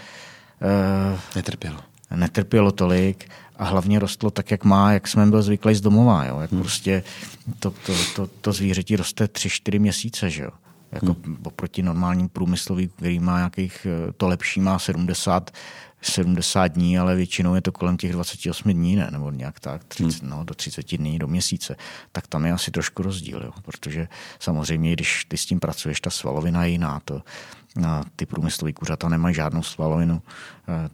uh, 1.14 1.20
netrpělo. 1.36 1.80
Netrpělo 2.16 2.72
tolik 2.72 3.30
a 3.62 3.66
hlavně 3.66 4.00
rostlo 4.00 4.32
tak, 4.32 4.52
jak 4.52 4.64
má, 4.64 4.92
jak 4.92 5.08
jsme 5.08 5.26
byl 5.26 5.42
zvyklí 5.42 5.76
z 5.76 5.82
domova. 5.82 6.26
Jo? 6.26 6.40
Jak 6.40 6.52
hmm. 6.52 6.62
prostě 6.62 7.04
to, 7.60 7.72
to, 7.72 7.94
to, 8.16 8.28
to 8.28 8.54
zvířeti 8.54 8.96
roste 8.96 9.26
3-4 9.26 9.80
měsíce. 9.80 10.30
Že 10.30 10.44
jo? 10.44 10.50
Jako 10.92 11.16
hmm. 11.26 11.38
oproti 11.44 11.84
normálním 11.84 12.30
průmyslový, 12.30 12.88
který 12.88 13.20
má 13.20 13.38
nějakých, 13.38 13.88
eh, 14.10 14.12
to 14.18 14.28
lepší 14.28 14.60
má 14.60 14.80
70, 14.80 15.52
70 16.02 16.68
dní, 16.68 17.00
ale 17.00 17.16
většinou 17.16 17.56
je 17.56 17.62
to 17.62 17.72
kolem 17.72 17.98
těch 17.98 18.12
28 18.12 18.72
dní, 18.72 18.96
ne? 18.96 19.10
nebo 19.12 19.32
nějak 19.32 19.60
tak, 19.60 19.84
30, 19.84 20.22
hmm. 20.22 20.32
no, 20.32 20.44
do 20.44 20.54
30 20.54 20.98
dní, 20.98 21.20
do 21.20 21.28
měsíce. 21.28 21.76
Tak 22.12 22.28
tam 22.28 22.46
je 22.46 22.52
asi 22.52 22.72
trošku 22.72 23.04
rozdíl, 23.04 23.42
jo? 23.44 23.52
protože 23.62 24.08
samozřejmě, 24.40 24.94
když 24.94 25.26
ty 25.26 25.38
s 25.38 25.46
tím 25.46 25.60
pracuješ, 25.60 26.02
ta 26.02 26.10
svalovina 26.10 26.66
je 26.66 26.72
jiná. 26.72 27.02
To, 27.06 27.22
ty 28.16 28.26
průmyslové 28.26 28.74
kuřata 28.74 29.10
nemají 29.10 29.36
žádnou 29.36 29.64
svalovinu. 29.64 30.22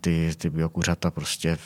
Ty, 0.02 0.32
ty 0.38 0.50
biokuřata 0.50 1.12
prostě, 1.12 1.58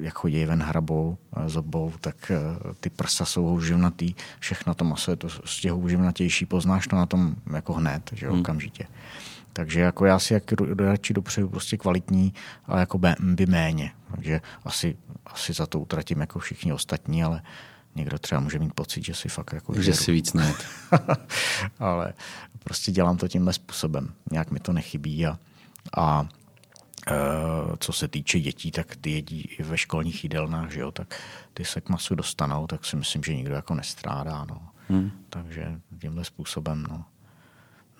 jak 0.00 0.14
chodí 0.14 0.44
ven 0.44 0.62
hrabou, 0.62 1.18
zobou, 1.46 1.92
tak 2.00 2.32
ty 2.80 2.90
prsa 2.90 3.24
jsou 3.24 3.44
houživnatý, 3.44 4.14
všechno 4.38 4.74
to 4.74 4.84
maso 4.84 5.10
je 5.10 5.16
to 5.16 5.28
z 5.44 5.60
těch 5.60 5.72
houživnatější, 5.72 6.46
poznáš 6.46 6.86
to 6.86 6.96
na 6.96 7.06
tom 7.06 7.34
jako 7.52 7.72
hned, 7.72 8.10
že 8.12 8.28
hmm. 8.28 8.40
okamžitě. 8.40 8.86
Takže 9.52 9.80
jako 9.80 10.04
já 10.04 10.18
si 10.18 10.34
jak 10.34 10.44
radši 10.78 11.14
dopřeju 11.14 11.48
prostě 11.48 11.76
kvalitní, 11.76 12.34
ale 12.66 12.80
jako 12.80 12.98
by 13.20 13.46
méně. 13.46 13.92
Takže 14.10 14.40
asi, 14.64 14.96
asi 15.26 15.52
za 15.52 15.66
to 15.66 15.80
utratím 15.80 16.20
jako 16.20 16.38
všichni 16.38 16.72
ostatní, 16.72 17.24
ale 17.24 17.42
někdo 17.94 18.18
třeba 18.18 18.40
může 18.40 18.58
mít 18.58 18.74
pocit, 18.74 19.04
že 19.04 19.14
si 19.14 19.28
fakt 19.28 19.52
jako 19.52 19.82
Že 19.82 19.94
si 19.94 20.12
víc 20.12 20.32
ne. 20.32 20.54
ale 21.78 22.12
prostě 22.64 22.92
dělám 22.92 23.16
to 23.16 23.28
tímhle 23.28 23.52
způsobem. 23.52 24.14
Nějak 24.32 24.50
mi 24.50 24.60
to 24.60 24.72
nechybí 24.72 25.26
a, 25.26 25.38
a 25.96 26.28
e, 27.08 27.14
co 27.78 27.92
se 27.92 28.08
týče 28.08 28.40
dětí, 28.40 28.70
tak 28.70 28.96
ty 28.96 29.10
jedí 29.10 29.40
i 29.40 29.62
ve 29.62 29.78
školních 29.78 30.24
jídelnách, 30.24 30.70
že 30.70 30.80
jo, 30.80 30.92
tak 30.92 31.14
ty 31.54 31.64
se 31.64 31.80
k 31.80 31.88
masu 31.88 32.14
dostanou, 32.14 32.66
tak 32.66 32.84
si 32.84 32.96
myslím, 32.96 33.22
že 33.22 33.36
nikdo 33.36 33.54
jako 33.54 33.74
nestrádá, 33.74 34.44
no. 34.44 34.62
Hmm. 34.88 35.10
Takže 35.30 35.80
tímhle 35.98 36.24
způsobem, 36.24 36.86
no. 36.90 37.04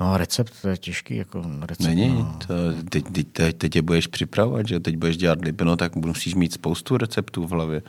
No 0.00 0.12
a 0.12 0.18
recept, 0.18 0.52
to 0.62 0.68
je 0.68 0.76
těžký, 0.76 1.16
jako 1.16 1.44
recept. 1.60 1.86
Není, 1.86 2.08
no. 2.08 2.38
to, 2.46 2.54
teď, 2.90 3.04
teď, 3.12 3.28
teď, 3.32 3.56
teď 3.56 3.76
je 3.76 3.82
budeš 3.82 4.06
připravovat, 4.06 4.68
že 4.68 4.80
teď 4.80 4.96
budeš 4.96 5.16
dělat 5.16 5.38
lipino, 5.42 5.76
tak 5.76 5.96
musíš 5.96 6.34
mít 6.34 6.52
spoustu 6.52 6.96
receptů 6.96 7.46
v 7.46 7.50
hlavě. 7.50 7.82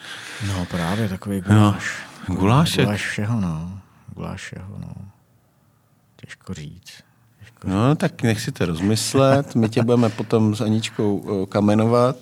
No 0.48 0.66
právě, 0.66 1.10
takový 1.10 1.42
guláš. 1.42 2.04
No, 2.30 2.36
gulášek. 2.36 2.86
Guláš 2.86 3.08
všeho, 3.08 3.42
no. 3.42 3.80
Guláš 4.16 4.42
všeho, 4.42 4.78
no. 4.80 4.94
Těžko 6.16 6.54
říct. 6.54 7.04
No, 7.64 7.96
tak 7.96 8.24
nech 8.24 8.42
si 8.42 8.52
to 8.52 8.66
rozmyslet. 8.66 9.56
My 9.56 9.70
tě 9.70 9.84
budeme 9.84 10.10
potom 10.10 10.56
s 10.56 10.62
Aničkou 10.62 11.42
eh, 11.44 11.46
kamenovat. 11.46 12.16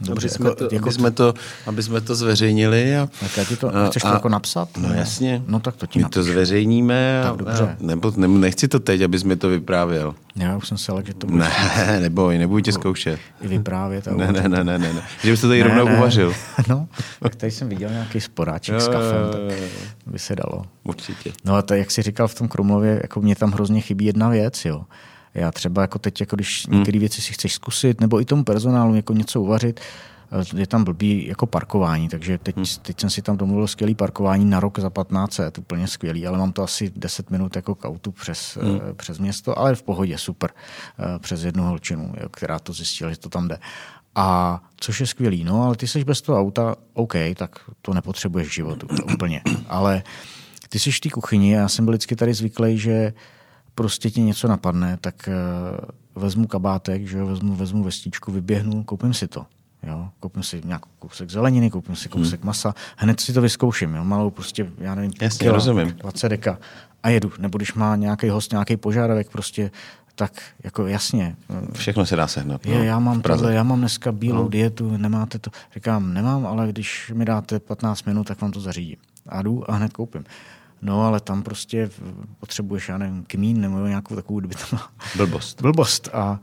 Dobře, 0.00 0.26
aby, 0.26 0.34
jsme 0.34 0.46
jako, 0.46 0.56
to, 0.56 0.74
jako 0.74 0.88
aby, 0.88 0.92
jsme 0.94 1.10
to, 1.10 1.34
aby 1.66 1.82
jsme 1.82 2.00
to 2.00 2.14
zveřejnili. 2.14 2.96
A, 2.96 3.08
tak 3.20 3.36
já 3.36 3.44
ti 3.44 3.56
to, 3.56 3.76
a, 3.76 3.86
chceš 3.86 4.02
to 4.02 4.08
a, 4.08 4.12
jako 4.12 4.28
napsat? 4.28 4.68
No 4.76 4.88
ne? 4.88 4.96
jasně. 4.96 5.42
No 5.46 5.60
tak 5.60 5.76
to 5.76 5.86
ti 5.86 5.98
My 5.98 6.02
napíš. 6.02 6.14
to 6.14 6.22
zveřejníme. 6.22 7.20
Tak 7.24 7.36
dobře. 7.36 7.64
A, 7.64 7.76
nebo 7.80 8.12
ne, 8.16 8.28
nechci 8.28 8.68
to 8.68 8.80
teď, 8.80 9.02
abys 9.02 9.22
mi 9.22 9.36
to 9.36 9.48
vyprávěl. 9.48 10.14
Já 10.36 10.56
už 10.56 10.68
jsem 10.68 10.78
se 10.78 10.92
ale, 10.92 11.02
že 11.06 11.14
to 11.14 11.26
bude. 11.26 11.44
Ne, 11.44 12.00
neboj, 12.00 12.38
nebudu 12.38 12.60
tě 12.60 12.72
zkoušet. 12.72 13.20
I 13.40 13.48
vyprávět. 13.48 14.08
A 14.08 14.14
ne, 14.14 14.32
ne, 14.32 14.48
ne, 14.48 14.64
ne, 14.64 14.78
ne, 14.78 14.92
ne. 14.92 15.02
Že 15.22 15.30
bys 15.30 15.40
to 15.40 15.48
tady 15.48 15.62
ne, 15.62 15.68
rovnou 15.68 15.84
ne. 15.84 15.96
uvařil. 15.96 16.34
No, 16.68 16.88
tak 17.20 17.34
tady 17.34 17.52
jsem 17.52 17.68
viděl 17.68 17.90
nějaký 17.90 18.20
sporáček 18.20 18.74
jo, 18.74 18.80
s 18.80 18.88
kafem, 18.88 19.30
tak 19.32 19.58
by 20.06 20.18
se 20.18 20.36
dalo. 20.36 20.64
Určitě. 20.84 21.32
No 21.44 21.54
a 21.54 21.62
to, 21.62 21.74
jak 21.74 21.90
jsi 21.90 22.02
říkal 22.02 22.28
v 22.28 22.34
tom 22.34 22.48
Krumlově, 22.48 23.00
jako 23.02 23.20
mě 23.20 23.36
tam 23.36 23.52
hrozně 23.52 23.80
chybí 23.80 24.04
jedna 24.04 24.28
věc, 24.28 24.64
jo. 24.64 24.84
Já 25.34 25.52
třeba 25.52 25.82
jako 25.82 25.98
teď, 25.98 26.20
jako 26.20 26.36
když 26.36 26.66
hmm. 26.68 26.78
některé 26.78 26.98
věci 26.98 27.22
si 27.22 27.32
chceš 27.32 27.54
zkusit, 27.54 28.00
nebo 28.00 28.20
i 28.20 28.24
tomu 28.24 28.44
personálu 28.44 28.94
jako 28.94 29.12
něco 29.12 29.40
uvařit, 29.40 29.80
je 30.56 30.66
tam 30.66 30.84
blbý 30.84 31.26
jako 31.26 31.46
parkování, 31.46 32.08
takže 32.08 32.38
teď, 32.38 32.56
hmm. 32.56 32.64
teď 32.82 33.00
jsem 33.00 33.10
si 33.10 33.22
tam 33.22 33.36
domluvil 33.36 33.66
skvělý 33.66 33.94
parkování 33.94 34.44
na 34.44 34.60
rok 34.60 34.78
za 34.78 34.90
15 34.90 35.38
let, 35.38 35.58
úplně 35.58 35.88
skvělý, 35.88 36.26
ale 36.26 36.38
mám 36.38 36.52
to 36.52 36.62
asi 36.62 36.92
10 36.96 37.30
minut 37.30 37.56
jako 37.56 37.74
k 37.74 37.84
autu 37.84 38.12
přes, 38.12 38.58
hmm. 38.60 38.74
uh, 38.74 38.80
přes 38.96 39.18
město, 39.18 39.58
ale 39.58 39.74
v 39.74 39.82
pohodě, 39.82 40.18
super, 40.18 40.50
uh, 40.98 41.18
přes 41.18 41.44
jednu 41.44 41.64
holčinu, 41.64 42.14
jo, 42.20 42.28
která 42.28 42.58
to 42.58 42.72
zjistila, 42.72 43.10
že 43.10 43.18
to 43.18 43.28
tam 43.28 43.48
jde. 43.48 43.58
A 44.14 44.60
což 44.76 45.00
je 45.00 45.06
skvělý, 45.06 45.44
no, 45.44 45.62
ale 45.62 45.76
ty 45.76 45.88
jsi 45.88 46.04
bez 46.04 46.22
toho 46.22 46.40
auta, 46.40 46.74
OK, 46.94 47.14
tak 47.36 47.58
to 47.82 47.94
nepotřebuješ 47.94 48.48
v 48.48 48.54
životu, 48.54 48.86
to 48.86 49.04
úplně. 49.14 49.42
Ale 49.68 50.02
ty 50.68 50.78
jsi 50.78 50.92
v 50.92 51.00
té 51.00 51.10
kuchyni 51.10 51.52
já 51.52 51.68
jsem 51.68 51.84
byl 51.84 51.92
vždycky 51.92 52.16
tady 52.16 52.34
zvyklý, 52.34 52.78
že 52.78 53.12
prostě 53.74 54.10
ti 54.10 54.20
něco 54.20 54.48
napadne, 54.48 54.98
tak 55.00 55.28
uh, 56.14 56.22
vezmu 56.22 56.46
kabátek, 56.46 57.08
že 57.08 57.18
jo, 57.18 57.26
vezmu, 57.26 57.54
vezmu 57.54 57.82
vestičku, 57.82 58.32
vyběhnu, 58.32 58.84
koupím 58.84 59.14
si 59.14 59.28
to. 59.28 59.46
Jo, 59.82 60.08
koupím 60.20 60.42
si 60.42 60.62
nějaký 60.64 60.90
kousek 60.98 61.30
zeleniny, 61.30 61.70
koupím 61.70 61.96
si 61.96 62.08
kousek 62.08 62.40
hmm. 62.40 62.46
masa, 62.46 62.74
hned 62.96 63.20
si 63.20 63.32
to 63.32 63.40
vyzkouším, 63.40 63.94
jo, 63.94 64.04
malou 64.04 64.30
prostě, 64.30 64.72
já 64.78 64.94
nevím, 64.94 65.12
Jasně, 65.20 65.44
kilo, 65.44 65.54
rozumím. 65.54 65.88
20 65.88 66.28
deka 66.28 66.58
a 67.02 67.08
jedu. 67.08 67.32
Nebo 67.38 67.58
když 67.58 67.74
má 67.74 67.96
nějaký 67.96 68.28
host 68.28 68.52
nějaký 68.52 68.76
požádavek, 68.76 69.30
prostě 69.30 69.70
tak 70.14 70.42
jako 70.64 70.86
jasně. 70.86 71.36
Všechno 71.72 72.06
se 72.06 72.16
dá 72.16 72.26
sehnat. 72.26 72.66
Je, 72.66 72.78
no, 72.78 72.84
já, 72.84 72.98
mám 72.98 73.22
tohle, 73.22 73.54
já 73.54 73.62
mám 73.62 73.78
dneska 73.78 74.12
bílou 74.12 74.42
no. 74.42 74.48
dietu, 74.48 74.96
nemáte 74.96 75.38
to. 75.38 75.50
Říkám, 75.74 76.14
nemám, 76.14 76.46
ale 76.46 76.68
když 76.68 77.12
mi 77.14 77.24
dáte 77.24 77.60
15 77.60 78.04
minut, 78.04 78.26
tak 78.26 78.40
vám 78.40 78.50
to 78.50 78.60
zařídím. 78.60 78.96
A 79.28 79.42
jdu 79.42 79.70
a 79.70 79.74
hned 79.74 79.92
koupím. 79.92 80.24
No, 80.82 81.06
ale 81.06 81.20
tam 81.20 81.42
prostě 81.42 81.90
potřebuješ, 82.38 82.88
já 82.88 82.98
nevím, 82.98 83.24
kmín 83.26 83.60
nebo 83.60 83.86
nějakou 83.86 84.14
takovou, 84.16 84.38
kdyby 84.38 84.54
tam 84.70 84.80
Blbost. 85.16 85.62
Blbost. 85.62 86.08
A 86.12 86.40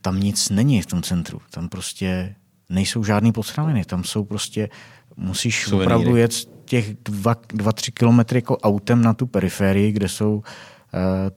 tam 0.00 0.20
nic 0.20 0.50
není 0.50 0.82
v 0.82 0.86
tom 0.86 1.02
centru. 1.02 1.40
Tam 1.50 1.68
prostě 1.68 2.34
nejsou 2.68 3.04
žádný 3.04 3.32
potraviny. 3.32 3.84
Tam 3.84 4.04
jsou 4.04 4.24
prostě, 4.24 4.68
musíš 5.16 5.64
Suveníry. 5.64 5.84
opravdu 5.84 6.16
jet 6.16 6.32
těch 6.64 6.94
dva, 7.04 7.36
dva, 7.48 7.72
tři 7.72 7.92
kilometry 7.92 8.38
jako 8.38 8.58
autem 8.58 9.02
na 9.02 9.14
tu 9.14 9.26
periferii, 9.26 9.92
kde 9.92 10.08
jsou 10.08 10.34
uh, 10.36 10.42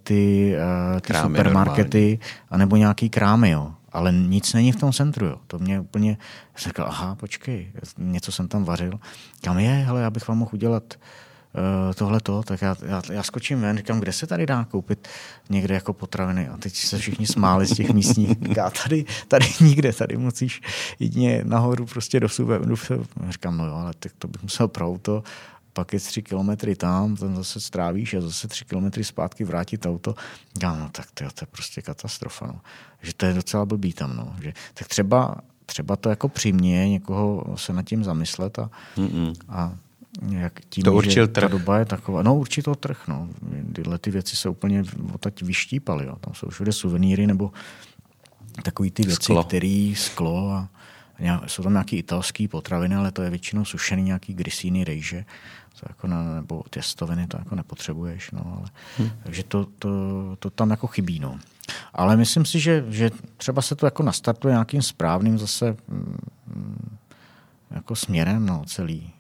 ty, 0.04 0.54
uh, 0.94 1.00
ty 1.00 1.14
krámy 1.14 1.38
supermarkety, 1.38 2.00
normální. 2.00 2.20
anebo 2.50 2.76
nějaký 2.76 3.10
krámy, 3.10 3.50
jo. 3.50 3.74
Ale 3.94 4.12
nic 4.12 4.54
není 4.54 4.72
v 4.72 4.76
tom 4.76 4.94
centru, 4.94 5.26
jo. 5.26 5.38
To 5.48 5.60
mě 5.60 5.80
úplně, 5.80 6.18
říkal, 6.58 6.88
aha, 6.90 7.16
počkej, 7.16 7.72
něco 7.98 8.32
jsem 8.32 8.48
tam 8.48 8.64
vařil. 8.64 9.00
Kam 9.42 9.60
je, 9.60 9.86
ale 9.90 10.02
já 10.02 10.10
bych 10.10 10.28
vám 10.28 10.38
mohl 10.38 10.52
udělat 10.54 10.84
uh, 10.98 11.02
tohleto, 11.96 12.44
tak 12.44 12.62
já, 12.62 12.76
já, 12.86 13.02
já 13.12 13.24
skočím 13.24 13.62
ven, 13.62 13.78
říkám, 13.78 14.00
kde 14.00 14.14
se 14.14 14.28
tady 14.28 14.46
dá 14.46 14.66
koupit 14.66 15.08
někde 15.50 15.74
jako 15.74 15.94
potraviny. 15.94 16.48
A 16.48 16.58
teď 16.58 16.76
se 16.76 16.98
všichni 16.98 17.28
smáli 17.28 17.66
z 17.66 17.76
těch 17.76 17.90
místních. 17.90 18.30
Říká, 18.48 18.70
tady, 18.84 19.06
tady 19.28 19.46
nikde, 19.62 19.94
tady 19.94 20.18
musíš 20.18 20.62
jedině 21.00 21.42
nahoru 21.44 21.86
prostě 21.86 22.20
do 22.20 22.30
sube. 22.30 22.60
Říkám, 23.30 23.58
no 23.58 23.66
jo, 23.66 23.74
ale 23.74 23.92
tak 24.00 24.12
to 24.18 24.28
bych 24.28 24.44
musel 24.44 24.68
pro 24.68 24.88
auto 24.88 25.24
pak 25.74 25.94
je 25.94 26.00
tři 26.00 26.22
kilometry 26.22 26.76
tam, 26.76 27.16
tam 27.16 27.36
zase 27.36 27.60
strávíš 27.60 28.14
a 28.14 28.22
zase 28.22 28.48
tři 28.48 28.66
kilometry 28.66 29.04
zpátky 29.04 29.44
vrátit 29.44 29.86
auto. 29.86 30.16
Já, 30.64 30.76
no 30.76 30.90
tak 30.92 31.12
to, 31.12 31.24
to 31.24 31.44
je 31.44 31.48
prostě 31.52 31.82
katastrofa. 31.82 32.48
No. 32.48 32.62
Že 33.02 33.14
to 33.14 33.26
je 33.26 33.34
docela 33.34 33.66
blbý 33.66 33.94
tam. 33.94 34.16
No. 34.16 34.36
Že, 34.42 34.54
tak 34.74 34.88
třeba, 34.88 35.36
třeba 35.66 35.96
to 35.96 36.10
jako 36.10 36.30
přimě 36.30 36.90
někoho 36.90 37.46
se 37.56 37.74
nad 37.74 37.86
tím 37.86 38.04
zamyslet 38.04 38.60
a, 38.60 38.70
a 39.50 39.76
jak 40.30 40.62
tím, 40.70 40.84
to 40.84 40.94
určil 40.94 41.24
že 41.24 41.28
trh. 41.28 41.44
ta 41.44 41.48
doba 41.48 41.80
je 41.80 41.86
taková. 41.86 42.24
No 42.24 42.36
určitě 42.36 42.72
trh. 42.80 43.08
No. 43.08 43.30
Tyhle 43.74 43.98
ty 43.98 44.12
věci 44.12 44.36
se 44.36 44.50
úplně 44.50 44.84
odtať 45.14 45.42
vyštípaly. 45.42 46.06
Jo. 46.06 46.16
Tam 46.22 46.34
jsou 46.34 46.50
všude 46.50 46.72
suvenýry 46.72 47.28
nebo 47.28 47.52
takové 48.64 48.92
ty 48.92 49.04
věci, 49.04 49.34
které 49.48 49.94
sklo 49.96 50.52
a 50.52 50.70
jsou 51.48 51.64
tam 51.64 51.72
nějaké 51.72 51.96
italské 51.96 52.48
potraviny, 52.48 52.96
ale 52.96 53.12
to 53.12 53.22
je 53.22 53.30
většinou 53.30 53.66
sušený 53.66 54.04
nějaký 54.04 54.34
grissini, 54.34 54.84
rejže, 54.84 55.26
to 55.80 55.86
jako 55.90 56.08
na, 56.08 56.36
nebo 56.36 56.64
těstoviny, 56.70 57.28
to 57.28 57.38
jako 57.38 57.56
nepotřebuješ. 57.56 58.32
No, 58.32 58.58
ale, 58.58 58.68
hmm. 58.98 59.10
Takže 59.24 59.44
to, 59.44 59.66
to, 59.80 59.90
to, 60.40 60.50
tam 60.50 60.70
jako 60.70 60.88
chybí. 60.88 61.20
No. 61.20 61.40
Ale 61.94 62.18
myslím 62.18 62.46
si, 62.46 62.60
že, 62.60 62.86
že 62.90 63.12
třeba 63.38 63.62
se 63.62 63.76
to 63.76 63.86
jako 63.86 64.04
nastartuje 64.04 64.52
nějakým 64.52 64.82
správným 64.82 65.38
zase 65.38 65.78
mm, 65.88 66.98
jako 67.72 67.96
směrem 67.96 68.46
no, 68.46 68.64
celý. 68.66 69.14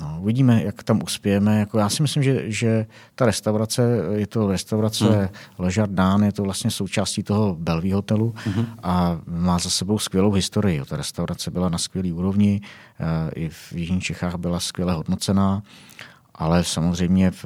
No, 0.00 0.18
uvidíme, 0.20 0.64
jak 0.64 0.82
tam 0.82 1.02
uspějeme. 1.02 1.60
Jako 1.60 1.78
já 1.78 1.88
si 1.88 2.02
myslím, 2.02 2.22
že, 2.22 2.50
že 2.50 2.86
ta 3.14 3.26
restaurace, 3.26 3.82
je 4.14 4.26
to 4.26 4.50
restaurace 4.50 5.04
mm. 5.04 5.28
Le 5.58 5.70
Jardin, 5.76 6.24
je 6.24 6.32
to 6.32 6.42
vlastně 6.42 6.70
součástí 6.70 7.22
toho 7.22 7.56
Belví 7.58 7.92
hotelu 7.92 8.34
mm. 8.46 8.66
a 8.82 9.20
má 9.26 9.58
za 9.58 9.70
sebou 9.70 9.98
skvělou 9.98 10.32
historii. 10.32 10.82
Ta 10.88 10.96
restaurace 10.96 11.50
byla 11.50 11.68
na 11.68 11.78
skvělé 11.78 12.12
úrovni, 12.12 12.60
eh, 13.00 13.30
i 13.34 13.48
v 13.48 13.72
Jižních 13.72 14.02
Čechách 14.02 14.34
byla 14.34 14.60
skvěle 14.60 14.92
hodnocená, 14.92 15.62
ale 16.34 16.64
samozřejmě 16.64 17.30
v, 17.30 17.44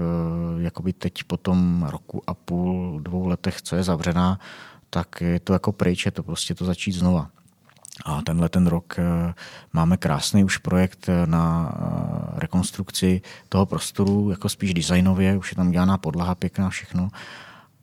jakoby 0.58 0.92
teď 0.92 1.24
po 1.24 1.36
tom 1.36 1.86
roku 1.90 2.22
a 2.26 2.34
půl, 2.34 3.00
dvou 3.00 3.26
letech, 3.26 3.62
co 3.62 3.76
je 3.76 3.82
zavřená, 3.82 4.38
tak 4.90 5.20
je 5.20 5.40
to 5.40 5.52
jako 5.52 5.72
pryč, 5.72 6.06
je 6.06 6.12
to 6.12 6.22
prostě 6.22 6.54
to 6.54 6.64
začít 6.64 6.92
znova. 6.92 7.30
A 8.04 8.22
tenhle 8.22 8.48
ten 8.48 8.66
rok 8.66 8.98
eh, 8.98 9.34
máme 9.72 9.96
krásný 9.96 10.44
už 10.44 10.58
projekt 10.58 11.08
eh, 11.08 11.26
na 11.26 11.72
eh, 11.72 12.40
rekonstrukci 12.40 13.22
toho 13.48 13.66
prostoru, 13.66 14.30
jako 14.30 14.48
spíš 14.48 14.74
designově, 14.74 15.36
už 15.36 15.52
je 15.52 15.56
tam 15.56 15.70
dělaná 15.70 15.98
podlaha 15.98 16.34
pěkná, 16.34 16.70
všechno, 16.70 17.10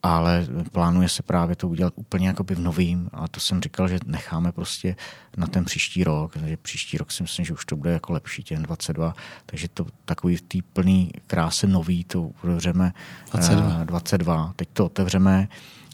ale 0.03 0.47
plánuje 0.71 1.09
se 1.09 1.23
právě 1.23 1.55
to 1.55 1.67
udělat 1.67 1.93
úplně 1.95 2.27
jakoby 2.27 2.55
v 2.55 2.59
novým 2.59 3.09
a 3.13 3.27
to 3.27 3.39
jsem 3.39 3.61
říkal, 3.61 3.87
že 3.87 3.99
necháme 4.05 4.51
prostě 4.51 4.95
na 5.37 5.47
ten 5.47 5.65
příští 5.65 6.03
rok, 6.03 6.33
takže 6.33 6.57
příští 6.57 6.97
rok 6.97 7.11
si 7.11 7.23
myslím, 7.23 7.45
že 7.45 7.53
už 7.53 7.65
to 7.65 7.75
bude 7.75 7.91
jako 7.91 8.13
lepší, 8.13 8.43
těm 8.43 8.63
22, 8.63 9.15
takže 9.45 9.67
to 9.67 9.85
takový 10.05 10.35
v 10.35 10.41
té 10.41 10.57
plný 10.73 11.11
kráse 11.27 11.67
nový 11.67 12.03
to 12.03 12.23
otevřeme 12.43 12.93
22. 13.31 13.83
22. 13.83 14.53
Teď 14.55 14.69
to 14.73 14.85
otevřeme 14.85 15.47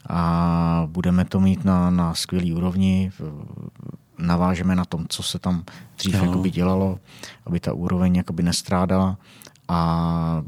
a 0.10 0.84
budeme 0.86 1.26
to 1.26 1.40
mít 1.40 1.66
na, 1.66 1.90
na 1.90 2.14
skvělý 2.14 2.54
úrovni 2.54 3.12
navážeme 4.22 4.76
na 4.76 4.86
tom, 4.86 5.06
co 5.10 5.24
se 5.24 5.40
tam 5.40 5.64
dřív 5.98 6.16
no. 6.16 6.26
jakoby 6.26 6.50
dělalo, 6.50 7.00
aby 7.46 7.60
ta 7.60 7.74
úroveň 7.74 8.16
jakoby 8.16 8.44
nestrádala 8.44 9.18
a 9.68 10.44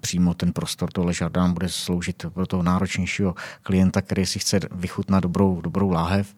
přímo 0.00 0.34
ten 0.34 0.52
prostor 0.52 0.92
toho 0.92 1.06
Ležardán 1.06 1.52
bude 1.52 1.68
sloužit 1.68 2.26
pro 2.34 2.46
toho 2.46 2.62
náročnějšího 2.62 3.34
klienta, 3.62 4.02
který 4.02 4.26
si 4.26 4.38
chce 4.38 4.60
vychutnat 4.70 5.22
dobrou, 5.22 5.60
dobrou 5.60 5.90
láhev 5.90 6.34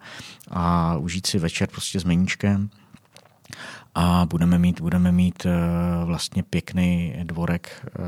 a 0.51 0.97
užít 0.97 1.27
si 1.27 1.39
večer 1.39 1.69
prostě 1.69 2.01
s 2.01 2.05
meníčkem 2.05 2.71
a 3.95 4.27
budeme 4.31 4.59
mít, 4.59 4.81
budeme 4.81 5.13
mít 5.13 5.47
eh, 5.47 5.51
vlastně 6.05 6.43
pěkný 6.43 7.15
dvorek, 7.23 7.87
eh, 7.87 8.01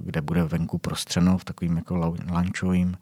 kde 0.00 0.20
bude 0.20 0.44
venku 0.44 0.78
prostřeno 0.78 1.38
v 1.38 1.44
takovým 1.44 1.76
jako 1.76 2.14
launchovým, 2.30 2.96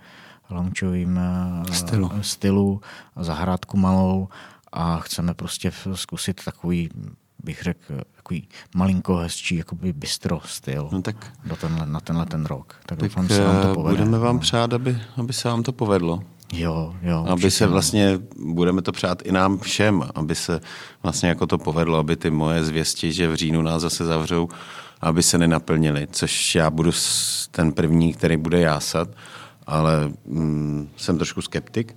launchovým 0.51 1.19
eh, 1.19 1.73
stylu. 1.73 2.11
stylu, 2.21 2.81
zahrádku 3.17 3.77
malou 3.77 4.29
a 4.73 5.01
chceme 5.01 5.35
prostě 5.35 5.73
zkusit 5.95 6.45
takový, 6.45 6.89
bych 7.45 7.63
řekl, 7.63 8.01
takový 8.17 8.49
malinko 8.75 9.17
hezčí, 9.17 9.57
jakoby 9.57 9.93
bistro 9.93 10.41
styl 10.45 10.89
no 10.93 11.03
tak, 11.03 11.33
do 11.45 11.57
tenhle, 11.57 11.87
na 11.87 12.01
tenhle 12.01 12.27
ten 12.27 12.47
rok. 12.47 12.75
Tak, 12.87 12.99
tak 12.99 13.09
doufám, 13.09 13.29
se 13.29 13.45
vám 13.45 13.63
to 13.63 13.71
eh, 13.71 13.75
povede. 13.75 13.97
Budeme 13.97 14.19
vám 14.19 14.35
no. 14.35 14.41
přát, 14.41 14.73
aby, 14.73 14.99
aby 15.17 15.33
se 15.33 15.49
vám 15.49 15.63
to 15.63 15.73
povedlo. 15.73 16.23
Jo, 16.53 16.97
jo. 17.03 17.27
Aby 17.29 17.51
se 17.51 17.67
vlastně, 17.67 18.19
budeme 18.39 18.83
to 18.83 18.93
přát 18.93 19.23
i 19.23 19.33
nám 19.33 19.59
všem, 19.59 20.05
aby 20.15 20.35
se 20.35 20.61
vlastně 21.03 21.29
jako 21.29 21.47
to 21.47 21.59
povedlo, 21.59 21.99
aby 21.99 22.17
ty 22.17 22.31
moje 22.31 22.65
zvěsti, 22.65 23.13
že 23.13 23.29
v 23.29 23.35
říjnu 23.35 23.63
nás 23.63 23.83
zase 23.83 24.05
zavřou, 24.05 24.49
aby 25.01 25.23
se 25.23 25.39
nenaplnily, 25.39 26.09
což 26.11 26.55
já 26.55 26.71
budu 26.71 26.91
ten 27.51 27.73
první, 27.73 28.13
který 28.13 28.37
bude 28.37 28.61
jásat, 28.61 29.09
ale 29.67 30.13
mm, 30.27 30.89
jsem 30.97 31.17
trošku 31.17 31.43
skeptik. 31.43 31.97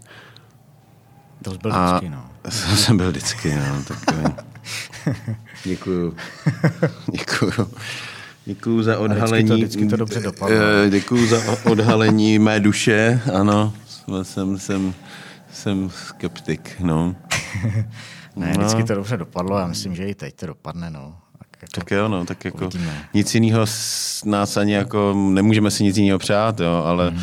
To 1.43 1.51
byl 1.57 1.71
vždycky, 1.71 2.09
no. 2.09 2.30
Jsem 2.49 2.97
byl 2.97 3.09
vždycky, 3.09 3.55
no. 3.55 3.83
Tak, 3.87 4.45
děkuju. 5.63 6.15
děkuju. 7.11 7.67
Děkuju 8.45 8.83
za 8.83 8.99
odhalení. 8.99 9.43
Vždycky 9.43 9.49
to, 9.49 9.55
vždycky 9.55 9.87
to 9.87 9.97
dobře 9.97 10.19
dopadlo. 10.19 10.57
Eh, 10.57 10.89
děkuju 10.89 11.27
za 11.27 11.37
odhalení 11.65 12.39
mé 12.39 12.59
duše, 12.59 13.21
ano. 13.33 13.73
Jsem, 14.23 14.57
jsem, 14.57 14.93
jsem 15.53 15.89
skeptik, 15.89 16.75
no. 16.79 17.15
ne, 18.35 18.53
no. 18.53 18.59
vždycky 18.59 18.83
to 18.83 18.95
dobře 18.95 19.17
dopadlo, 19.17 19.59
já 19.59 19.67
myslím, 19.67 19.95
že 19.95 20.07
i 20.07 20.15
teď 20.15 20.35
to 20.35 20.45
dopadne, 20.45 20.89
no. 20.89 21.15
Tak, 21.39 21.47
jako, 21.61 21.71
tak 21.75 21.91
jo, 21.91 22.07
no, 22.07 22.25
tak 22.25 22.45
jako 22.45 22.65
uvidíme. 22.65 23.09
nic 23.13 23.35
jiného 23.35 23.61
s 23.65 24.23
nás 24.23 24.57
ani 24.57 24.73
jako, 24.73 25.13
nemůžeme 25.31 25.71
si 25.71 25.83
nic 25.83 25.97
jiného 25.97 26.19
přát, 26.19 26.59
jo, 26.59 26.83
ale... 26.85 27.11
Mm. 27.11 27.21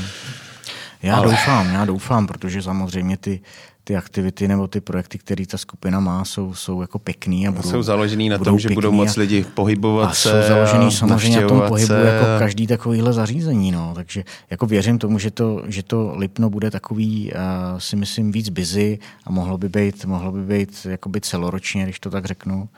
Já 1.03 1.17
ale... 1.17 1.27
doufám, 1.31 1.67
já 1.75 1.85
doufám, 1.85 2.27
protože 2.27 2.63
samozřejmě 2.63 3.17
ty, 3.17 3.41
ty 3.89 3.97
aktivity 3.97 4.49
nebo 4.49 4.67
ty 4.67 4.81
projekty, 4.81 5.19
které 5.19 5.47
ta 5.47 5.59
skupina 5.59 6.01
má, 6.01 6.25
jsou, 6.25 6.55
jsou 6.55 6.81
jako 6.81 6.99
pěkný 6.99 7.49
a 7.49 7.53
budou, 7.53 7.71
jsou 7.71 7.83
založený 7.83 8.29
na 8.29 8.39
tom, 8.39 8.59
že 8.59 8.69
budou 8.69 8.93
moc 8.93 9.17
lidi 9.17 9.45
pohybovat 9.55 10.11
a 10.11 10.15
se. 10.15 10.29
jsou 10.29 10.49
založený 10.49 10.93
samozřejmě 10.93 11.41
na 11.41 11.49
tom 11.49 11.63
pohybu 11.69 11.87
se. 11.87 12.01
jako 12.01 12.25
každý 12.39 12.67
takovýhle 12.67 13.13
zařízení. 13.13 13.73
No. 13.73 13.93
Takže 13.95 14.25
jako 14.51 14.67
věřím 14.67 14.99
tomu, 14.99 15.19
že 15.19 15.31
to, 15.31 15.63
že 15.67 15.83
to 15.83 16.15
Lipno 16.17 16.51
bude 16.51 16.71
takový, 16.71 17.33
uh, 17.33 17.79
si 17.79 17.97
myslím, 17.97 18.33
víc 18.33 18.49
busy 18.49 18.99
a 19.25 19.31
mohlo 19.31 19.59
by 19.59 19.69
být, 19.69 20.05
mohlo 20.05 20.33
by 20.33 20.43
být 20.43 20.87
jakoby 20.91 21.21
celoročně, 21.21 21.85
když 21.85 22.01
to 22.01 22.11
tak 22.11 22.25
řeknu. 22.25 22.69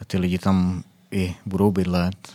A 0.00 0.04
ty 0.04 0.18
lidi 0.18 0.38
tam 0.38 0.82
i 1.10 1.34
budou 1.46 1.70
bydlet. 1.70 2.28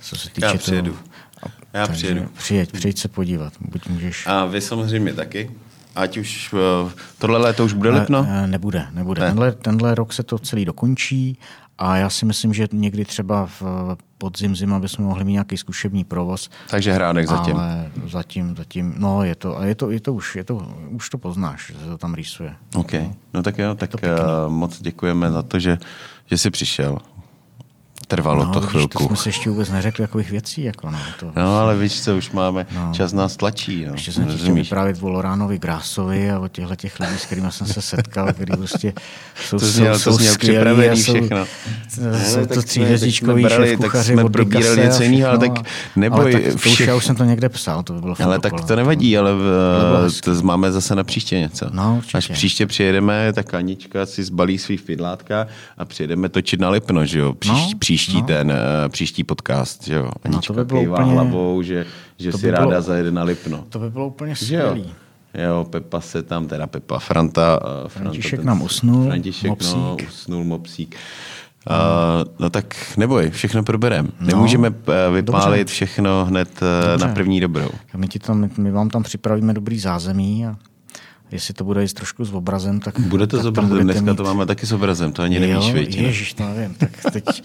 Co 0.00 0.16
se 0.16 0.30
týče 0.30 0.46
Já 0.46 0.54
přijedu. 0.54 0.92
Toho. 0.92 1.52
Já 1.74 1.86
přijedu. 1.86 2.28
Přijeď, 2.38 2.72
přijeď 2.72 2.98
se 2.98 3.08
podívat. 3.08 3.52
Buď 3.60 3.88
můžeš... 3.88 4.26
A 4.26 4.44
vy 4.44 4.60
samozřejmě 4.60 5.14
taky. 5.14 5.50
Ať 5.96 6.16
už 6.16 6.52
uh, 6.52 6.90
tohle 7.18 7.38
léto 7.38 7.64
už 7.64 7.72
bude 7.72 7.90
Lipno? 7.90 8.22
Ne, 8.22 8.46
nebude, 8.46 8.86
nebude. 8.92 9.20
Ne. 9.20 9.26
Tenhle, 9.26 9.52
tenhle 9.52 9.94
rok 9.94 10.12
se 10.12 10.22
to 10.22 10.38
celý 10.38 10.64
dokončí 10.64 11.38
a 11.78 11.96
já 11.96 12.10
si 12.10 12.26
myslím, 12.26 12.54
že 12.54 12.68
někdy 12.72 13.04
třeba 13.04 13.46
v 13.60 13.96
podzim, 14.18 14.56
zima 14.56 14.78
bychom 14.78 15.04
mohli 15.04 15.24
mít 15.24 15.32
nějaký 15.32 15.56
zkušební 15.56 16.04
provoz. 16.04 16.50
Takže 16.70 16.92
hrádek 16.92 17.26
zatím. 17.26 17.56
Ale 17.56 17.90
zatím, 18.06 18.56
zatím, 18.56 18.94
no 18.98 19.24
je 19.24 19.34
to, 19.34 19.58
a 19.58 19.64
je 19.64 19.74
to, 19.74 19.90
je 19.90 20.00
to 20.00 20.14
už, 20.14 20.36
je 20.36 20.44
to, 20.44 20.74
už 20.90 21.10
to 21.10 21.18
poznáš, 21.18 21.66
že 21.66 21.78
se 21.78 21.86
to 21.86 21.98
tam 21.98 22.14
rýsuje. 22.14 22.54
OK, 22.74 22.92
no 23.34 23.42
tak 23.42 23.58
jo, 23.58 23.74
tak 23.74 23.90
uh, 23.94 24.52
moc 24.52 24.82
děkujeme 24.82 25.30
za 25.30 25.42
to, 25.42 25.58
že, 25.58 25.78
že 26.26 26.38
jsi 26.38 26.50
přišel. 26.50 26.98
Trvalo 28.16 28.44
no, 28.44 28.52
to 28.52 28.60
chvilku. 28.60 28.98
To 28.98 29.04
jsme 29.06 29.16
se 29.16 29.28
ještě 29.28 29.50
vůbec 29.50 29.70
neřekli 29.70 30.04
takových 30.06 30.30
věcí. 30.30 30.62
Jako 30.62 30.90
no, 30.90 30.98
to, 31.20 31.32
No, 31.36 31.58
ale 31.58 31.76
víš 31.78 32.02
co, 32.02 32.16
už 32.16 32.30
máme, 32.30 32.66
No. 32.74 32.92
čas 32.94 33.12
nás 33.12 33.36
tlačí. 33.36 33.84
No. 33.86 33.92
ještě 33.92 34.12
jsem 34.12 34.26
ti 34.26 34.38
chtěl 34.38 34.54
vyprávět 34.54 34.98
o 35.02 35.08
Loránovi 35.08 35.58
Grásovi 35.58 36.30
a 36.30 36.38
o 36.40 36.48
těchto 36.48 36.76
těch 36.76 37.00
lidí, 37.00 37.12
s 37.18 37.24
kterými 37.26 37.46
jsem 37.50 37.66
se 37.66 37.82
setkal, 37.82 38.32
který 38.32 38.52
prostě 38.56 38.92
jsou, 39.44 39.58
To 39.58 39.64
to 39.64 39.72
jsou, 39.72 39.84
jsou 39.98 40.12
znělo 40.12 40.34
skvělí 40.34 40.88
a 40.88 40.92
jsou, 40.96 41.12
všechno. 41.12 41.44
jsou 42.24 42.46
to 42.46 42.62
jsme 42.62 43.34
brali- 43.34 43.66
šéf 43.66 43.80
kuchaři 43.80 44.12
jsme 44.12 44.24
od 44.24 44.32
probírali 44.32 44.76
něco 44.80 45.02
jiného, 45.02 45.28
ale 45.30 45.38
tak 45.38 45.52
neboj, 45.96 46.20
ale 46.20 46.32
tak 46.32 46.42
to 46.42 46.54
už 46.54 46.60
všech- 46.60 46.88
já 46.88 46.94
už 46.94 47.04
jsem 47.04 47.16
to 47.16 47.24
někde 47.24 47.48
psal, 47.48 47.82
to 47.82 47.92
by 47.92 48.00
bylo 48.00 48.14
Ale 48.24 48.38
tak 48.38 48.60
to 48.64 48.76
nevadí, 48.76 49.18
ale 49.18 49.30
to 50.24 50.42
máme 50.42 50.72
zase 50.72 50.94
na 50.94 51.04
příště 51.04 51.38
něco. 51.38 51.66
No, 51.72 51.94
určitě. 51.98 52.18
Až 52.18 52.28
příště 52.28 52.66
přijedeme, 52.66 53.32
tak 53.32 53.54
Anička 53.54 54.06
si 54.06 54.24
zbalí 54.24 54.58
svý 54.58 54.76
fidlátka 54.76 55.46
a 55.78 55.84
přijedeme 55.84 56.28
točit 56.28 56.60
na 56.60 56.70
Lipno, 56.70 57.06
že 57.06 57.18
jo? 57.18 57.32
Příští, 57.34 57.72
No, 57.72 57.78
příští 58.02 58.20
no. 58.20 58.26
ten, 58.26 58.50
eh, 58.50 58.88
příští 58.88 59.24
podcast, 59.24 59.84
že 59.86 59.94
jo? 59.94 60.10
Anička 60.24 60.52
by 60.54 60.64
bylo 60.64 60.82
úplně- 60.82 61.12
hlavou, 61.12 61.62
že, 61.62 61.86
že 62.18 62.30
to 62.32 62.38
si 62.38 62.46
by 62.46 62.52
bylo- 62.52 62.64
ráda 62.70 62.80
zajede 62.80 63.10
na 63.10 63.22
Lipno. 63.22 63.64
To 63.68 63.78
by 63.78 63.90
bylo 63.90 64.06
úplně 64.06 64.36
skvělý. 64.36 64.94
Jo, 65.34 65.66
Pepa 65.70 66.00
se 66.00 66.22
tam, 66.22 66.46
teda 66.46 66.66
Pepa, 66.66 66.98
Franta. 66.98 67.60
eh, 67.62 67.66
Franta 67.68 67.88
František 67.88 68.38
ten- 68.40 68.46
nám 68.46 68.62
usnul, 68.62 69.06
František, 69.06 69.44
no, 69.50 69.50
mopsík. 69.50 70.08
usnul, 70.08 70.44
mopsík. 70.44 70.96
Uh, 71.70 71.74
no 72.38 72.50
tak 72.50 72.74
neboj, 72.96 73.30
všechno 73.30 73.62
proberem. 73.62 74.08
Nemůžeme 74.20 74.68
eh, 74.68 75.10
vypálit 75.10 75.58
Dobře. 75.60 75.72
všechno 75.74 76.24
hned 76.24 76.48
Dobře. 76.90 77.06
na 77.06 77.14
první 77.14 77.40
dobrou. 77.40 77.68
My, 77.96 78.08
ti 78.08 78.18
tam, 78.18 78.38
my, 78.40 78.50
my 78.58 78.70
vám 78.70 78.90
tam 78.90 79.02
připravíme 79.02 79.52
dobrý 79.54 79.78
zázemí 79.78 80.46
a 80.46 80.56
jestli 81.32 81.54
to 81.54 81.64
bude 81.64 81.84
i 81.84 81.88
trošku 81.88 82.24
s 82.24 82.32
obrazem, 82.34 82.80
tak 82.80 82.98
Bude 83.00 83.26
to 83.26 83.36
tak 83.36 83.44
s 83.44 83.46
obrazem, 83.46 83.78
dneska 83.84 84.02
mít- 84.10 84.16
to 84.16 84.24
máme 84.24 84.46
taky 84.46 84.66
s 84.66 84.72
obrazem, 84.72 85.12
to 85.12 85.22
ani 85.22 85.40
nevíš, 85.40 85.66
jo, 85.66 85.72
většina. 85.72 86.06
ježiš, 86.08 86.34
to 86.34 86.42
nevím. 86.48 86.74
Tak 86.74 86.90
teď, 87.12 87.42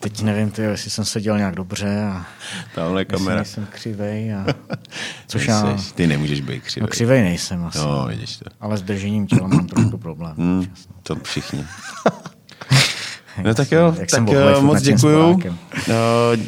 teď 0.00 0.22
nevím, 0.22 0.50
ty, 0.50 0.62
jestli 0.62 0.90
jsem 0.90 1.04
seděl 1.04 1.38
nějak 1.38 1.54
dobře 1.54 2.02
a 2.02 2.26
Tamhle 2.74 3.04
kamera. 3.04 3.36
nejsem 3.36 3.66
křivej. 3.70 4.34
A, 4.34 4.46
což 5.26 5.46
já, 5.46 5.76
ty 5.94 6.06
nemůžeš 6.06 6.40
být 6.40 6.62
křivý. 6.62 6.82
no, 6.82 6.88
křivej 6.88 7.22
nejsem 7.22 7.64
asi. 7.64 7.78
No, 7.78 8.06
vidíš 8.08 8.36
to. 8.36 8.44
Ale 8.60 8.76
s 8.78 8.82
držením 8.82 9.26
těla 9.26 9.48
mám 9.48 9.66
trošku 9.66 9.98
problém. 9.98 10.34
Hmm, 10.38 10.66
to 11.02 11.16
všichni. 11.22 11.64
No 13.44 13.54
tak 13.54 13.72
jo, 13.72 13.94
Jak 13.98 14.10
jsem 14.10 14.26
tak 14.26 14.36
oblej 14.36 14.54
eh, 14.58 14.60
moc 14.62 14.82
děkuju. 14.82 15.40
Eh, 15.88 15.92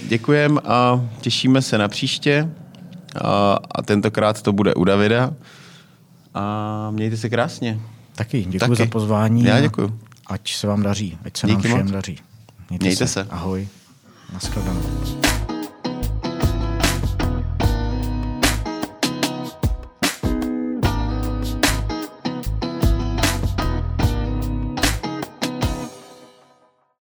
Děkujem 0.09 0.59
a 0.65 1.01
těšíme 1.21 1.63
se 1.63 1.79
na 1.79 1.89
příště. 1.89 2.49
A 3.75 3.83
tentokrát 3.85 4.43
to 4.43 4.53
bude 4.53 4.75
u 4.75 4.85
Davida. 4.85 5.31
A 6.35 6.91
mějte 6.91 7.17
se 7.17 7.29
krásně. 7.29 7.81
Taky 8.15 8.45
děkuji 8.45 8.59
Taky. 8.59 8.75
za 8.77 8.87
pozvání. 8.87 9.45
Já 9.45 9.57
a 9.57 9.61
děkuju. 9.61 9.99
Ať 10.27 10.53
se 10.55 10.67
vám 10.67 10.83
daří, 10.83 11.19
ať 11.25 11.37
se 11.37 11.47
Díky 11.47 11.69
nám 11.69 11.75
všem 11.77 11.87
moc. 11.87 11.91
daří. 11.93 12.19
Mějte 12.81 13.07
se. 13.07 13.27
Ahoj. 13.31 13.69
Naschledanou. 14.33 14.81